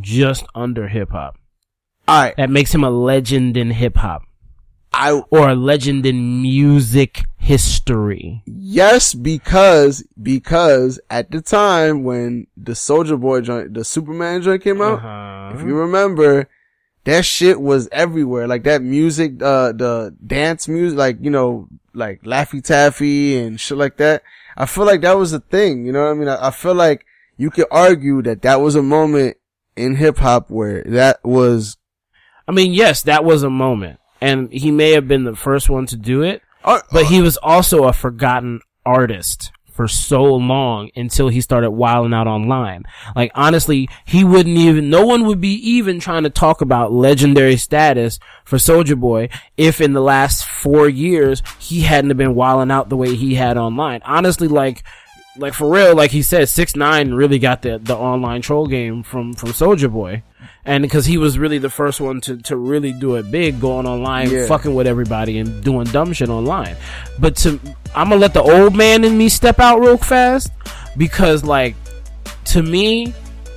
just 0.00 0.46
under 0.54 0.88
hip 0.88 1.10
hop? 1.10 1.36
I, 2.08 2.32
That 2.38 2.48
makes 2.48 2.74
him 2.74 2.82
a 2.82 2.90
legend 2.90 3.58
in 3.58 3.70
hip 3.72 3.96
hop 3.98 4.22
I, 4.94 5.12
or 5.30 5.48
a 5.50 5.54
legend 5.54 6.04
in 6.06 6.42
music 6.42 7.22
history. 7.38 8.42
yes, 8.46 9.14
because, 9.14 10.04
because 10.20 11.00
at 11.10 11.30
the 11.30 11.40
time 11.40 12.04
when 12.04 12.46
the 12.56 12.72
Soulja 12.72 13.20
Boy 13.20 13.40
joint, 13.40 13.74
the 13.74 13.84
Superman 13.84 14.42
joint 14.42 14.62
came 14.62 14.80
out, 14.80 14.98
Uh-huh. 14.98 15.52
if 15.58 15.60
you 15.66 15.74
remember, 15.74 16.48
that 17.04 17.24
shit 17.24 17.60
was 17.60 17.88
everywhere. 17.90 18.46
Like 18.46 18.64
that 18.64 18.82
music, 18.82 19.42
uh, 19.42 19.72
the 19.72 20.14
dance 20.24 20.68
music, 20.68 20.98
like, 20.98 21.16
you 21.20 21.30
know, 21.30 21.68
like 21.94 22.22
Laffy 22.22 22.62
Taffy 22.62 23.36
and 23.38 23.58
shit 23.60 23.76
like 23.78 23.96
that. 23.96 24.22
I 24.56 24.66
feel 24.66 24.84
like 24.84 25.00
that 25.00 25.16
was 25.18 25.32
a 25.32 25.40
thing. 25.40 25.84
You 25.86 25.92
know 25.92 26.04
what 26.04 26.10
I 26.10 26.14
mean? 26.14 26.28
I, 26.28 26.48
I 26.48 26.50
feel 26.50 26.74
like 26.74 27.04
you 27.36 27.50
could 27.50 27.66
argue 27.70 28.22
that 28.22 28.42
that 28.42 28.60
was 28.60 28.74
a 28.76 28.82
moment 28.82 29.36
in 29.74 29.96
hip 29.96 30.18
hop 30.18 30.50
where 30.50 30.82
that 30.84 31.18
was, 31.24 31.76
I 32.46 32.52
mean, 32.52 32.72
yes, 32.72 33.02
that 33.02 33.24
was 33.24 33.42
a 33.42 33.50
moment, 33.50 33.98
and 34.22 34.52
he 34.52 34.70
may 34.70 34.92
have 34.92 35.08
been 35.08 35.24
the 35.24 35.36
first 35.36 35.68
one 35.68 35.84
to 35.86 35.96
do 35.96 36.22
it, 36.22 36.42
uh, 36.64 36.80
but 36.92 37.06
he 37.06 37.20
was 37.20 37.36
also 37.36 37.84
a 37.84 37.92
forgotten 37.92 38.60
artist 38.86 39.50
for 39.72 39.88
so 39.88 40.22
long 40.22 40.90
until 40.94 41.28
he 41.28 41.40
started 41.40 41.70
wilding 41.70 42.14
out 42.14 42.26
online. 42.26 42.84
Like 43.16 43.32
honestly, 43.34 43.88
he 44.04 44.22
wouldn't 44.22 44.56
even, 44.56 44.90
no 44.90 45.04
one 45.04 45.26
would 45.26 45.40
be 45.40 45.54
even 45.54 45.98
trying 45.98 46.22
to 46.22 46.30
talk 46.30 46.60
about 46.60 46.92
legendary 46.92 47.56
status 47.56 48.18
for 48.44 48.58
Soulja 48.58 48.98
Boy 48.98 49.30
if 49.56 49.80
in 49.80 49.92
the 49.92 50.00
last 50.00 50.44
four 50.44 50.88
years 50.88 51.42
he 51.58 51.80
hadn't 51.80 52.10
have 52.10 52.18
been 52.18 52.34
wilding 52.34 52.70
out 52.70 52.90
the 52.90 52.96
way 52.96 53.16
he 53.16 53.34
had 53.34 53.56
online. 53.56 54.02
Honestly, 54.04 54.46
like, 54.46 54.84
like 55.38 55.54
for 55.54 55.68
real, 55.72 55.94
like 55.96 56.10
he 56.10 56.22
said, 56.22 56.48
six 56.48 56.76
nine 56.76 57.12
really 57.14 57.38
got 57.38 57.62
the 57.62 57.78
the 57.78 57.96
online 57.96 58.42
troll 58.42 58.66
game 58.66 59.02
from 59.02 59.32
from 59.34 59.50
Soulja 59.50 59.90
Boy, 59.90 60.22
And 60.64 60.82
because 60.82 61.06
he 61.06 61.16
was 61.18 61.38
really 61.38 61.58
the 61.58 61.70
first 61.70 62.00
one 62.00 62.20
to, 62.22 62.36
to 62.42 62.56
really 62.56 62.92
do 62.92 63.16
it 63.16 63.30
big, 63.30 63.60
going 63.60 63.86
online, 63.86 64.30
Yeah. 64.30 64.46
fucking 64.46 64.74
with 64.74 64.86
everybody 64.86 65.38
and 65.38 65.62
doing 65.64 65.86
dumb 65.86 66.12
shit 66.12 66.28
online. 66.28 66.76
But 67.18 67.36
to, 67.36 67.58
I'm 67.94 68.08
gonna 68.10 68.20
let 68.20 68.34
the 68.34 68.42
old 68.42 68.76
man 68.76 69.04
in 69.04 69.16
me 69.16 69.28
step 69.28 69.58
out 69.58 69.80
real 69.80 69.96
fast 69.96 70.50
because 70.96 71.42
like, 71.44 71.74
to 72.46 72.62
me, 72.62 73.14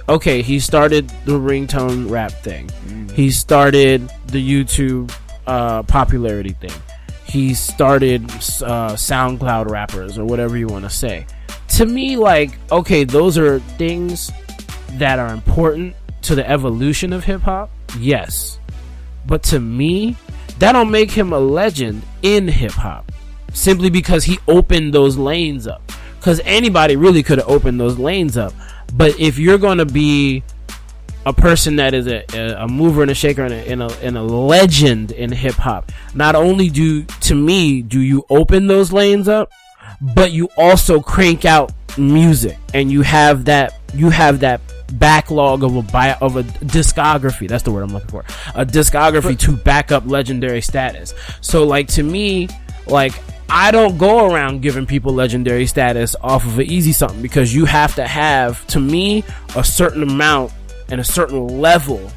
okay, 0.07 0.41
he 0.41 0.59
started 0.59 1.09
the 1.25 1.33
ringtone 1.33 2.09
rap 2.09 2.31
thing. 2.31 2.69
He 3.13 3.31
started 3.31 4.09
the 4.27 4.41
YouTube 4.41 5.13
uh, 5.47 5.83
popularity 5.83 6.53
thing. 6.53 6.71
He 7.25 7.53
started 7.53 8.23
uh, 8.29 8.93
SoundCloud 8.95 9.69
rappers 9.69 10.17
or 10.17 10.25
whatever 10.25 10.57
you 10.57 10.67
want 10.67 10.83
to 10.85 10.89
say. 10.89 11.25
To 11.69 11.85
me, 11.85 12.15
like, 12.15 12.57
okay, 12.71 13.03
those 13.03 13.37
are 13.37 13.59
things 13.59 14.31
that 14.93 15.19
are 15.19 15.33
important 15.33 15.95
to 16.23 16.35
the 16.35 16.49
evolution 16.49 17.13
of 17.13 17.23
hip 17.23 17.41
hop. 17.41 17.69
Yes, 17.99 18.59
but 19.25 19.43
to 19.43 19.59
me, 19.59 20.15
that 20.59 20.71
don't 20.71 20.91
make 20.91 21.11
him 21.11 21.33
a 21.33 21.39
legend 21.39 22.03
in 22.21 22.47
hip 22.47 22.71
hop. 22.71 23.11
Simply 23.53 23.89
because 23.89 24.23
he 24.23 24.39
opened 24.47 24.93
those 24.93 25.17
lanes 25.17 25.67
up. 25.67 25.81
Because 26.19 26.41
anybody 26.43 26.95
really 26.95 27.23
could 27.23 27.37
have 27.37 27.47
opened 27.47 27.79
those 27.79 27.97
lanes 27.97 28.37
up. 28.37 28.53
But 28.93 29.19
if 29.19 29.37
you're 29.37 29.57
going 29.57 29.77
to 29.77 29.85
be 29.85 30.43
a 31.25 31.33
person 31.33 31.77
that 31.77 31.93
is 31.93 32.07
a, 32.07 32.23
a, 32.57 32.67
mover 32.67 33.01
and 33.01 33.11
a 33.11 33.15
shaker 33.15 33.43
and 33.43 33.53
a, 33.53 33.71
and 33.71 33.83
a, 33.83 33.99
and 34.01 34.17
a 34.17 34.21
legend 34.21 35.11
in 35.11 35.31
hip 35.31 35.55
hop, 35.55 35.91
not 36.13 36.35
only 36.35 36.69
do, 36.69 37.03
to 37.03 37.35
me, 37.35 37.81
do 37.81 37.99
you 37.99 38.25
open 38.29 38.67
those 38.67 38.91
lanes 38.91 39.27
up, 39.27 39.51
but 40.01 40.31
you 40.31 40.49
also 40.57 40.99
crank 41.01 41.45
out 41.45 41.71
music 41.97 42.57
and 42.73 42.91
you 42.91 43.01
have 43.01 43.45
that, 43.45 43.79
you 43.93 44.09
have 44.09 44.39
that 44.41 44.61
backlog 44.93 45.63
of 45.63 45.75
a 45.75 45.81
bio, 45.81 46.15
of 46.21 46.37
a 46.37 46.43
discography. 46.43 47.47
That's 47.47 47.63
the 47.63 47.71
word 47.71 47.83
I'm 47.83 47.93
looking 47.93 48.09
for. 48.09 48.25
A 48.53 48.65
discography 48.65 49.37
to 49.39 49.55
back 49.55 49.91
up 49.91 50.05
legendary 50.05 50.61
status. 50.61 51.13
So 51.41 51.65
like 51.65 51.87
to 51.89 52.03
me, 52.03 52.49
like 52.87 53.13
I 53.49 53.71
don't 53.71 53.97
go 53.97 54.31
around 54.31 54.61
giving 54.61 54.85
people 54.85 55.13
legendary 55.13 55.67
status 55.67 56.15
off 56.21 56.45
of 56.45 56.59
an 56.59 56.65
easy 56.65 56.91
something 56.91 57.21
because 57.21 57.53
you 57.53 57.65
have 57.65 57.95
to 57.95 58.07
have, 58.07 58.65
to 58.67 58.79
me, 58.79 59.23
a 59.55 59.63
certain 59.63 60.03
amount 60.03 60.51
and 60.89 60.99
a 60.99 61.03
certain 61.03 61.47
level 61.59 62.11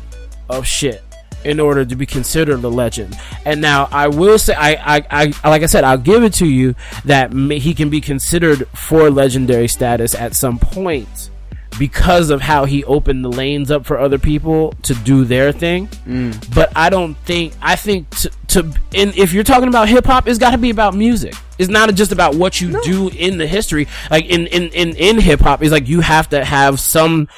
of 0.48 0.66
shit 0.66 1.02
in 1.44 1.60
order 1.60 1.84
to 1.84 1.96
be 1.96 2.06
considered 2.06 2.62
a 2.64 2.68
legend. 2.68 3.18
And 3.44 3.60
now 3.60 3.88
I 3.90 4.08
will 4.08 4.38
say, 4.38 4.54
I, 4.54 4.96
I, 4.98 5.32
I 5.42 5.48
like 5.48 5.62
I 5.62 5.66
said, 5.66 5.84
I'll 5.84 5.98
give 5.98 6.22
it 6.22 6.34
to 6.34 6.46
you 6.46 6.74
that 7.04 7.32
he 7.32 7.74
can 7.74 7.90
be 7.90 8.00
considered 8.00 8.66
for 8.68 9.10
legendary 9.10 9.68
status 9.68 10.14
at 10.14 10.34
some 10.34 10.58
point 10.58 11.30
because 11.78 12.30
of 12.30 12.40
how 12.40 12.64
he 12.64 12.84
opened 12.84 13.24
the 13.24 13.28
lanes 13.30 13.70
up 13.70 13.86
for 13.86 13.98
other 13.98 14.18
people 14.18 14.72
to 14.82 14.94
do 14.94 15.24
their 15.24 15.52
thing. 15.52 15.86
Mm. 16.06 16.54
But 16.54 16.72
I 16.76 16.90
don't 16.90 17.14
think 17.18 17.54
I 17.62 17.76
think 17.76 18.10
to, 18.10 18.30
to 18.48 18.60
and 18.94 19.16
if 19.16 19.32
you're 19.32 19.44
talking 19.44 19.68
about 19.68 19.88
hip 19.88 20.04
hop, 20.04 20.26
it's 20.26 20.38
got 20.38 20.50
to 20.50 20.58
be 20.58 20.70
about 20.70 20.94
music. 20.94 21.34
It's 21.58 21.68
not 21.68 21.92
just 21.94 22.12
about 22.12 22.34
what 22.34 22.60
you 22.60 22.80
do 22.82 23.08
in 23.08 23.38
the 23.38 23.46
history. 23.46 23.88
Like 24.10 24.26
in 24.26 24.46
in 24.48 24.70
in 24.70 24.96
in 24.96 25.20
hip 25.20 25.40
hop, 25.40 25.62
it's 25.62 25.72
like 25.72 25.88
you 25.88 26.00
have 26.00 26.28
to 26.30 26.44
have 26.44 26.80
some. 26.80 27.28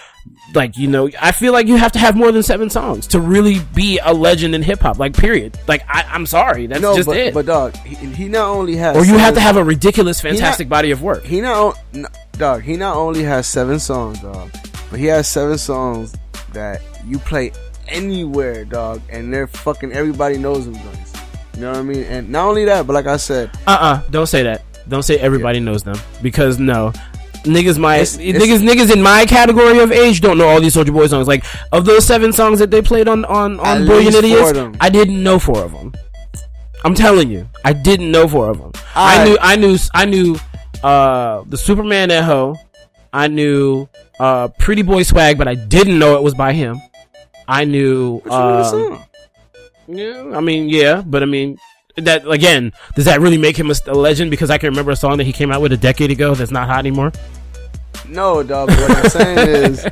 Like 0.55 0.77
you 0.77 0.89
know, 0.89 1.09
I 1.21 1.31
feel 1.33 1.53
like 1.53 1.69
you 1.69 1.77
have 1.77 1.93
to 1.93 1.99
have 2.01 2.17
more 2.17 2.33
than 2.33 2.43
seven 2.43 2.71
songs 2.71 3.07
to 3.09 3.21
really 3.21 3.61
be 3.75 4.01
a 4.03 4.13
legend 4.13 4.55
in 4.55 4.63
hip 4.63 4.81
hop. 4.81 4.99
Like 4.99 5.15
period. 5.17 5.57
Like 5.69 5.85
I, 5.89 6.03
I'm 6.09 6.27
sorry, 6.27 6.67
that's 6.67 6.81
No, 6.81 6.97
just 6.97 7.07
but, 7.07 7.17
it. 7.17 7.35
but 7.35 7.47
dog, 7.47 7.77
he, 7.79 7.95
he 7.95 8.29
not 8.29 8.49
only 8.49 8.75
has 8.77 8.97
or 8.97 9.05
you 9.05 9.17
have 9.19 9.35
to 9.35 9.41
have 9.41 9.57
a 9.57 9.63
ridiculous, 9.65 10.21
fantastic 10.21 10.67
not- 10.69 10.77
body 10.77 10.91
of 10.91 11.03
work. 11.03 11.23
He 11.25 11.41
not, 11.41 11.57
o- 11.57 11.75
n- 11.95 12.07
dog. 12.33 12.63
He 12.63 12.77
not 12.77 12.97
only 12.97 13.23
has 13.23 13.47
seven 13.47 13.79
songs, 13.79 14.19
dog, 14.21 14.51
but 14.91 14.99
he 14.99 15.07
has 15.07 15.29
seven 15.29 15.57
songs 15.57 16.15
that 16.53 16.83
you 17.07 17.19
play 17.21 17.53
anywhere, 17.87 18.65
dog, 18.65 19.03
and 19.11 19.33
they're 19.33 19.47
fucking 19.47 19.93
everybody 19.93 20.37
knows 20.39 20.65
them. 20.65 20.75
You 21.55 21.61
know 21.63 21.71
what 21.73 21.79
I 21.79 21.83
mean? 21.83 22.05
And 22.05 22.31
not 22.31 22.47
only 22.49 22.65
that, 22.65 22.87
but 22.87 22.95
like 22.95 23.07
I 23.07 23.19
said, 23.19 23.51
Uh 23.67 23.71
uh-uh, 23.71 23.85
uh, 23.85 24.03
do 24.11 24.19
not 24.21 24.29
say 24.29 24.43
that. 24.45 24.63
Don't 24.89 25.03
say 25.03 25.19
everybody 25.19 25.61
knows 25.61 25.83
them 25.85 25.97
because 26.23 26.59
no. 26.59 26.93
Niggas 27.45 27.79
my 27.79 27.97
It's- 27.97 28.19
it's- 28.21 28.43
niggas 28.43 28.61
niggas 28.69 28.93
in 28.93 29.03
my 29.03 29.25
category 29.27 29.79
of 29.79 29.91
age 29.93 30.21
don't 30.21 30.37
know 30.39 30.49
all 30.49 30.61
these 30.61 30.75
Soulja 30.77 30.93
Boy 30.93 31.07
songs. 31.07 31.27
Like 31.27 31.45
of 31.73 31.85
those 31.87 32.05
seven 32.05 32.33
songs 32.33 32.59
that 32.59 32.71
they 32.71 32.83
played 32.83 33.09
on 33.09 33.25
on 33.25 33.59
on 33.61 33.87
Brilliant 33.87 34.15
Idiots. 34.17 34.53
I 34.81 34.91
didn't 34.91 35.23
know 35.23 35.39
four 35.39 35.63
of 35.65 35.73
them. 35.73 35.93
I'm 36.85 36.95
telling 36.95 37.31
you, 37.31 37.47
I 37.65 37.73
didn't 37.73 38.11
know 38.11 38.27
four 38.29 38.49
of 38.51 38.59
them. 38.59 38.73
I 38.95 39.19
Alright. 39.19 39.29
knew 39.29 39.39
I 39.41 39.57
knew 39.57 39.79
I 39.95 40.05
knew 40.05 40.37
uh 40.83 41.43
the 41.47 41.57
Superman 41.57 42.11
Echo. 42.11 42.57
I 43.13 43.29
knew 43.29 43.89
uh 44.19 44.49
Pretty 44.59 44.83
Boy 44.83 45.03
Swag, 45.03 45.39
but 45.39 45.49
I 45.49 45.55
didn't 45.55 45.99
know 45.99 46.17
it 46.17 46.23
was 46.23 46.35
by 46.35 46.53
him. 46.53 46.81
I 47.49 47.65
knew 47.65 48.21
what's 48.23 48.29
wrong 48.29 48.57
with 48.57 48.65
the 48.65 48.71
song? 48.71 49.05
yeah, 49.89 50.37
I 50.37 50.41
mean, 50.41 50.69
yeah, 50.69 51.03
but 51.05 51.23
I 51.23 51.27
mean, 51.27 51.59
that 51.97 52.29
again, 52.29 52.73
does 52.95 53.05
that 53.05 53.21
really 53.21 53.39
make 53.39 53.57
him 53.57 53.71
a, 53.71 53.95
legend? 53.95 54.31
Because 54.31 54.51
I 54.51 54.59
can 54.59 54.71
remember 54.71 54.93
a 54.93 54.97
song 54.97 55.19
that 55.19 55.25
he 55.25 55.33
came 55.33 55.51
out 55.51 55.61
with 55.61 55.73
a 55.73 55.77
decade 55.77 56.11
ago 56.11 56.35
that's 56.35 56.51
not 56.51 56.69
hot 56.69 56.79
anymore. 56.79 57.13
No, 58.09 58.43
dog. 58.43 58.71
What 58.71 58.91
I'm 58.91 59.11
saying 59.11 59.49
is 59.49 59.83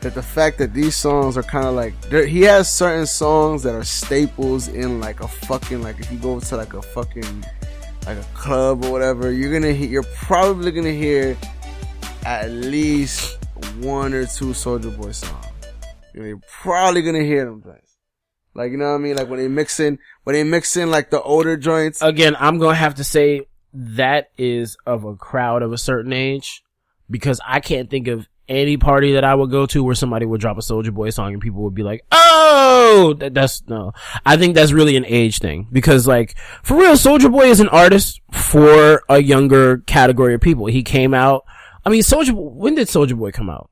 that 0.00 0.14
the 0.14 0.22
fact 0.22 0.58
that 0.58 0.72
these 0.72 0.96
songs 0.96 1.36
are 1.36 1.42
kind 1.42 1.66
of 1.66 1.74
like 1.74 1.94
he 2.26 2.42
has 2.42 2.70
certain 2.70 3.06
songs 3.06 3.62
that 3.62 3.74
are 3.74 3.84
staples 3.84 4.68
in 4.68 5.00
like 5.00 5.20
a 5.20 5.28
fucking 5.28 5.82
like 5.82 5.98
if 6.00 6.10
you 6.10 6.18
go 6.18 6.38
to 6.40 6.56
like 6.56 6.74
a 6.74 6.82
fucking 6.82 7.44
like 8.06 8.18
a 8.18 8.26
club 8.34 8.84
or 8.84 8.90
whatever, 8.90 9.32
you're 9.32 9.52
gonna 9.52 9.72
you're 9.72 10.02
probably 10.02 10.70
gonna 10.70 10.92
hear 10.92 11.36
at 12.24 12.50
least 12.50 13.38
one 13.80 14.14
or 14.14 14.26
two 14.26 14.46
Soulja 14.46 14.96
Boy 14.96 15.12
songs. 15.12 15.46
You're 16.14 16.40
probably 16.62 17.02
gonna 17.02 17.22
hear 17.22 17.44
them 17.44 17.62
things. 17.62 17.87
Like 18.58 18.72
you 18.72 18.76
know 18.76 18.88
what 18.88 18.96
I 18.96 18.98
mean? 18.98 19.14
Like 19.14 19.28
when 19.28 19.38
they 19.38 19.46
mix 19.46 19.78
in 19.78 20.00
when 20.24 20.34
they 20.34 20.42
mix 20.42 20.76
in 20.76 20.90
like 20.90 21.10
the 21.10 21.22
older 21.22 21.56
joints. 21.56 22.02
Again, 22.02 22.36
I'm 22.40 22.58
gonna 22.58 22.74
have 22.74 22.96
to 22.96 23.04
say 23.04 23.46
that 23.72 24.30
is 24.36 24.76
of 24.84 25.04
a 25.04 25.14
crowd 25.14 25.62
of 25.62 25.72
a 25.72 25.78
certain 25.78 26.12
age 26.12 26.64
because 27.08 27.40
I 27.46 27.60
can't 27.60 27.88
think 27.88 28.08
of 28.08 28.28
any 28.48 28.76
party 28.76 29.12
that 29.12 29.22
I 29.22 29.32
would 29.32 29.52
go 29.52 29.66
to 29.66 29.84
where 29.84 29.94
somebody 29.94 30.26
would 30.26 30.40
drop 30.40 30.58
a 30.58 30.60
Soulja 30.60 30.92
Boy 30.92 31.10
song 31.10 31.34
and 31.34 31.40
people 31.40 31.62
would 31.62 31.74
be 31.76 31.84
like, 31.84 32.04
"Oh, 32.10 33.14
that, 33.20 33.32
that's 33.32 33.62
no." 33.68 33.92
I 34.26 34.36
think 34.36 34.56
that's 34.56 34.72
really 34.72 34.96
an 34.96 35.04
age 35.06 35.38
thing 35.38 35.68
because, 35.70 36.08
like, 36.08 36.36
for 36.64 36.76
real, 36.78 36.94
Soulja 36.94 37.30
Boy 37.30 37.50
is 37.50 37.60
an 37.60 37.68
artist 37.68 38.20
for 38.32 39.04
a 39.08 39.22
younger 39.22 39.78
category 39.86 40.34
of 40.34 40.40
people. 40.40 40.66
He 40.66 40.82
came 40.82 41.14
out. 41.14 41.44
I 41.86 41.90
mean, 41.90 42.02
Soldier. 42.02 42.32
When 42.34 42.74
did 42.74 42.88
Soulja 42.88 43.16
Boy 43.16 43.30
come 43.30 43.50
out? 43.50 43.70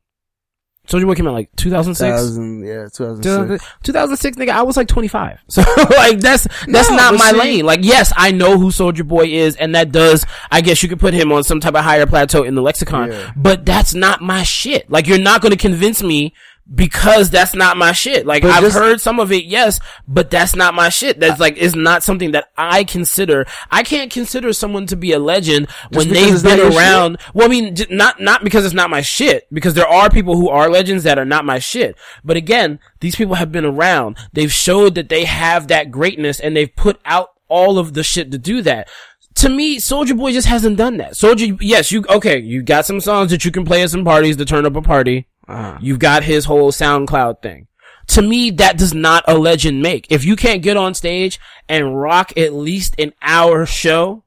Soulja 0.87 1.05
Boy 1.07 1.15
came 1.15 1.27
out 1.27 1.35
like 1.35 1.55
2006. 1.57 1.99
2000, 2.09 2.65
yeah, 2.65 2.87
2006. 2.93 3.65
2006, 3.83 4.37
nigga, 4.37 4.51
I 4.51 4.63
was 4.63 4.77
like 4.77 4.89
25. 4.89 5.39
So, 5.49 5.63
like, 5.91 6.21
that's, 6.21 6.47
that's 6.69 6.91
No, 6.91 6.97
not 6.97 7.15
my 7.15 7.31
see- 7.33 7.37
lane. 7.39 7.65
Like, 7.67 7.81
yes, 7.83 8.13
I 8.17 8.31
know 8.33 8.59
who 8.59 8.69
Soulja 8.69 9.07
Boy 9.07 9.27
is, 9.27 9.57
and 9.57 9.75
that 9.75 9.91
does, 9.93 10.25
I 10.51 10.61
guess 10.61 10.83
you 10.83 10.89
could 10.89 11.01
put 11.01 11.15
him 11.15 11.33
on 11.33 11.45
some 11.45 11.61
type 11.61 11.75
of 11.75 11.83
higher 11.85 12.07
plateau 12.07 12.43
in 12.45 12.55
the 12.55 12.63
lexicon, 12.63 13.11
Yeah. 13.13 13.33
but 13.37 13.65
that's 13.67 13.95
not 13.95 14.21
my 14.23 14.43
shit. 14.43 14.91
Like, 14.91 15.07
you're 15.07 15.19
not 15.19 15.43
gonna 15.43 15.57
convince 15.57 16.03
me 16.03 16.33
because 16.75 17.31
that's 17.31 17.55
not 17.55 17.77
my 17.77 17.93
shit. 17.93 18.27
Like, 18.27 18.43
But 18.43 18.51
I've 18.53 18.63
just- 18.63 18.77
heard 18.77 19.01
some 19.01 19.21
of 19.21 19.31
it, 19.31 19.45
yes, 19.45 19.79
but 20.09 20.31
that's 20.31 20.57
not 20.57 20.75
my 20.75 20.89
shit. 20.89 21.21
That's 21.21 21.39
like, 21.41 21.57
is 21.57 21.75
not 21.77 22.03
something 22.03 22.33
that 22.33 22.49
I 22.59 22.85
consider. 22.85 23.47
I 23.71 23.83
can't 23.83 24.11
consider 24.11 24.53
someone 24.53 24.87
to 24.87 24.97
be 24.97 25.13
a 25.13 25.19
legend 25.19 25.69
when 25.91 26.09
they've 26.09 26.43
been 26.43 26.59
shit? 26.59 26.75
around 26.75 27.19
well, 27.35 27.47
I 27.47 27.51
mean, 27.51 27.77
not 27.91 28.21
not 28.21 28.43
because 28.43 28.65
it's 28.65 28.75
not 28.75 28.91
my 28.91 29.01
shit. 29.03 29.47
Because 29.53 29.75
there 29.75 29.87
are 29.89 30.11
people 30.11 30.37
who 30.37 30.49
are 30.49 30.69
legends 30.69 31.05
that 31.05 31.19
are 31.19 31.25
not 31.25 31.45
my 31.45 31.59
shit. 31.59 31.97
But 32.25 32.37
again, 32.37 32.81
these 33.01 33.15
people 33.17 33.37
have 33.37 33.53
been 33.53 33.65
around. 33.65 34.17
They've 34.33 34.53
showed 34.53 34.95
that 34.97 35.09
they 35.09 35.25
have 35.25 35.69
that 35.69 35.91
greatness, 35.91 36.41
and 36.41 36.57
they've 36.57 36.75
put 36.75 36.99
out 37.05 37.31
all 37.49 37.79
of 37.79 37.95
the 37.95 38.03
shit 38.03 38.33
to 38.33 38.39
do 38.39 38.61
that. 38.63 38.89
To 39.37 39.49
me, 39.51 39.77
Soulja 39.79 40.17
Boy 40.17 40.33
just 40.33 40.49
hasn't 40.49 40.79
done 40.79 40.97
that. 40.97 41.15
Soldier, 41.17 41.57
yes, 41.61 41.93
you 41.93 42.05
okay? 42.09 42.39
You 42.39 42.63
got 42.63 42.87
some 42.87 43.01
songs 43.01 43.31
that 43.31 43.45
you 43.45 43.51
can 43.53 43.65
play 43.65 43.83
at 43.83 43.91
some 43.91 44.05
parties 44.05 44.37
to 44.39 44.45
turn 44.45 44.65
up 44.67 44.77
a 44.77 44.83
party. 44.83 45.29
Uh-huh. 45.49 45.79
You've 45.81 45.99
got 45.99 46.25
his 46.25 46.47
whole 46.47 46.73
SoundCloud 46.73 47.43
thing. 47.43 47.69
To 48.09 48.23
me, 48.23 48.51
that 48.53 48.79
does 48.79 48.95
not 48.95 49.25
a 49.27 49.37
legend 49.37 49.83
make. 49.83 50.07
If 50.11 50.25
you 50.25 50.37
can't 50.37 50.63
get 50.63 50.77
on 50.77 50.95
stage 50.95 51.41
and 51.69 52.01
rock 52.01 52.33
at 52.37 52.53
least 52.53 52.95
an 52.99 53.13
hour 53.21 53.67
show 53.67 54.23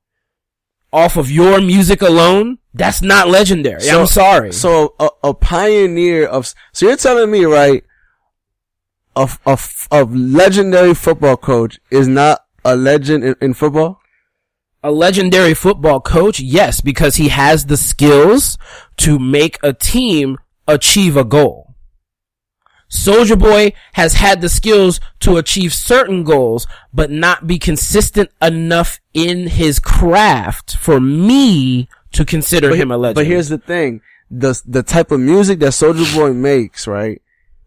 off 0.92 1.16
of 1.18 1.32
your 1.32 1.62
music 1.62 2.02
alone, 2.02 2.58
that's 2.74 3.02
not 3.02 3.30
legendary. 3.30 3.90
I'm 3.90 4.08
sorry. 4.08 4.52
So 4.52 4.96
a, 5.00 5.10
a 5.24 5.34
pioneer 5.34 6.26
of 6.28 6.54
so 6.74 6.88
you're 6.88 6.98
telling 6.98 7.32
me 7.32 7.46
right, 7.46 7.84
a, 9.16 9.30
a, 9.46 9.58
a 9.92 10.04
legendary 10.04 10.94
football 10.94 11.38
coach 11.38 11.80
is 11.90 12.08
not 12.08 12.46
a 12.66 12.76
legend 12.76 13.24
in, 13.24 13.36
in 13.42 13.54
football. 13.54 14.00
a 14.84 14.92
legendary 14.92 15.54
football 15.54 16.00
coach, 16.00 16.40
yes, 16.40 16.82
because 16.82 17.16
he 17.16 17.30
has 17.30 17.66
the 17.66 17.78
skills 17.78 18.58
to 18.98 19.20
make 19.20 19.58
a 19.64 19.74
team 19.74 20.38
achieve 20.70 21.18
a 21.18 21.24
goal. 21.24 21.76
Soulja 22.92 23.38
Boy 23.38 23.74
has 23.94 24.16
had 24.16 24.42
the 24.42 24.50
skills 24.50 25.00
to 25.20 25.38
achieve 25.38 25.74
certain 25.74 26.24
goals, 26.24 26.66
but 26.92 27.12
not 27.12 27.46
be 27.46 27.60
consistent 27.60 28.32
enough 28.42 29.00
in 29.14 29.48
his 29.48 29.80
craft 29.80 30.76
for 30.76 31.00
me 31.00 31.88
to 32.12 32.26
consider 32.26 32.76
him 32.76 32.90
a 32.90 32.98
legend. 32.98 33.16
But 33.16 33.28
here's 33.28 33.50
the 33.50 33.60
thing: 33.60 34.02
the 34.32 34.60
the 34.66 34.82
type 34.82 35.12
of 35.12 35.20
music 35.20 35.60
that 35.60 35.74
Soulja 35.74 36.16
Boy 36.16 36.34
makes, 36.34 36.88
right, 36.88 37.22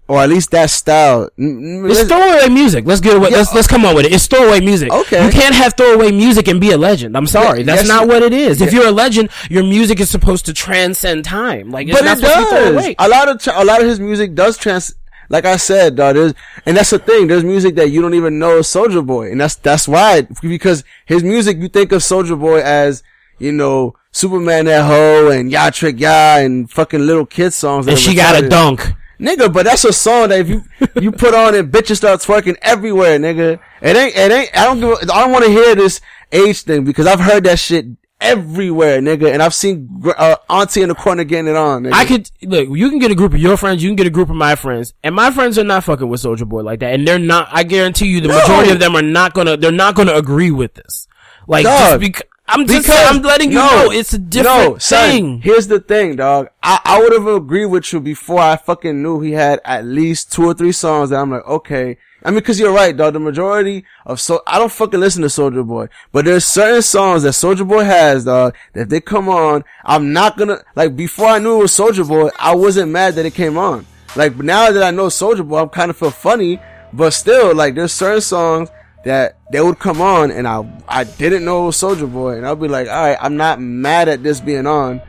or 0.08 0.20
at 0.20 0.28
least 0.28 0.50
that 0.50 0.68
style. 0.70 1.30
It's 1.36 2.08
throwaway 2.08 2.48
music. 2.48 2.84
Let's 2.84 3.00
get 3.00 3.16
away. 3.16 3.30
Yeah. 3.30 3.38
Let's 3.38 3.54
let's 3.54 3.66
come 3.66 3.84
on 3.84 3.94
with 3.94 4.06
it. 4.06 4.12
It's 4.12 4.26
throwaway 4.26 4.60
music. 4.60 4.92
Okay. 4.92 5.24
You 5.24 5.30
can't 5.32 5.54
have 5.54 5.74
throwaway 5.74 6.10
music 6.10 6.48
and 6.48 6.60
be 6.60 6.70
a 6.72 6.76
legend. 6.76 7.16
I'm 7.16 7.26
sorry. 7.26 7.60
Yeah, 7.60 7.76
That's 7.76 7.88
not 7.88 8.08
what 8.08 8.22
it 8.22 8.32
is. 8.32 8.60
If 8.60 8.72
you're 8.72 8.88
a 8.88 8.92
legend, 8.92 9.30
your 9.48 9.62
music 9.62 10.00
is 10.00 10.10
supposed 10.10 10.46
to 10.46 10.52
transcend 10.52 11.24
time. 11.24 11.70
Like 11.70 11.88
it's 11.88 11.98
but 11.98 12.04
not 12.04 12.18
it 12.18 12.22
does. 12.22 12.48
throwaway. 12.48 12.94
A 12.98 13.08
lot 13.08 13.28
of 13.28 13.40
t- 13.40 13.50
a 13.54 13.64
lot 13.64 13.80
of 13.80 13.88
his 13.88 14.00
music 14.00 14.34
does 14.34 14.56
trans. 14.56 14.94
Like 15.28 15.46
I 15.46 15.56
said, 15.56 15.96
dog, 15.96 16.16
there's, 16.16 16.34
and 16.66 16.76
that's 16.76 16.90
the 16.90 16.98
thing. 16.98 17.26
There's 17.26 17.44
music 17.44 17.76
that 17.76 17.88
you 17.88 18.02
don't 18.02 18.12
even 18.12 18.38
know 18.38 18.58
is 18.58 18.66
Soulja 18.66 19.06
Boy, 19.06 19.30
and 19.30 19.40
that's 19.40 19.54
that's 19.54 19.88
why 19.88 20.22
because 20.42 20.84
his 21.06 21.22
music 21.22 21.56
you 21.56 21.68
think 21.68 21.92
of 21.92 22.02
Soulja 22.02 22.38
Boy 22.38 22.60
as 22.60 23.02
you 23.38 23.50
know 23.50 23.94
Superman 24.10 24.66
that 24.66 24.84
hoe 24.84 25.30
and 25.30 25.50
Ya 25.50 25.70
Trick 25.70 25.98
Ya 25.98 26.36
and 26.36 26.70
fucking 26.70 27.06
little 27.06 27.24
kid 27.24 27.52
songs. 27.52 27.86
And 27.86 27.98
she 27.98 28.14
got 28.14 28.42
a 28.42 28.46
dunk. 28.46 28.92
Nigga, 29.22 29.52
but 29.52 29.64
that's 29.64 29.84
a 29.84 29.92
song 29.92 30.30
that 30.30 30.40
if 30.40 30.48
you 30.48 30.64
you 31.00 31.12
put 31.12 31.32
on 31.32 31.54
it, 31.54 31.70
bitches 31.70 31.96
start 31.98 32.20
twerking 32.20 32.56
everywhere, 32.60 33.18
nigga. 33.18 33.60
It 33.80 33.96
ain't 33.96 34.16
it 34.16 34.32
ain't 34.32 34.50
I 34.58 34.64
don't 34.64 34.80
give 34.80 34.90
a, 34.90 35.12
I 35.14 35.20
don't 35.22 35.30
want 35.32 35.44
to 35.44 35.50
hear 35.50 35.74
this 35.76 36.00
age 36.32 36.62
thing 36.62 36.84
because 36.84 37.06
I've 37.06 37.20
heard 37.20 37.44
that 37.44 37.58
shit 37.60 37.86
everywhere, 38.20 39.00
nigga, 39.00 39.32
and 39.32 39.42
I've 39.42 39.54
seen 39.54 39.88
gr- 40.00 40.12
uh, 40.16 40.36
auntie 40.48 40.82
in 40.82 40.88
the 40.88 40.94
corner 40.94 41.24
getting 41.24 41.48
it 41.48 41.56
on. 41.56 41.84
Nigga. 41.84 41.92
I 41.92 42.04
could 42.04 42.30
look. 42.42 42.68
You 42.70 42.88
can 42.90 42.98
get 42.98 43.10
a 43.10 43.14
group 43.14 43.32
of 43.32 43.38
your 43.40 43.56
friends. 43.56 43.82
You 43.82 43.88
can 43.90 43.96
get 43.96 44.06
a 44.06 44.10
group 44.10 44.28
of 44.30 44.36
my 44.36 44.54
friends, 44.56 44.92
and 45.04 45.14
my 45.14 45.30
friends 45.30 45.58
are 45.58 45.64
not 45.64 45.84
fucking 45.84 46.08
with 46.08 46.20
Soulja 46.22 46.48
Boy 46.48 46.62
like 46.62 46.80
that. 46.80 46.92
And 46.94 47.06
they're 47.06 47.18
not. 47.18 47.48
I 47.52 47.62
guarantee 47.62 48.06
you, 48.06 48.20
the 48.20 48.28
No. 48.28 48.38
majority 48.40 48.70
of 48.72 48.80
them 48.80 48.96
are 48.96 49.02
not 49.02 49.34
gonna. 49.34 49.56
They're 49.56 49.70
not 49.72 49.94
gonna 49.94 50.14
agree 50.14 50.50
with 50.50 50.74
this. 50.74 51.06
Like 51.46 51.64
Dog. 51.64 51.78
just 51.78 52.00
because. 52.00 52.22
I'm 52.52 52.66
just. 52.66 52.90
I'm 52.90 53.22
letting 53.22 53.50
you 53.50 53.56
know 53.56 53.90
it's 53.90 54.12
a 54.12 54.18
different 54.18 54.72
no, 54.72 54.78
son, 54.78 55.10
thing. 55.10 55.40
Here's 55.40 55.68
the 55.68 55.80
thing, 55.80 56.16
dog. 56.16 56.48
I, 56.62 56.80
I 56.84 57.00
would 57.00 57.12
have 57.12 57.26
agreed 57.26 57.66
with 57.66 57.90
you 57.92 58.00
before 58.00 58.40
I 58.40 58.56
fucking 58.56 59.02
knew 59.02 59.20
he 59.20 59.32
had 59.32 59.60
at 59.64 59.86
least 59.86 60.32
two 60.32 60.44
or 60.44 60.54
three 60.54 60.72
songs 60.72 61.10
that 61.10 61.20
I'm 61.20 61.30
like, 61.30 61.46
okay. 61.46 61.96
I 62.24 62.30
mean, 62.30 62.42
cause 62.42 62.60
you're 62.60 62.72
right, 62.72 62.96
dog. 62.96 63.14
The 63.14 63.20
majority 63.20 63.84
of 64.06 64.20
so, 64.20 64.42
I 64.46 64.58
don't 64.58 64.70
fucking 64.70 65.00
listen 65.00 65.22
to 65.22 65.28
Soulja 65.28 65.66
Boy, 65.66 65.88
but 66.12 66.24
there's 66.24 66.44
certain 66.44 66.82
songs 66.82 67.24
that 67.24 67.30
Soulja 67.30 67.66
Boy 67.66 67.84
has, 67.84 68.26
dog, 68.26 68.54
that 68.74 68.82
if 68.82 68.88
they 68.90 69.00
come 69.00 69.28
on, 69.28 69.64
I'm 69.84 70.12
not 70.12 70.36
gonna, 70.36 70.62
like, 70.76 70.94
before 70.94 71.26
I 71.26 71.38
knew 71.38 71.58
it 71.58 71.62
was 71.62 71.72
Soulja 71.72 72.06
Boy, 72.06 72.30
I 72.38 72.54
wasn't 72.54 72.92
mad 72.92 73.14
that 73.14 73.26
it 73.26 73.34
came 73.34 73.58
on. 73.58 73.86
Like, 74.14 74.36
now 74.36 74.70
that 74.70 74.82
I 74.82 74.92
know 74.92 75.06
Soulja 75.06 75.48
Boy, 75.48 75.62
I'm 75.62 75.68
kind 75.68 75.90
of 75.90 75.96
feel 75.96 76.10
funny, 76.12 76.60
but 76.92 77.12
still, 77.12 77.56
like, 77.56 77.74
there's 77.74 77.92
certain 77.92 78.20
songs 78.20 78.68
that 79.04 79.38
they 79.50 79.60
would 79.60 79.78
come 79.78 80.00
on 80.00 80.30
and 80.30 80.46
I, 80.46 80.64
I 80.88 81.04
didn't 81.04 81.44
know 81.44 81.64
it 81.64 81.66
was 81.66 81.76
Soulja 81.76 82.10
Boy 82.10 82.36
and 82.36 82.46
I'll 82.46 82.56
be 82.56 82.68
like, 82.68 82.86
alright, 82.88 83.18
I'm 83.20 83.36
not 83.36 83.60
mad 83.60 84.08
at 84.08 84.22
this 84.22 84.40
being 84.40 84.66
on, 84.66 85.00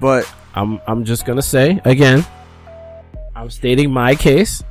but 0.00 0.30
I'm. 0.54 0.80
I'm 0.86 1.04
just 1.04 1.24
gonna 1.26 1.42
say 1.42 1.80
again. 1.84 2.24
I'm 3.36 3.50
stating 3.50 3.90
my 3.90 4.14
case. 4.14 4.62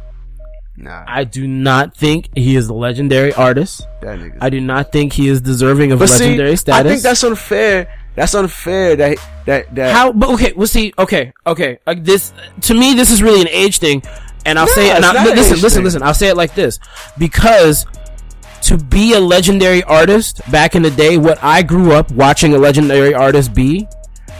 nah, 0.77 1.03
I 1.05 1.25
do 1.25 1.47
not 1.47 1.95
think 1.95 2.29
he 2.35 2.55
is 2.55 2.67
a 2.69 2.73
legendary 2.73 3.33
artist. 3.33 3.85
that 4.01 4.17
nigga. 4.19 4.37
I 4.41 4.49
do 4.49 4.61
not 4.61 4.91
think 4.91 5.11
he 5.13 5.27
is 5.27 5.41
deserving 5.41 5.91
of 5.91 5.99
but 5.99 6.07
see, 6.07 6.23
legendary 6.23 6.55
status. 6.55 6.79
I 6.79 6.89
think 6.89 7.01
that's 7.03 7.23
unfair. 7.23 7.93
That's 8.15 8.33
unfair 8.35 8.95
that, 8.95 9.17
that, 9.45 9.75
that. 9.75 9.93
How? 9.93 10.13
But 10.13 10.29
okay, 10.35 10.53
we'll 10.53 10.67
see. 10.67 10.93
Okay, 10.97 11.33
okay. 11.45 11.79
Like 11.85 12.03
this, 12.03 12.31
to 12.61 12.73
me, 12.73 12.93
this 12.93 13.09
is 13.11 13.21
really 13.21 13.41
an 13.41 13.49
age 13.49 13.79
thing, 13.79 14.03
and 14.45 14.57
I'll 14.57 14.67
No, 14.67 14.71
say, 14.73 14.91
and 14.91 15.03
I, 15.03 15.25
listen, 15.25 15.59
listen, 15.61 15.69
thing. 15.79 15.83
listen. 15.83 16.03
I'll 16.03 16.13
say 16.13 16.29
it 16.29 16.37
like 16.37 16.53
this, 16.55 16.79
because 17.17 17.85
to 18.63 18.77
be 18.77 19.13
a 19.13 19.19
legendary 19.19 19.83
artist 19.83 20.39
back 20.51 20.75
in 20.75 20.81
the 20.81 20.91
day, 20.91 21.17
what 21.17 21.37
I 21.43 21.63
grew 21.63 21.91
up 21.91 22.11
watching 22.11 22.53
a 22.53 22.57
legendary 22.57 23.13
artist 23.13 23.53
be 23.53 23.87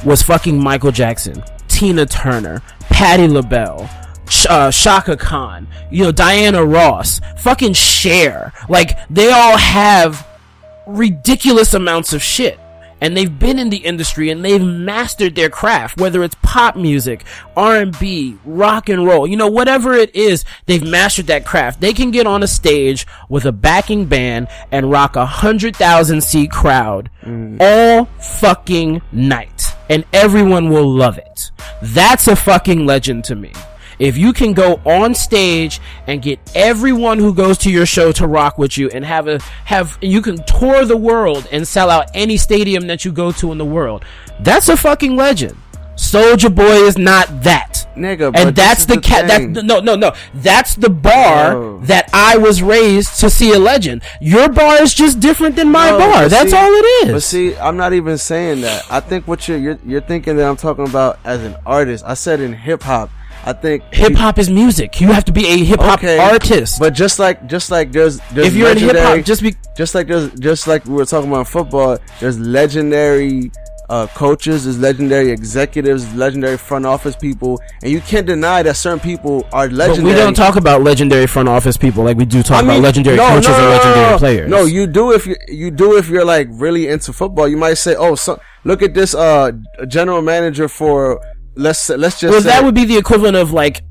was 0.05 0.21
fucking 0.24 0.61
Michael 0.61 0.91
Jackson, 0.91 1.43
Tina 1.67 2.05
Turner, 2.05 2.61
Patti 2.89 3.28
LaBelle. 3.28 3.89
Uh, 4.49 4.71
Chaka 4.71 5.17
Khan, 5.17 5.67
you 5.91 6.03
know, 6.03 6.11
Diana 6.11 6.63
Ross, 6.65 7.19
fucking 7.38 7.74
Cher. 7.74 8.53
Like, 8.69 8.97
they 9.09 9.30
all 9.30 9.57
have 9.57 10.26
ridiculous 10.88 11.74
amounts 11.74 12.13
of 12.13 12.24
shit. 12.24 12.57
And 13.04 13.18
they've 13.18 13.38
been 13.38 13.60
in 13.60 13.70
the 13.70 13.78
industry 13.78 14.30
and 14.30 14.45
they've 14.45 14.64
mastered 14.64 15.36
their 15.36 15.49
craft, 15.49 15.99
whether 15.99 16.24
it's 16.24 16.38
pop 16.41 16.78
music, 16.78 17.26
R&B, 17.58 18.38
rock 18.45 18.88
and 18.88 19.06
roll, 19.06 19.28
you 19.28 19.36
know, 19.36 19.49
whatever 19.49 19.93
it 19.93 20.16
is, 20.16 20.45
they've 20.68 20.88
mastered 20.88 21.28
that 21.28 21.45
craft. 21.45 21.82
They 21.82 21.91
can 21.91 22.12
get 22.12 22.26
on 22.26 22.43
a 22.43 22.47
stage 22.47 23.06
with 23.28 23.43
a 23.43 23.51
backing 23.51 24.06
band 24.06 24.47
and 24.72 24.89
rock 24.89 25.18
a 25.18 25.26
hundred 25.26 25.76
thousand 25.76 26.24
seat 26.24 26.49
crowd 26.49 27.10
mm. 27.24 27.58
all 27.60 28.06
fucking 28.39 29.01
night. 29.12 29.76
And 29.89 30.06
everyone 30.14 30.70
will 30.70 30.89
love 30.89 31.18
it. 31.18 31.51
That's 31.82 32.30
a 32.30 32.38
fucking 32.38 32.86
legend 32.86 33.26
to 33.26 33.36
me. 33.36 33.51
If 34.00 34.18
you 34.18 34.34
can 34.34 34.54
go 34.54 34.80
on 34.86 35.14
stage 35.16 35.80
and 36.08 36.22
get 36.22 36.39
everyone 36.56 37.20
who 37.20 37.34
goes 37.34 37.58
to 37.60 37.72
your 37.72 37.86
show 37.86 38.12
to 38.14 38.28
rock 38.28 38.58
with 38.58 38.78
you 38.78 38.89
and 38.89 39.06
have 39.06 39.28
a 39.28 39.39
have 39.66 39.98
you 40.02 40.22
can 40.22 40.44
tour 40.46 40.86
the 40.86 40.98
world 40.98 41.48
and 41.52 41.68
sell 41.68 41.89
out 41.89 42.10
any 42.14 42.38
stadium 42.38 42.88
that 42.88 43.06
you 43.06 43.12
go 43.12 43.32
to 43.34 43.52
in 43.52 43.58
the 43.58 43.66
world. 43.66 44.04
That's 44.41 44.70
a 44.70 44.78
fucking 44.78 45.16
legend. 45.16 45.58
Soulja 45.96 46.54
Boy 46.54 46.86
is 46.88 46.98
not 46.98 47.44
that. 47.44 47.88
Nigga, 47.96 48.36
and 48.36 48.56
that's 48.56 48.86
the, 48.86 48.96
the 48.96 49.02
cat. 49.02 49.28
That's 49.28 49.64
no, 49.64 49.80
no, 49.80 49.96
no. 49.96 50.14
That's 50.34 50.74
the 50.74 50.89
bar 50.89 51.54
No. 51.54 51.80
that 51.82 52.10
I 52.12 52.38
was 52.38 52.64
raised 52.64 53.20
to 53.20 53.30
see 53.30 53.54
a 53.54 53.60
legend. 53.60 54.02
Your 54.20 54.50
bar 54.50 54.82
is 54.82 54.96
just 54.96 55.20
different 55.20 55.56
than 55.56 55.72
my 55.72 55.91
No, 55.91 56.00
bar. 56.00 56.30
That's 56.30 56.50
see- 56.50 56.58
all 56.58 56.72
it 56.74 57.08
is. 57.08 57.12
But 57.12 57.22
see, 57.22 57.56
I'm 57.56 57.78
not 57.78 57.94
even 57.94 58.18
saying 58.18 58.62
that. 58.62 58.82
I 58.89 59.00
think 59.02 59.28
what 59.28 59.48
you're, 59.48 59.60
you're, 59.60 59.80
you're 59.86 60.02
thinking 60.02 60.38
that 60.38 60.50
I'm 60.50 60.58
talking 60.58 60.88
about 60.88 61.20
as 61.24 61.44
an 61.44 61.56
artist. 61.68 62.04
I 62.08 62.16
said 62.16 62.39
in 62.39 62.54
hip 62.54 62.82
hop. 62.82 63.12
I 63.46 63.54
think 63.54 63.84
hip 63.94 64.14
hop 64.14 64.39
is 64.39 64.50
music. 64.50 65.02
You 65.02 65.12
have 65.12 65.26
to 65.26 65.32
be 65.34 65.46
a 65.46 65.58
hip 65.58 65.80
hop 65.82 66.00
Okay, 66.00 66.18
artist. 66.18 66.80
But 66.80 66.94
just 66.94 67.20
like 67.20 67.46
just 67.48 67.72
like 67.72 67.91
there's 67.91 68.20
there's 68.32 68.48
if 68.48 68.56
you're 68.56 68.72
in 68.72 68.78
hip 68.78 68.96
hop, 68.98 69.24
just 69.26 69.41
be 69.41 69.56
just 69.76 69.94
like 69.96 70.08
there's 70.08 70.32
just 70.39 70.66
like 70.68 70.86
we 70.86 70.94
were 70.94 71.06
talking 71.06 71.30
about 71.30 71.48
football, 71.48 71.98
there's 72.20 72.39
legendary 72.39 73.52
uh, 73.89 74.08
coaches, 74.08 74.64
there's 74.64 74.80
legendary 74.80 75.30
executives, 75.30 76.12
legendary 76.16 76.58
front 76.58 76.86
office 76.86 77.18
people, 77.18 77.60
and 77.82 77.91
you 77.91 78.00
can't 78.00 78.26
deny 78.26 78.64
that 78.64 78.76
certain 78.78 79.00
people 79.00 79.44
are 79.52 79.68
But 79.68 79.74
legendary. 79.76 80.14
we 80.14 80.20
don't 80.20 80.34
talk 80.36 80.56
about 80.56 80.82
legendary 80.82 81.28
front 81.28 81.50
office 81.50 81.76
people 81.76 82.04
like 82.06 82.16
we 82.18 82.26
do 82.26 82.41
talk 82.44 82.60
I 82.60 82.62
mean, 82.62 82.70
about 82.72 82.82
legendary 82.84 83.18
no, 83.18 83.28
coaches 83.28 83.50
no, 83.50 83.56
and 83.56 83.64
no, 83.64 83.70
legendary 83.72 84.12
no. 84.12 84.18
players. 84.18 84.50
No, 84.50 84.66
you 84.66 84.88
do 84.88 85.12
if 85.12 85.28
you 85.28 85.36
you 85.50 85.70
do 85.70 85.98
if 85.98 86.08
you're 86.08 86.26
like 86.26 86.48
really 86.52 86.88
into 86.88 87.12
football. 87.12 87.48
You 87.48 87.58
might 87.58 87.74
say, 87.76 87.94
"Oh, 87.96 88.16
so, 88.16 88.39
look 88.64 88.82
at 88.82 88.94
this 88.94 89.14
uh 89.14 89.52
general 89.89 90.22
manager 90.22 90.70
for 90.70 91.20
let's 91.56 91.89
let's 91.89 92.20
just 92.20 92.32
well, 92.32 92.41
say, 92.41 92.49
that 92.49 92.64
would 92.64 92.76
be 92.76 92.86
the 92.86 92.97
equivalent 92.97 93.36
of 93.36 93.51
like 93.51 93.84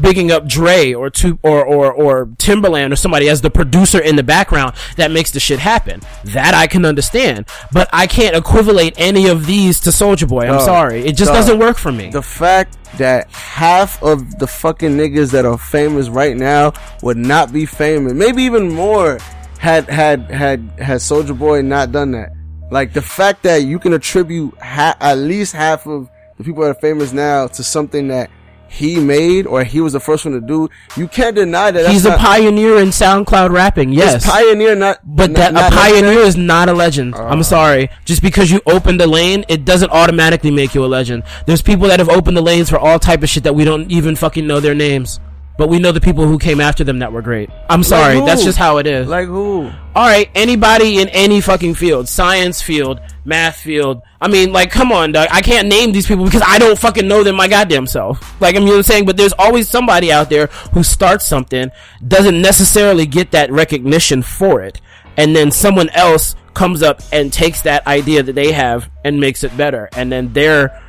bigging 0.00 0.30
up 0.30 0.46
Dre 0.46 0.92
or 0.92 1.10
two 1.10 1.38
or 1.42 1.64
or 1.64 1.92
or 1.92 2.26
Timbaland 2.26 2.92
or 2.92 2.96
somebody 2.96 3.28
as 3.28 3.40
the 3.40 3.50
producer 3.50 4.00
in 4.00 4.16
the 4.16 4.22
background 4.22 4.74
that 4.96 5.10
makes 5.10 5.30
the 5.30 5.40
shit 5.40 5.58
happen. 5.58 6.00
That 6.24 6.54
I 6.54 6.66
can 6.66 6.84
understand, 6.84 7.46
but 7.72 7.88
I 7.92 8.06
can't 8.06 8.36
equivocate 8.36 8.94
any 8.96 9.28
of 9.28 9.46
these 9.46 9.80
to 9.80 9.90
Soulja 9.90 10.28
Boy. 10.28 10.42
I'm 10.42 10.58
Dog, 10.58 10.64
sorry, 10.64 11.00
it 11.00 11.16
just 11.16 11.30
dog. 11.30 11.36
doesn't 11.36 11.58
work 11.58 11.76
for 11.76 11.92
me. 11.92 12.10
the 12.10 12.22
fact 12.22 12.76
that 12.98 13.30
half 13.30 14.02
of 14.02 14.38
the 14.38 14.46
fucking 14.46 14.96
niggas 14.96 15.30
that 15.32 15.44
are 15.44 15.58
famous 15.58 16.08
right 16.08 16.36
now 16.36 16.72
would 17.02 17.16
not 17.18 17.52
be 17.52 17.66
famous, 17.66 18.12
maybe 18.14 18.42
even 18.44 18.72
more, 18.72 19.18
had 19.58 19.88
had 19.88 20.30
had 20.30 20.60
had 20.78 21.00
Soulja 21.00 21.36
Boy 21.36 21.62
not 21.62 21.92
done 21.92 22.12
that. 22.12 22.32
Like 22.70 22.92
the 22.92 23.02
fact 23.02 23.42
that 23.44 23.62
you 23.62 23.78
can 23.78 23.94
attribute 23.94 24.56
ha- 24.60 24.96
at 25.00 25.16
least 25.16 25.54
half 25.54 25.86
of 25.86 26.08
the 26.38 26.44
people 26.44 26.62
that 26.62 26.70
are 26.70 26.80
famous 26.80 27.12
now 27.12 27.48
to 27.48 27.62
something 27.62 28.08
that 28.08 28.30
he 28.68 29.00
made 29.00 29.46
or 29.46 29.64
he 29.64 29.80
was 29.80 29.94
the 29.94 30.00
first 30.00 30.24
one 30.24 30.34
to 30.34 30.40
do, 30.40 30.68
you 30.96 31.08
can't 31.08 31.34
deny 31.34 31.70
that. 31.70 31.90
He's 31.90 32.04
a 32.04 32.10
not, 32.10 32.20
pioneer 32.20 32.78
in 32.78 32.88
SoundCloud 32.88 33.50
rapping. 33.50 33.92
Yes, 33.92 34.26
pioneer 34.26 34.74
not, 34.74 35.00
But 35.04 35.30
not- 35.30 35.36
that 35.38 35.52
not 35.54 35.72
a 35.72 35.76
pioneer 35.76 36.20
is 36.20 36.36
not 36.36 36.68
a 36.68 36.72
legend. 36.72 37.14
I'm 37.14 37.40
ah. 37.40 37.42
sorry. 37.42 37.90
Just 38.04 38.22
because 38.22 38.50
you 38.50 38.60
open 38.66 38.98
the 38.98 39.06
lane, 39.06 39.44
it 39.48 39.64
doesn't 39.64 39.90
automatically 39.90 40.50
make 40.50 40.74
you 40.74 40.84
a 40.84 40.86
legend. 40.86 41.22
There's 41.46 41.62
people 41.62 41.88
that 41.88 41.98
have 41.98 42.08
opened 42.08 42.36
the 42.36 42.42
lanes 42.42 42.68
for 42.70 42.78
all 42.78 42.98
type 42.98 43.22
of 43.22 43.28
shit 43.28 43.42
that 43.44 43.54
we 43.54 43.64
don't 43.64 43.90
even 43.90 44.14
fucking 44.16 44.46
know 44.46 44.60
their 44.60 44.74
names. 44.74 45.18
But 45.58 45.68
we 45.68 45.78
know 45.78 45.92
the 45.92 46.00
people 46.00 46.26
who 46.26 46.38
came 46.38 46.60
after 46.60 46.84
them 46.84 47.00
that 47.00 47.12
were 47.12 47.20
great. 47.20 47.50
I'm 47.68 47.82
sorry. 47.82 48.14
who? 48.14 48.24
That's 48.24 48.44
just 48.44 48.56
how 48.56 48.78
it 48.78 48.86
is. 48.86 49.08
Like 49.08 49.26
who? 49.26 49.70
all 49.98 50.06
right, 50.06 50.30
anybody 50.36 51.00
in 51.00 51.08
any 51.08 51.40
fucking 51.40 51.74
field, 51.74 52.08
science 52.08 52.62
field, 52.62 53.00
math 53.24 53.56
field. 53.56 54.00
I 54.20 54.28
mean, 54.28 54.52
like, 54.52 54.70
come 54.70 54.92
on, 54.92 55.10
dog. 55.10 55.26
I 55.32 55.42
can't 55.42 55.66
name 55.66 55.90
these 55.90 56.06
people 56.06 56.24
because 56.24 56.42
I 56.46 56.60
don't 56.60 56.78
fucking 56.78 57.08
know 57.08 57.24
them 57.24 57.34
my 57.34 57.48
goddamn 57.48 57.88
self. 57.88 58.40
Like, 58.40 58.54
I 58.54 58.58
mean, 58.60 58.68
you 58.68 58.74
know 58.74 58.76
what 58.76 58.86
I'm 58.86 58.92
saying? 58.92 59.06
But 59.06 59.16
there's 59.16 59.32
always 59.36 59.68
somebody 59.68 60.12
out 60.12 60.30
there 60.30 60.46
who 60.72 60.84
starts 60.84 61.24
something, 61.24 61.72
doesn't 62.06 62.40
necessarily 62.40 63.06
get 63.06 63.32
that 63.32 63.50
recognition 63.50 64.22
for 64.22 64.60
it, 64.60 64.80
and 65.16 65.34
then 65.34 65.50
someone 65.50 65.88
else 65.90 66.36
comes 66.54 66.80
up 66.80 67.02
and 67.10 67.32
takes 67.32 67.62
that 67.62 67.84
idea 67.88 68.22
that 68.22 68.34
they 68.34 68.52
have 68.52 68.88
and 69.04 69.18
makes 69.18 69.42
it 69.42 69.56
better, 69.56 69.88
and 69.96 70.12
then 70.12 70.32
they're 70.32 70.80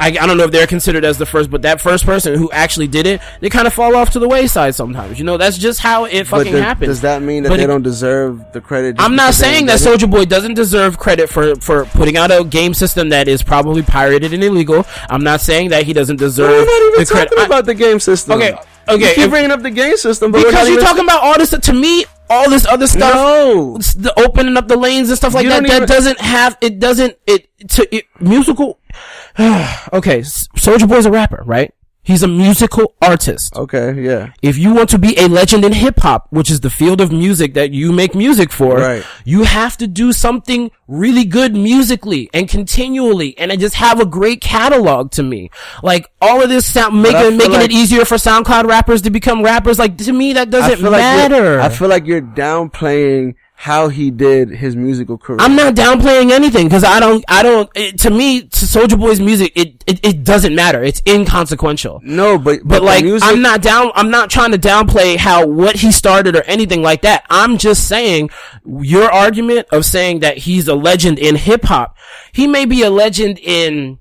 I, 0.00 0.06
I 0.08 0.26
don't 0.26 0.36
know 0.36 0.44
if 0.44 0.52
they're 0.52 0.66
considered 0.66 1.04
as 1.04 1.18
the 1.18 1.26
first, 1.26 1.50
but 1.50 1.62
that 1.62 1.80
first 1.80 2.06
person 2.06 2.34
who 2.38 2.50
actually 2.52 2.86
did 2.86 3.06
it, 3.06 3.20
they 3.40 3.50
kind 3.50 3.66
of 3.66 3.74
fall 3.74 3.96
off 3.96 4.10
to 4.10 4.18
the 4.18 4.28
wayside 4.28 4.74
sometimes. 4.74 5.18
You 5.18 5.24
know, 5.24 5.36
that's 5.36 5.58
just 5.58 5.80
how 5.80 6.04
it 6.04 6.24
fucking 6.26 6.52
does, 6.52 6.60
happens. 6.62 6.86
does 6.88 7.00
that 7.00 7.20
mean 7.22 7.42
that 7.42 7.48
But 7.48 7.56
they 7.56 7.64
it- 7.64 7.66
don't 7.66 7.82
deserve 7.82 8.40
the 8.52 8.60
credit? 8.60 8.96
I'm 8.98 9.16
not 9.16 9.34
saying 9.34 9.66
that? 9.66 9.78
Soulja 9.80 10.08
Boy 10.10 10.24
doesn't 10.24 10.54
deserve 10.54 10.98
credit 10.98 11.28
for 11.28 11.56
for 11.56 11.84
putting 11.86 12.16
out 12.16 12.30
a 12.30 12.44
game 12.44 12.74
system 12.74 13.08
that 13.08 13.26
is 13.28 13.42
probably 13.42 13.82
pirated 13.82 14.32
and 14.32 14.42
illegal. 14.44 14.86
I'm 15.10 15.24
not 15.24 15.40
saying 15.40 15.70
that 15.70 15.82
he 15.84 15.92
doesn't 15.92 16.16
deserve 16.16 16.50
We're 16.50 16.64
not 16.64 16.86
even 16.88 17.00
the 17.00 17.06
credit. 17.06 17.28
talking 17.30 17.42
I- 17.42 17.46
about 17.46 17.64
the 17.66 17.74
game 17.74 17.98
system. 18.00 18.34
okay, 18.40 18.52
okay, 18.88 19.08
you 19.08 19.14
keep 19.14 19.24
if- 19.24 19.30
bringing 19.30 19.50
up 19.50 19.62
the 19.62 19.70
game 19.70 19.96
system, 19.96 20.30
because 20.32 20.52
you're 20.68 20.74
even- 20.74 20.84
talking 20.84 21.04
about 21.04 21.22
all 21.22 21.36
this. 21.38 21.50
To 21.50 21.72
me, 21.72 22.04
all 22.30 22.50
this 22.50 22.66
other 22.66 22.86
stuff, 22.86 23.14
No. 23.14 23.78
the 23.78 24.12
opening 24.18 24.56
up 24.56 24.68
the 24.68 24.76
lanes 24.76 25.08
and 25.08 25.16
stuff 25.16 25.34
like 25.34 25.44
You 25.44 25.50
that, 25.50 25.66
that 25.66 25.88
doesn't 25.88 26.20
have. 26.20 26.56
It 26.60 26.78
doesn't. 26.78 27.16
It 27.26 27.48
to 27.70 27.94
it, 27.94 28.04
musical. 28.20 28.78
okay, 29.38 30.20
Soulja 30.20 30.88
Boy's 30.88 31.06
a 31.06 31.10
rapper, 31.10 31.42
right? 31.46 31.72
He's 32.08 32.22
a 32.22 32.28
musical 32.28 32.94
artist. 33.02 33.54
Okay, 33.54 34.00
yeah. 34.02 34.30
If 34.40 34.56
you 34.56 34.72
want 34.72 34.88
to 34.94 34.98
be 34.98 35.14
a 35.18 35.28
legend 35.28 35.62
in 35.62 35.72
hip 35.74 35.98
hop, 35.98 36.26
which 36.30 36.50
is 36.50 36.60
the 36.60 36.70
field 36.70 37.02
of 37.02 37.12
music 37.12 37.52
that 37.52 37.72
you 37.72 37.92
make 37.92 38.14
music 38.14 38.50
for, 38.50 38.78
Right. 38.78 39.04
you 39.26 39.42
have 39.44 39.76
to 39.76 39.86
do 39.86 40.12
something 40.12 40.70
really 40.88 41.26
good 41.26 41.52
musically 41.54 42.30
and 42.32 42.48
continually 42.48 43.36
and 43.36 43.52
just 43.60 43.74
have 43.74 44.00
a 44.00 44.06
great 44.06 44.40
catalog 44.40 45.10
to 45.12 45.22
me. 45.22 45.50
Like 45.82 46.06
all 46.22 46.42
of 46.42 46.48
this 46.48 46.64
sound, 46.64 47.02
making, 47.02 47.36
making 47.36 47.52
like- 47.60 47.66
it 47.66 47.72
easier 47.72 48.06
for 48.06 48.14
SoundCloud 48.16 48.64
rappers 48.64 49.02
to 49.02 49.10
become 49.10 49.42
rappers. 49.42 49.78
Like 49.78 49.98
to 49.98 50.12
me, 50.14 50.32
that 50.32 50.48
doesn't 50.48 50.80
like 50.80 50.92
matter. 51.02 51.34
you're- 51.44 51.62
I 51.62 51.68
feel 51.68 51.88
like 51.88 52.06
you're 52.06 52.22
downplaying 52.22 53.34
how 53.60 53.88
he 53.88 54.08
did 54.12 54.50
his 54.50 54.76
musical 54.76 55.18
career. 55.18 55.38
I'm 55.40 55.56
not 55.56 55.74
downplaying 55.74 56.30
anything 56.30 56.68
because 56.68 56.84
I 56.84 57.00
don't, 57.00 57.24
I 57.26 57.42
don't, 57.42 57.68
it, 57.74 57.98
to 57.98 58.10
me, 58.10 58.42
to 58.42 58.64
Soulja 58.64 58.96
Boy's 58.96 59.20
music, 59.20 59.50
it, 59.56 59.82
it, 59.84 59.98
it 60.06 60.22
doesn't 60.22 60.54
matter. 60.54 60.80
It's 60.84 61.02
inconsequential. 61.04 62.00
No, 62.04 62.38
but 62.38 62.60
But 62.62 62.78
the 62.78 62.84
like, 62.84 63.04
music, 63.04 63.28
I'm 63.28 63.42
not 63.42 63.60
down, 63.60 63.90
I'm 63.96 64.12
not 64.12 64.30
trying 64.30 64.52
to 64.52 64.58
downplay 64.58 65.16
how, 65.16 65.44
what 65.44 65.74
he 65.74 65.90
started 65.90 66.36
or 66.36 66.42
anything 66.42 66.82
like 66.82 67.02
that. 67.02 67.24
I'm 67.30 67.58
just 67.58 67.88
saying, 67.88 68.30
your 68.64 69.10
argument 69.10 69.66
of 69.72 69.84
saying 69.84 70.20
that 70.20 70.38
he's 70.38 70.68
a 70.68 70.76
legend 70.76 71.18
in 71.18 71.34
hip 71.34 71.64
hop, 71.64 71.96
he 72.32 72.46
may 72.46 72.64
be 72.64 72.82
a 72.82 72.90
legend 72.90 73.40
in, 73.40 73.98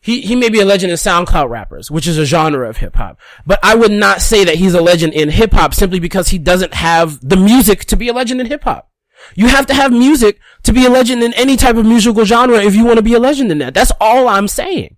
he, 0.00 0.20
he 0.20 0.36
may 0.36 0.50
be 0.50 0.60
a 0.60 0.64
legend 0.64 0.92
in 0.92 0.96
SoundCloud 0.96 1.50
rappers, 1.50 1.90
which 1.90 2.06
is 2.06 2.16
a 2.16 2.24
genre 2.24 2.68
of 2.68 2.76
hip 2.76 2.94
hop. 2.94 3.18
But 3.44 3.58
I 3.64 3.74
would 3.74 3.90
not 3.90 4.20
say 4.20 4.44
that 4.44 4.54
he's 4.54 4.74
a 4.74 4.80
legend 4.80 5.14
in 5.14 5.30
hip 5.30 5.52
hop 5.52 5.74
simply 5.74 5.98
because 5.98 6.28
he 6.28 6.38
doesn't 6.38 6.74
have 6.74 7.18
the 7.28 7.36
music 7.36 7.86
to 7.86 7.96
be 7.96 8.06
a 8.06 8.12
legend 8.12 8.40
in 8.40 8.46
hip 8.46 8.62
hop. 8.62 8.86
You 9.34 9.48
have 9.48 9.66
to 9.66 9.74
have 9.74 9.92
music 9.92 10.40
to 10.64 10.72
be 10.72 10.86
a 10.86 10.90
legend 10.90 11.22
in 11.22 11.32
any 11.34 11.56
type 11.56 11.76
of 11.76 11.86
musical 11.86 12.24
genre 12.24 12.58
if 12.62 12.74
you 12.74 12.84
want 12.84 12.96
to 12.96 13.02
be 13.02 13.14
a 13.14 13.18
legend 13.20 13.50
in 13.52 13.58
that. 13.58 13.74
That's 13.74 13.92
all 14.00 14.28
I'm 14.28 14.48
saying. 14.48 14.96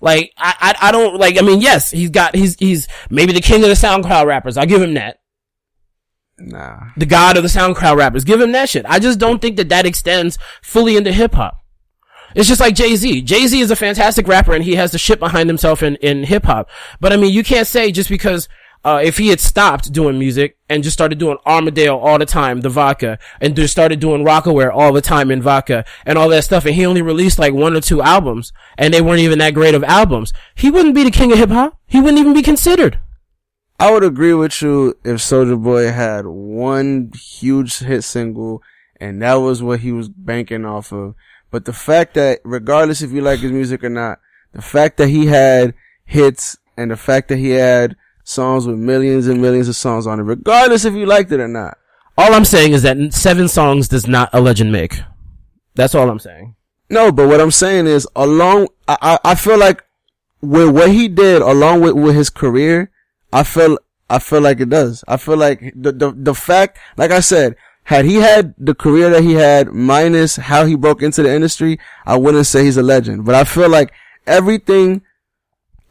Like, 0.00 0.32
I, 0.38 0.54
I, 0.80 0.88
I 0.88 0.92
don't, 0.92 1.16
like, 1.18 1.38
I 1.38 1.42
mean, 1.42 1.60
yes, 1.60 1.90
he's 1.90 2.10
got, 2.10 2.34
he's, 2.34 2.56
he's 2.58 2.88
maybe 3.10 3.32
the 3.32 3.40
king 3.40 3.62
of 3.62 3.68
the 3.68 3.74
SoundCloud 3.74 4.26
rappers. 4.26 4.56
I'll 4.56 4.66
give 4.66 4.80
him 4.80 4.94
that. 4.94 5.18
nah. 6.38 6.78
The 6.96 7.06
god 7.06 7.36
of 7.36 7.42
the 7.42 7.48
SoundCloud 7.50 7.96
rappers. 7.96 8.24
Give 8.24 8.40
him 8.40 8.52
that 8.52 8.68
shit. 8.70 8.86
I 8.88 8.98
just 8.98 9.18
don't 9.18 9.42
think 9.42 9.56
that 9.58 9.68
that 9.68 9.86
extends 9.86 10.38
fully 10.62 10.96
into 10.96 11.12
hip 11.12 11.34
hop. 11.34 11.58
It's 12.34 12.48
just 12.48 12.60
like 12.60 12.76
Jay-Z. 12.76 13.22
Jay-Z 13.22 13.60
is 13.60 13.70
a 13.70 13.76
fantastic 13.76 14.26
rapper 14.28 14.54
and 14.54 14.64
he 14.64 14.76
has 14.76 14.92
the 14.92 14.98
shit 14.98 15.18
behind 15.18 15.48
himself 15.48 15.82
in, 15.82 15.96
in 15.96 16.22
hip 16.24 16.44
hop. 16.44 16.70
But 17.00 17.12
I 17.12 17.16
mean, 17.16 17.34
you 17.34 17.42
can't 17.42 17.66
say 17.66 17.90
just 17.90 18.08
because, 18.08 18.48
uh, 18.84 19.00
if 19.02 19.18
he 19.18 19.28
had 19.28 19.40
stopped 19.40 19.92
doing 19.92 20.18
music 20.18 20.56
and 20.68 20.82
just 20.82 20.94
started 20.94 21.18
doing 21.18 21.36
Armadale 21.46 21.96
all 21.96 22.18
the 22.18 22.26
time, 22.26 22.60
the 22.60 22.68
vodka, 22.68 23.18
and 23.40 23.54
just 23.54 23.72
started 23.72 24.00
doing 24.00 24.24
Rocawear 24.24 24.72
all 24.72 24.92
the 24.92 25.00
time 25.00 25.30
in 25.30 25.42
vodka 25.42 25.84
and 26.06 26.16
all 26.16 26.28
that 26.30 26.44
stuff, 26.44 26.64
and 26.64 26.74
he 26.74 26.86
only 26.86 27.02
released 27.02 27.38
like 27.38 27.52
one 27.52 27.76
or 27.76 27.80
two 27.80 28.00
albums, 28.00 28.52
and 28.78 28.92
they 28.92 29.02
weren't 29.02 29.20
even 29.20 29.38
that 29.38 29.54
great 29.54 29.74
of 29.74 29.84
albums, 29.84 30.32
he 30.54 30.70
wouldn't 30.70 30.94
be 30.94 31.04
the 31.04 31.10
king 31.10 31.32
of 31.32 31.38
hip 31.38 31.50
hop. 31.50 31.78
He 31.86 32.00
wouldn't 32.00 32.20
even 32.20 32.34
be 32.34 32.42
considered. 32.42 33.00
I 33.78 33.90
would 33.90 34.04
agree 34.04 34.34
with 34.34 34.60
you 34.62 34.98
if 35.04 35.16
Soulja 35.16 35.60
Boy 35.60 35.90
had 35.90 36.26
one 36.26 37.10
huge 37.14 37.78
hit 37.78 38.04
single 38.04 38.62
and 39.00 39.22
that 39.22 39.34
was 39.34 39.62
what 39.62 39.80
he 39.80 39.90
was 39.90 40.08
banking 40.08 40.64
off 40.64 40.92
of. 40.92 41.14
But 41.50 41.64
the 41.64 41.72
fact 41.72 42.14
that 42.14 42.40
regardless 42.44 43.02
if 43.02 43.10
you 43.10 43.22
like 43.22 43.40
his 43.40 43.50
music 43.50 43.82
or 43.82 43.88
not, 43.88 44.20
the 44.52 44.62
fact 44.62 44.98
that 44.98 45.08
he 45.08 45.26
had 45.26 45.74
hits 46.04 46.58
and 46.76 46.90
the 46.90 46.96
fact 46.96 47.28
that 47.28 47.38
he 47.38 47.50
had 47.50 47.96
songs 48.30 48.66
with 48.66 48.76
millions 48.76 49.26
and 49.26 49.42
millions 49.42 49.68
of 49.68 49.76
songs 49.76 50.06
on 50.06 50.20
it, 50.20 50.22
regardless 50.22 50.84
if 50.84 50.94
you 50.94 51.04
liked 51.04 51.32
it 51.32 51.40
or 51.40 51.48
not. 51.48 51.76
All 52.16 52.32
I'm 52.32 52.44
saying 52.44 52.72
is 52.72 52.82
that 52.82 52.96
seven 53.12 53.48
songs 53.48 53.88
does 53.88 54.06
not 54.06 54.30
a 54.32 54.40
legend 54.40 54.70
make. 54.70 55.00
That's 55.74 55.94
all 55.94 56.08
I'm 56.08 56.18
saying. 56.18 56.54
No, 56.88 57.12
but 57.12 57.28
what 57.28 57.40
I'm 57.40 57.50
saying 57.50 57.86
is 57.86 58.06
along, 58.14 58.68
I, 58.86 58.96
I, 59.00 59.18
I 59.32 59.34
feel 59.34 59.58
like 59.58 59.84
with 60.40 60.70
what 60.70 60.90
he 60.90 61.08
did 61.08 61.42
along 61.42 61.80
with, 61.80 61.94
with 61.94 62.14
his 62.14 62.30
career, 62.30 62.90
I 63.32 63.42
feel, 63.42 63.78
I 64.08 64.18
feel 64.18 64.40
like 64.40 64.60
it 64.60 64.68
does. 64.68 65.04
I 65.08 65.16
feel 65.16 65.36
like 65.36 65.72
the, 65.74 65.92
the, 65.92 66.12
the 66.14 66.34
fact, 66.34 66.78
like 66.96 67.10
I 67.10 67.20
said, 67.20 67.56
had 67.84 68.04
he 68.04 68.16
had 68.16 68.54
the 68.58 68.74
career 68.74 69.10
that 69.10 69.22
he 69.22 69.32
had 69.34 69.72
minus 69.72 70.36
how 70.36 70.64
he 70.64 70.76
broke 70.76 71.02
into 71.02 71.22
the 71.22 71.34
industry, 71.34 71.78
I 72.06 72.16
wouldn't 72.16 72.46
say 72.46 72.64
he's 72.64 72.76
a 72.76 72.82
legend, 72.82 73.24
but 73.24 73.34
I 73.34 73.44
feel 73.44 73.68
like 73.68 73.92
everything 74.26 75.02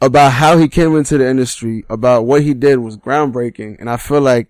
about 0.00 0.32
how 0.32 0.56
he 0.56 0.68
came 0.68 0.96
into 0.96 1.18
the 1.18 1.28
industry, 1.28 1.84
about 1.88 2.24
what 2.24 2.42
he 2.42 2.54
did 2.54 2.78
was 2.78 2.96
groundbreaking. 2.96 3.76
And 3.78 3.90
I 3.90 3.96
feel 3.96 4.20
like 4.20 4.48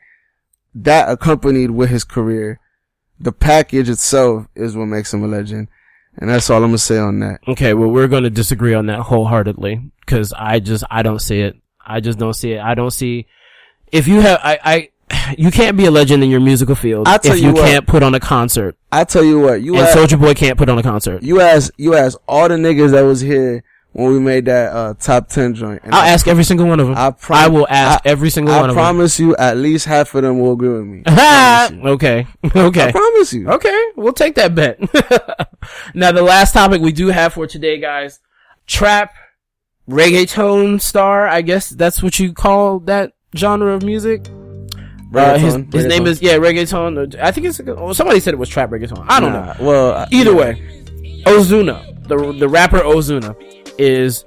that 0.75 1.09
accompanied 1.09 1.71
with 1.73 1.91
his 1.91 2.05
career, 2.05 2.61
the 3.19 3.33
package 3.33 3.89
itself 3.89 4.47
is 4.55 4.77
what 4.77 4.87
makes 4.87 5.13
him 5.13 5.25
a 5.25 5.27
legend. 5.27 5.69
And 6.17 6.31
that's 6.31 6.51
all 6.51 6.63
I'm 6.63 6.71
gonna 6.71 6.79
say 6.79 6.99
on 6.99 7.21
that. 7.21 7.41
Okay, 7.49 7.75
well, 7.75 7.89
we're 7.89 8.09
going 8.09 8.25
to 8.25 8.31
disagree 8.31 8.75
on 8.75 8.87
that 8.87 9.01
wholeheartedly 9.01 9.91
because 10.01 10.33
I 10.33 10.59
just 10.61 10.85
I 10.91 11.03
don't 11.03 11.21
see 11.21 11.41
it. 11.41 11.57
I 11.85 12.01
just 12.01 12.19
don't 12.19 12.35
see 12.35 12.53
it. 12.53 12.61
I 12.61 12.75
don't 12.75 12.91
see 12.91 13.27
if 13.93 14.07
you 14.07 14.21
have 14.21 14.41
I 14.43 14.89
I 15.11 15.35
you 15.39 15.51
can't 15.51 15.77
be 15.77 15.87
a 15.87 15.91
legend 15.91 16.23
in 16.23 16.31
your 16.31 16.41
musical 16.41 16.75
field 16.75 17.09
I'll 17.09 17.19
tell 17.19 17.35
if 17.35 17.41
you 17.41 17.49
you 17.49 17.55
what. 17.55 17.67
can't 17.67 17.87
put 17.87 18.03
on 18.03 18.15
a 18.15 18.21
concert. 18.21 18.77
I 18.93 19.05
tell 19.05 19.25
you 19.25 19.41
what, 19.41 19.63
you 19.63 19.77
And 19.77 19.87
Soulja 19.89 20.21
Boy 20.21 20.35
can't 20.35 20.59
put 20.59 20.69
on 20.69 20.79
a 20.79 20.83
concert. 20.83 21.23
you 21.23 21.41
ask, 21.41 21.73
you 21.77 21.95
ask 21.95 22.19
all 22.29 22.49
the 22.49 22.57
niggas 22.57 22.91
that 22.91 23.03
was 23.03 23.21
here 23.21 23.63
when 23.93 24.13
we 24.13 24.21
made 24.21 24.45
that, 24.45 24.73
uh, 24.73 24.95
top 25.01 25.29
10 25.29 25.55
joint. 25.55 25.81
And 25.83 25.95
I'll 25.95 26.03
I, 26.03 26.09
ask 26.11 26.29
every 26.29 26.45
single 26.45 26.67
one 26.67 26.79
of 26.81 26.87
them. 26.87 26.97
I 26.97 27.13
I, 27.31 27.49
will 27.49 27.67
ask 27.69 28.01
I- 28.07 28.09
every 28.09 28.31
single 28.31 28.55
I 28.55 28.61
one 28.61 28.71
of 28.71 28.77
them. 28.77 28.83
I 28.85 28.87
promise 28.87 29.19
you 29.19 29.35
at 29.37 29.57
least 29.57 29.87
half 29.87 30.15
of 30.15 30.23
them 30.23 30.39
will 30.39 30.53
agree 30.53 30.69
with 30.69 30.85
me. 30.87 31.03
okay, 31.91 32.27
okay. 32.57 32.89
I 32.89 32.93
promise 32.93 33.33
you. 33.33 33.49
Okay, 33.51 33.85
we'll 33.97 34.13
take 34.13 34.37
that 34.37 34.55
bet. 34.55 34.79
now, 35.95 36.13
the 36.13 36.23
last 36.23 36.53
topic 36.53 36.81
we 36.81 36.93
do 36.93 37.09
have 37.09 37.33
for 37.35 37.47
today, 37.47 37.79
guys, 37.81 38.21
trap 38.67 39.13
reggaeton 39.89 40.81
star. 40.81 41.27
I 41.27 41.43
guess 41.43 41.69
that's 41.71 42.03
what 42.03 42.19
you 42.19 42.33
call 42.33 42.81
that 42.81 43.13
genre 43.37 43.75
of 43.75 43.83
music. 43.83 44.27
Uh, 45.13 45.37
his 45.39 45.55
his 45.73 45.87
name 45.87 46.07
is 46.07 46.23
yeah 46.23 46.35
reggaeton. 46.35 47.17
I 47.21 47.33
think 47.33 47.49
it's 47.49 47.61
oh, 47.67 47.93
somebody 47.93 48.21
said 48.21 48.33
it 48.33 48.37
was 48.39 48.49
trap 48.49 48.71
reggaeton. 48.71 49.05
I 49.09 49.19
don't 49.19 49.33
Nah, 49.33 49.55
know. 49.55 49.65
Well, 49.65 50.07
Either 50.13 50.35
way, 50.35 50.55
Ozuna, 51.27 52.07
the 52.07 52.33
the 52.39 52.49
rapper 52.49 52.79
Ozuna, 52.79 53.35
is 53.81 54.25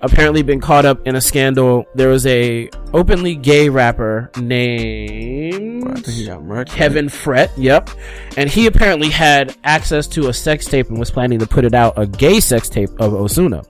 apparently 0.00 0.42
been 0.42 0.60
caught 0.60 0.84
up 0.84 1.06
in 1.06 1.16
a 1.16 1.20
scandal. 1.20 1.84
There 1.94 2.08
was 2.08 2.26
a 2.26 2.68
openly 2.92 3.34
gay 3.34 3.68
rapper 3.68 4.30
named 4.36 5.88
I 5.88 5.94
think 5.94 6.06
he 6.06 6.26
got 6.26 6.40
murked. 6.40 6.68
Kevin 6.68 7.08
Fret, 7.08 7.50
yep. 7.56 7.88
And 8.36 8.50
he 8.50 8.66
apparently 8.66 9.10
had 9.10 9.56
access 9.64 10.06
to 10.08 10.28
a 10.28 10.32
sex 10.32 10.66
tape 10.66 10.88
and 10.88 10.98
was 10.98 11.10
planning 11.10 11.38
to 11.38 11.46
put 11.46 11.64
it 11.64 11.74
out, 11.74 11.94
a 11.96 12.06
gay 12.06 12.40
sex 12.40 12.68
tape 12.68 12.90
of 13.00 13.12
Ozuna. 13.12 13.64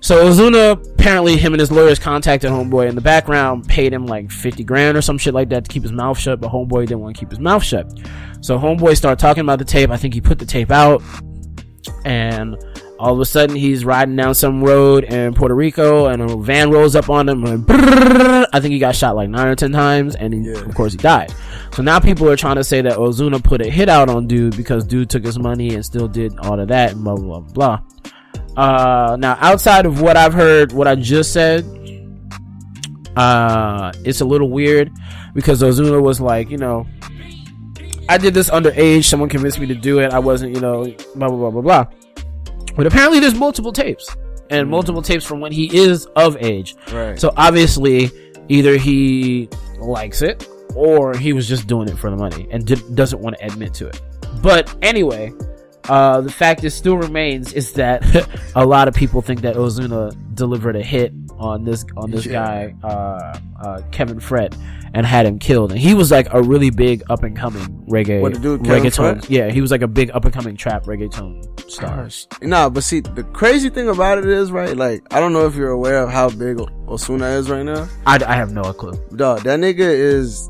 So 0.00 0.24
Ozuna, 0.24 0.92
apparently 0.92 1.36
him 1.36 1.52
and 1.52 1.60
his 1.60 1.72
lawyers 1.72 1.98
contacted 1.98 2.50
Homeboy 2.50 2.88
in 2.88 2.94
the 2.94 3.00
background, 3.00 3.66
paid 3.66 3.92
him 3.92 4.06
like 4.06 4.30
50 4.30 4.62
grand 4.62 4.96
or 4.96 5.02
some 5.02 5.18
shit 5.18 5.34
like 5.34 5.48
that 5.48 5.64
to 5.64 5.70
keep 5.70 5.82
his 5.82 5.92
mouth 5.92 6.18
shut, 6.18 6.40
but 6.40 6.50
Homeboy 6.50 6.86
didn't 6.86 7.00
want 7.00 7.16
to 7.16 7.20
keep 7.20 7.30
his 7.30 7.40
mouth 7.40 7.64
shut. 7.64 7.90
So 8.40 8.58
Homeboy 8.58 8.96
started 8.96 9.18
talking 9.18 9.40
about 9.40 9.58
the 9.58 9.64
tape. 9.64 9.90
I 9.90 9.96
think 9.96 10.14
he 10.14 10.20
put 10.20 10.38
the 10.38 10.46
tape 10.46 10.70
out 10.70 11.02
and 12.04 12.56
all 12.98 13.12
of 13.12 13.20
a 13.20 13.24
sudden 13.24 13.54
he's 13.54 13.84
riding 13.84 14.16
down 14.16 14.34
some 14.34 14.62
road 14.62 15.04
in 15.04 15.34
Puerto 15.34 15.54
Rico 15.54 16.06
and 16.06 16.22
a 16.22 16.36
van 16.36 16.70
rolls 16.70 16.96
up 16.96 17.10
on 17.10 17.28
him 17.28 17.44
and 17.44 17.64
brrrr, 17.64 18.46
I 18.52 18.60
think 18.60 18.72
he 18.72 18.78
got 18.78 18.96
shot 18.96 19.16
like 19.16 19.28
nine 19.28 19.48
or 19.48 19.54
ten 19.54 19.72
times 19.72 20.14
and 20.14 20.32
he, 20.32 20.50
of 20.52 20.74
course 20.74 20.92
he 20.92 20.98
died. 20.98 21.32
So 21.72 21.82
now 21.82 22.00
people 22.00 22.28
are 22.30 22.36
trying 22.36 22.56
to 22.56 22.64
say 22.64 22.80
that 22.80 22.94
Ozuna 22.94 23.42
put 23.42 23.60
a 23.60 23.68
hit 23.68 23.88
out 23.88 24.08
on 24.08 24.26
dude 24.26 24.56
because 24.56 24.84
dude 24.84 25.10
took 25.10 25.24
his 25.24 25.38
money 25.38 25.74
and 25.74 25.84
still 25.84 26.08
did 26.08 26.38
all 26.38 26.58
of 26.58 26.68
that 26.68 26.92
and 26.92 27.04
blah 27.04 27.16
blah 27.16 27.40
blah 27.40 27.80
blah. 28.56 28.62
Uh, 28.62 29.16
now 29.16 29.36
outside 29.40 29.84
of 29.84 30.00
what 30.00 30.16
I've 30.16 30.32
heard, 30.32 30.72
what 30.72 30.88
I 30.88 30.94
just 30.94 31.32
said, 31.32 31.64
uh, 33.16 33.92
it's 34.04 34.22
a 34.22 34.24
little 34.24 34.48
weird 34.48 34.90
because 35.34 35.62
Ozuna 35.62 36.00
was 36.00 36.20
like, 36.20 36.50
you 36.50 36.56
know, 36.56 36.86
I 38.08 38.16
did 38.16 38.32
this 38.32 38.48
underage. 38.48 39.04
Someone 39.04 39.28
convinced 39.28 39.58
me 39.58 39.66
to 39.66 39.74
do 39.74 39.98
it. 39.98 40.12
I 40.12 40.18
wasn't, 40.18 40.54
you 40.54 40.60
know, 40.60 40.84
blah 41.14 41.28
blah 41.28 41.50
blah 41.50 41.50
blah 41.50 41.62
blah. 41.62 41.86
But 42.76 42.86
apparently, 42.86 43.20
there's 43.20 43.34
multiple 43.34 43.72
tapes 43.72 44.14
and 44.50 44.68
multiple 44.70 45.02
tapes 45.02 45.24
from 45.24 45.40
when 45.40 45.50
he 45.52 45.74
is 45.76 46.06
of 46.14 46.36
age. 46.36 46.76
Right. 46.92 47.18
So 47.18 47.32
obviously, 47.36 48.10
either 48.48 48.76
he 48.76 49.48
likes 49.80 50.22
it 50.22 50.48
or 50.74 51.16
he 51.16 51.32
was 51.32 51.48
just 51.48 51.66
doing 51.66 51.88
it 51.88 51.96
for 51.98 52.10
the 52.10 52.16
money 52.16 52.46
and 52.50 52.94
doesn't 52.94 53.20
want 53.20 53.36
to 53.38 53.44
admit 53.46 53.74
to 53.74 53.88
it. 53.88 54.00
But 54.42 54.72
anyway, 54.82 55.32
uh, 55.88 56.20
the 56.20 56.30
fact 56.30 56.62
is 56.64 56.74
still 56.74 56.96
remains 56.96 57.52
is 57.54 57.72
that 57.72 58.04
a 58.54 58.64
lot 58.64 58.88
of 58.88 58.94
people 58.94 59.22
think 59.22 59.40
that 59.40 59.56
Ozuna 59.56 60.14
delivered 60.34 60.76
a 60.76 60.82
hit 60.82 61.12
on 61.38 61.64
this 61.64 61.84
on 61.96 62.10
this 62.10 62.26
Yeah. 62.26 62.32
guy 62.72 62.74
uh, 62.86 63.38
uh, 63.60 63.82
Kevin 63.92 64.20
Fret 64.20 64.56
and 64.94 65.04
had 65.04 65.26
him 65.26 65.38
killed. 65.38 65.72
And 65.72 65.80
he 65.80 65.94
was 65.94 66.10
like 66.10 66.26
a 66.32 66.42
really 66.42 66.70
big 66.70 67.02
up 67.10 67.22
and 67.22 67.36
coming 67.36 67.84
reggae 67.88 68.20
What, 68.20 68.34
the 68.34 68.38
dude, 68.40 68.64
Kevin 68.64 68.84
reggaeton. 68.84 69.20
Fret? 69.20 69.30
Yeah, 69.30 69.50
he 69.50 69.60
was 69.60 69.70
like 69.70 69.82
a 69.82 69.88
big 69.88 70.10
up 70.10 70.24
and 70.24 70.32
coming 70.32 70.56
trap 70.56 70.84
reggaeton 70.84 71.70
star. 71.70 72.08
Nah, 72.42 72.68
but 72.68 72.82
see, 72.82 73.00
the 73.00 73.24
crazy 73.24 73.68
thing 73.68 73.88
about 73.88 74.18
it 74.18 74.26
is, 74.26 74.50
right? 74.50 74.76
Like, 74.76 75.02
I 75.10 75.20
don't 75.20 75.32
know 75.32 75.46
if 75.46 75.54
you're 75.54 75.70
aware 75.70 75.98
of 75.98 76.10
how 76.10 76.30
big 76.30 76.56
Ozuna 76.56 77.36
is 77.36 77.50
right 77.50 77.64
now. 77.64 77.88
I, 78.06 78.18
I 78.24 78.34
have 78.34 78.52
no 78.52 78.62
clue. 78.72 78.92
Dog, 79.16 79.42
that 79.42 79.60
nigga 79.60 79.80
is, 79.80 80.48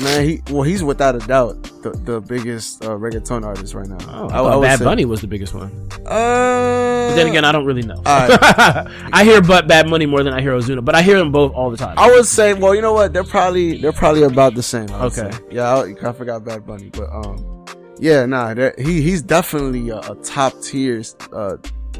man. 0.00 0.24
He 0.28 0.42
well, 0.50 0.62
he's 0.62 0.82
without 0.82 1.14
a 1.16 1.18
doubt 1.26 1.62
the, 1.82 1.90
the 1.90 2.20
biggest 2.20 2.84
uh, 2.84 2.90
reggaeton 2.90 3.44
artist 3.44 3.74
right 3.74 3.88
now. 3.88 3.98
Oh, 4.08 4.28
I, 4.28 4.38
I 4.52 4.56
would 4.56 4.62
Bad 4.62 4.78
say- 4.78 4.84
Bunny 4.84 5.04
was 5.04 5.20
the 5.20 5.26
biggest 5.26 5.54
one. 5.54 5.70
Uh, 6.06 7.08
But 7.10 7.14
then 7.16 7.26
again, 7.28 7.44
I 7.44 7.52
don't 7.52 7.64
really 7.64 7.82
know. 7.82 8.00
I 8.06 9.22
hear 9.24 9.40
but 9.40 9.68
Bad 9.68 9.88
Bunny 9.90 10.06
more 10.06 10.22
than 10.22 10.32
I 10.34 10.40
hear 10.40 10.52
Ozuna, 10.52 10.84
but 10.84 10.94
I 10.94 11.02
hear 11.02 11.18
them 11.18 11.32
both 11.32 11.52
all 11.52 11.70
the 11.70 11.76
time. 11.76 11.98
I 11.98 12.10
would 12.10 12.26
say, 12.26 12.54
well, 12.54 12.74
you 12.74 12.82
know 12.82 12.92
what? 12.92 13.12
They're 13.12 13.24
probably 13.24 13.78
they're 13.78 13.92
probably 13.92 14.22
about 14.22 14.54
the 14.54 14.62
same. 14.62 14.90
Okay. 14.90 15.30
say. 15.30 15.38
Yeah, 15.50 15.74
I, 15.74 15.94
I 16.08 16.12
forgot 16.12 16.44
Bad 16.44 16.66
Bunny, 16.66 16.90
but 16.92 17.08
um, 17.10 17.64
yeah, 17.98 18.26
nah, 18.26 18.54
he 18.78 19.00
he's 19.02 19.22
definitely 19.22 19.88
a, 19.90 19.98
a 20.00 20.14
top 20.22 20.52
tier 20.62 21.02
uh 21.32 21.56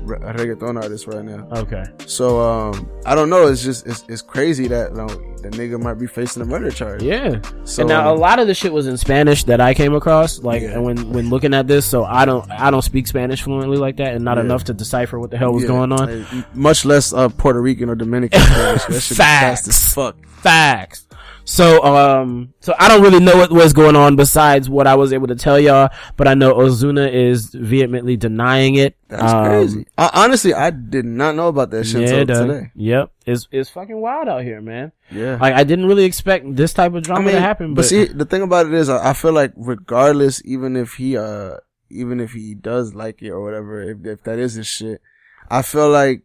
re- 0.07 0.19
reggaeton 0.19 0.81
artist 0.83 1.07
right 1.07 1.25
now. 1.25 1.47
okay. 1.53 1.85
So 2.07 2.41
um, 2.41 2.91
I 3.05 3.15
don't 3.15 3.29
know. 3.31 3.47
It's 3.49 3.63
just 3.63 3.87
it's, 3.87 4.05
it's 4.09 4.23
crazy 4.23 4.69
that 4.69 4.91
you 4.93 4.97
know, 4.97 5.07
the 5.07 5.51
nigga 5.51 5.81
might 5.83 5.95
be 5.95 6.07
facing 6.07 6.43
a 6.43 6.45
murder 6.47 6.71
charge. 6.71 7.03
Yeah. 7.03 7.41
So 7.65 7.83
and 7.83 7.89
now 7.89 8.13
a 8.13 8.17
lot 8.17 8.39
of 8.39 8.47
the 8.47 8.55
shit 8.55 8.73
was 8.73 8.87
in 8.87 8.97
Spanish 8.97 9.45
that 9.45 9.61
I 9.61 9.75
came 9.75 9.95
across, 9.95 10.39
like 10.41 10.63
Yeah. 10.63 10.79
when 10.79 11.13
when 11.13 11.29
looking 11.31 11.55
at 11.55 11.67
this. 11.67 11.85
So 11.87 12.05
I 12.05 12.25
don't 12.25 12.51
I 12.51 12.71
don't 12.71 12.83
speak 12.83 13.07
Spanish 13.07 13.43
fluently 13.43 13.77
like 13.77 13.97
that, 13.97 14.15
and 14.15 14.25
not 14.25 14.39
Yeah. 14.39 14.45
enough 14.45 14.65
to 14.65 14.75
decipher 14.75 15.19
what 15.19 15.31
the 15.31 15.37
hell 15.39 15.53
was 15.53 15.63
yeah, 15.63 15.69
going 15.69 15.93
on. 15.93 16.25
like, 16.25 16.55
much 16.57 16.85
less 16.85 17.13
uh, 17.13 17.29
Puerto 17.29 17.61
Rican 17.61 17.91
or 17.91 17.95
Dominican. 17.95 18.41
Spanish. 18.41 18.83
That 18.85 18.93
shit 19.03 19.11
is 19.13 19.17
fast 19.17 19.69
as 19.69 19.77
Facts. 19.79 19.95
fuck. 19.95 20.17
Facts. 20.43 21.06
So 21.49 21.81
um 21.85 22.53
so 22.59 22.75
I 22.77 22.89
don't 22.89 23.03
really 23.03 23.21
know 23.21 23.37
what 23.37 23.53
was 23.53 23.73
going 23.73 23.95
on 23.95 24.17
besides 24.17 24.69
what 24.69 24.89
I 24.89 24.97
was 24.97 25.13
able 25.13 25.29
to 25.29 25.37
tell 25.37 25.61
y'all, 25.61 25.91
but 26.17 26.27
I 26.27 26.35
know 26.35 26.55
Ozuna 26.55 27.11
is 27.11 27.51
vehemently 27.55 28.17
denying 28.17 28.75
it. 28.75 28.97
That's 29.07 29.33
Um, 29.33 29.45
crazy. 29.45 29.87
I, 29.97 30.11
honestly, 30.13 30.53
I 30.55 30.71
did 30.71 31.05
not 31.05 31.37
know 31.37 31.47
about 31.47 31.71
that 31.71 31.85
shit 31.85 32.03
Yeah, 32.03 32.17
until 32.17 32.49
today. 32.49 32.73
Yep. 32.75 33.13
It's 33.27 33.47
it's 33.53 33.71
fucking 33.71 33.97
wild 34.01 34.27
out 34.29 34.43
here, 34.43 34.61
man. 34.61 34.91
Yeah. 35.13 35.39
Like 35.41 35.55
I 35.55 35.63
didn't 35.63 35.87
really 35.87 36.05
expect 36.05 36.57
this 36.57 36.73
type 36.73 36.91
of 36.95 36.99
I 36.99 37.01
drama 37.03 37.23
mean, 37.27 37.35
to 37.37 37.41
happen, 37.41 37.75
but 37.75 37.83
but, 37.83 37.85
see, 37.87 38.07
the 38.07 38.25
thing 38.25 38.43
about 38.43 38.67
it 38.67 38.75
is, 38.75 38.89
I, 38.89 39.11
I 39.11 39.13
feel 39.13 39.33
like 39.33 39.53
regardless, 39.55 40.43
even 40.45 40.75
if 40.77 40.95
he, 40.95 41.17
uh, 41.17 41.59
even 41.91 42.19
if 42.19 42.33
he 42.33 42.57
does 42.57 42.93
like 42.95 43.23
it 43.23 43.31
or 43.31 43.41
whatever, 43.41 43.81
if 43.83 44.05
if 44.05 44.25
that 44.25 44.41
is 44.41 44.55
his 44.55 44.67
shit, 44.67 45.01
I 45.49 45.63
feel 45.63 45.91
like 45.91 46.23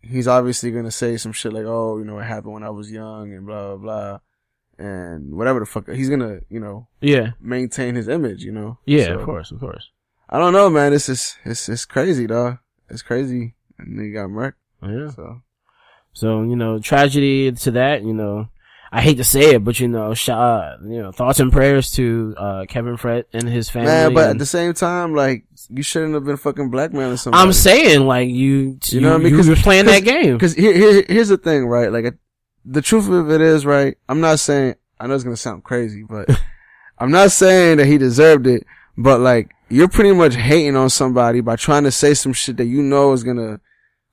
he's 0.00 0.26
obviously 0.26 0.70
gonna 0.70 0.90
say 0.90 1.18
some 1.18 1.32
shit 1.32 1.52
like, 1.52 1.66
"Oh, 1.66 1.98
you 1.98 2.04
know, 2.06 2.18
it 2.18 2.24
happened 2.24 2.54
when 2.54 2.62
I 2.64 2.70
was 2.70 2.90
young," 2.90 3.34
and 3.34 3.44
blah 3.44 3.76
blah 3.76 3.76
blah, 3.76 4.18
and 4.78 5.34
whatever 5.34 5.60
the 5.60 5.66
fuck. 5.66 5.88
He's 5.88 6.08
gonna, 6.08 6.40
you 6.48 6.60
know, 6.60 6.88
yeah, 7.00 7.30
maintain 7.40 7.94
his 7.94 8.08
image, 8.08 8.42
you 8.44 8.52
know. 8.52 8.78
yeah, 8.86 9.04
So, 9.06 9.18
of 9.18 9.24
course, 9.24 9.50
of 9.50 9.60
course. 9.60 9.88
I 10.28 10.38
don't 10.38 10.52
know, 10.54 10.70
man. 10.70 10.92
It's 10.92 11.06
just, 11.06 11.36
it's 11.44 11.68
it's 11.68 11.84
crazy, 11.84 12.26
dog. 12.26 12.58
It's 12.88 13.02
crazy. 13.02 13.54
And 13.78 14.00
he 14.00 14.10
got 14.12 14.28
murked. 14.28 14.54
Yeah. 14.82 15.10
So 15.10 15.42
So 16.12 16.42
you 16.42 16.56
know, 16.56 16.78
tragedy 16.78 17.52
to 17.52 17.70
that. 17.72 18.02
You 18.02 18.14
know, 18.14 18.48
I 18.90 19.00
hate 19.02 19.16
to 19.18 19.24
say 19.24 19.54
it, 19.54 19.64
but 19.64 19.78
you 19.80 19.88
know, 19.88 20.14
sh- 20.14 20.28
uh, 20.30 20.76
you 20.84 21.02
know, 21.02 21.12
thoughts 21.12 21.40
and 21.40 21.52
prayers 21.52 21.90
to 21.92 22.34
uh, 22.38 22.64
Kevin 22.68 22.96
Fret 22.96 23.26
and 23.32 23.48
his 23.48 23.68
family. 23.70 23.88
man, 23.88 24.14
but 24.14 24.30
at 24.30 24.38
the 24.38 24.46
same 24.46 24.72
time, 24.74 25.14
like 25.14 25.44
you 25.68 25.82
shouldn't 25.82 26.14
have 26.14 26.24
been 26.24 26.36
fucking 26.36 26.70
blackmailing 26.70 27.16
somebody. 27.16 27.42
I'm 27.42 27.52
saying, 27.52 28.06
like 28.06 28.28
you, 28.28 28.34
you, 28.34 28.78
You 28.88 29.00
know 29.00 29.10
what 29.10 29.20
I 29.20 29.24
mean? 29.24 29.32
you 29.32 29.36
'Cause- 29.38 29.48
were 29.48 29.56
playing 29.56 29.86
that 29.86 30.04
game. 30.04 30.34
Because 30.34 30.54
here, 30.54 30.72
here, 30.74 31.04
here's 31.08 31.28
the 31.28 31.38
thing, 31.38 31.66
right? 31.66 31.90
Like, 31.92 32.14
the 32.64 32.82
truth 32.82 33.08
of 33.08 33.30
it 33.30 33.40
is, 33.40 33.64
right? 33.66 33.96
I'm 34.08 34.20
not 34.20 34.38
saying, 34.40 34.74
I 35.00 35.06
know 35.06 35.14
it's 35.14 35.24
gonna 35.24 35.36
sound 35.36 35.64
crazy, 35.64 36.02
but 36.02 36.28
I'm 36.98 37.10
not 37.10 37.32
saying 37.32 37.78
that 37.78 37.86
he 37.86 37.98
deserved 37.98 38.46
it, 38.46 38.64
but 38.96 39.20
like, 39.20 39.54
you're 39.68 39.88
pretty 39.88 40.12
much 40.12 40.34
hating 40.36 40.76
on 40.76 40.90
somebody 40.90 41.40
by 41.40 41.56
trying 41.56 41.84
to 41.84 41.90
say 41.90 42.14
some 42.14 42.32
shit 42.32 42.58
that 42.58 42.66
you 42.66 42.82
know 42.82 43.12
is 43.12 43.24
gonna 43.24 43.60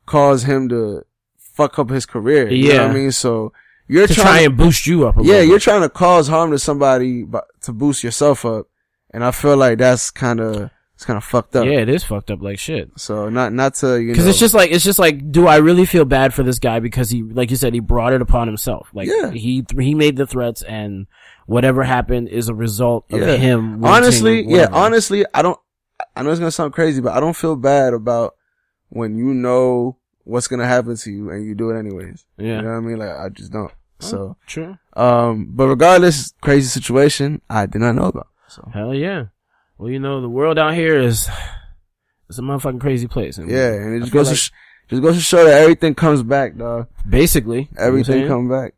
cause 0.05 0.43
him 0.43 0.69
to 0.69 1.05
fuck 1.37 1.77
up 1.77 1.89
his 1.89 2.05
career. 2.05 2.49
You 2.49 2.69
know 2.69 2.73
Yeah. 2.73 2.81
what 2.87 2.91
I 2.91 2.93
mean? 2.93 3.11
So, 3.11 3.51
you're 3.87 4.07
trying 4.07 4.15
to 4.15 4.21
trying, 4.21 4.25
try 4.35 4.39
and 4.45 4.57
boost 4.57 4.87
you 4.87 5.07
up. 5.07 5.17
A 5.17 5.23
yeah, 5.23 5.41
you're 5.41 5.59
trying 5.59 5.81
to 5.81 5.89
cause 5.89 6.27
harm 6.27 6.51
to 6.51 6.59
somebody 6.59 7.23
but 7.23 7.45
to 7.63 7.73
boost 7.73 8.03
yourself 8.03 8.45
up. 8.45 8.67
And 9.11 9.23
I 9.23 9.31
feel 9.31 9.57
like 9.57 9.79
that's 9.79 10.11
kind 10.11 10.39
of, 10.39 10.69
it's 10.99 11.05
kind 11.05 11.15
of 11.15 11.23
fucked 11.23 11.55
up. 11.55 11.65
yeah, 11.65 11.79
it 11.79 11.87
is 11.87 12.03
fucked 12.03 12.29
up 12.29 12.41
like 12.41 12.59
shit. 12.59 12.91
So 12.97 13.29
not, 13.29 13.53
not 13.53 13.75
to, 13.75 14.01
you. 14.01 14.11
Because 14.11 14.27
it's 14.27 14.37
just 14.37 14.53
like 14.53 14.69
it's 14.71 14.83
just 14.83 14.99
like, 14.99 15.31
do 15.31 15.47
I 15.47 15.55
really 15.55 15.85
feel 15.85 16.03
bad 16.03 16.33
for 16.33 16.43
this 16.43 16.59
guy 16.59 16.81
because 16.81 17.09
he, 17.09 17.23
like 17.23 17.49
you 17.51 17.55
said, 17.55 17.73
he 17.73 17.79
brought 17.79 18.11
it 18.11 18.21
upon 18.21 18.47
himself. 18.47 18.89
Like 18.93 19.07
Yeah. 19.07 19.31
he 19.31 19.63
he 19.79 19.95
made 19.95 20.17
the 20.17 20.27
threats, 20.27 20.61
and 20.61 21.07
whatever 21.45 21.83
happened 21.83 22.27
is 22.27 22.49
a 22.49 22.53
result 22.53 23.05
of 23.13 23.21
Yeah. 23.21 23.37
him. 23.37 23.85
honestly, 23.85 24.43
yeah, 24.45 24.67
honestly, 24.73 25.25
I 25.33 25.41
don't, 25.41 25.57
I 26.17 26.21
know 26.21 26.31
it's 26.31 26.39
gonna 26.39 26.51
sound 26.51 26.73
crazy, 26.73 26.99
but 26.99 27.13
I 27.13 27.21
don't 27.21 27.35
feel 27.35 27.55
bad 27.55 27.93
about 27.93 28.35
when 28.89 29.15
you 29.17 29.33
know 29.33 29.95
what's 30.25 30.49
gonna 30.49 30.67
happen 30.67 30.97
to 30.97 31.09
you 31.11 31.29
and 31.29 31.45
you 31.45 31.55
do 31.55 31.69
it 31.69 31.79
anyways. 31.79 32.25
Yeah. 32.37 32.57
You 32.57 32.61
know 32.63 32.71
what 32.71 32.75
I 32.75 32.79
mean? 32.81 32.97
Like, 32.99 33.17
I 33.17 33.29
just 33.29 33.53
don't. 33.53 33.71
So, 34.01 34.35
True. 34.47 34.77
um, 34.97 35.47
but 35.51 35.67
regardless, 35.69 36.33
crazy 36.41 36.67
situation, 36.67 37.41
I 37.49 37.67
did 37.67 37.79
not 37.79 37.95
know 37.95 38.07
about. 38.07 38.27
So, 38.49 38.69
Hell 38.73 38.93
yeah. 38.93 39.27
Well, 39.79 39.89
you 39.89 39.99
know, 39.99 40.21
the 40.21 40.29
world 40.29 40.59
out 40.59 40.73
here 40.75 40.99
is 40.99 41.29
it's 42.29 42.37
a 42.37 42.41
motherfucking 42.41 42.81
crazy 42.81 43.07
place. 43.07 43.37
And 43.37 43.49
yeah, 43.49 43.71
and 43.73 43.95
it 43.95 44.01
just 44.01 44.11
goes 44.11 44.29
to, 44.29 44.35
sh- 44.35 44.51
just 44.89 45.01
goes 45.01 45.15
to 45.15 45.21
show 45.21 45.45
that 45.45 45.61
everything 45.61 45.95
comes 45.95 46.21
back, 46.21 46.57
dog. 46.57 46.87
basically 47.09 47.61
you 47.61 47.63
know 47.63 47.67
what 47.77 47.87
Everything 47.87 48.13
saying? 48.19 48.27
come 48.27 48.49
back. 48.49 48.73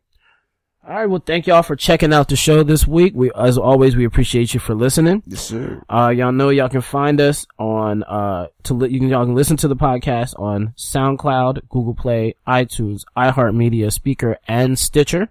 All 0.88 0.94
right. 0.96 1.06
Well, 1.06 1.22
thank 1.24 1.46
y'all 1.46 1.62
for 1.62 1.76
checking 1.76 2.12
out 2.12 2.28
the 2.28 2.34
show 2.36 2.62
this 2.64 2.86
week. 2.88 3.12
We, 3.14 3.30
as 3.36 3.56
always, 3.56 3.94
we 3.96 4.04
appreciate 4.04 4.52
you 4.52 4.58
for 4.58 4.74
listening. 4.74 5.22
Yes, 5.26 5.42
sir. 5.42 5.80
Uh, 5.88 6.12
y'all 6.14 6.32
know 6.32 6.48
y'all 6.50 6.68
can 6.68 6.80
find 6.80 7.20
us 7.20 7.46
on, 7.56 8.02
uh, 8.02 8.48
to 8.64 8.74
li- 8.74 8.90
you 8.90 8.98
can, 8.98 9.08
y'all 9.08 9.24
can 9.24 9.34
listen 9.36 9.56
to 9.58 9.68
the 9.68 9.76
podcast 9.76 10.36
on 10.40 10.74
SoundCloud, 10.76 11.68
Google 11.68 11.94
Play, 11.94 12.34
iTunes, 12.48 13.02
iHeartMedia, 13.16 13.96
Spreaker, 13.96 14.36
and 14.48 14.76
Stitcher. 14.76 15.28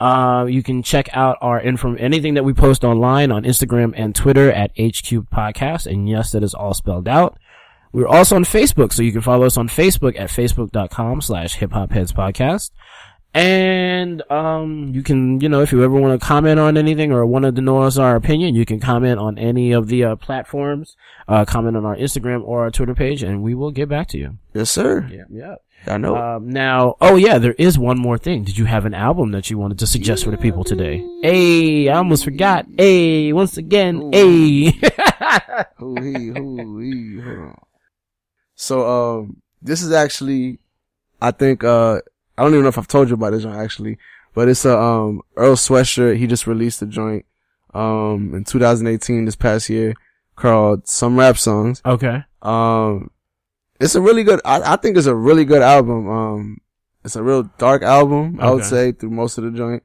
Uh, 0.00 0.46
you 0.48 0.62
can 0.62 0.82
check 0.82 1.08
out 1.12 1.38
our 1.40 1.58
inform, 1.60 1.96
anything 1.98 2.34
that 2.34 2.44
we 2.44 2.52
post 2.52 2.84
online 2.84 3.32
on 3.32 3.42
Instagram 3.42 3.92
and 3.96 4.14
Twitter 4.14 4.50
at 4.52 4.70
HQ 4.72 5.26
Podcast. 5.30 5.86
And 5.86 6.08
yes, 6.08 6.32
that 6.32 6.42
is 6.42 6.54
all 6.54 6.74
spelled 6.74 7.08
out. 7.08 7.38
We're 7.92 8.06
also 8.06 8.36
on 8.36 8.44
Facebook, 8.44 8.92
so 8.92 9.02
you 9.02 9.12
can 9.12 9.22
follow 9.22 9.46
us 9.46 9.56
on 9.56 9.68
Facebook 9.68 10.18
at 10.18 10.28
facebook.com 10.28 11.20
slash 11.22 11.54
hip 11.54 11.72
hop 11.72 11.90
heads 11.90 12.12
podcast. 12.12 12.70
And, 13.34 14.22
um, 14.30 14.90
you 14.94 15.02
can, 15.02 15.40
you 15.40 15.48
know, 15.48 15.60
if 15.60 15.70
you 15.70 15.82
ever 15.84 15.94
want 15.94 16.18
to 16.18 16.26
comment 16.26 16.58
on 16.58 16.76
anything 16.76 17.12
or 17.12 17.24
wanted 17.26 17.56
to 17.56 17.62
know 17.62 17.82
us 17.82 17.98
our 17.98 18.16
opinion, 18.16 18.54
you 18.54 18.64
can 18.64 18.80
comment 18.80 19.18
on 19.18 19.38
any 19.38 19.72
of 19.72 19.88
the, 19.88 20.04
uh, 20.04 20.16
platforms, 20.16 20.96
uh, 21.28 21.44
comment 21.44 21.76
on 21.76 21.84
our 21.84 21.94
Instagram 21.96 22.42
or 22.44 22.62
our 22.62 22.70
Twitter 22.70 22.94
page, 22.94 23.22
and 23.22 23.42
we 23.42 23.54
will 23.54 23.70
get 23.70 23.88
back 23.88 24.08
to 24.08 24.18
you. 24.18 24.38
Yes, 24.54 24.70
sir. 24.70 25.08
Yeah, 25.12 25.24
yeah. 25.30 25.54
I 25.86 25.96
know. 25.96 26.16
Um, 26.16 26.50
now, 26.50 26.96
oh 27.00 27.16
yeah, 27.16 27.38
there 27.38 27.54
is 27.54 27.78
one 27.78 27.98
more 27.98 28.18
thing. 28.18 28.44
Did 28.44 28.58
you 28.58 28.64
have 28.66 28.84
an 28.84 28.94
album 28.94 29.32
that 29.32 29.50
you 29.50 29.58
wanted 29.58 29.78
to 29.78 29.86
suggest 29.86 30.24
for 30.24 30.30
the 30.30 30.36
people 30.36 30.64
today? 30.64 31.04
Hey, 31.22 31.88
I 31.88 31.96
almost 31.96 32.24
forgot. 32.24 32.66
Hey, 32.76 33.32
once 33.32 33.56
again, 33.56 34.10
hey. 34.12 34.70
who 35.76 36.00
he, 36.00 36.26
who 36.28 36.78
he, 36.80 37.20
hold. 37.20 37.56
So, 38.54 39.20
um, 39.20 39.42
this 39.62 39.82
is 39.82 39.92
actually, 39.92 40.58
I 41.22 41.30
think, 41.30 41.64
uh, 41.64 42.00
I 42.36 42.42
don't 42.42 42.52
even 42.52 42.62
know 42.62 42.68
if 42.68 42.78
I've 42.78 42.88
told 42.88 43.08
you 43.08 43.14
about 43.14 43.30
this 43.30 43.44
joint 43.44 43.56
actually, 43.56 43.98
but 44.34 44.48
it's 44.48 44.64
a, 44.64 44.76
um, 44.76 45.22
Earl 45.36 45.54
Sweatshirt. 45.54 46.16
He 46.16 46.26
just 46.26 46.46
released 46.46 46.82
a 46.82 46.86
joint, 46.86 47.24
um, 47.72 48.34
in 48.34 48.44
2018, 48.44 49.24
this 49.24 49.36
past 49.36 49.68
year, 49.68 49.94
called 50.36 50.88
Some 50.88 51.18
Rap 51.18 51.38
Songs. 51.38 51.80
okay. 51.84 52.24
Um, 52.42 53.10
it's 53.80 53.94
a 53.94 54.00
really 54.00 54.24
good, 54.24 54.40
I, 54.44 54.74
I 54.74 54.76
think 54.76 54.96
it's 54.96 55.06
a 55.06 55.14
really 55.14 55.44
good 55.44 55.62
album. 55.62 56.08
Um, 56.08 56.58
it's 57.04 57.16
a 57.16 57.22
real 57.22 57.44
dark 57.58 57.82
album, 57.82 58.38
I 58.40 58.50
would 58.50 58.64
say, 58.64 58.92
through 58.92 59.10
most 59.10 59.38
of 59.38 59.44
the 59.44 59.50
joint. 59.50 59.82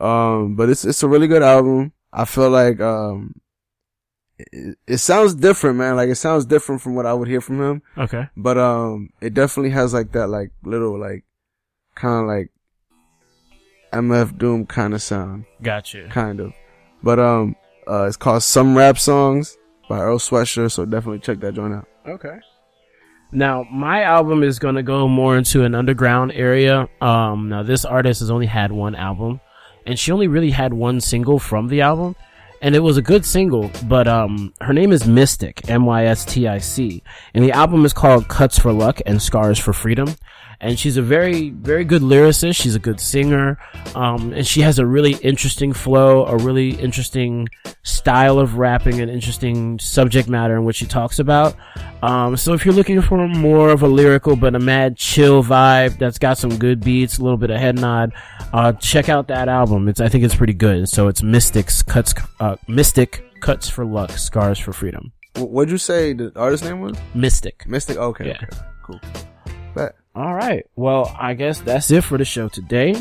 Um, 0.00 0.56
but 0.56 0.68
it's, 0.68 0.84
it's 0.84 1.02
a 1.02 1.08
really 1.08 1.26
good 1.28 1.42
album. 1.42 1.92
I 2.12 2.24
feel 2.24 2.50
like, 2.50 2.80
um, 2.80 3.40
it, 4.38 4.76
it 4.86 4.98
sounds 4.98 5.34
different, 5.34 5.78
man. 5.78 5.96
Like 5.96 6.08
it 6.08 6.16
sounds 6.16 6.44
different 6.44 6.82
from 6.82 6.94
what 6.94 7.06
I 7.06 7.14
would 7.14 7.28
hear 7.28 7.40
from 7.40 7.60
him. 7.60 7.82
Okay. 7.96 8.28
But, 8.36 8.58
um, 8.58 9.10
it 9.20 9.34
definitely 9.34 9.70
has 9.70 9.94
like 9.94 10.12
that, 10.12 10.28
like 10.28 10.50
little, 10.62 10.98
like, 10.98 11.24
kind 11.94 12.22
of 12.22 12.28
like 12.28 12.50
MF 13.92 14.38
Doom 14.38 14.66
kind 14.66 14.94
of 14.94 15.02
sound 15.02 15.44
Gotcha. 15.62 16.08
kind 16.08 16.40
of. 16.40 16.52
But 17.02 17.18
um, 17.18 17.56
uh, 17.88 18.04
it's 18.04 18.16
called 18.16 18.42
Some 18.42 18.76
Rap 18.76 18.98
Songs 18.98 19.56
by 19.88 20.00
Earl 20.00 20.18
Sweatshirt. 20.18 20.72
So 20.72 20.84
definitely 20.84 21.20
check 21.20 21.40
that 21.40 21.54
joint 21.54 21.74
out. 21.74 21.88
Okay. 22.06 22.38
Now, 23.30 23.66
my 23.70 24.02
album 24.02 24.42
is 24.42 24.58
going 24.58 24.76
to 24.76 24.82
go 24.82 25.06
more 25.06 25.36
into 25.36 25.64
an 25.64 25.74
underground 25.74 26.32
area. 26.32 26.88
Um, 27.00 27.50
now 27.50 27.62
this 27.62 27.84
artist 27.84 28.20
has 28.20 28.30
only 28.30 28.46
had 28.46 28.72
one 28.72 28.94
album 28.94 29.40
and 29.86 29.98
she 29.98 30.12
only 30.12 30.28
really 30.28 30.50
had 30.50 30.72
one 30.72 31.00
single 31.00 31.38
from 31.38 31.68
the 31.68 31.82
album. 31.82 32.16
And 32.60 32.74
it 32.74 32.80
was 32.80 32.96
a 32.96 33.02
good 33.02 33.24
single, 33.24 33.70
but, 33.84 34.08
um, 34.08 34.52
her 34.60 34.72
name 34.72 34.90
is 34.90 35.06
Mystic, 35.06 35.70
M-Y-S-T-I-C. 35.70 37.02
And 37.32 37.44
the 37.44 37.52
album 37.52 37.84
is 37.84 37.92
called 37.92 38.26
Cuts 38.26 38.58
for 38.58 38.72
Luck 38.72 39.00
and 39.06 39.22
Scars 39.22 39.60
for 39.60 39.72
Freedom. 39.72 40.08
And 40.60 40.78
she's 40.78 40.96
a 40.96 41.02
very 41.02 41.50
very 41.50 41.84
good 41.84 42.02
lyricist. 42.02 42.60
She's 42.60 42.74
a 42.74 42.78
good 42.80 43.00
singer, 43.00 43.58
um, 43.94 44.32
and 44.32 44.46
she 44.46 44.60
has 44.62 44.78
a 44.78 44.86
really 44.86 45.12
interesting 45.16 45.72
flow, 45.72 46.26
a 46.26 46.36
really 46.36 46.70
interesting 46.70 47.48
style 47.82 48.38
of 48.38 48.56
rapping, 48.56 49.00
an 49.00 49.08
interesting 49.08 49.78
subject 49.78 50.28
matter 50.28 50.56
in 50.56 50.64
which 50.64 50.76
she 50.76 50.86
talks 50.86 51.18
about. 51.18 51.56
Um, 52.02 52.36
so 52.36 52.52
if 52.52 52.64
you're 52.64 52.74
looking 52.74 53.00
for 53.00 53.26
more 53.28 53.70
of 53.70 53.82
a 53.82 53.88
lyrical 53.88 54.36
but 54.36 54.54
a 54.54 54.58
mad 54.58 54.96
chill 54.96 55.42
vibe 55.42 55.98
that's 55.98 56.18
got 56.18 56.38
some 56.38 56.58
good 56.58 56.80
beats, 56.80 57.18
a 57.18 57.22
little 57.22 57.38
bit 57.38 57.50
of 57.50 57.58
head 57.58 57.78
nod, 57.78 58.12
uh, 58.52 58.72
check 58.72 59.08
out 59.08 59.28
that 59.28 59.48
album. 59.48 59.88
It's 59.88 60.00
I 60.00 60.08
think 60.08 60.24
it's 60.24 60.36
pretty 60.36 60.54
good. 60.54 60.88
So 60.88 61.08
it's 61.08 61.22
Mystics 61.22 61.82
cuts 61.82 62.14
uh, 62.40 62.56
Mystic 62.66 63.24
cuts 63.40 63.68
for 63.68 63.84
luck, 63.84 64.10
scars 64.12 64.58
for 64.58 64.72
freedom. 64.72 65.12
What'd 65.36 65.70
you 65.70 65.78
say 65.78 66.14
the 66.14 66.32
artist 66.34 66.64
name 66.64 66.80
was? 66.80 66.96
Mystic. 67.14 67.66
Mystic. 67.66 67.96
Okay. 67.96 68.28
Yeah. 68.28 68.38
Okay. 68.42 68.48
Cool. 68.82 69.00
Bet. 70.18 70.26
All 70.26 70.34
right. 70.34 70.66
Well, 70.76 71.14
I 71.18 71.34
guess 71.34 71.60
that's 71.60 71.90
it 71.90 72.04
for 72.04 72.18
the 72.18 72.24
show 72.24 72.48
today. 72.48 72.94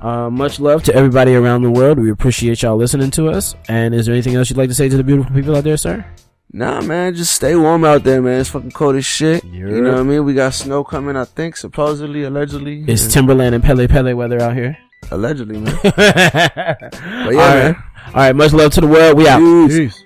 Uh, 0.00 0.28
much 0.30 0.58
love 0.60 0.82
to 0.84 0.94
everybody 0.94 1.34
around 1.34 1.62
the 1.62 1.70
world. 1.70 1.98
We 1.98 2.10
appreciate 2.10 2.62
y'all 2.62 2.76
listening 2.76 3.10
to 3.12 3.28
us. 3.28 3.54
And 3.68 3.94
is 3.94 4.06
there 4.06 4.14
anything 4.14 4.34
else 4.34 4.50
you'd 4.50 4.56
like 4.56 4.68
to 4.68 4.74
say 4.74 4.88
to 4.88 4.96
the 4.96 5.04
beautiful 5.04 5.34
people 5.34 5.56
out 5.56 5.64
there, 5.64 5.76
sir? 5.76 6.04
Nah, 6.52 6.80
man, 6.80 7.14
just 7.14 7.34
stay 7.34 7.54
warm 7.56 7.84
out 7.84 8.02
there, 8.04 8.22
man. 8.22 8.40
It's 8.40 8.50
fucking 8.50 8.70
cold 8.72 8.96
as 8.96 9.04
shit. 9.04 9.44
You 9.44 9.68
Yep. 9.68 9.82
know 9.82 9.90
what 9.92 10.00
I 10.00 10.02
mean? 10.04 10.24
We 10.24 10.34
got 10.34 10.54
snow 10.54 10.84
coming, 10.84 11.16
I 11.16 11.24
think, 11.24 11.56
supposedly, 11.56 12.22
allegedly. 12.24 12.84
It's 12.86 13.04
Yeah. 13.04 13.10
Timberland 13.10 13.54
and 13.54 13.62
Pelle 13.64 13.86
Pelle 13.88 14.14
weather 14.14 14.40
out 14.40 14.54
here. 14.54 14.76
allegedly, 15.10 15.58
man. 15.58 15.78
but 15.82 15.94
yeah, 15.98 16.88
All 17.14 17.32
right. 17.32 17.34
man. 17.34 17.76
All 18.08 18.12
right. 18.14 18.34
Much 18.36 18.52
love 18.52 18.72
to 18.72 18.80
the 18.80 18.86
world. 18.86 19.16
We 19.16 19.28
out. 19.28 19.40
Peace. 19.68 20.02